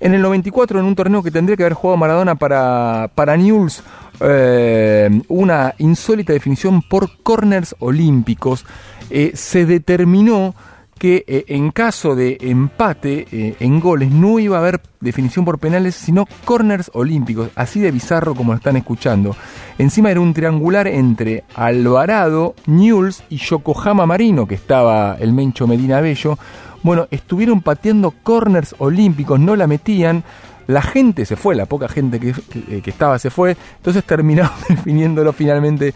En 0.00 0.12
el 0.12 0.22
94, 0.22 0.80
en 0.80 0.86
un 0.86 0.94
torneo 0.94 1.22
que 1.22 1.30
tendría 1.30 1.56
que 1.56 1.62
haber 1.62 1.74
jugado 1.74 1.96
Maradona 1.96 2.34
para, 2.34 3.10
para 3.14 3.36
Newell's, 3.36 3.82
eh, 4.20 5.22
una 5.28 5.74
insólita 5.78 6.32
definición 6.32 6.82
por 6.82 7.22
corners 7.22 7.74
olímpicos, 7.78 8.66
eh, 9.10 9.32
se 9.34 9.66
determinó 9.66 10.54
que 10.98 11.24
eh, 11.26 11.44
en 11.48 11.70
caso 11.70 12.14
de 12.14 12.38
empate 12.40 13.26
eh, 13.30 13.56
en 13.60 13.80
goles 13.80 14.10
no 14.10 14.38
iba 14.38 14.56
a 14.56 14.60
haber 14.60 14.80
definición 15.00 15.44
por 15.44 15.58
penales, 15.58 15.94
sino 15.94 16.26
corners 16.44 16.90
olímpicos, 16.94 17.50
así 17.54 17.80
de 17.80 17.90
bizarro 17.90 18.34
como 18.34 18.52
lo 18.52 18.58
están 18.58 18.76
escuchando. 18.76 19.36
Encima 19.78 20.10
era 20.10 20.20
un 20.20 20.32
triangular 20.32 20.86
entre 20.86 21.44
Alvarado, 21.54 22.54
Newells 22.66 23.22
y 23.28 23.36
Yokohama 23.36 24.06
Marino, 24.06 24.46
que 24.46 24.54
estaba 24.54 25.16
el 25.18 25.32
Mencho 25.32 25.66
Medina 25.66 26.00
Bello. 26.00 26.38
Bueno, 26.82 27.06
estuvieron 27.10 27.60
pateando 27.60 28.10
corners 28.10 28.74
olímpicos, 28.78 29.40
no 29.40 29.56
la 29.56 29.66
metían. 29.66 30.22
La 30.66 30.80
gente 30.80 31.26
se 31.26 31.36
fue, 31.36 31.54
la 31.54 31.66
poca 31.66 31.88
gente 31.88 32.18
que, 32.18 32.32
que 32.80 32.90
estaba 32.90 33.18
se 33.18 33.28
fue, 33.28 33.54
entonces 33.76 34.02
terminaron 34.04 34.52
definiéndolo 34.68 35.34
finalmente 35.34 35.94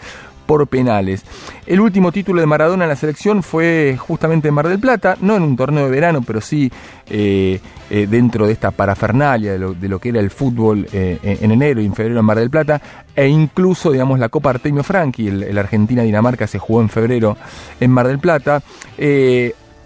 por 0.49 0.67
penales. 0.67 1.25
El 1.67 1.79
último 1.79 2.11
título 2.11 2.41
de 2.41 2.47
Maradona 2.47 2.87
en 2.87 2.89
la 2.89 2.97
selección 2.97 3.43
fue 3.43 3.99
justamente 3.99 4.49
en 4.49 4.55
Mar 4.55 4.67
del 4.67 4.79
Plata, 4.79 5.19
no 5.21 5.37
en 5.37 5.43
un 5.43 5.57
torneo 5.57 5.85
de 5.85 5.91
verano, 5.91 6.23
pero 6.27 6.41
sí 6.41 6.73
eh, 7.11 7.61
eh, 7.91 8.07
dentro 8.09 8.47
de 8.47 8.55
esta 8.55 8.71
parafernalia 8.71 9.53
de 9.53 9.89
lo, 9.89 9.99
que 9.99 10.09
era 10.09 10.21
el 10.21 10.31
fútbol 10.31 10.89
eh, 10.91 11.19
en 11.23 11.51
enero 11.51 11.83
y 11.83 11.85
en 11.85 11.95
febrero 11.95 12.21
en 12.21 12.25
Mar 12.25 12.39
del 12.39 12.49
Plata, 12.49 12.81
e 13.15 13.29
incluso, 13.29 13.93
digamos, 13.93 14.19
la 14.19 14.31
Copa 14.31 14.49
Artemio 14.49 14.83
Franchi, 14.83 15.29
el, 15.29 15.43
el 15.43 15.59
Argentina-Dinamarca 15.59 16.47
se 16.47 16.59
jugó 16.59 16.81
en 16.81 16.89
febrero 16.89 17.37
en 17.79 17.91
Mar 17.91 18.09
del 18.09 18.19
Plata. 18.19 18.63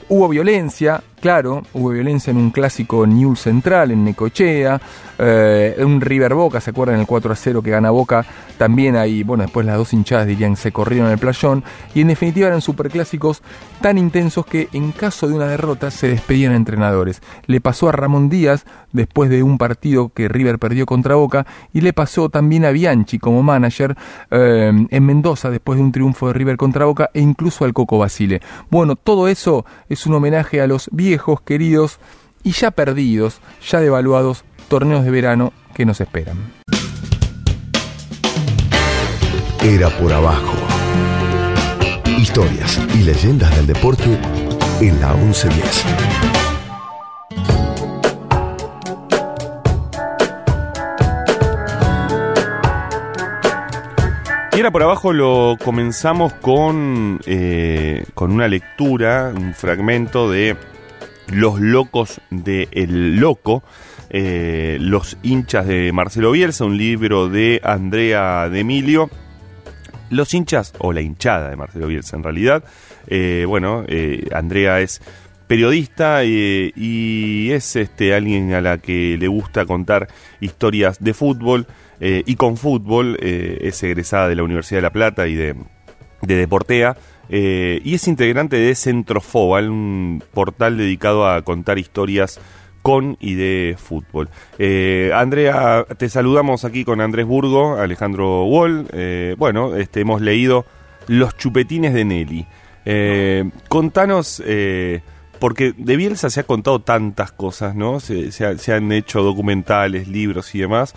hubo 0.09 0.29
violencia, 0.29 1.03
Claro, 1.23 1.63
hubo 1.73 1.91
violencia 1.91 2.33
en 2.33 2.37
un 2.37 2.51
clásico 2.51 3.07
New 3.07 3.37
Central, 3.37 3.93
en 3.93 4.03
Necochea, 4.03 4.81
eh, 5.21 5.77
un 5.79 6.01
River 6.01 6.35
Boca, 6.35 6.61
¿se 6.61 6.71
acuerdan? 6.71 6.99
El 6.99 7.07
4 7.07 7.33
a 7.33 7.37
0 7.37 7.63
que 7.63 7.71
gana 7.71 7.93
Boca, 7.93 8.27
también 8.59 8.97
ahí, 8.97 9.23
bueno, 9.23 9.45
después 9.45 9.65
las 9.65 9.77
dos 9.77 9.93
hinchadas 9.93 10.27
dirían 10.27 10.57
se 10.57 10.73
corrieron 10.73 11.13
el 11.13 11.19
playón, 11.19 11.63
y 11.95 12.01
en 12.01 12.09
definitiva 12.09 12.49
eran 12.49 12.61
superclásicos 12.61 13.41
tan 13.81 13.99
intensos 13.99 14.45
que 14.47 14.69
en 14.73 14.91
caso 14.91 15.29
de 15.29 15.35
una 15.35 15.47
derrota 15.47 15.93
se 15.93 16.09
despedían 16.09 16.55
entrenadores. 16.55 17.23
Le 17.47 17.61
pasó 17.61 17.89
a 17.89 17.93
Ramón 17.93 18.29
Díaz 18.29 18.65
después 18.91 19.31
de 19.31 19.45
un 19.45 19.59
partido 19.59 20.09
que 20.09 20.27
River 20.27 20.59
perdió 20.59 20.87
contra 20.87 21.15
Boca, 21.15 21.47
y 21.73 21.83
le 21.83 21.93
pasó 21.93 22.31
también 22.31 22.65
a 22.65 22.73
Bianchi 22.73 23.21
como 23.21 23.45
manager 23.45 23.97
eh, 24.33 24.73
en 24.91 25.07
Mendoza 25.07 25.51
después 25.51 25.79
de 25.79 25.85
un 25.85 25.93
triunfo 25.93 26.27
de 26.27 26.33
River 26.33 26.57
contra 26.57 26.85
Boca, 26.85 27.11
e 27.15 27.21
incluso 27.21 27.65
al 27.65 27.73
Coco 27.73 27.99
Basile. 27.99 28.41
Bueno, 28.73 28.97
todo 28.97 29.29
eso 29.29 29.65
es 29.89 30.05
un 30.05 30.15
homenaje 30.15 30.61
a 30.61 30.67
los 30.67 30.89
viejos 30.91 31.12
viejos, 31.13 31.43
queridos 31.43 31.99
y 32.43 32.53
ya 32.53 32.71
perdidos, 32.71 33.41
ya 33.69 33.81
devaluados 33.81 34.45
torneos 34.69 35.05
de 35.05 35.11
verano 35.11 35.53
que 35.75 35.85
nos 35.85 36.01
esperan. 36.01 36.39
Era 39.63 39.91
por 39.91 40.11
abajo. 40.11 40.57
Historias 42.17 42.81
y 42.95 43.03
leyendas 43.03 43.55
del 43.57 43.67
deporte 43.67 44.19
en 44.81 44.99
la 45.03 45.13
1110. 45.13 45.85
Y 54.55 54.61
era 54.61 54.71
por 54.71 54.83
abajo 54.83 55.13
lo 55.13 55.59
comenzamos 55.63 56.33
con, 56.35 57.21
eh, 57.27 58.07
con 58.15 58.33
una 58.33 58.49
lectura, 58.49 59.33
un 59.35 59.53
fragmento 59.53 60.31
de 60.31 60.57
los 61.33 61.61
locos 61.61 62.21
de 62.31 62.69
El 62.73 63.17
Loco, 63.17 63.63
eh, 64.11 64.77
Los 64.81 65.17
hinchas 65.23 65.67
de 65.67 65.91
Marcelo 65.93 66.33
Bielsa, 66.33 66.65
un 66.65 66.77
libro 66.77 67.29
de 67.29 67.61
Andrea 67.65 68.49
de 68.49 68.61
Emilio. 68.61 69.11
Los 70.11 70.35
hinchas, 70.35 70.75
o 70.79 70.93
la 70.93 71.01
hinchada 71.01 71.49
de 71.49 71.57
Marcelo 71.57 71.87
Bielsa 71.87 72.17
en 72.17 72.23
realidad. 72.23 72.65
Eh, 73.07 73.45
bueno, 73.49 73.85
eh, 73.89 74.29
Andrea 74.35 74.81
es 74.81 75.01
periodista 75.47 76.25
y 76.25 77.51
es 77.51 77.77
este 77.77 78.15
alguien 78.15 78.55
a 78.55 78.61
la 78.61 78.79
que 78.79 79.17
le 79.19 79.29
gusta 79.29 79.67
contar 79.67 80.09
historias 80.41 81.03
de 81.03 81.13
fútbol 81.13 81.67
y 82.01 82.35
con 82.37 82.57
fútbol. 82.57 83.17
es 83.21 83.83
egresada 83.83 84.29
de 84.29 84.35
la 84.35 84.43
Universidad 84.45 84.79
de 84.79 84.83
La 84.83 84.91
Plata 84.91 85.29
y 85.29 85.35
de, 85.35 85.55
de 86.23 86.37
Deportea. 86.37 86.97
Eh, 87.29 87.81
y 87.85 87.95
es 87.95 88.09
integrante 88.09 88.57
de 88.57 88.75
Centrofobal, 88.75 89.71
un 89.71 90.23
portal 90.33 90.77
dedicado 90.77 91.29
a 91.29 91.43
contar 91.43 91.79
historias 91.79 92.41
con 92.83 93.17
y 93.21 93.35
de 93.35 93.77
fútbol. 93.79 94.29
Eh, 94.59 95.13
Andrea, 95.15 95.87
te 95.97 96.09
saludamos 96.09 96.65
aquí 96.65 96.85
con 96.85 97.01
Andrés 97.01 97.27
Burgo, 97.27 97.77
Alejandro 97.77 98.45
Wall. 98.45 98.87
Eh, 98.93 99.35
bueno, 99.39 99.77
este, 99.77 100.01
hemos 100.01 100.21
leído 100.21 100.67
Los 101.07 101.37
chupetines 101.37 101.95
de 101.95 102.05
Nelly. 102.05 102.47
contanos, 103.69 104.43
porque 105.39 105.73
de 105.77 105.97
Bielsa 105.97 106.29
se 106.31 106.41
ha 106.41 106.45
contado 106.45 106.81
tantas 106.81 107.33
cosas, 107.33 107.75
¿no? 107.75 108.01
Se, 108.01 108.33
se 108.33 108.73
han 108.73 108.93
hecho 108.93 109.23
documentales, 109.23 110.09
libros 110.09 110.55
y 110.55 110.59
demás. 110.59 110.95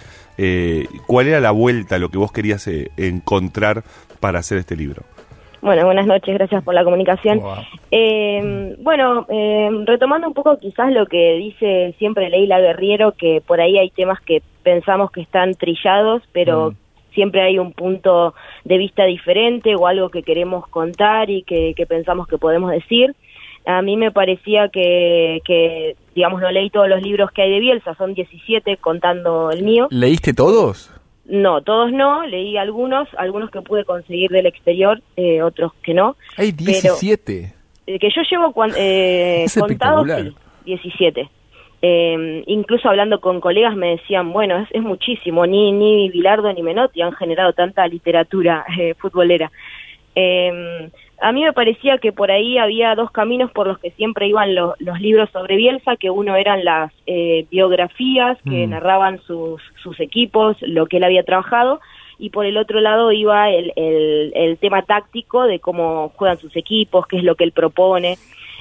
¿Cuál 1.07 1.27
era 1.27 1.39
la 1.39 1.51
vuelta, 1.51 1.99
lo 1.99 2.09
que 2.09 2.17
vos 2.17 2.31
querías 2.31 2.67
encontrar 2.97 3.83
para 4.19 4.39
hacer 4.39 4.57
este 4.57 4.75
libro? 4.75 5.03
Bueno, 5.65 5.85
buenas 5.85 6.05
noches, 6.05 6.31
gracias 6.35 6.63
por 6.63 6.75
la 6.75 6.83
comunicación. 6.83 7.41
Eh, 7.89 8.75
bueno, 8.77 9.25
eh, 9.29 9.67
retomando 9.85 10.27
un 10.27 10.35
poco 10.35 10.59
quizás 10.59 10.91
lo 10.91 11.07
que 11.07 11.37
dice 11.37 11.95
siempre 11.97 12.29
Leila 12.29 12.59
Guerriero, 12.59 13.13
que 13.13 13.41
por 13.41 13.59
ahí 13.59 13.79
hay 13.79 13.89
temas 13.89 14.21
que 14.21 14.43
pensamos 14.61 15.09
que 15.09 15.21
están 15.21 15.55
trillados, 15.55 16.21
pero 16.31 16.69
mm. 16.69 16.75
siempre 17.15 17.41
hay 17.41 17.57
un 17.57 17.73
punto 17.73 18.35
de 18.63 18.77
vista 18.77 19.05
diferente 19.05 19.75
o 19.75 19.87
algo 19.87 20.09
que 20.09 20.21
queremos 20.21 20.67
contar 20.67 21.31
y 21.31 21.41
que, 21.41 21.73
pensamos 21.89 22.27
que 22.27 22.37
podemos 22.37 22.69
decir. 22.69 23.15
A 23.65 23.81
mí 23.81 23.97
me 23.97 24.11
parecía 24.11 24.69
que, 24.69 25.41
que, 25.45 25.95
digamos, 26.13 26.41
no 26.41 26.51
leí 26.51 26.69
todos 26.69 26.87
los 26.87 27.01
libros 27.01 27.31
que 27.31 27.41
hay 27.41 27.49
de 27.49 27.59
Bielsa, 27.59 27.95
son 27.95 28.13
17 28.13 28.77
contando 28.77 29.49
el 29.49 29.63
mío. 29.63 29.87
¿Leíste 29.89 30.31
todos? 30.31 30.94
No, 31.27 31.61
todos 31.61 31.91
no, 31.91 32.25
leí 32.27 32.55
algunos, 32.57 33.07
algunos 33.17 33.49
que 33.49 33.61
pude 33.61 33.83
conseguir 33.83 34.29
del 34.29 34.45
exterior, 34.45 35.01
eh, 35.15 35.41
otros 35.41 35.73
que 35.81 35.93
no. 35.93 36.15
Hay 36.37 36.51
17. 36.51 37.53
Pero, 37.85 37.99
que 37.99 38.09
yo 38.09 38.21
llevo 38.29 38.53
eh, 38.75 39.45
contados, 39.59 40.07
sí, 40.07 40.35
17. 40.65 41.29
Eh, 41.81 42.43
incluso 42.47 42.89
hablando 42.89 43.19
con 43.19 43.41
colegas 43.41 43.75
me 43.75 43.97
decían, 43.97 44.31
bueno, 44.33 44.57
es, 44.57 44.69
es, 44.71 44.81
muchísimo, 44.81 45.45
ni, 45.45 45.71
ni 45.71 46.09
Bilardo 46.09 46.51
ni 46.53 46.63
Menotti 46.63 47.01
han 47.01 47.13
generado 47.13 47.53
tanta 47.53 47.87
literatura 47.87 48.65
eh, 48.77 48.93
futbolera. 48.95 49.51
A 51.21 51.31
mí 51.31 51.43
me 51.43 51.53
parecía 51.53 51.97
que 51.97 52.11
por 52.11 52.29
ahí 52.29 52.57
había 52.57 52.93
dos 52.93 53.09
caminos 53.09 53.51
por 53.51 53.67
los 53.67 53.79
que 53.79 53.91
siempre 53.91 54.27
iban 54.27 54.53
los 54.53 54.99
libros 54.99 55.29
sobre 55.31 55.55
Bielsa, 55.55 55.95
que 55.95 56.09
uno 56.09 56.35
eran 56.35 56.65
las 56.65 56.91
eh, 57.05 57.45
biografías 57.49 58.37
que 58.43 58.67
mm. 58.67 58.69
narraban 58.69 59.21
sus, 59.21 59.61
sus 59.81 59.99
equipos, 59.99 60.57
lo 60.61 60.87
que 60.87 60.97
él 60.97 61.05
había 61.05 61.23
trabajado, 61.23 61.79
y 62.17 62.29
por 62.29 62.45
el 62.45 62.57
otro 62.57 62.81
lado 62.81 63.11
iba 63.11 63.49
el, 63.49 63.71
el, 63.75 64.57
tema 64.57 64.81
táctico 64.83 65.43
de 65.43 65.59
cómo 65.59 66.11
juegan 66.15 66.37
sus 66.37 66.55
equipos, 66.55 67.07
qué 67.07 67.17
es 67.17 67.23
lo 67.23 67.35
que 67.35 67.45
él 67.45 67.51
propone. 67.51 68.17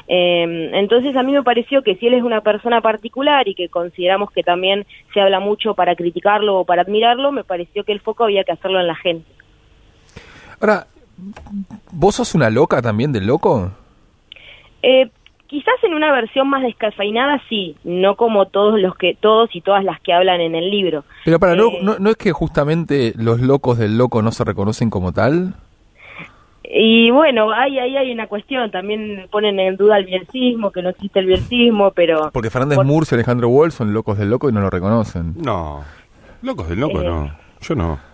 Eh, 0.07 0.71
entonces 0.75 1.17
a 1.17 1.23
mí 1.23 1.33
me 1.33 1.43
pareció 1.43 1.83
que 1.83 1.97
si 1.97 2.07
él 2.07 2.15
es 2.15 2.23
una 2.23 2.41
persona 2.41 2.81
particular 2.81 3.49
y 3.49 3.55
que 3.55 3.69
consideramos 3.69 4.31
que 4.31 4.43
también 4.43 4.87
se 5.13 5.21
habla 5.21 5.41
mucho 5.41 5.75
para 5.75 5.97
criticarlo 5.97 6.59
o 6.59 6.65
para 6.65 6.83
admirarlo, 6.83 7.33
me 7.33 7.45
pareció 7.45 7.85
que 7.85 7.93
el 7.93 8.01
foco 8.01 8.25
había 8.25 8.45
que 8.45 8.53
hacerlo 8.53 8.81
en 8.81 8.87
la 8.87 8.97
gente. 8.97 9.29
Ahora, 10.61 10.87
¿Vos 11.93 12.17
sos 12.17 12.35
una 12.35 12.51
loca 12.51 12.83
también 12.83 13.13
del 13.13 13.27
loco? 13.27 13.71
Eh, 14.83 15.11
quizás 15.47 15.75
en 15.83 15.95
una 15.95 16.13
versión 16.13 16.49
más 16.49 16.63
descafeinada 16.63 17.41
sí, 17.49 17.77
no 17.85 18.17
como 18.17 18.47
todos 18.47 18.81
los 18.81 18.97
que 18.97 19.17
todos 19.19 19.51
y 19.55 19.61
todas 19.61 19.85
las 19.85 20.01
que 20.01 20.13
hablan 20.13 20.41
en 20.41 20.55
el 20.55 20.71
libro. 20.71 21.05
Pero 21.25 21.39
para 21.39 21.55
no, 21.55 21.69
eh, 21.69 21.97
no, 22.01 22.11
es 22.11 22.17
que 22.17 22.33
justamente 22.33 23.15
los 23.17 23.41
locos 23.41 23.79
del 23.79 23.97
loco 23.97 24.23
no 24.23 24.33
se 24.33 24.45
reconocen 24.45 24.91
como 24.91 25.13
tal. 25.13 25.55
Y 26.65 27.11
bueno, 27.11 27.53
ahí, 27.53 27.79
ahí 27.79 27.97
hay 27.97 28.11
una 28.11 28.27
cuestión, 28.27 28.71
también 28.71 29.29
ponen 29.31 29.61
en 29.61 29.77
duda 29.77 29.99
el 29.99 30.07
bielcismo, 30.07 30.73
que 30.73 30.83
no 30.83 30.89
existe 30.89 31.21
el 31.21 31.27
bielcismo, 31.27 31.93
pero... 31.93 32.31
Porque 32.33 32.51
Fernández 32.51 32.79
Murcia 32.85 33.15
y 33.15 33.17
Alejandro 33.19 33.49
Wall 33.49 33.71
son 33.71 33.93
locos 33.93 34.19
del 34.19 34.31
loco 34.31 34.49
y 34.49 34.53
no 34.53 34.61
lo 34.61 34.71
reconocen. 34.71 35.35
No, 35.37 35.85
locos 36.43 36.69
del 36.69 36.81
loco 36.81 37.01
Eh. 37.01 37.05
no. 37.05 37.31
Yo 37.61 37.75
no. 37.75 38.14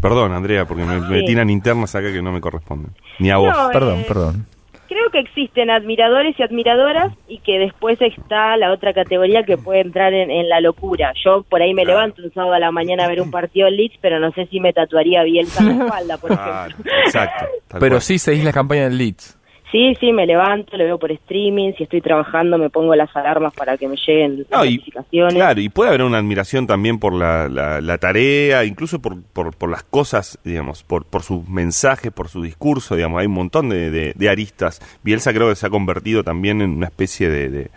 Perdón, 0.00 0.32
Andrea, 0.32 0.64
porque 0.66 0.84
me, 0.84 1.00
me 1.00 1.20
Sí. 1.20 1.26
tiran 1.26 1.50
internas 1.50 1.94
acá 1.94 2.12
que 2.12 2.22
no 2.22 2.32
me 2.32 2.40
corresponden. 2.40 2.92
Ni 3.18 3.30
a 3.30 3.36
vos. 3.38 3.48
No, 3.56 3.70
Perdón, 3.72 4.00
eh, 4.00 4.04
perdón. 4.06 4.46
Creo 4.88 5.10
que 5.10 5.18
existen 5.18 5.68
admiradores 5.68 6.38
y 6.38 6.42
admiradoras 6.44 7.12
y 7.26 7.38
que 7.40 7.58
después 7.58 8.00
está 8.00 8.56
la 8.56 8.72
otra 8.72 8.92
categoría 8.94 9.42
que 9.42 9.56
puede 9.56 9.80
entrar 9.80 10.14
en, 10.14 10.30
en 10.30 10.48
la 10.48 10.60
locura. 10.60 11.12
Yo 11.24 11.42
por 11.42 11.60
ahí 11.60 11.74
me 11.74 11.84
levanto 11.84 12.22
un 12.22 12.32
sábado 12.32 12.52
a 12.54 12.60
la 12.60 12.70
mañana 12.70 13.04
a 13.04 13.08
ver 13.08 13.20
un 13.20 13.32
partido 13.32 13.66
en 13.66 13.76
Leeds, 13.76 13.96
pero 14.00 14.20
no 14.20 14.30
sé 14.30 14.46
si 14.46 14.60
me 14.60 14.72
tatuaría 14.72 15.24
Bielsa 15.24 15.60
en 15.64 15.78
la 15.80 15.84
espalda, 15.86 16.18
por 16.18 16.30
Claro, 16.30 16.70
ejemplo. 16.70 16.92
exacto. 17.04 17.46
Pero 17.80 17.88
cual. 17.96 18.00
sí 18.02 18.18
seguís 18.18 18.44
la 18.44 18.52
campaña 18.52 18.84
del 18.84 18.96
Leeds. 18.96 19.36
Sí, 19.76 19.94
sí, 20.00 20.10
me 20.10 20.24
levanto, 20.26 20.74
lo 20.78 20.84
veo 20.84 20.98
por 20.98 21.12
streaming, 21.12 21.74
si 21.76 21.82
estoy 21.82 22.00
trabajando 22.00 22.56
me 22.56 22.70
pongo 22.70 22.94
las 22.94 23.14
alarmas 23.14 23.52
para 23.52 23.76
que 23.76 23.86
me 23.88 23.96
lleguen 23.96 24.38
las 24.38 24.50
No, 24.50 24.64
y, 24.64 24.76
notificaciones. 24.78 25.34
claro, 25.34 25.60
y 25.60 25.68
puede 25.68 25.90
haber 25.90 26.02
una 26.02 26.16
admiración 26.16 26.66
también 26.66 26.98
por 26.98 27.12
la, 27.12 27.46
la, 27.50 27.82
la 27.82 27.98
tarea, 27.98 28.64
incluso 28.64 29.00
por, 29.02 29.20
por, 29.34 29.54
por 29.54 29.68
las 29.70 29.82
cosas, 29.82 30.38
digamos, 30.44 30.82
por, 30.82 31.04
por 31.04 31.22
sus 31.22 31.46
mensajes, 31.46 32.10
por 32.10 32.28
su 32.30 32.40
discurso, 32.42 32.96
digamos, 32.96 33.20
hay 33.20 33.26
un 33.26 33.34
montón 33.34 33.68
de, 33.68 33.90
de- 33.90 34.12
de 34.16 34.28
aristas. 34.30 34.80
Bielsa 35.02 35.34
creo 35.34 35.50
que 35.50 35.56
se 35.56 35.66
ha 35.66 35.70
convertido 35.70 36.24
también 36.24 36.62
en 36.62 36.70
una 36.70 36.86
especie 36.86 37.28
de, 37.28 37.50
de, 37.50 37.70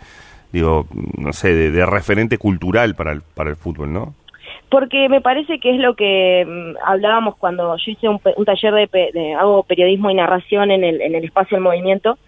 digo, 0.52 0.86
no 1.18 1.34
sé, 1.34 1.54
de 1.54 1.84
referente 1.84 2.38
cultural 2.38 2.94
para 2.94 3.12
el, 3.12 3.20
para 3.20 3.50
el 3.50 3.56
fútbol, 3.56 3.92
¿no? 3.92 4.14
Porque 4.70 5.08
me 5.08 5.20
parece 5.20 5.58
que 5.58 5.70
es 5.74 5.78
lo 5.80 5.94
que 5.94 6.46
mm, 6.46 6.76
hablábamos 6.86 7.36
cuando 7.36 7.76
yo 7.76 7.90
hice 7.92 8.08
un, 8.08 8.18
pe- 8.20 8.34
un 8.36 8.44
taller 8.44 8.72
de, 8.72 8.86
pe- 8.88 9.10
de- 9.12 9.34
hago 9.34 9.64
periodismo 9.64 10.10
y 10.10 10.14
narración 10.14 10.70
en 10.70 10.84
el, 10.84 11.00
en 11.00 11.14
el 11.16 11.24
espacio 11.24 11.56
del 11.56 11.64
movimiento 11.64 12.18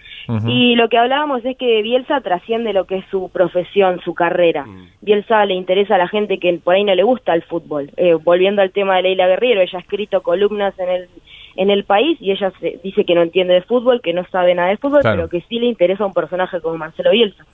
y 0.49 0.77
lo 0.77 0.89
que 0.89 0.99
hablábamos 0.99 1.45
es 1.45 1.57
que 1.57 1.83
Bielsa 1.83 2.21
trasciende 2.21 2.73
lo 2.73 2.85
que 2.85 2.99
es 2.99 3.05
su 3.11 3.29
profesión, 3.33 4.01
su 4.05 4.15
carrera. 4.15 4.65
Bielsa 5.01 5.45
le 5.47 5.55
interesa 5.55 5.97
a 5.97 5.99
la 5.99 6.07
gente 6.07 6.39
que 6.39 6.53
por 6.63 6.75
ahí 6.77 6.85
no 6.85 6.95
le 6.95 7.03
gusta 7.03 7.35
el 7.35 7.43
fútbol. 7.43 7.91
Eh, 7.97 8.15
volviendo 8.15 8.63
al 8.63 8.71
tema 8.71 8.97
de 8.97 9.03
Leila 9.03 9.27
Guerrero, 9.27 9.61
ella 9.61 9.79
ha 9.79 9.81
escrito 9.83 10.23
columnas 10.23 10.79
en 10.79 10.89
el 10.91 11.09
en 11.57 11.71
el 11.71 11.85
país 11.85 12.17
y 12.21 12.31
ella 12.33 12.53
se- 12.61 12.81
dice 12.83 13.05
que 13.05 13.15
no 13.15 13.23
entiende 13.23 13.55
de 13.55 13.63
fútbol, 13.63 14.01
que 14.03 14.13
no 14.13 14.25
sabe 14.33 14.55
nada 14.55 14.69
de 14.69 14.77
fútbol, 14.79 15.01
Claro. 15.03 15.17
pero 15.17 15.29
que 15.29 15.41
sí 15.49 15.59
le 15.59 15.67
interesa 15.67 16.05
a 16.05 16.07
un 16.07 16.13
personaje 16.13 16.61
como 16.61 16.79
Marcelo 16.79 17.11
Bielsa. 17.11 17.45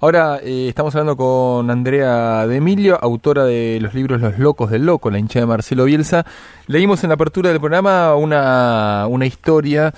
Ahora 0.00 0.38
eh, 0.42 0.66
estamos 0.68 0.94
hablando 0.94 1.16
con 1.16 1.70
Andrea 1.70 2.46
de 2.46 2.56
Emilio, 2.56 2.98
autora 3.00 3.44
de 3.44 3.78
los 3.80 3.94
libros 3.94 4.20
Los 4.20 4.38
Locos 4.38 4.70
del 4.70 4.86
Loco, 4.86 5.10
la 5.10 5.18
hincha 5.18 5.40
de 5.40 5.46
Marcelo 5.46 5.84
Bielsa. 5.84 6.24
Leímos 6.66 7.02
en 7.04 7.08
la 7.08 7.14
apertura 7.14 7.50
del 7.50 7.60
programa 7.60 8.14
una, 8.14 9.06
una 9.08 9.26
historia 9.26 9.92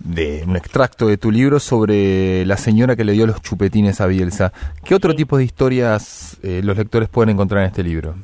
de 0.00 0.44
un 0.46 0.54
extracto 0.56 1.08
de 1.08 1.16
tu 1.18 1.30
libro 1.32 1.58
sobre 1.58 2.46
la 2.46 2.56
señora 2.56 2.94
que 2.94 3.04
le 3.04 3.12
dio 3.14 3.26
los 3.26 3.42
chupetines 3.42 4.00
a 4.00 4.06
Bielsa. 4.06 4.52
¿Qué 4.84 4.94
otro 4.94 5.12
tipo 5.14 5.36
de 5.36 5.44
historias 5.44 6.38
eh, 6.44 6.60
los 6.62 6.76
lectores 6.76 7.08
pueden 7.08 7.30
encontrar 7.30 7.62
en 7.62 7.66
este 7.68 7.82
libro? 7.82 8.14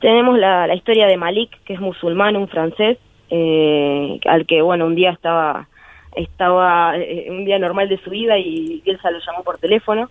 Tenemos 0.00 0.38
la, 0.38 0.66
la 0.66 0.74
historia 0.74 1.06
de 1.06 1.16
Malik, 1.16 1.50
que 1.64 1.74
es 1.74 1.80
musulmán, 1.80 2.36
un 2.36 2.48
francés, 2.48 2.98
eh, 3.34 4.20
al 4.26 4.44
que, 4.44 4.60
bueno, 4.60 4.84
un 4.86 4.94
día 4.94 5.10
estaba, 5.10 5.66
estaba 6.14 6.98
eh, 6.98 7.28
un 7.30 7.46
día 7.46 7.58
normal 7.58 7.88
de 7.88 7.96
su 7.98 8.10
vida 8.10 8.36
y 8.38 8.82
Bielsa 8.84 9.10
lo 9.10 9.20
llamó 9.20 9.42
por 9.42 9.56
teléfono. 9.56 10.10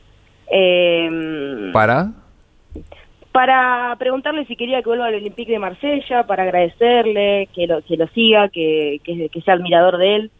eh, 0.50 1.70
¿Para? 1.72 2.12
para 3.32 3.96
preguntarle 3.98 4.46
si 4.46 4.56
quería 4.56 4.82
que 4.82 4.90
vuelva 4.90 5.06
al 5.06 5.16
Olympique 5.16 5.52
de 5.52 5.60
Marsella, 5.60 6.24
para 6.24 6.44
agradecerle, 6.44 7.48
que 7.54 7.68
lo, 7.68 7.82
que 7.82 7.96
lo 7.96 8.08
siga, 8.08 8.50
que, 8.50 9.00
que, 9.04 9.30
que 9.30 9.42
sea 9.42 9.54
admirador 9.54 9.98
de 9.98 10.16
él. 10.16 10.32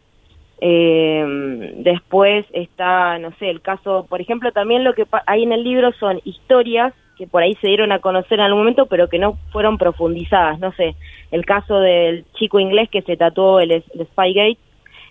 Eh, 0.64 1.72
después 1.78 2.46
está, 2.52 3.18
no 3.18 3.32
sé, 3.40 3.50
el 3.50 3.60
caso, 3.60 4.06
por 4.08 4.20
ejemplo, 4.20 4.52
también 4.52 4.84
lo 4.84 4.94
que 4.94 5.04
hay 5.26 5.42
en 5.42 5.50
el 5.50 5.64
libro 5.64 5.90
son 5.98 6.20
historias 6.22 6.94
que 7.18 7.26
por 7.26 7.42
ahí 7.42 7.56
se 7.56 7.66
dieron 7.66 7.90
a 7.90 7.98
conocer 7.98 8.38
en 8.38 8.44
algún 8.44 8.60
momento, 8.60 8.86
pero 8.86 9.08
que 9.08 9.18
no 9.18 9.38
fueron 9.50 9.76
profundizadas. 9.76 10.60
No 10.60 10.70
sé, 10.74 10.94
el 11.32 11.44
caso 11.44 11.80
del 11.80 12.24
chico 12.34 12.60
inglés 12.60 12.88
que 12.90 13.02
se 13.02 13.16
tatuó 13.16 13.58
el, 13.58 13.72
el 13.72 14.06
Spygate. 14.12 14.58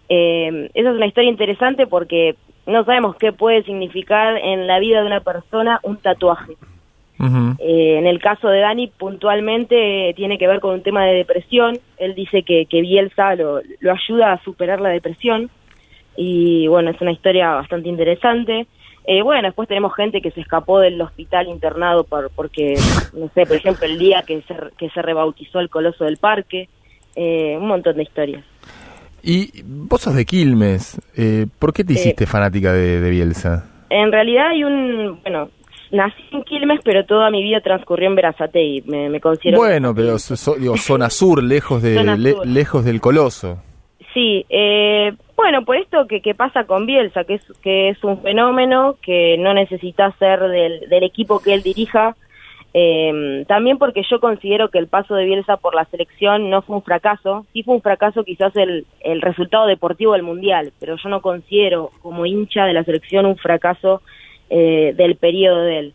Eh, 0.07 0.69
esa 0.73 0.89
es 0.89 0.95
una 0.95 1.07
historia 1.07 1.29
interesante 1.29 1.85
porque 1.85 2.37
no 2.65 2.85
sabemos 2.85 3.17
qué 3.17 3.33
puede 3.33 3.63
significar 3.63 4.37
en 4.37 4.67
la 4.67 4.79
vida 4.79 5.01
de 5.01 5.07
una 5.07 5.19
persona 5.19 5.81
un 5.83 5.97
tatuaje. 5.97 6.53
Eh, 7.59 7.97
en 7.99 8.07
el 8.07 8.19
caso 8.19 8.47
de 8.49 8.59
Dani, 8.59 8.87
puntualmente 8.87 10.09
eh, 10.09 10.13
tiene 10.13 10.37
que 10.37 10.47
ver 10.47 10.59
con 10.59 10.73
un 10.73 10.81
tema 10.81 11.05
de 11.05 11.13
depresión. 11.13 11.77
Él 11.97 12.15
dice 12.15 12.43
que, 12.43 12.65
que 12.65 12.81
Bielsa 12.81 13.35
lo, 13.35 13.61
lo 13.79 13.91
ayuda 13.91 14.33
a 14.33 14.43
superar 14.43 14.81
la 14.81 14.89
depresión. 14.89 15.49
Y 16.17 16.67
bueno, 16.67 16.91
es 16.91 16.99
una 16.99 17.11
historia 17.11 17.51
bastante 17.51 17.89
interesante. 17.89 18.65
Eh, 19.05 19.21
bueno, 19.21 19.47
después 19.47 19.67
tenemos 19.67 19.95
gente 19.95 20.21
que 20.21 20.31
se 20.31 20.41
escapó 20.41 20.79
del 20.79 21.01
hospital 21.01 21.47
internado 21.47 22.03
por, 22.03 22.29
porque, 22.35 22.75
no 23.13 23.29
sé, 23.33 23.45
por 23.45 23.55
ejemplo, 23.55 23.85
el 23.85 23.97
día 23.97 24.23
que 24.25 24.41
se, 24.41 24.55
que 24.77 24.89
se 24.89 25.01
rebautizó 25.01 25.59
el 25.59 25.69
Coloso 25.69 26.05
del 26.05 26.17
Parque. 26.17 26.69
Eh, 27.15 27.57
un 27.57 27.67
montón 27.67 27.97
de 27.97 28.03
historias. 28.03 28.43
Y 29.21 29.63
vos 29.63 30.01
sos 30.01 30.15
de 30.15 30.25
Quilmes. 30.25 30.99
eh, 31.17 31.45
¿Por 31.59 31.73
qué 31.73 31.83
te 31.83 31.93
hiciste 31.93 32.25
fanática 32.25 32.71
de, 32.71 33.01
de 33.01 33.09
Bielsa? 33.09 33.69
En 33.89 34.11
realidad 34.11 34.47
hay 34.47 34.63
un, 34.63 35.19
bueno, 35.21 35.49
nací 35.91 36.23
en 36.31 36.43
Quilmes, 36.43 36.79
pero 36.83 37.05
toda 37.05 37.29
mi 37.29 37.43
vida 37.43 37.61
transcurrió 37.61 38.07
en 38.09 38.15
Berazategui. 38.15 38.83
Me, 38.87 39.09
me 39.09 39.19
considero 39.19 39.57
Bueno, 39.59 39.93
pero 39.95 40.17
so- 40.19 40.35
so- 40.35 40.55
digo, 40.55 40.77
zona 40.77 41.09
sur, 41.09 41.43
lejos 41.43 41.81
de 41.81 41.95
Zona 41.95 42.15
le- 42.15 42.31
sur. 42.33 42.47
lejos 42.47 42.85
del 42.85 43.01
coloso. 43.01 43.57
Sí, 44.13 44.45
eh, 44.49 45.13
bueno, 45.37 45.63
por 45.63 45.77
esto 45.77 46.05
que, 46.07 46.21
que 46.21 46.35
pasa 46.35 46.65
con 46.65 46.85
Bielsa, 46.85 47.23
que 47.23 47.35
es, 47.35 47.43
que 47.63 47.89
es 47.89 48.03
un 48.03 48.21
fenómeno 48.21 48.97
que 49.01 49.37
no 49.37 49.53
necesita 49.53 50.11
ser 50.19 50.39
del, 50.41 50.89
del 50.89 51.03
equipo 51.03 51.39
que 51.41 51.53
él 51.53 51.61
dirija, 51.63 52.15
eh, 52.73 53.43
también 53.47 53.77
porque 53.77 54.01
yo 54.09 54.19
considero 54.19 54.69
que 54.69 54.79
el 54.79 54.87
paso 54.87 55.15
de 55.15 55.25
Bielsa 55.25 55.57
por 55.57 55.75
la 55.75 55.85
selección 55.85 56.49
no 56.49 56.61
fue 56.61 56.77
un 56.77 56.83
fracaso, 56.83 57.45
sí 57.53 57.63
fue 57.63 57.75
un 57.75 57.81
fracaso 57.81 58.23
quizás 58.23 58.55
el, 58.55 58.85
el 59.01 59.21
resultado 59.21 59.65
deportivo 59.67 60.13
del 60.13 60.23
Mundial, 60.23 60.71
pero 60.79 60.95
yo 60.95 61.09
no 61.09 61.21
considero 61.21 61.91
como 62.01 62.25
hincha 62.25 62.65
de 62.65 62.73
la 62.73 62.83
selección 62.83 63.25
un 63.25 63.35
fracaso 63.37 64.01
eh, 64.51 64.93
del 64.95 65.15
periodo 65.15 65.61
de 65.63 65.79
él. 65.79 65.93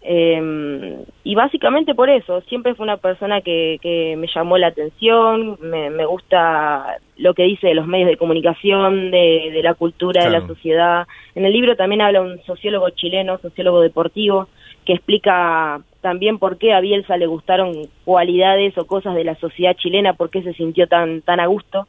Eh, 0.00 1.04
y 1.24 1.34
básicamente 1.34 1.94
por 1.94 2.08
eso, 2.08 2.40
siempre 2.48 2.74
fue 2.74 2.84
una 2.84 2.96
persona 2.96 3.42
que, 3.42 3.78
que 3.82 4.16
me 4.16 4.26
llamó 4.34 4.56
la 4.56 4.68
atención, 4.68 5.58
me, 5.60 5.90
me 5.90 6.06
gusta 6.06 6.96
lo 7.18 7.34
que 7.34 7.42
dice 7.44 7.68
de 7.68 7.74
los 7.74 7.86
medios 7.86 8.08
de 8.08 8.16
comunicación, 8.16 9.10
de, 9.10 9.50
de 9.52 9.62
la 9.62 9.74
cultura, 9.74 10.24
de 10.24 10.30
la 10.30 10.46
sociedad. 10.46 11.06
En 11.34 11.44
el 11.44 11.52
libro 11.52 11.76
también 11.76 12.00
habla 12.00 12.22
un 12.22 12.42
sociólogo 12.44 12.88
chileno, 12.90 13.38
sociólogo 13.38 13.82
deportivo, 13.82 14.48
que 14.86 14.94
explica 14.94 15.82
también 16.00 16.38
por 16.38 16.56
qué 16.56 16.72
a 16.72 16.80
Bielsa 16.80 17.18
le 17.18 17.26
gustaron 17.26 17.72
cualidades 18.04 18.76
o 18.78 18.86
cosas 18.86 19.14
de 19.14 19.24
la 19.24 19.34
sociedad 19.36 19.76
chilena, 19.76 20.14
por 20.14 20.30
qué 20.30 20.42
se 20.42 20.54
sintió 20.54 20.86
tan, 20.86 21.20
tan 21.20 21.40
a 21.40 21.46
gusto. 21.46 21.86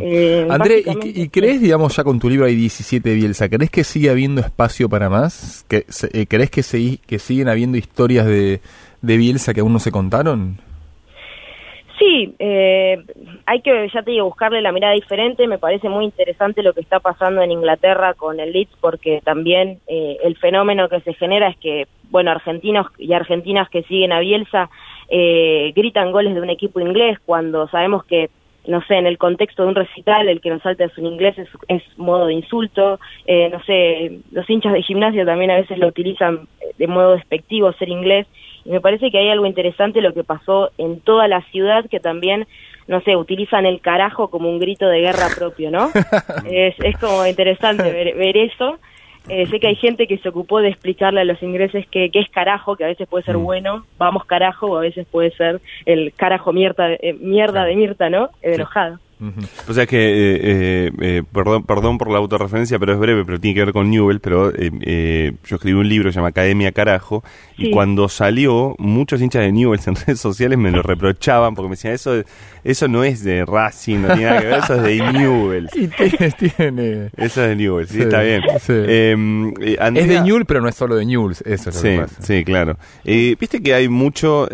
Eh, 0.00 0.46
André, 0.50 0.82
¿y, 1.04 1.22
y 1.22 1.28
crees, 1.28 1.60
digamos, 1.60 1.94
ya 1.96 2.02
con 2.04 2.18
tu 2.18 2.28
libro 2.30 2.46
hay 2.46 2.54
17 2.54 3.08
de 3.08 3.14
Bielsa, 3.14 3.48
¿crees 3.48 3.70
que 3.70 3.84
sigue 3.84 4.08
habiendo 4.10 4.40
espacio 4.40 4.88
para 4.88 5.08
más? 5.10 5.64
¿Que, 5.68 5.84
se- 5.88 6.08
eh, 6.18 6.26
¿Crees 6.26 6.50
que, 6.50 6.62
segui- 6.62 7.00
que 7.06 7.18
siguen 7.18 7.48
habiendo 7.48 7.76
historias 7.76 8.24
de, 8.26 8.60
de 9.02 9.16
Bielsa 9.16 9.52
que 9.52 9.60
aún 9.60 9.72
no 9.74 9.78
se 9.78 9.90
contaron? 9.92 10.58
Sí, 11.98 12.34
eh, 12.38 12.98
hay 13.46 13.62
que, 13.62 13.88
ya 13.92 14.02
te 14.02 14.10
digo, 14.10 14.26
buscarle 14.26 14.60
la 14.60 14.70
mirada 14.70 14.92
diferente. 14.92 15.46
Me 15.46 15.56
parece 15.58 15.88
muy 15.88 16.04
interesante 16.04 16.62
lo 16.62 16.74
que 16.74 16.82
está 16.82 17.00
pasando 17.00 17.40
en 17.40 17.50
Inglaterra 17.52 18.12
con 18.12 18.38
el 18.38 18.52
Leeds, 18.52 18.76
porque 18.82 19.22
también 19.24 19.78
eh, 19.86 20.18
el 20.22 20.36
fenómeno 20.36 20.90
que 20.90 21.00
se 21.00 21.14
genera 21.14 21.48
es 21.48 21.56
que, 21.56 21.86
bueno, 22.10 22.30
argentinos 22.30 22.86
y 22.98 23.14
argentinas 23.14 23.70
que 23.70 23.82
siguen 23.84 24.12
a 24.12 24.20
Bielsa 24.20 24.68
eh, 25.08 25.72
gritan 25.74 26.12
goles 26.12 26.34
de 26.34 26.40
un 26.42 26.50
equipo 26.50 26.80
inglés 26.80 27.18
cuando 27.24 27.66
sabemos 27.68 28.04
que, 28.04 28.28
no 28.66 28.82
sé, 28.86 28.94
en 28.94 29.06
el 29.06 29.18
contexto 29.18 29.62
de 29.62 29.68
un 29.68 29.74
recital, 29.74 30.28
el 30.28 30.40
que 30.40 30.50
nos 30.50 30.62
salta 30.62 30.84
es 30.84 30.98
un 30.98 31.06
inglés 31.06 31.38
es, 31.38 31.48
es 31.68 31.82
modo 31.96 32.26
de 32.26 32.34
insulto. 32.34 32.98
Eh, 33.26 33.48
no 33.50 33.62
sé, 33.64 34.20
los 34.32 34.48
hinchas 34.48 34.72
de 34.72 34.82
gimnasia 34.82 35.24
también 35.24 35.50
a 35.50 35.56
veces 35.56 35.78
lo 35.78 35.88
utilizan 35.88 36.48
eh, 36.60 36.72
de 36.76 36.86
modo 36.86 37.12
despectivo, 37.12 37.72
ser 37.74 37.88
inglés. 37.88 38.26
Y 38.64 38.70
me 38.70 38.80
parece 38.80 39.10
que 39.10 39.18
hay 39.18 39.28
algo 39.28 39.46
interesante 39.46 40.00
lo 40.00 40.12
que 40.12 40.24
pasó 40.24 40.70
en 40.78 41.00
toda 41.00 41.28
la 41.28 41.42
ciudad, 41.52 41.86
que 41.88 42.00
también, 42.00 42.46
no 42.88 43.00
sé, 43.02 43.16
utilizan 43.16 43.64
el 43.64 43.80
carajo 43.80 44.28
como 44.28 44.48
un 44.48 44.58
grito 44.58 44.88
de 44.88 45.00
guerra 45.00 45.28
propio, 45.36 45.70
¿no? 45.70 45.90
es, 46.50 46.74
es 46.80 46.96
como 46.98 47.24
interesante 47.26 47.90
ver, 47.92 48.16
ver 48.16 48.36
eso. 48.36 48.78
Eh, 49.28 49.46
sé 49.46 49.58
que 49.58 49.68
hay 49.68 49.76
gente 49.76 50.06
que 50.06 50.18
se 50.18 50.28
ocupó 50.28 50.60
de 50.60 50.68
explicarle 50.68 51.20
a 51.20 51.24
los 51.24 51.42
ingleses 51.42 51.86
que, 51.88 52.10
que 52.10 52.20
es 52.20 52.30
carajo, 52.30 52.76
que 52.76 52.84
a 52.84 52.88
veces 52.88 53.08
puede 53.08 53.24
ser 53.24 53.36
bueno, 53.36 53.84
vamos 53.98 54.24
carajo, 54.24 54.66
o 54.66 54.76
a 54.76 54.82
veces 54.82 55.06
puede 55.10 55.30
ser 55.32 55.60
el 55.84 56.12
carajo 56.14 56.52
mierda, 56.52 56.92
eh, 56.92 57.16
mierda 57.18 57.64
de 57.64 57.76
Mirta, 57.76 58.08
¿no? 58.08 58.30
Eh, 58.42 58.54
enojado. 58.54 58.98
O 59.66 59.72
sea 59.72 59.86
que, 59.86 59.96
eh, 59.96 60.40
eh, 60.42 60.90
eh, 61.00 61.22
perdón, 61.32 61.64
perdón 61.64 61.96
por 61.96 62.10
la 62.10 62.18
autorreferencia, 62.18 62.78
pero 62.78 62.92
es 62.92 62.98
breve, 62.98 63.24
pero 63.24 63.40
tiene 63.40 63.54
que 63.54 63.64
ver 63.64 63.72
con 63.72 63.90
Newell, 63.90 64.20
pero 64.20 64.52
yo 64.52 65.56
escribí 65.56 65.72
un 65.72 65.88
libro 65.88 66.08
que 66.08 66.12
se 66.12 66.16
llama 66.16 66.28
Academia 66.28 66.72
Carajo, 66.72 67.24
y 67.56 67.70
cuando 67.70 68.08
salió, 68.10 68.74
muchos 68.78 69.22
hinchas 69.22 69.42
de 69.42 69.52
Newell 69.52 69.80
en 69.86 69.94
redes 70.06 70.20
sociales 70.20 70.58
me 70.58 70.70
lo 70.70 70.82
reprochaban, 70.82 71.54
porque 71.54 71.68
me 71.68 71.76
decían, 71.76 71.94
eso, 71.94 72.22
eso 72.62 72.88
no 72.88 73.04
es 73.04 73.24
de 73.24 73.46
Racing, 73.46 74.00
no 74.00 74.08
tiene 74.08 74.24
nada 74.24 74.40
que 74.40 74.46
ver, 74.46 74.58
eso 74.58 74.74
es 74.74 74.82
de 74.82 75.12
Newell. 75.12 75.68
y 75.74 75.86
tiene, 76.48 77.10
Eso 77.16 77.42
es 77.42 77.48
de 77.48 77.56
Newell, 77.56 77.88
sí, 77.88 78.02
está 78.02 78.20
bien. 78.20 78.42
Em, 78.68 79.54
es 79.62 80.08
de 80.08 80.20
Newell, 80.20 80.44
pero 80.44 80.60
no 80.60 80.68
es 80.68 80.74
solo 80.74 80.94
de 80.94 81.06
Newell, 81.06 81.32
eso 81.32 81.70
es 81.70 81.76
sí, 81.76 81.88
lo 81.88 81.94
que 81.94 82.00
pasa. 82.02 82.22
Sí, 82.22 82.44
claro. 82.44 82.76
Viste 83.02 83.62
que 83.62 83.72
hay 83.72 83.88
muchos 83.88 84.50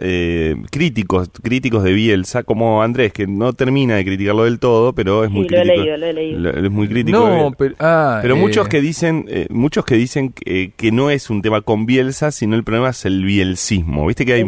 críticos, 0.70 1.30
críticos 1.42 1.82
de 1.82 1.92
Bielsa, 1.92 2.44
como 2.44 2.80
Andrés, 2.80 3.12
que 3.12 3.26
no 3.26 3.52
termina 3.54 3.96
de 3.96 4.04
criticarlo 4.04 4.44
del 4.44 4.51
todo, 4.58 4.92
pero 4.92 5.24
es 5.24 5.30
muy 5.30 5.46
crítico. 5.46 5.64
Lo 5.64 5.72
he 5.72 5.76
leído, 5.76 5.96
lo 5.96 6.06
he 6.06 6.12
leído. 6.12 6.50
es 6.50 6.70
muy 6.70 6.88
crítico. 6.88 7.18
No, 7.18 7.52
pero, 7.56 7.74
ah, 7.78 8.18
pero 8.22 8.36
muchos 8.36 8.66
eh. 8.66 8.70
que 8.70 8.80
dicen, 8.80 9.26
eh, 9.28 9.46
muchos 9.50 9.84
que 9.84 9.94
dicen 9.96 10.32
que, 10.32 10.72
que, 10.76 10.92
no 10.92 11.10
es 11.10 11.30
un 11.30 11.42
tema 11.42 11.60
con 11.60 11.86
Bielsa, 11.86 12.30
sino 12.30 12.56
el 12.56 12.64
problema 12.64 12.90
es 12.90 13.04
el 13.04 13.24
bielcismo. 13.24 14.06
¿Viste 14.06 14.24
que 14.24 14.34
hay, 14.34 14.44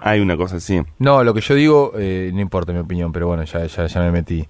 hay 0.00 0.20
una 0.20 0.36
cosa 0.36 0.56
así? 0.56 0.80
No, 0.98 1.22
lo 1.24 1.34
que 1.34 1.40
yo 1.40 1.54
digo, 1.54 1.92
eh, 1.98 2.30
no 2.34 2.40
importa 2.40 2.72
mi 2.72 2.78
opinión, 2.78 3.12
pero 3.12 3.26
bueno, 3.26 3.44
ya, 3.44 3.66
ya, 3.66 3.86
ya 3.86 4.00
me 4.00 4.10
metí. 4.10 4.44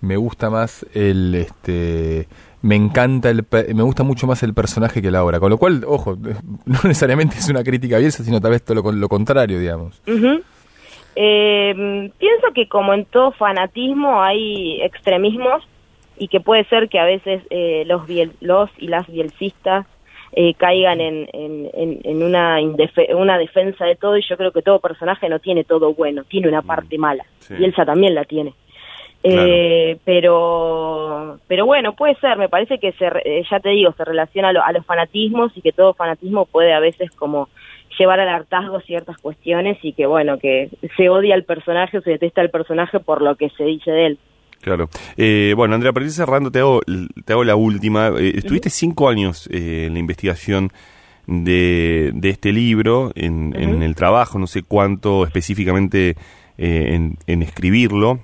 Me 0.00 0.16
gusta 0.16 0.50
más 0.50 0.86
el, 0.94 1.34
este, 1.34 2.28
me 2.62 2.76
encanta 2.76 3.30
el, 3.30 3.46
me 3.74 3.82
gusta 3.82 4.02
mucho 4.02 4.26
más 4.26 4.42
el 4.42 4.54
personaje 4.54 5.00
que 5.00 5.10
la 5.10 5.24
obra. 5.24 5.40
Con 5.40 5.50
lo 5.50 5.58
cual, 5.58 5.84
ojo, 5.86 6.16
no 6.64 6.78
necesariamente 6.84 7.38
es 7.38 7.48
una 7.48 7.62
crítica 7.62 7.96
a 7.96 7.98
Bielsa, 8.00 8.24
sino 8.24 8.40
tal 8.40 8.50
vez 8.52 8.62
todo 8.62 8.82
lo, 8.82 8.92
lo 8.92 9.08
contrario, 9.08 9.58
digamos. 9.58 10.02
Eh, 11.16 12.10
pienso 12.18 12.52
que 12.54 12.68
como 12.68 12.92
en 12.92 13.06
todo 13.06 13.32
fanatismo 13.32 14.22
hay 14.22 14.82
extremismos 14.82 15.66
y 16.18 16.28
que 16.28 16.40
puede 16.40 16.64
ser 16.64 16.88
que 16.88 16.98
a 16.98 17.04
veces 17.04 17.42
eh, 17.50 17.84
los, 17.86 18.02
los 18.40 18.70
y 18.78 18.88
las 18.88 19.06
bielcistas 19.06 19.86
eh, 20.32 20.52
caigan 20.54 21.00
en, 21.00 21.28
en, 21.32 22.00
en 22.04 22.22
una, 22.22 22.58
una 23.14 23.38
defensa 23.38 23.86
de 23.86 23.96
todo 23.96 24.18
y 24.18 24.22
yo 24.28 24.36
creo 24.36 24.52
que 24.52 24.60
todo 24.60 24.80
personaje 24.80 25.28
no 25.30 25.38
tiene 25.38 25.64
todo 25.64 25.94
bueno, 25.94 26.24
tiene 26.24 26.48
una 26.48 26.60
parte 26.62 26.98
mala. 26.98 27.24
y 27.48 27.64
Elsa 27.64 27.86
también 27.86 28.14
la 28.14 28.24
tiene. 28.24 28.52
Eh, 29.22 29.96
pero 30.04 31.38
pero 31.48 31.66
bueno, 31.66 31.94
puede 31.94 32.14
ser, 32.16 32.36
me 32.36 32.48
parece 32.48 32.78
que 32.78 32.92
se, 32.92 33.06
eh, 33.24 33.42
ya 33.50 33.58
te 33.58 33.70
digo, 33.70 33.92
se 33.96 34.04
relaciona 34.04 34.50
a, 34.50 34.66
a 34.66 34.72
los 34.72 34.84
fanatismos 34.86 35.56
y 35.56 35.62
que 35.62 35.72
todo 35.72 35.94
fanatismo 35.94 36.44
puede 36.44 36.72
a 36.74 36.80
veces 36.80 37.10
como 37.12 37.48
llevar 37.98 38.20
al 38.20 38.28
hartazgo 38.28 38.80
ciertas 38.80 39.16
cuestiones 39.18 39.78
y 39.82 39.92
que 39.92 40.06
bueno, 40.06 40.38
que 40.38 40.70
se 40.96 41.08
odia 41.08 41.34
al 41.34 41.44
personaje 41.44 41.98
o 41.98 42.02
se 42.02 42.10
detesta 42.10 42.40
al 42.40 42.50
personaje 42.50 43.00
por 43.00 43.22
lo 43.22 43.36
que 43.36 43.50
se 43.50 43.64
dice 43.64 43.90
de 43.90 44.06
él. 44.06 44.18
Claro. 44.60 44.88
Eh, 45.16 45.54
bueno, 45.56 45.74
Andrea, 45.74 45.92
para 45.92 46.06
ir 46.06 46.12
cerrando, 46.12 46.50
te 46.50 46.58
hago, 46.58 46.80
te 47.24 47.32
hago 47.32 47.44
la 47.44 47.56
última. 47.56 48.08
Eh, 48.18 48.32
estuviste 48.36 48.70
cinco 48.70 49.08
años 49.08 49.48
eh, 49.52 49.84
en 49.86 49.92
la 49.94 50.00
investigación 50.00 50.72
de, 51.26 52.10
de 52.14 52.28
este 52.30 52.52
libro, 52.52 53.12
en, 53.14 53.54
en, 53.56 53.82
el 53.82 53.94
trabajo, 53.94 54.38
no 54.38 54.46
sé 54.46 54.62
cuánto 54.62 55.24
específicamente 55.24 56.16
en, 56.56 57.16
en, 57.26 57.42
escribirlo, 57.42 58.20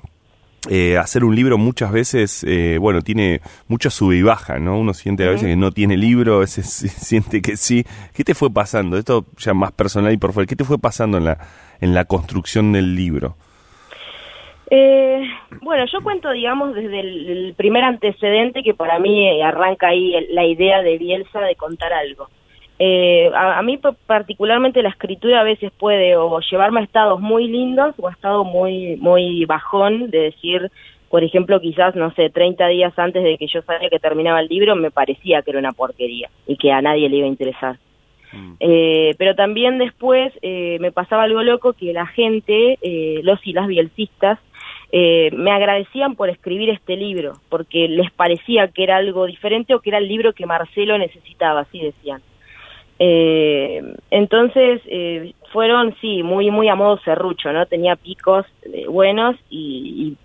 eh, 0.70 0.97
hacer 0.97 1.24
un 1.24 1.34
libro 1.34 1.59
muchas 1.59 1.90
veces, 1.90 2.44
eh, 2.44 2.78
bueno, 2.78 3.02
tiene 3.02 3.40
mucha 3.66 3.90
sube 3.90 4.16
y 4.16 4.22
baja, 4.22 4.59
¿no? 4.60 4.78
Uno 4.78 4.94
siente 4.94 5.24
a 5.24 5.30
veces 5.30 5.48
que 5.48 5.56
no 5.56 5.72
tiene 5.72 5.97
libro, 5.97 6.36
a 6.36 6.40
veces 6.40 6.66
siente 6.98 7.43
que 7.43 7.56
sí. 7.56 7.84
¿Qué 8.14 8.22
te 8.22 8.34
fue 8.34 8.48
pasando? 8.52 8.97
Esto 8.97 9.26
ya 9.39 9.55
más 9.55 9.72
personal 9.72 10.12
y 10.12 10.18
por 10.18 10.32
fuera. 10.32 10.47
¿Qué 10.47 10.55
te 10.55 10.64
fue 10.64 10.78
pasando 10.78 11.18
en 11.18 11.24
la, 11.24 11.39
en 11.80 11.94
la 11.94 12.05
construcción 12.05 12.72
del 12.72 12.94
libro? 12.94 13.36
Eh, 14.70 15.20
bueno, 15.60 15.84
yo 15.93 16.01
cuento, 16.02 16.30
digamos, 16.30 16.74
desde 16.74 17.01
el, 17.01 17.55
primer 17.56 17.84
antecedente 17.84 18.62
que 18.62 18.72
para 18.72 18.98
mí 18.98 19.43
arranca 19.43 19.89
ahí 19.89 20.14
la 20.30 20.47
idea 20.47 20.80
de 20.80 20.97
Bielsa 20.97 21.40
de 21.40 21.56
contar 21.56 21.93
algo. 21.93 22.28
Eh, 22.78 23.31
a, 23.35 23.62
mí 23.62 23.78
particularmente 24.07 24.82
la 24.82 24.89
escritura 24.89 25.40
a 25.40 25.44
veces 25.44 25.70
puede 25.78 26.16
o 26.16 26.40
llevarme 26.40 26.81
a 26.81 26.85
estados 26.85 27.20
muy 27.20 27.47
lindos 27.47 27.94
o 27.99 28.09
a 28.09 28.12
estados 28.12 28.47
muy, 28.47 28.97
muy 28.97 29.44
bajón, 29.44 30.11
de 30.11 30.19
decir, 30.20 30.70
por 31.09 31.23
ejemplo, 31.23 31.61
quizás, 31.61 31.94
no 31.94 32.12
sé, 32.15 32.31
30 32.31 32.66
días 32.69 32.99
antes 32.99 33.23
de 33.23 33.39
que 33.39 33.47
yo 33.47 33.62
sabía 33.62 33.90
que 33.90 33.99
terminaba 33.99 34.40
el 34.40 34.49
libro, 34.49 34.74
me 34.74 34.90
parecía 34.90 35.43
que 35.43 35.51
era 35.51 35.61
una 35.61 35.73
porquería 35.73 36.31
y 36.47 36.57
que 36.57 36.73
a 36.73 36.82
nadie 36.82 37.09
le 37.09 37.19
iba 37.19 37.27
a 37.27 37.31
interesar. 37.31 37.77
Mm. 38.32 38.55
Eh, 38.61 39.15
pero 39.19 39.35
también 39.35 39.78
después 39.78 40.32
eh, 40.40 40.78
me 40.81 40.90
pasaba 40.90 41.24
algo 41.24 41.43
loco 41.43 41.74
que 41.74 41.93
la 41.93 42.07
gente, 42.07 42.78
eh, 42.81 43.20
los 43.23 43.47
y 43.47 43.53
las 43.53 43.66
bielcistas, 43.66 44.39
eh, 44.94 45.31
me 45.32 45.51
agradecían 45.51 46.16
por 46.16 46.28
escribir 46.28 46.69
este 46.69 46.97
libro, 46.97 47.39
porque 47.49 47.89
les 47.89 48.11
parecía 48.11 48.69
que 48.69 48.85
era 48.85 48.97
algo 48.97 49.24
diferente 49.27 49.74
o 49.74 49.81
que 49.81 49.89
era 49.89 49.99
el 49.99 50.07
libro 50.07 50.35
que 50.35 50.44
Marcelo 50.44 50.99
necesitaba, 50.99 51.61
así 51.61 51.81
decían. 51.81 52.20
Eh, 53.05 53.83
entonces 54.12 54.81
eh, 54.87 55.35
fueron, 55.53 55.93
sí, 56.01 56.23
muy, 56.23 56.53
muy 56.53 56.69
a 56.69 56.77
modo 56.77 57.01
serrucho, 57.01 57.53
¿no? 57.53 57.66
Tenía 57.66 57.97
picos 57.97 58.47
eh, 58.62 58.87
buenos 58.89 59.35
y, 59.51 60.16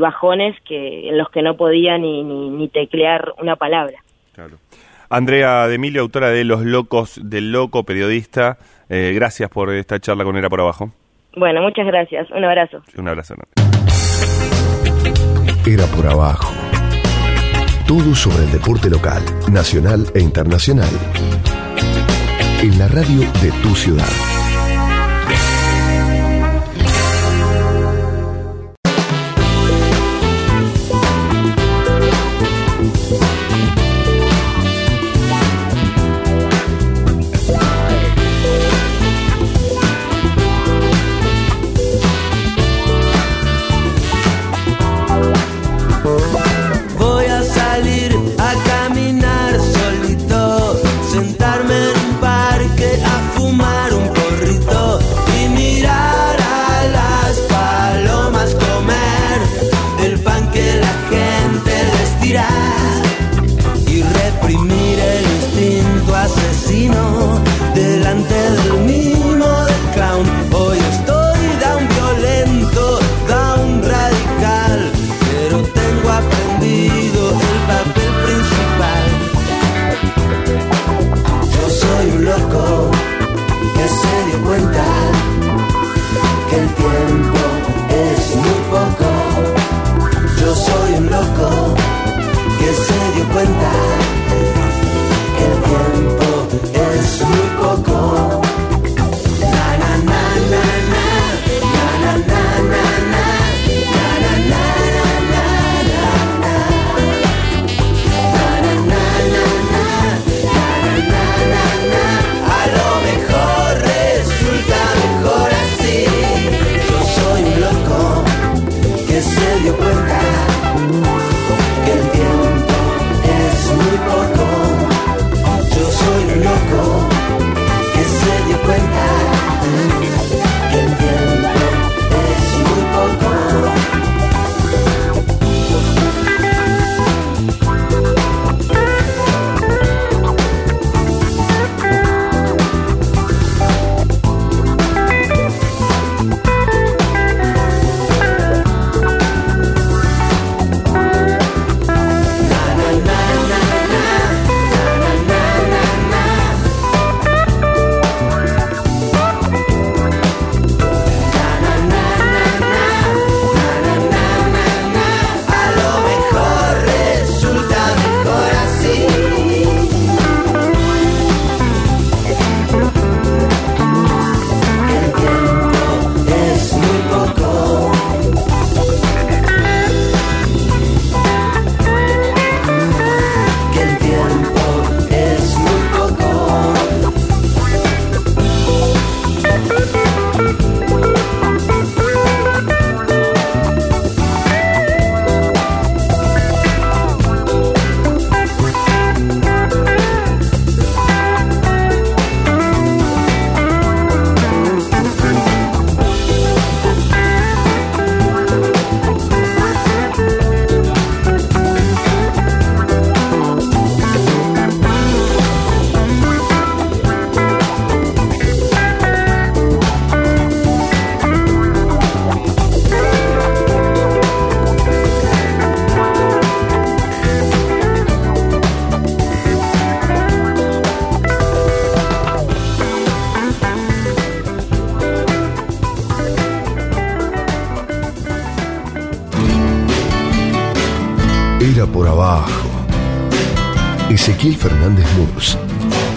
bajones 0.00 0.56
que 0.62 1.08
en 1.08 1.16
los 1.16 1.30
que 1.30 1.40
no 1.40 1.56
podía 1.56 1.96
ni, 1.96 2.24
ni, 2.24 2.68
teclear 2.68 3.32
una 3.40 3.54
palabra. 3.54 3.98
Claro. 4.34 4.56
Andrea 5.08 5.68
de 5.68 5.76
Emilio, 5.76 6.02
autora 6.02 6.30
de 6.30 6.44
Los 6.44 6.64
Locos 6.64 7.20
del 7.22 7.52
Loco, 7.52 7.84
periodista, 7.84 8.58
eh, 8.88 9.12
gracias 9.14 9.48
por 9.48 9.72
esta 9.72 10.00
charla 10.00 10.24
con 10.24 10.36
Era 10.36 10.50
por 10.50 10.60
Abajo. 10.60 10.90
Bueno, 11.36 11.62
muchas 11.62 11.86
gracias. 11.86 12.28
Un 12.32 12.44
abrazo. 12.44 12.82
Un 12.98 13.08
abrazo. 13.08 13.34
Era 15.66 15.86
por 15.96 16.06
Abajo. 16.06 16.52
Todo 17.86 18.14
sobre 18.14 18.44
el 18.44 18.50
deporte 18.50 18.90
local, 18.90 19.22
nacional 19.52 20.06
e 20.14 20.20
internacional 20.20 20.90
en 22.64 22.78
la 22.78 22.88
radio 22.88 23.20
de 23.42 23.52
tu 23.62 23.74
ciudad. 23.74 24.33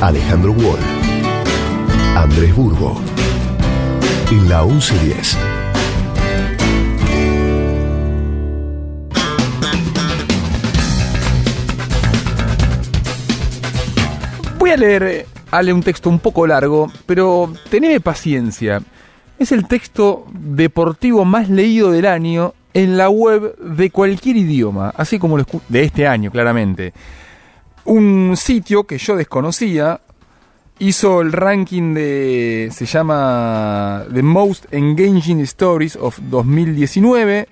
Alejandro 0.02 0.52
Wall, 0.52 0.78
Andrés 2.16 2.56
Burgo, 2.56 3.02
en 4.30 4.48
la 4.48 4.64
1110. 4.64 5.38
Voy 14.60 14.70
a 14.70 14.78
leer, 14.78 15.04
eh, 15.04 15.26
Ale, 15.50 15.74
un 15.74 15.82
texto 15.82 16.12
un 16.12 16.20
poco 16.20 16.46
largo, 16.46 16.92
pero 17.08 17.52
teneme 17.72 18.00
paciencia. 18.00 18.84
Es 19.40 19.52
el 19.52 19.68
texto 19.68 20.28
deportivo 20.32 21.26
más 21.26 21.50
leído 21.50 21.92
del 21.92 22.06
año 22.06 22.54
en 22.76 22.98
la 22.98 23.10
web 23.10 23.58
de 23.58 23.90
cualquier 23.90 24.38
idioma, 24.38 24.94
así 24.96 25.18
como 25.18 25.40
lo 25.40 25.46
de 25.70 25.84
este 25.84 26.06
año, 26.08 26.30
claramente. 26.30 26.94
Un 27.88 28.36
sitio 28.36 28.84
que 28.84 28.98
yo 28.98 29.16
desconocía 29.16 30.02
hizo 30.78 31.22
el 31.22 31.32
ranking 31.32 31.94
de. 31.94 32.70
se 32.70 32.86
llama 32.86 34.04
The 34.14 34.22
Most 34.22 34.66
Engaging 34.72 35.40
Stories 35.40 35.96
of 35.96 36.20
2019. 36.24 37.48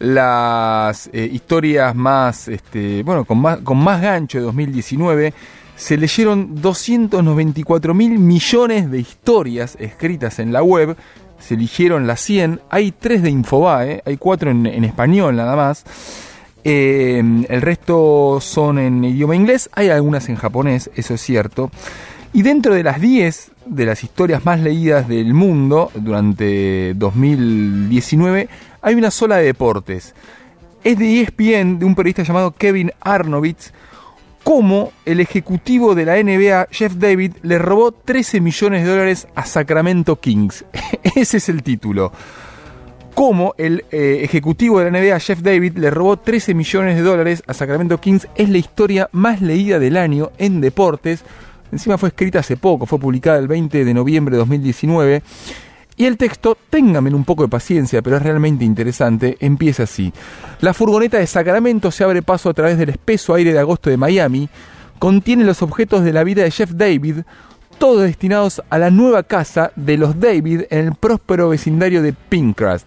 Las 0.00 1.08
eh, 1.12 1.30
historias 1.32 1.94
más. 1.94 2.48
Este, 2.48 3.04
bueno, 3.04 3.24
con 3.24 3.38
más, 3.38 3.58
con 3.58 3.78
más 3.78 4.02
gancho 4.02 4.38
de 4.38 4.44
2019. 4.46 5.32
Se 5.76 5.96
leyeron 5.96 6.60
294 6.60 7.94
mil 7.94 8.18
millones 8.18 8.90
de 8.90 8.98
historias 8.98 9.76
escritas 9.78 10.40
en 10.40 10.52
la 10.52 10.64
web. 10.64 10.96
Se 11.38 11.54
eligieron 11.54 12.08
las 12.08 12.20
100. 12.22 12.60
Hay 12.70 12.90
tres 12.90 13.22
de 13.22 13.30
Infobae, 13.30 14.02
hay 14.04 14.16
cuatro 14.16 14.50
en, 14.50 14.66
en 14.66 14.82
español 14.82 15.36
nada 15.36 15.54
más. 15.54 15.84
Eh, 16.68 17.22
el 17.48 17.62
resto 17.62 18.40
son 18.40 18.80
en 18.80 19.04
idioma 19.04 19.36
inglés, 19.36 19.70
hay 19.72 19.88
algunas 19.88 20.28
en 20.28 20.34
japonés, 20.34 20.90
eso 20.96 21.14
es 21.14 21.20
cierto. 21.20 21.70
Y 22.32 22.42
dentro 22.42 22.74
de 22.74 22.82
las 22.82 23.00
10 23.00 23.52
de 23.66 23.86
las 23.86 24.02
historias 24.02 24.44
más 24.44 24.58
leídas 24.58 25.06
del 25.06 25.32
mundo 25.32 25.92
durante 25.94 26.92
2019, 26.94 28.48
hay 28.82 28.94
una 28.96 29.12
sola 29.12 29.36
de 29.36 29.44
deportes. 29.44 30.16
Es 30.82 30.98
de 30.98 31.20
ESPN, 31.20 31.78
de 31.78 31.84
un 31.84 31.94
periodista 31.94 32.24
llamado 32.24 32.50
Kevin 32.50 32.90
Arnovitz, 33.00 33.72
cómo 34.42 34.90
el 35.04 35.20
ejecutivo 35.20 35.94
de 35.94 36.04
la 36.04 36.20
NBA, 36.20 36.66
Jeff 36.72 36.94
David, 36.94 37.34
le 37.42 37.58
robó 37.58 37.92
13 37.92 38.40
millones 38.40 38.82
de 38.82 38.90
dólares 38.90 39.28
a 39.36 39.46
Sacramento 39.46 40.16
Kings. 40.18 40.64
Ese 41.14 41.36
es 41.36 41.48
el 41.48 41.62
título 41.62 42.10
cómo 43.16 43.54
el 43.56 43.86
eh, 43.92 44.20
ejecutivo 44.24 44.78
de 44.78 44.90
la 44.90 45.00
NBA, 45.00 45.18
Jeff 45.20 45.40
David, 45.40 45.78
le 45.78 45.90
robó 45.90 46.18
13 46.18 46.52
millones 46.52 46.96
de 46.96 47.02
dólares 47.02 47.42
a 47.46 47.54
Sacramento 47.54 47.98
Kings. 47.98 48.28
Es 48.34 48.50
la 48.50 48.58
historia 48.58 49.08
más 49.12 49.40
leída 49.40 49.78
del 49.78 49.96
año 49.96 50.32
en 50.36 50.60
deportes. 50.60 51.24
Encima 51.72 51.96
fue 51.96 52.10
escrita 52.10 52.40
hace 52.40 52.58
poco, 52.58 52.84
fue 52.84 52.98
publicada 52.98 53.38
el 53.38 53.48
20 53.48 53.86
de 53.86 53.94
noviembre 53.94 54.34
de 54.34 54.40
2019. 54.40 55.22
Y 55.96 56.04
el 56.04 56.18
texto, 56.18 56.58
ténganme 56.68 57.14
un 57.14 57.24
poco 57.24 57.44
de 57.44 57.48
paciencia, 57.48 58.02
pero 58.02 58.18
es 58.18 58.22
realmente 58.22 58.66
interesante, 58.66 59.38
empieza 59.40 59.84
así. 59.84 60.12
La 60.60 60.74
furgoneta 60.74 61.16
de 61.16 61.26
Sacramento 61.26 61.90
se 61.90 62.04
abre 62.04 62.20
paso 62.20 62.50
a 62.50 62.54
través 62.54 62.76
del 62.76 62.90
espeso 62.90 63.32
aire 63.32 63.54
de 63.54 63.58
agosto 63.58 63.88
de 63.88 63.96
Miami, 63.96 64.50
contiene 64.98 65.44
los 65.44 65.62
objetos 65.62 66.04
de 66.04 66.12
la 66.12 66.22
vida 66.22 66.42
de 66.42 66.50
Jeff 66.50 66.72
David, 66.72 67.20
todos 67.78 68.02
destinados 68.02 68.62
a 68.70 68.78
la 68.78 68.90
nueva 68.90 69.22
casa 69.22 69.72
de 69.76 69.96
los 69.96 70.18
David 70.18 70.62
en 70.70 70.86
el 70.86 70.94
próspero 70.94 71.50
vecindario 71.50 72.02
de 72.02 72.12
Pinecrest. 72.12 72.86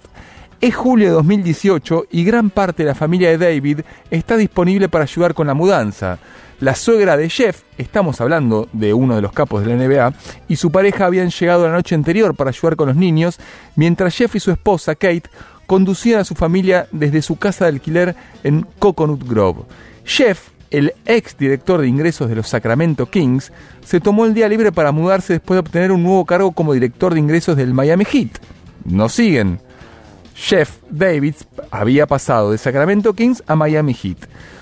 Es 0.62 0.76
julio 0.76 1.08
de 1.08 1.14
2018 1.14 2.06
y 2.12 2.24
gran 2.24 2.50
parte 2.50 2.84
de 2.84 2.90
la 2.90 2.96
familia 2.96 3.30
de 3.30 3.38
David 3.38 3.82
está 4.12 4.36
disponible 4.36 4.90
para 4.90 5.04
ayudar 5.04 5.34
con 5.34 5.48
la 5.48 5.54
mudanza. 5.54 6.20
La 6.60 6.76
suegra 6.76 7.16
de 7.16 7.30
Jeff, 7.30 7.62
estamos 7.78 8.20
hablando 8.20 8.68
de 8.74 8.94
uno 8.94 9.16
de 9.16 9.22
los 9.22 9.32
capos 9.32 9.64
de 9.64 9.74
la 9.74 9.82
NBA, 9.82 10.14
y 10.50 10.58
su 10.58 10.72
pareja 10.72 11.06
habían 11.06 11.30
llegado 11.30 11.66
la 11.66 11.74
noche 11.74 11.96
anterior 11.96 12.36
para 12.36 12.50
ayudar 12.50 12.76
con 12.76 12.90
los 12.90 12.98
niños, 12.98 13.40
mientras 13.78 14.14
Jeff 14.14 14.36
y 14.36 14.42
su 14.42 14.52
esposa 14.52 14.96
Kate 14.96 15.30
conducían 15.66 16.20
a 16.20 16.26
su 16.26 16.36
familia 16.36 16.88
desde 16.92 17.22
su 17.22 17.38
casa 17.38 17.64
de 17.64 17.72
alquiler 17.72 18.16
en 18.44 18.66
Coconut 18.80 19.24
Grove. 19.26 19.62
Jeff, 20.04 20.50
el 20.72 20.94
ex 21.06 21.38
director 21.38 21.82
de 21.82 21.88
ingresos 21.88 22.30
de 22.30 22.36
los 22.36 22.48
Sacramento 22.48 23.06
Kings, 23.08 23.52
se 23.86 24.00
tomó 24.00 24.26
el 24.26 24.34
día 24.34 24.48
libre 24.50 24.72
para 24.72 24.92
mudarse 24.92 25.34
después 25.34 25.56
de 25.56 25.62
obtener 25.62 25.92
un 25.92 26.04
nuevo 26.04 26.26
cargo 26.26 26.52
como 26.52 26.74
director 26.74 27.14
de 27.14 27.20
ingresos 27.20 27.58
del 27.58 27.74
Miami 27.74 28.06
Heat. 28.06 28.40
Nos 28.86 29.14
siguen. 29.14 29.60
Jeff 30.36 30.78
Davids 30.90 31.46
había 31.70 32.08
pasado 32.08 32.52
de 32.52 32.58
Sacramento 32.58 33.14
Kings 33.14 33.44
a 33.46 33.56
Miami 33.56 33.94
Heat. 33.94 34.18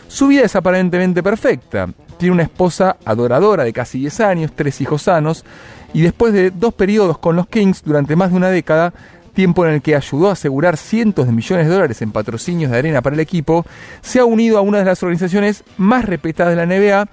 Su 0.07 0.27
vida 0.27 0.43
es 0.43 0.55
aparentemente 0.55 1.21
perfecta. 1.21 1.89
Tiene 2.17 2.34
una 2.34 2.43
esposa 2.43 2.97
adoradora 3.05 3.63
de 3.63 3.73
casi 3.73 3.99
10 3.99 4.19
años, 4.21 4.51
tres 4.55 4.81
hijos 4.81 5.03
sanos, 5.03 5.45
y 5.93 6.01
después 6.01 6.34
de 6.34 6.51
dos 6.51 6.73
periodos 6.73 7.17
con 7.19 7.35
los 7.35 7.47
Kings 7.47 7.84
durante 7.84 8.15
más 8.15 8.31
de 8.31 8.38
una 8.38 8.49
década, 8.49 8.93
tiempo 9.38 9.68
en 9.68 9.76
el 9.76 9.84
que 9.84 9.95
ayudó 9.95 10.30
a 10.30 10.31
asegurar 10.31 10.77
cientos 10.77 11.27
de 11.27 11.31
millones 11.31 11.68
de 11.68 11.72
dólares 11.72 12.01
en 12.01 12.11
patrocinios 12.11 12.72
de 12.72 12.80
arena 12.80 13.03
para 13.03 13.14
el 13.14 13.19
equipo, 13.19 13.68
se 14.01 14.18
ha 14.18 14.26
unido 14.26 14.57
a 14.57 14.61
una 14.61 14.80
de 14.80 14.85
las 14.85 15.03
organizaciones 15.03 15.64
más 15.77 16.05
respetadas 16.05 16.55
de 16.55 16.65
la 16.65 16.65
NBA 16.65 17.07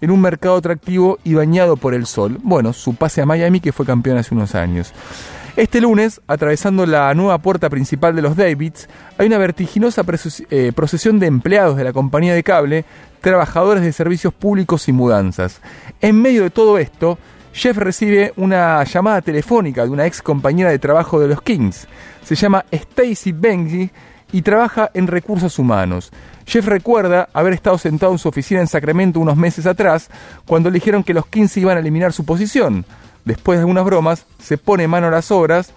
en 0.00 0.10
un 0.10 0.20
mercado 0.20 0.56
atractivo 0.56 1.20
y 1.22 1.34
bañado 1.34 1.76
por 1.76 1.94
el 1.94 2.06
sol. 2.06 2.40
Bueno, 2.42 2.72
su 2.72 2.96
pase 2.96 3.22
a 3.22 3.26
Miami 3.26 3.60
que 3.60 3.70
fue 3.70 3.86
campeón 3.86 4.18
hace 4.18 4.34
unos 4.34 4.56
años. 4.56 4.92
Este 5.54 5.80
lunes, 5.80 6.20
atravesando 6.26 6.84
la 6.84 7.14
nueva 7.14 7.38
puerta 7.38 7.70
principal 7.70 8.16
de 8.16 8.22
los 8.22 8.34
Davids, 8.34 8.88
hay 9.16 9.28
una 9.28 9.38
vertiginosa 9.38 10.02
eh, 10.50 10.72
procesión 10.74 11.20
de 11.20 11.28
empleados 11.28 11.76
de 11.76 11.84
la 11.84 11.92
compañía 11.92 12.34
de 12.34 12.42
cable, 12.42 12.86
trabajadores 13.20 13.84
de 13.84 13.92
servicios 13.92 14.34
públicos 14.34 14.88
y 14.88 14.92
mudanzas. 14.92 15.60
En 16.00 16.20
medio 16.20 16.42
de 16.42 16.50
todo 16.50 16.76
esto, 16.76 17.18
Jeff 17.52 17.76
recibe 17.76 18.32
una 18.36 18.84
llamada 18.84 19.20
telefónica 19.20 19.84
de 19.84 19.90
una 19.90 20.06
ex 20.06 20.22
compañera 20.22 20.70
de 20.70 20.78
trabajo 20.78 21.18
de 21.20 21.28
los 21.28 21.42
Kings. 21.42 21.86
Se 22.24 22.34
llama 22.34 22.64
Stacy 22.70 23.32
Benji 23.32 23.90
y 24.32 24.42
trabaja 24.42 24.90
en 24.94 25.06
recursos 25.06 25.58
humanos. 25.58 26.10
Jeff 26.46 26.66
recuerda 26.66 27.28
haber 27.32 27.52
estado 27.52 27.78
sentado 27.78 28.12
en 28.12 28.18
su 28.18 28.28
oficina 28.28 28.60
en 28.60 28.66
Sacramento 28.66 29.20
unos 29.20 29.36
meses 29.36 29.66
atrás 29.66 30.08
cuando 30.46 30.70
le 30.70 30.74
dijeron 30.74 31.02
que 31.02 31.14
los 31.14 31.26
Kings 31.26 31.56
iban 31.56 31.76
a 31.76 31.80
eliminar 31.80 32.12
su 32.12 32.24
posición. 32.24 32.84
Después 33.24 33.58
de 33.58 33.62
algunas 33.62 33.84
bromas, 33.84 34.26
se 34.38 34.56
pone 34.56 34.88
mano 34.88 35.08
a 35.08 35.10
las 35.10 35.30
obras. 35.30 35.72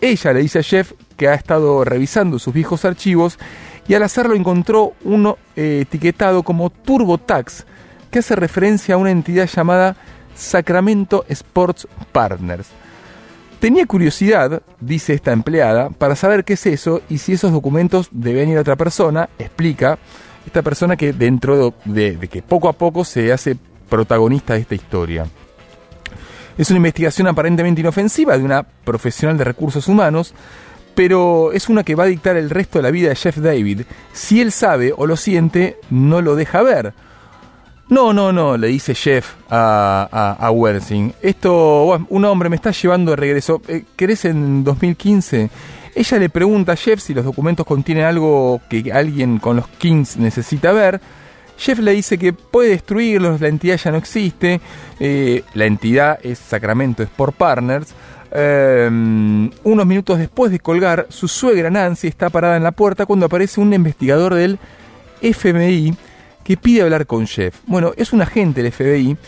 Ella 0.00 0.32
le 0.32 0.40
dice 0.40 0.60
a 0.60 0.62
Jeff 0.62 0.92
que 1.16 1.28
ha 1.28 1.34
estado 1.34 1.84
revisando 1.84 2.38
sus 2.38 2.54
viejos 2.54 2.84
archivos 2.84 3.38
y 3.86 3.94
al 3.94 4.02
hacerlo 4.02 4.34
encontró 4.34 4.92
uno 5.04 5.38
eh, 5.56 5.80
etiquetado 5.82 6.42
como 6.42 6.70
TurboTax, 6.70 7.66
que 8.10 8.18
hace 8.20 8.36
referencia 8.36 8.94
a 8.94 8.98
una 8.98 9.10
entidad 9.10 9.48
llamada 9.48 9.96
Sacramento 10.38 11.24
Sports 11.28 11.88
Partners. 12.12 12.68
Tenía 13.60 13.86
curiosidad, 13.86 14.62
dice 14.78 15.14
esta 15.14 15.32
empleada, 15.32 15.90
para 15.90 16.14
saber 16.14 16.44
qué 16.44 16.52
es 16.52 16.64
eso 16.66 17.02
y 17.08 17.18
si 17.18 17.32
esos 17.32 17.50
documentos 17.50 18.08
deben 18.12 18.48
ir 18.48 18.58
a 18.58 18.60
otra 18.60 18.76
persona, 18.76 19.28
explica 19.36 19.98
esta 20.46 20.62
persona 20.62 20.96
que 20.96 21.12
dentro 21.12 21.74
de, 21.84 22.18
que 22.30 22.40
poco 22.40 22.68
a 22.68 22.72
poco 22.72 23.04
se 23.04 23.32
hace 23.32 23.56
protagonista 23.88 24.54
de 24.54 24.60
esta 24.60 24.76
historia. 24.76 25.26
Es 26.56 26.70
una 26.70 26.78
investigación 26.78 27.26
aparentemente 27.26 27.80
inofensiva 27.80 28.38
de 28.38 28.44
una 28.44 28.62
profesional 28.62 29.36
de 29.36 29.44
recursos 29.44 29.88
humanos, 29.88 30.34
pero 30.94 31.52
es 31.52 31.68
una 31.68 31.82
que 31.82 31.96
va 31.96 32.04
a 32.04 32.08
dictar 32.08 32.36
el 32.36 32.50
resto 32.50 32.78
de 32.78 32.84
la 32.84 32.90
vida 32.92 33.08
de 33.08 33.16
Jeff 33.16 33.38
David. 33.38 33.82
Si 34.12 34.40
él 34.40 34.52
sabe 34.52 34.92
o 34.96 35.06
lo 35.06 35.16
siente, 35.16 35.78
no 35.90 36.22
lo 36.22 36.36
deja 36.36 36.62
ver. 36.62 36.94
No, 37.90 38.12
no, 38.12 38.32
no, 38.32 38.56
le 38.58 38.68
dice 38.68 38.94
Jeff 38.94 39.34
a, 39.48 40.08
a, 40.12 40.46
a 40.46 40.50
Wersing. 40.50 41.14
Esto, 41.22 41.84
bueno, 41.86 42.06
un 42.10 42.24
hombre 42.26 42.50
me 42.50 42.56
está 42.56 42.70
llevando 42.70 43.12
de 43.12 43.16
regreso. 43.16 43.62
Eh, 43.66 43.84
¿Querés 43.96 44.26
en 44.26 44.62
2015? 44.62 45.48
Ella 45.94 46.18
le 46.18 46.28
pregunta 46.28 46.72
a 46.72 46.76
Jeff 46.76 47.00
si 47.00 47.14
los 47.14 47.24
documentos 47.24 47.64
contienen 47.66 48.04
algo 48.04 48.60
que 48.68 48.92
alguien 48.92 49.38
con 49.38 49.56
los 49.56 49.68
Kings 49.68 50.18
necesita 50.18 50.72
ver. 50.72 51.00
Jeff 51.56 51.78
le 51.78 51.92
dice 51.92 52.18
que 52.18 52.32
puede 52.34 52.70
destruirlos, 52.70 53.40
la 53.40 53.48
entidad 53.48 53.78
ya 53.78 53.90
no 53.90 53.96
existe. 53.96 54.60
eh, 55.00 55.42
la 55.54 55.64
entidad 55.64 56.18
es 56.22 56.38
Sacramento 56.38 57.02
Sport 57.02 57.36
Partners. 57.36 57.94
Eh, 58.30 58.86
unos 59.64 59.86
minutos 59.86 60.18
después 60.18 60.52
de 60.52 60.60
colgar, 60.60 61.06
su 61.08 61.26
suegra 61.26 61.70
Nancy 61.70 62.06
está 62.06 62.28
parada 62.28 62.58
en 62.58 62.62
la 62.62 62.72
puerta 62.72 63.06
cuando 63.06 63.24
aparece 63.26 63.60
un 63.62 63.72
investigador 63.72 64.34
del 64.34 64.58
FMI 65.22 65.96
que 66.48 66.56
pide 66.56 66.80
hablar 66.80 67.06
con 67.06 67.26
Jeff. 67.26 67.56
Bueno, 67.66 67.92
es 67.94 68.14
un 68.14 68.22
agente 68.22 68.62
del 68.62 68.72
FBI, 68.72 69.18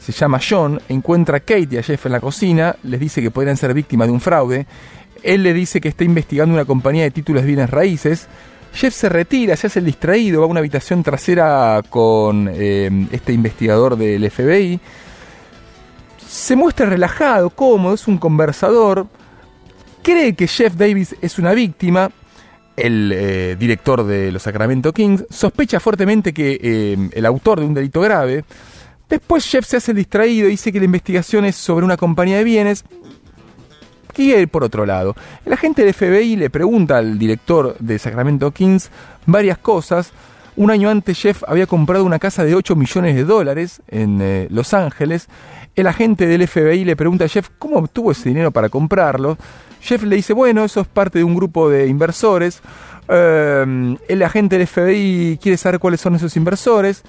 se 0.00 0.10
llama 0.10 0.40
John, 0.40 0.80
encuentra 0.88 1.36
a 1.36 1.40
Kate 1.40 1.68
y 1.70 1.76
a 1.76 1.84
Jeff 1.84 2.04
en 2.06 2.10
la 2.10 2.18
cocina, 2.18 2.74
les 2.82 2.98
dice 2.98 3.22
que 3.22 3.30
podrían 3.30 3.56
ser 3.56 3.72
víctimas 3.72 4.08
de 4.08 4.12
un 4.12 4.20
fraude. 4.20 4.66
Él 5.22 5.44
le 5.44 5.54
dice 5.54 5.80
que 5.80 5.86
está 5.86 6.02
investigando 6.02 6.52
una 6.52 6.64
compañía 6.64 7.04
de 7.04 7.12
títulos 7.12 7.42
de 7.42 7.46
bienes 7.46 7.70
raíces. 7.70 8.26
Jeff 8.72 8.92
se 8.92 9.08
retira, 9.08 9.54
se 9.54 9.68
hace 9.68 9.78
el 9.78 9.84
distraído, 9.84 10.40
va 10.40 10.46
a 10.48 10.50
una 10.50 10.58
habitación 10.58 11.04
trasera 11.04 11.80
con 11.88 12.50
eh, 12.52 13.06
este 13.12 13.32
investigador 13.32 13.96
del 13.96 14.28
FBI. 14.28 14.80
Se 16.28 16.56
muestra 16.56 16.86
relajado, 16.86 17.50
cómodo, 17.50 17.94
es 17.94 18.08
un 18.08 18.18
conversador. 18.18 19.06
Cree 20.02 20.34
que 20.34 20.48
Jeff 20.48 20.74
Davis 20.74 21.14
es 21.22 21.38
una 21.38 21.52
víctima 21.52 22.10
el 22.76 23.12
eh, 23.12 23.56
director 23.58 24.04
de 24.04 24.32
los 24.32 24.42
Sacramento 24.42 24.92
Kings, 24.92 25.24
sospecha 25.30 25.80
fuertemente 25.80 26.32
que 26.32 26.58
eh, 26.60 27.10
el 27.12 27.26
autor 27.26 27.60
de 27.60 27.66
un 27.66 27.74
delito 27.74 28.00
grave. 28.00 28.44
Después 29.08 29.46
Jeff 29.46 29.66
se 29.66 29.76
hace 29.76 29.94
distraído 29.94 30.48
y 30.48 30.52
dice 30.52 30.72
que 30.72 30.78
la 30.78 30.86
investigación 30.86 31.44
es 31.44 31.56
sobre 31.56 31.84
una 31.84 31.96
compañía 31.96 32.38
de 32.38 32.44
bienes. 32.44 32.84
Y 34.16 34.46
por 34.46 34.62
otro 34.62 34.86
lado, 34.86 35.16
el 35.44 35.52
agente 35.52 35.84
del 35.84 35.92
FBI 35.92 36.36
le 36.36 36.48
pregunta 36.48 36.98
al 36.98 37.18
director 37.18 37.76
de 37.78 37.98
Sacramento 37.98 38.52
Kings 38.52 38.90
varias 39.26 39.58
cosas. 39.58 40.12
Un 40.56 40.70
año 40.70 40.88
antes 40.88 41.18
Jeff 41.18 41.42
había 41.48 41.66
comprado 41.66 42.04
una 42.04 42.20
casa 42.20 42.44
de 42.44 42.54
8 42.54 42.76
millones 42.76 43.16
de 43.16 43.24
dólares 43.24 43.82
en 43.88 44.20
eh, 44.22 44.46
Los 44.50 44.72
Ángeles. 44.72 45.28
El 45.74 45.88
agente 45.88 46.28
del 46.28 46.46
FBI 46.46 46.84
le 46.84 46.94
pregunta 46.94 47.24
a 47.24 47.28
Jeff 47.28 47.48
cómo 47.58 47.78
obtuvo 47.78 48.12
ese 48.12 48.28
dinero 48.28 48.52
para 48.52 48.68
comprarlo. 48.68 49.36
Jeff 49.84 50.02
le 50.02 50.16
dice, 50.16 50.32
bueno, 50.32 50.64
eso 50.64 50.80
es 50.80 50.86
parte 50.86 51.18
de 51.18 51.24
un 51.24 51.34
grupo 51.34 51.68
de 51.68 51.86
inversores. 51.88 52.62
Eh, 53.06 53.96
el 54.08 54.22
agente 54.22 54.56
del 54.56 54.66
FBI 54.66 55.38
quiere 55.40 55.58
saber 55.58 55.78
cuáles 55.78 56.00
son 56.00 56.14
esos 56.14 56.34
inversores. 56.38 57.02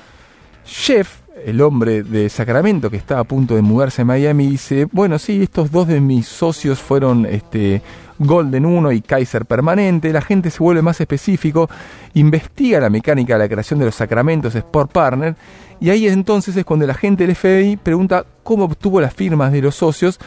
Jeff, 0.66 1.20
el 1.46 1.62
hombre 1.62 2.04
de 2.04 2.28
Sacramento 2.28 2.90
que 2.90 2.98
está 2.98 3.20
a 3.20 3.24
punto 3.24 3.56
de 3.56 3.62
mudarse 3.62 4.02
a 4.02 4.06
Miami, 4.06 4.48
dice, 4.48 4.88
bueno, 4.92 5.18
sí, 5.20 5.44
estos 5.44 5.72
dos 5.72 5.88
de 5.88 6.02
mis 6.02 6.28
socios 6.28 6.80
fueron 6.80 7.26
este, 7.26 7.82
Golden 8.20 8.66
1 8.66 8.92
y 8.92 9.02
Kaiser 9.02 9.46
Permanente. 9.46 10.12
La 10.12 10.22
gente 10.22 10.50
se 10.50 10.60
vuelve 10.60 10.82
más 10.82 11.00
específico, 11.00 11.70
investiga 12.14 12.82
la 12.82 12.90
mecánica 12.90 13.36
de 13.36 13.40
la 13.40 13.50
creación 13.50 13.80
de 13.80 13.86
los 13.86 13.96
sacramentos 13.96 14.54
Sport 14.54 14.92
Partner 14.92 15.38
y 15.80 15.92
ahí 15.92 16.08
entonces 16.08 16.58
es 16.58 16.66
cuando 16.66 16.86
la 16.86 16.94
gente 16.94 17.26
del 17.26 17.38
FBI 17.38 17.78
pregunta 17.78 18.26
cómo 18.44 18.66
obtuvo 18.66 19.00
las 19.00 19.14
firmas 19.14 19.54
de 19.54 19.62
los 19.62 19.76
socios. 19.76 20.20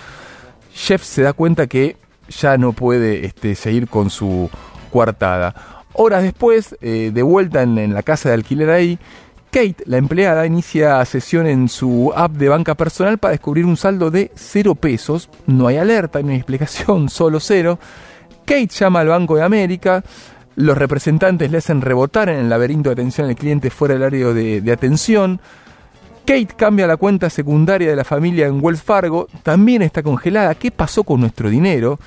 Jeff 0.72 1.02
se 1.02 1.20
da 1.20 1.34
cuenta 1.34 1.66
que 1.66 1.96
ya 2.28 2.58
no 2.58 2.72
puede 2.72 3.26
este, 3.26 3.54
seguir 3.54 3.88
con 3.88 4.10
su 4.10 4.50
coartada. 4.92 5.54
Horas 5.92 6.22
después, 6.22 6.76
eh, 6.80 7.10
de 7.12 7.22
vuelta 7.22 7.62
en, 7.62 7.92
la 7.92 8.02
casa 8.02 8.28
de 8.28 8.34
alquiler 8.34 8.70
ahí, 8.70 8.98
Kate, 9.50 9.82
la 9.86 9.96
empleada, 9.96 10.44
inicia 10.46 11.02
sesión 11.06 11.46
en 11.46 11.68
su 11.68 12.12
app 12.14 12.32
de 12.32 12.50
banca 12.50 12.74
personal 12.74 13.16
para 13.18 13.32
descubrir 13.32 13.64
un 13.64 13.76
saldo 13.76 14.10
de 14.10 14.30
cero 14.34 14.74
pesos. 14.74 15.30
No 15.46 15.66
hay 15.66 15.78
alerta, 15.78 16.22
no 16.22 16.30
hay 16.30 16.36
explicación, 16.36 17.08
solo 17.08 17.40
cero. 17.40 17.78
Kate 18.44 18.68
llama 18.68 19.00
al 19.00 19.08
Banco 19.08 19.36
de 19.36 19.42
América. 19.42 20.04
Los 20.54 20.76
representantes 20.76 21.50
le 21.50 21.58
hacen 21.58 21.80
rebotar 21.80 22.28
en 22.28 22.40
el 22.40 22.48
laberinto 22.48 22.90
de 22.90 22.94
atención 22.94 23.28
al 23.28 23.36
cliente 23.36 23.70
fuera 23.70 23.94
del 23.94 24.02
área 24.02 24.32
de 24.32 24.72
atención. 24.72 25.40
Kate 26.28 26.56
cambia 26.58 26.86
la 26.86 26.98
cuenta 26.98 27.30
secundaria 27.30 27.88
de 27.88 27.96
la 27.96 28.04
familia 28.04 28.48
en 28.48 28.62
Wells 28.62 28.82
Fargo. 28.82 29.28
También 29.42 29.80
está 29.80 30.02
congelada. 30.02 30.54
¿Qué 30.56 30.70
pasó 30.70 31.02
con 31.02 31.22
nuestro 31.22 31.48
dinero? 31.48 31.98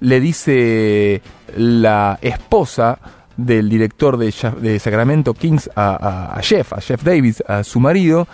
Le 0.00 0.18
dice 0.18 1.22
la 1.56 2.18
esposa 2.20 2.98
del 3.36 3.68
director 3.68 4.16
de, 4.16 4.80
Sacramento 4.80 5.32
Kings 5.32 5.70
a, 5.76 5.90
a, 5.94 6.36
a, 6.36 6.42
Jeff, 6.42 6.72
a 6.72 6.80
Jeff 6.80 7.04
Davis, 7.04 7.40
a 7.46 7.62
su 7.62 7.78
marido, 7.78 8.26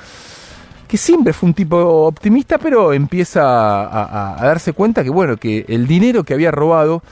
que 0.89 0.97
siempre 0.97 1.35
fue 1.35 1.51
un 1.51 1.55
tipo 1.55 1.77
optimista, 1.77 2.57
pero 2.57 2.95
empieza 2.95 3.43
a, 3.43 4.43
a 4.43 4.47
darse 4.47 4.73
cuenta 4.73 5.05
que, 5.05 5.11
bueno, 5.11 5.37
que 5.37 5.67
el 5.69 5.87
dinero 5.87 6.25
que 6.25 6.33
había 6.33 6.53
robado 6.53 7.03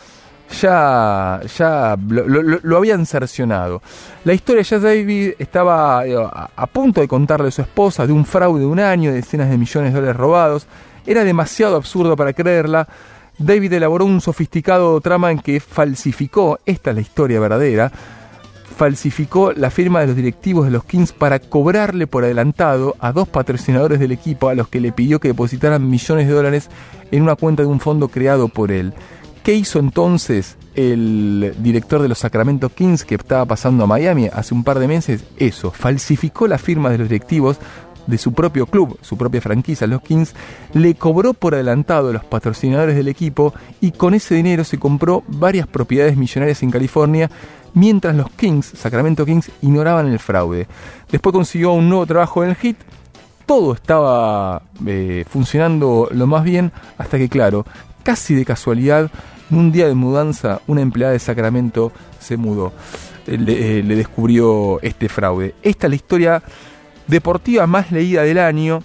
ya, 0.52 1.40
ya 1.58 1.96
lo, 2.08 2.76
habían 2.76 3.06
cercionado. 3.06 3.82
La 4.24 4.32
historia 4.32 4.64
Jeff 4.64 4.82
Davis 4.82 5.34
estaba 5.38 6.06
eh, 6.06 6.14
a 6.14 6.66
punto 6.66 7.00
de 7.00 7.08
contarle 7.08 7.48
a 7.48 7.50
su 7.50 7.62
esposa 7.62 8.06
de 8.06 8.12
un 8.12 8.24
fraude 8.24 8.60
de 8.60 8.66
un 8.66 8.80
año, 8.80 9.10
de 9.10 9.16
decenas 9.16 9.50
de 9.50 9.58
millones 9.58 9.92
de 9.92 10.00
dólares 10.00 10.16
robados. 10.16 10.66
Era 11.06 11.24
demasiado 11.24 11.76
absurdo 11.76 12.16
para 12.16 12.32
creerla. 12.32 12.86
David 13.38 13.72
elaboró 13.72 14.04
un 14.04 14.20
sofisticado 14.20 15.00
trama 15.00 15.30
en 15.32 15.38
que 15.40 15.58
falsificó, 15.58 16.60
esta 16.66 16.90
es 16.90 16.96
la 16.96 17.02
historia 17.02 17.40
verdadera, 17.40 17.90
falsificó 18.72 19.52
la 19.52 19.70
firma 19.70 20.00
de 20.00 20.08
los 20.08 20.16
directivos 20.16 20.64
de 20.64 20.70
los 20.70 20.84
Kings 20.84 21.12
para 21.12 21.38
cobrarle 21.38 22.06
por 22.06 22.24
adelantado 22.24 22.96
a 23.00 23.12
dos 23.12 23.28
patrocinadores 23.28 24.00
del 24.00 24.12
equipo 24.12 24.48
a 24.48 24.54
los 24.54 24.68
que 24.68 24.80
le 24.80 24.92
pidió 24.92 25.20
que 25.20 25.28
depositaran 25.28 25.88
millones 25.88 26.26
de 26.26 26.34
dólares 26.34 26.68
en 27.10 27.22
una 27.22 27.36
cuenta 27.36 27.62
de 27.62 27.68
un 27.68 27.80
fondo 27.80 28.08
creado 28.08 28.48
por 28.48 28.70
él. 28.70 28.92
¿Qué 29.42 29.54
hizo 29.54 29.80
entonces 29.80 30.56
el 30.76 31.54
director 31.58 32.00
de 32.00 32.08
los 32.08 32.18
Sacramento 32.18 32.68
Kings 32.68 33.04
que 33.04 33.16
estaba 33.16 33.44
pasando 33.44 33.82
a 33.82 33.86
Miami 33.88 34.28
hace 34.32 34.54
un 34.54 34.62
par 34.62 34.78
de 34.78 34.86
meses? 34.86 35.24
Eso, 35.36 35.72
falsificó 35.72 36.46
la 36.46 36.58
firma 36.58 36.90
de 36.90 36.98
los 36.98 37.08
directivos 37.08 37.58
de 38.06 38.18
su 38.18 38.32
propio 38.34 38.66
club, 38.66 38.98
su 39.00 39.16
propia 39.16 39.40
franquicia, 39.40 39.88
los 39.88 40.02
Kings, 40.02 40.34
le 40.74 40.94
cobró 40.94 41.34
por 41.34 41.54
adelantado 41.54 42.10
a 42.10 42.12
los 42.12 42.24
patrocinadores 42.24 42.94
del 42.94 43.08
equipo 43.08 43.52
y 43.80 43.90
con 43.90 44.14
ese 44.14 44.36
dinero 44.36 44.62
se 44.62 44.78
compró 44.78 45.24
varias 45.26 45.66
propiedades 45.66 46.16
millonarias 46.16 46.62
en 46.62 46.70
California, 46.70 47.28
mientras 47.74 48.14
los 48.14 48.30
Kings, 48.30 48.66
Sacramento 48.76 49.26
Kings, 49.26 49.50
ignoraban 49.60 50.06
el 50.06 50.20
fraude. 50.20 50.68
Después 51.10 51.32
consiguió 51.32 51.72
un 51.72 51.88
nuevo 51.88 52.06
trabajo 52.06 52.44
en 52.44 52.50
el 52.50 52.56
hit, 52.56 52.76
todo 53.46 53.74
estaba 53.74 54.62
eh, 54.86 55.24
funcionando 55.28 56.08
lo 56.12 56.26
más 56.26 56.44
bien, 56.44 56.72
hasta 56.96 57.18
que 57.18 57.28
claro, 57.28 57.66
casi 58.02 58.34
de 58.34 58.44
casualidad, 58.44 59.10
en 59.50 59.58
un 59.58 59.72
día 59.72 59.86
de 59.86 59.94
mudanza, 59.94 60.60
una 60.66 60.80
empleada 60.80 61.12
de 61.12 61.18
Sacramento 61.18 61.92
se 62.18 62.36
mudó, 62.36 62.72
eh, 63.26 63.36
le, 63.38 63.78
eh, 63.78 63.82
le 63.82 63.96
descubrió 63.96 64.80
este 64.82 65.08
fraude. 65.08 65.54
Esta 65.62 65.86
es 65.86 65.90
la 65.90 65.96
historia 65.96 66.42
deportiva 67.06 67.66
más 67.66 67.92
leída 67.92 68.22
del 68.22 68.38
año. 68.38 68.82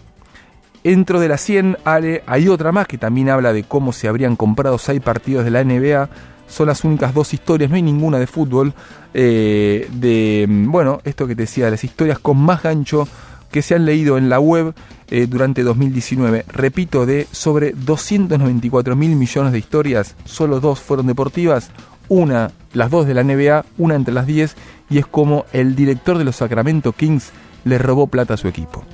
Dentro 0.84 1.19
de 1.19 1.27
la 1.27 1.38
100, 1.38 1.80
Ale, 1.84 2.23
hay 2.27 2.48
otra 2.48 2.72
más 2.72 2.88
que 2.88 2.98
también 2.98 3.30
habla 3.30 3.52
de 3.52 3.64
cómo 3.64 3.91
se 3.91 4.07
habrían 4.07 4.38
comprado 4.38 4.77
seis 4.77 5.02
partidos 5.02 5.44
de 5.44 5.52
la 5.52 5.61
NBA. 5.61 6.07
Son 6.48 6.68
las 6.68 6.85
únicas 6.85 7.14
dos 7.14 7.34
historias, 7.34 7.69
no 7.69 7.76
hay 7.76 7.81
ninguna 7.81 8.19
de 8.19 8.27
fútbol. 8.27 8.73
Eh, 9.14 9.89
de, 9.91 10.45
bueno, 10.48 11.02
esto 11.03 11.27
que 11.27 11.35
te 11.35 11.41
decía, 11.41 11.69
las 11.69 11.84
historias 11.84 12.19
con 12.19 12.38
más 12.38 12.64
gancho 12.64 13.06
que 13.52 13.61
se 13.61 13.76
han 13.76 13.86
leído 13.86 14.18
en 14.18 14.30
la 14.30 14.40
web 14.40 14.74
eh, 15.10 15.28
durante 15.28 15.64
2019. 15.64 16.45
Repito, 16.49 17.06
de 17.06 17.28
sobre 17.32 17.72
294 17.72 18.95
mil 18.95 19.15
millones 19.15 19.53
de 19.53 19.60
historias, 19.60 20.15
solo 20.26 20.60
dos 20.60 20.80
fueron 20.80 21.07
deportivas. 21.07 21.72
Una, 22.10 22.52
las 22.74 22.90
dos 22.90 23.06
de 23.06 23.14
la 23.14 23.24
NBA, 23.24 23.65
una 23.78 23.95
entre 23.95 24.14
las 24.14 24.28
10, 24.28 24.56
y 24.90 24.98
es 24.98 25.06
como 25.06 25.45
el 25.53 25.76
director 25.76 26.18
de 26.18 26.24
los 26.24 26.38
Sacramento 26.38 26.94
Kings 26.94 27.32
le 27.65 27.78
robó 27.78 28.07
plata 28.07 28.36
a 28.36 28.38
su 28.38 28.48
equipo. 28.48 28.86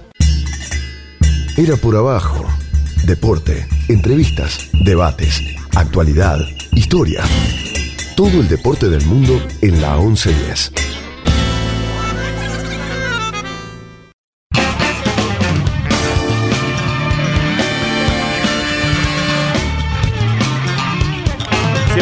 Era 1.56 1.76
por 1.78 1.96
abajo. 1.96 2.44
Deporte, 3.06 3.68
entrevistas, 3.90 4.70
debates, 4.74 5.42
actualidad, 5.76 6.40
historia. 6.72 7.24
Todo 8.16 8.40
el 8.40 8.48
deporte 8.48 8.90
del 8.90 9.06
mundo 9.06 9.40
en 9.62 9.82
la 9.82 9.98
1110. 9.98 11.03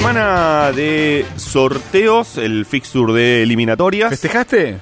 Semana 0.02 0.72
de 0.72 1.28
sorteos, 1.36 2.40
el 2.40 2.66
fixture 2.66 3.14
de 3.14 3.44
eliminatorias. 3.44 4.10
¿Festejaste? 4.10 4.80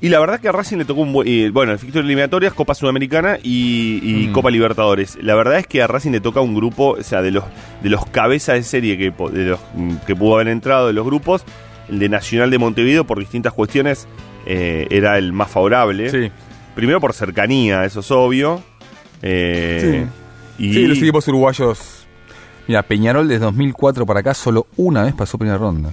Y 0.00 0.08
la 0.08 0.20
verdad 0.20 0.40
que 0.40 0.48
a 0.48 0.52
Racing 0.52 0.78
le 0.78 0.86
tocó 0.86 1.02
un 1.02 1.12
buen. 1.12 1.28
Eh, 1.28 1.50
bueno, 1.50 1.72
el 1.72 1.78
fixture 1.78 2.02
de 2.02 2.06
eliminatorias, 2.06 2.54
Copa 2.54 2.74
Sudamericana 2.74 3.36
y, 3.42 4.00
y 4.02 4.28
mm. 4.28 4.32
Copa 4.32 4.50
Libertadores. 4.50 5.18
La 5.20 5.34
verdad 5.34 5.58
es 5.58 5.66
que 5.66 5.82
a 5.82 5.86
Racing 5.86 6.12
le 6.12 6.20
toca 6.22 6.40
un 6.40 6.54
grupo, 6.54 6.96
o 6.98 7.02
sea, 7.02 7.20
de 7.20 7.30
los 7.30 7.44
de 7.82 7.90
los 7.90 8.06
cabezas 8.06 8.54
de 8.54 8.62
serie 8.62 8.96
que, 8.96 9.10
de 9.10 9.50
los, 9.50 9.60
que 10.06 10.16
pudo 10.16 10.36
haber 10.36 10.48
entrado 10.48 10.86
de 10.86 10.94
los 10.94 11.04
grupos, 11.04 11.44
el 11.90 11.98
de 11.98 12.08
Nacional 12.08 12.50
de 12.50 12.56
Montevideo, 12.56 13.06
por 13.06 13.18
distintas 13.18 13.52
cuestiones, 13.52 14.08
eh, 14.46 14.86
era 14.88 15.18
el 15.18 15.34
más 15.34 15.50
favorable. 15.50 16.08
Sí. 16.08 16.32
Primero 16.74 17.02
por 17.02 17.12
cercanía, 17.12 17.84
eso 17.84 18.00
es 18.00 18.10
obvio. 18.10 18.62
Eh, 19.20 20.06
sí. 20.56 20.64
Y... 20.64 20.72
sí, 20.72 20.86
los 20.86 20.96
equipos 20.96 21.28
uruguayos. 21.28 22.01
Mira, 22.68 22.82
Peñarol 22.82 23.28
desde 23.28 23.44
2004 23.44 24.06
para 24.06 24.20
acá 24.20 24.34
solo 24.34 24.66
una 24.76 25.02
vez 25.04 25.14
pasó 25.14 25.36
primera 25.38 25.58
ronda. 25.58 25.90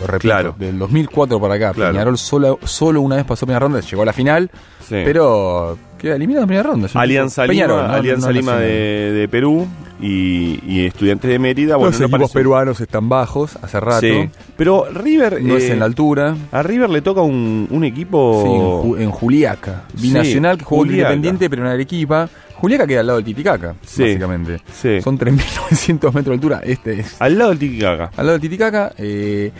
Lo 0.00 0.06
repito, 0.06 0.28
Claro. 0.32 0.54
del 0.56 0.78
2004 0.78 1.40
para 1.40 1.54
acá, 1.54 1.72
Claro. 1.72 1.92
Peñarol 1.92 2.16
solo, 2.16 2.58
solo 2.62 3.00
una 3.00 3.16
vez 3.16 3.24
pasó 3.24 3.44
primera 3.44 3.58
ronda, 3.60 3.80
llegó 3.80 4.02
a 4.02 4.06
la 4.06 4.12
final, 4.12 4.48
Sí. 4.80 4.96
pero 5.04 5.76
queda 5.98 6.14
eliminado 6.14 6.44
en 6.44 6.48
primera 6.48 6.68
ronda. 6.70 6.88
Alianza 6.94 7.42
Lima, 7.42 7.52
Peñarol, 7.52 7.88
¿no? 7.88 7.92
Alianza 7.94 8.26
No 8.28 8.32
Lima 8.32 8.52
Nacional. 8.52 8.68
de, 8.70 9.12
de 9.12 9.28
Perú 9.28 9.66
y, 10.00 10.60
y 10.64 10.86
Estudiantes 10.86 11.28
de 11.28 11.38
Mérida. 11.40 11.74
Bueno, 11.74 11.90
Los 11.90 12.00
equipos 12.00 12.30
peruanos 12.30 12.80
están 12.80 13.08
bajos 13.08 13.58
hace 13.62 13.80
rato, 13.80 14.00
Sí. 14.06 14.30
Pero 14.56 14.86
River. 14.92 15.42
no 15.42 15.56
es 15.56 15.64
eh, 15.64 15.72
en 15.72 15.80
la 15.80 15.86
altura. 15.86 16.36
A 16.52 16.62
River 16.62 16.90
le 16.90 17.02
toca 17.02 17.22
un, 17.22 17.66
un 17.68 17.82
equipo. 17.84 18.42
Sí, 18.44 18.52
en, 18.52 18.60
Ju- 18.92 19.00
en 19.02 19.10
Juliaca. 19.10 19.82
Binacional 20.00 20.56
que 20.56 20.64
jugó 20.64 20.82
Juliaca. 20.82 21.08
Independiente, 21.14 21.50
pero 21.50 21.62
en 21.62 21.68
Arequipa. 21.72 22.28
Juliaca 22.56 22.86
queda 22.86 23.00
al 23.00 23.06
lado 23.06 23.18
del 23.18 23.24
Titicaca, 23.26 23.74
Sí, 23.84 24.02
básicamente. 24.02 24.60
sí. 24.72 25.00
Son 25.02 25.18
3.900 25.18 26.12
metros 26.14 26.24
de 26.24 26.32
altura. 26.32 26.60
Este 26.64 27.00
es 27.00 27.20
Al 27.20 27.36
lado 27.38 27.50
del 27.50 27.58
Titicaca. 27.58 28.10
al 28.16 28.26
lado 28.26 28.32
del 28.32 28.40
Titicaca. 28.40 28.92
eh, 28.98 29.50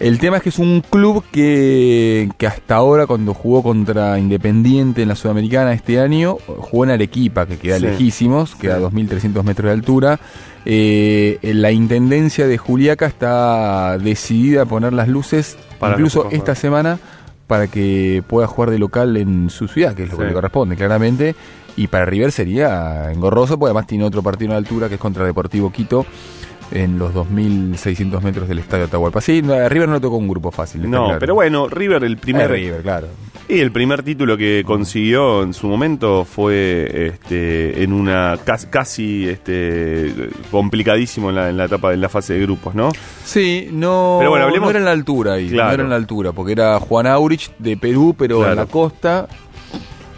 El 0.00 0.18
tema 0.18 0.38
es 0.38 0.42
que 0.42 0.48
es 0.48 0.58
un 0.58 0.80
club 0.80 1.22
que, 1.30 2.28
que 2.36 2.46
hasta 2.48 2.74
ahora, 2.74 3.06
cuando 3.06 3.32
jugó 3.32 3.62
contra 3.62 4.18
Independiente 4.18 5.02
en 5.02 5.08
la 5.08 5.14
Sudamericana 5.14 5.72
este 5.72 6.00
año, 6.00 6.36
jugó 6.58 6.82
en 6.84 6.90
Arequipa, 6.90 7.46
que 7.46 7.58
queda 7.58 7.76
Sí. 7.78 7.82
lejísimos, 7.86 8.56
queda 8.56 8.74
a 8.76 8.80
2.300 8.80 9.44
metros 9.44 9.66
de 9.66 9.72
altura. 9.72 10.18
Eh, 10.64 11.38
la 11.42 11.70
intendencia 11.70 12.46
de 12.48 12.58
Juliaca 12.58 13.06
está 13.06 13.96
decidida 13.98 14.62
a 14.62 14.66
poner 14.66 14.92
las 14.92 15.06
luces, 15.08 15.56
Para 15.78 15.94
incluso 15.94 16.28
esta 16.32 16.54
semana, 16.56 16.98
para 17.46 17.68
que 17.68 18.22
pueda 18.26 18.46
jugar 18.48 18.70
de 18.70 18.78
local 18.80 19.16
en 19.16 19.48
su 19.50 19.68
ciudad, 19.68 19.94
que 19.94 20.02
es 20.04 20.10
lo 20.10 20.18
que 20.18 20.24
le 20.24 20.32
corresponde, 20.32 20.74
claramente. 20.74 21.36
Y 21.76 21.88
para 21.88 22.04
River 22.04 22.30
sería 22.32 23.10
engorroso, 23.10 23.58
porque 23.58 23.70
además 23.70 23.86
tiene 23.86 24.04
otro 24.04 24.22
partido 24.22 24.52
en 24.52 24.56
altura 24.58 24.88
que 24.88 24.94
es 24.94 25.00
contra 25.00 25.24
Deportivo 25.24 25.72
Quito 25.72 26.06
en 26.70 26.98
los 26.98 27.12
2.600 27.14 28.22
metros 28.22 28.48
del 28.48 28.58
estadio 28.60 28.84
Atahualpa. 28.84 29.20
Sí, 29.20 29.42
a 29.50 29.68
River 29.68 29.88
no 29.88 29.94
le 29.96 30.00
tocó 30.00 30.16
un 30.16 30.28
grupo 30.28 30.50
fácil. 30.50 30.88
No, 30.90 31.04
claro. 31.04 31.18
pero 31.20 31.34
bueno, 31.34 31.68
River 31.68 32.04
el 32.04 32.16
primer 32.16 32.50
Eh, 32.50 32.54
River, 32.54 32.82
claro. 32.82 33.08
y 33.48 33.58
el 33.60 33.70
primer 33.70 34.02
título 34.02 34.36
que 34.36 34.62
consiguió 34.66 35.42
en 35.42 35.52
su 35.52 35.66
momento 35.68 36.24
fue 36.24 37.08
este 37.14 37.82
en 37.82 37.92
una 37.92 38.38
casi, 38.44 38.66
casi 38.68 39.28
este 39.28 40.30
complicadísimo 40.50 41.28
en 41.28 41.34
la, 41.36 41.50
en 41.50 41.56
la 41.58 41.66
etapa 41.66 41.90
de 41.90 41.96
la 41.98 42.08
fase 42.08 42.32
de 42.34 42.40
grupos, 42.40 42.74
¿no? 42.74 42.90
Sí, 43.24 43.68
no, 43.70 44.16
Pero 44.18 44.30
bueno, 44.30 44.46
hablemos- 44.46 44.62
no 44.66 44.70
era 44.70 44.78
en 44.78 44.84
la 44.86 44.92
altura 44.92 45.34
ahí, 45.34 45.48
Claro. 45.50 45.68
no 45.68 45.74
era 45.74 45.82
en 45.84 45.90
la 45.90 45.96
altura, 45.96 46.32
porque 46.32 46.52
era 46.52 46.80
Juan 46.80 47.06
Aurich 47.06 47.50
de 47.58 47.76
Perú, 47.76 48.14
pero 48.18 48.38
Claro. 48.38 48.52
en 48.52 48.58
la 48.58 48.66
costa. 48.66 49.28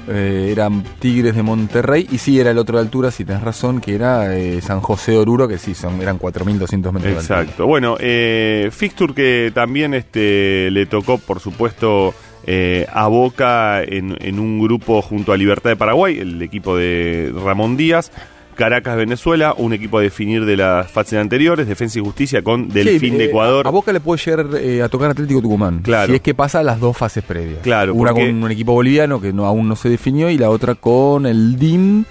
Eh, 0.09 0.49
eran 0.51 0.85
Tigres 0.99 1.35
de 1.35 1.43
Monterrey 1.43 2.07
y 2.11 2.19
sí 2.19 2.39
era 2.39 2.51
el 2.51 2.59
otro 2.59 2.79
de 2.79 2.85
altura, 2.85 3.11
si 3.11 3.25
tenés 3.25 3.43
razón, 3.43 3.81
que 3.81 3.95
era 3.95 4.37
eh, 4.37 4.61
San 4.61 4.81
José 4.81 5.17
Oruro, 5.17 5.49
que 5.49 5.59
sí, 5.59 5.75
son, 5.75 6.01
eran 6.01 6.19
4.200 6.19 6.93
metros. 6.93 7.15
Exacto. 7.15 7.67
Bueno, 7.67 7.97
eh, 7.99 8.71
fixture 8.73 9.15
que 9.15 9.51
también 9.55 9.95
este 9.95 10.71
le 10.71 10.87
tocó, 10.87 11.19
por 11.19 11.41
supuesto, 11.41 12.15
eh, 12.47 12.87
a 12.93 13.09
Boca 13.09 13.83
en, 13.83 14.17
en 14.21 14.39
un 14.39 14.61
grupo 14.61 15.03
junto 15.03 15.33
a 15.33 15.37
Libertad 15.37 15.71
de 15.71 15.77
Paraguay, 15.77 16.19
el 16.19 16.41
equipo 16.43 16.77
de 16.77 17.33
Ramón 17.45 17.77
Díaz. 17.77 18.13
Caracas, 18.57 18.97
Venezuela, 18.97 19.55
un 19.57 19.73
equipo 19.73 19.99
a 19.99 20.03
definir 20.03 20.45
de 20.45 20.57
las 20.57 20.91
fases 20.91 21.19
anteriores, 21.21 21.69
Defensa 21.69 21.99
y 21.99 22.03
Justicia 22.03 22.43
con 22.43 22.69
Delfín 22.69 23.13
Sí, 23.13 23.17
de 23.19 23.25
eh, 23.25 23.29
Ecuador. 23.29 23.67
A 23.67 23.71
Boca 23.71 23.93
le 23.93 24.01
puede 24.01 24.21
llegar 24.25 24.47
eh, 24.61 24.83
a 24.83 24.89
tocar 24.89 25.11
Atlético 25.11 25.41
Tucumán. 25.43 25.81
Claro. 25.83 26.09
Si 26.09 26.15
es 26.17 26.21
que 26.23 26.35
pasa 26.35 26.63
las 26.63 26.81
dos 26.81 26.97
fases 26.97 27.23
previas. 27.23 27.61
Claro, 27.63 27.95
Una 27.95 28.11
porque- 28.13 28.27
con 28.27 28.43
un 28.43 28.51
equipo 28.51 28.73
boliviano 28.73 29.21
que 29.21 29.33
no, 29.33 29.45
aún 29.47 29.69
no 29.69 29.77
se 29.77 29.89
definió 29.89 30.29
y 30.31 30.39
la 30.39 30.51
otra 30.51 30.75
con 30.75 31.27
el 31.27 31.59
DIM 31.59 32.05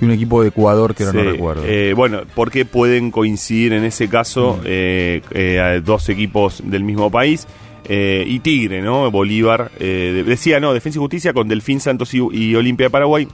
y 0.00 0.04
un 0.04 0.10
equipo 0.12 0.42
de 0.42 0.48
Ecuador 0.48 0.94
que 0.94 1.04
Sí, 1.04 1.10
no 1.16 1.22
recuerdo. 1.24 1.62
eh, 1.66 1.92
bueno, 1.96 2.20
porque 2.36 2.64
pueden 2.64 3.10
coincidir 3.10 3.72
en 3.72 3.82
ese 3.84 4.08
caso 4.08 4.60
eh, 4.64 5.22
eh, 5.32 5.58
a 5.58 5.80
dos 5.80 6.08
equipos 6.08 6.62
del 6.64 6.84
mismo 6.84 7.10
país. 7.10 7.46
eh, 7.90 8.22
y 8.26 8.40
Tigre, 8.40 8.82
¿no? 8.82 9.10
Bolívar. 9.10 9.70
eh, 9.80 10.12
de- 10.14 10.22
decía, 10.24 10.60
no, 10.60 10.74
Defensa 10.74 10.98
y 10.98 11.00
Justicia 11.00 11.32
con 11.32 11.48
Delfín 11.48 11.80
Santos 11.80 12.12
y, 12.12 12.18
y 12.32 12.54
Olimpia 12.54 12.86
de 12.86 12.90
Paraguay. 12.90 13.26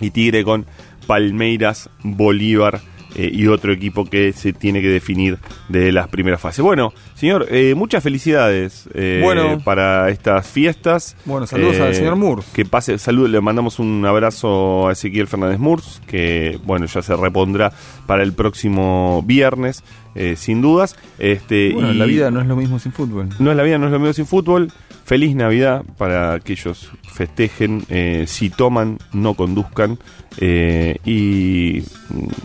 Y 0.00 0.10
Tigre 0.10 0.42
con 0.44 0.64
Palmeiras, 1.06 1.90
Bolívar 2.02 2.80
eh, 3.14 3.30
y 3.30 3.46
otro 3.46 3.72
equipo 3.72 4.06
que 4.06 4.32
se 4.32 4.54
tiene 4.54 4.80
que 4.80 4.88
definir 4.88 5.38
de 5.68 5.92
las 5.92 6.08
primeras 6.08 6.40
fases. 6.40 6.64
Bueno, 6.64 6.94
señor, 7.14 7.46
eh, 7.50 7.74
muchas 7.74 8.02
felicidades 8.02 8.88
eh, 8.94 9.20
Bueno. 9.22 9.60
para 9.62 10.08
estas 10.08 10.46
fiestas. 10.46 11.14
Bueno, 11.26 11.46
saludos 11.46 11.76
Eh, 11.76 11.82
al 11.82 11.94
señor 11.94 12.16
Murs. 12.16 12.46
Que 12.54 12.64
pase, 12.64 12.96
salud, 12.98 13.28
le 13.28 13.40
mandamos 13.42 13.78
un 13.78 14.04
abrazo 14.06 14.88
a 14.88 14.92
Ezequiel 14.92 15.28
Fernández 15.28 15.58
Murs, 15.58 16.00
que 16.06 16.58
bueno, 16.64 16.86
ya 16.86 17.02
se 17.02 17.14
repondrá 17.14 17.70
para 18.06 18.22
el 18.22 18.32
próximo 18.32 19.22
viernes, 19.26 19.84
eh, 20.14 20.34
sin 20.36 20.62
dudas. 20.62 20.96
Este, 21.18 21.72
Bueno, 21.74 21.92
y 21.92 21.94
la 21.98 22.06
vida 22.06 22.30
no 22.30 22.40
es 22.40 22.46
lo 22.46 22.56
mismo 22.56 22.78
sin 22.78 22.92
fútbol. 22.92 23.28
no 23.38 23.50
es 23.50 23.56
la 23.58 23.62
vida, 23.62 23.76
no 23.76 23.86
es 23.86 23.92
lo 23.92 23.98
mismo 23.98 24.14
sin 24.14 24.26
fútbol. 24.26 24.72
Feliz 25.12 25.36
Navidad 25.36 25.84
para 25.98 26.40
que 26.40 26.54
ellos 26.54 26.90
festejen. 27.02 27.84
eh, 27.90 28.24
si 28.26 28.48
toman, 28.48 28.96
no 29.12 29.34
conduzcan. 29.34 29.98
eh, 30.38 30.96
y 31.04 31.82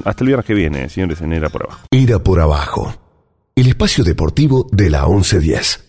hasta 0.04 0.26
el 0.26 0.28
viernes 0.28 0.46
que 0.46 0.54
viene, 0.54 0.90
señores, 0.90 1.22
en 1.22 1.32
Era 1.32 1.48
por 1.48 1.64
abajo. 1.64 1.88
Era 1.92 2.20
por 2.20 2.42
abajo. 2.42 2.94
El 3.56 3.68
espacio 3.68 4.04
deportivo 4.04 4.68
de 4.70 4.90
la 4.90 5.08
1110. 5.08 5.87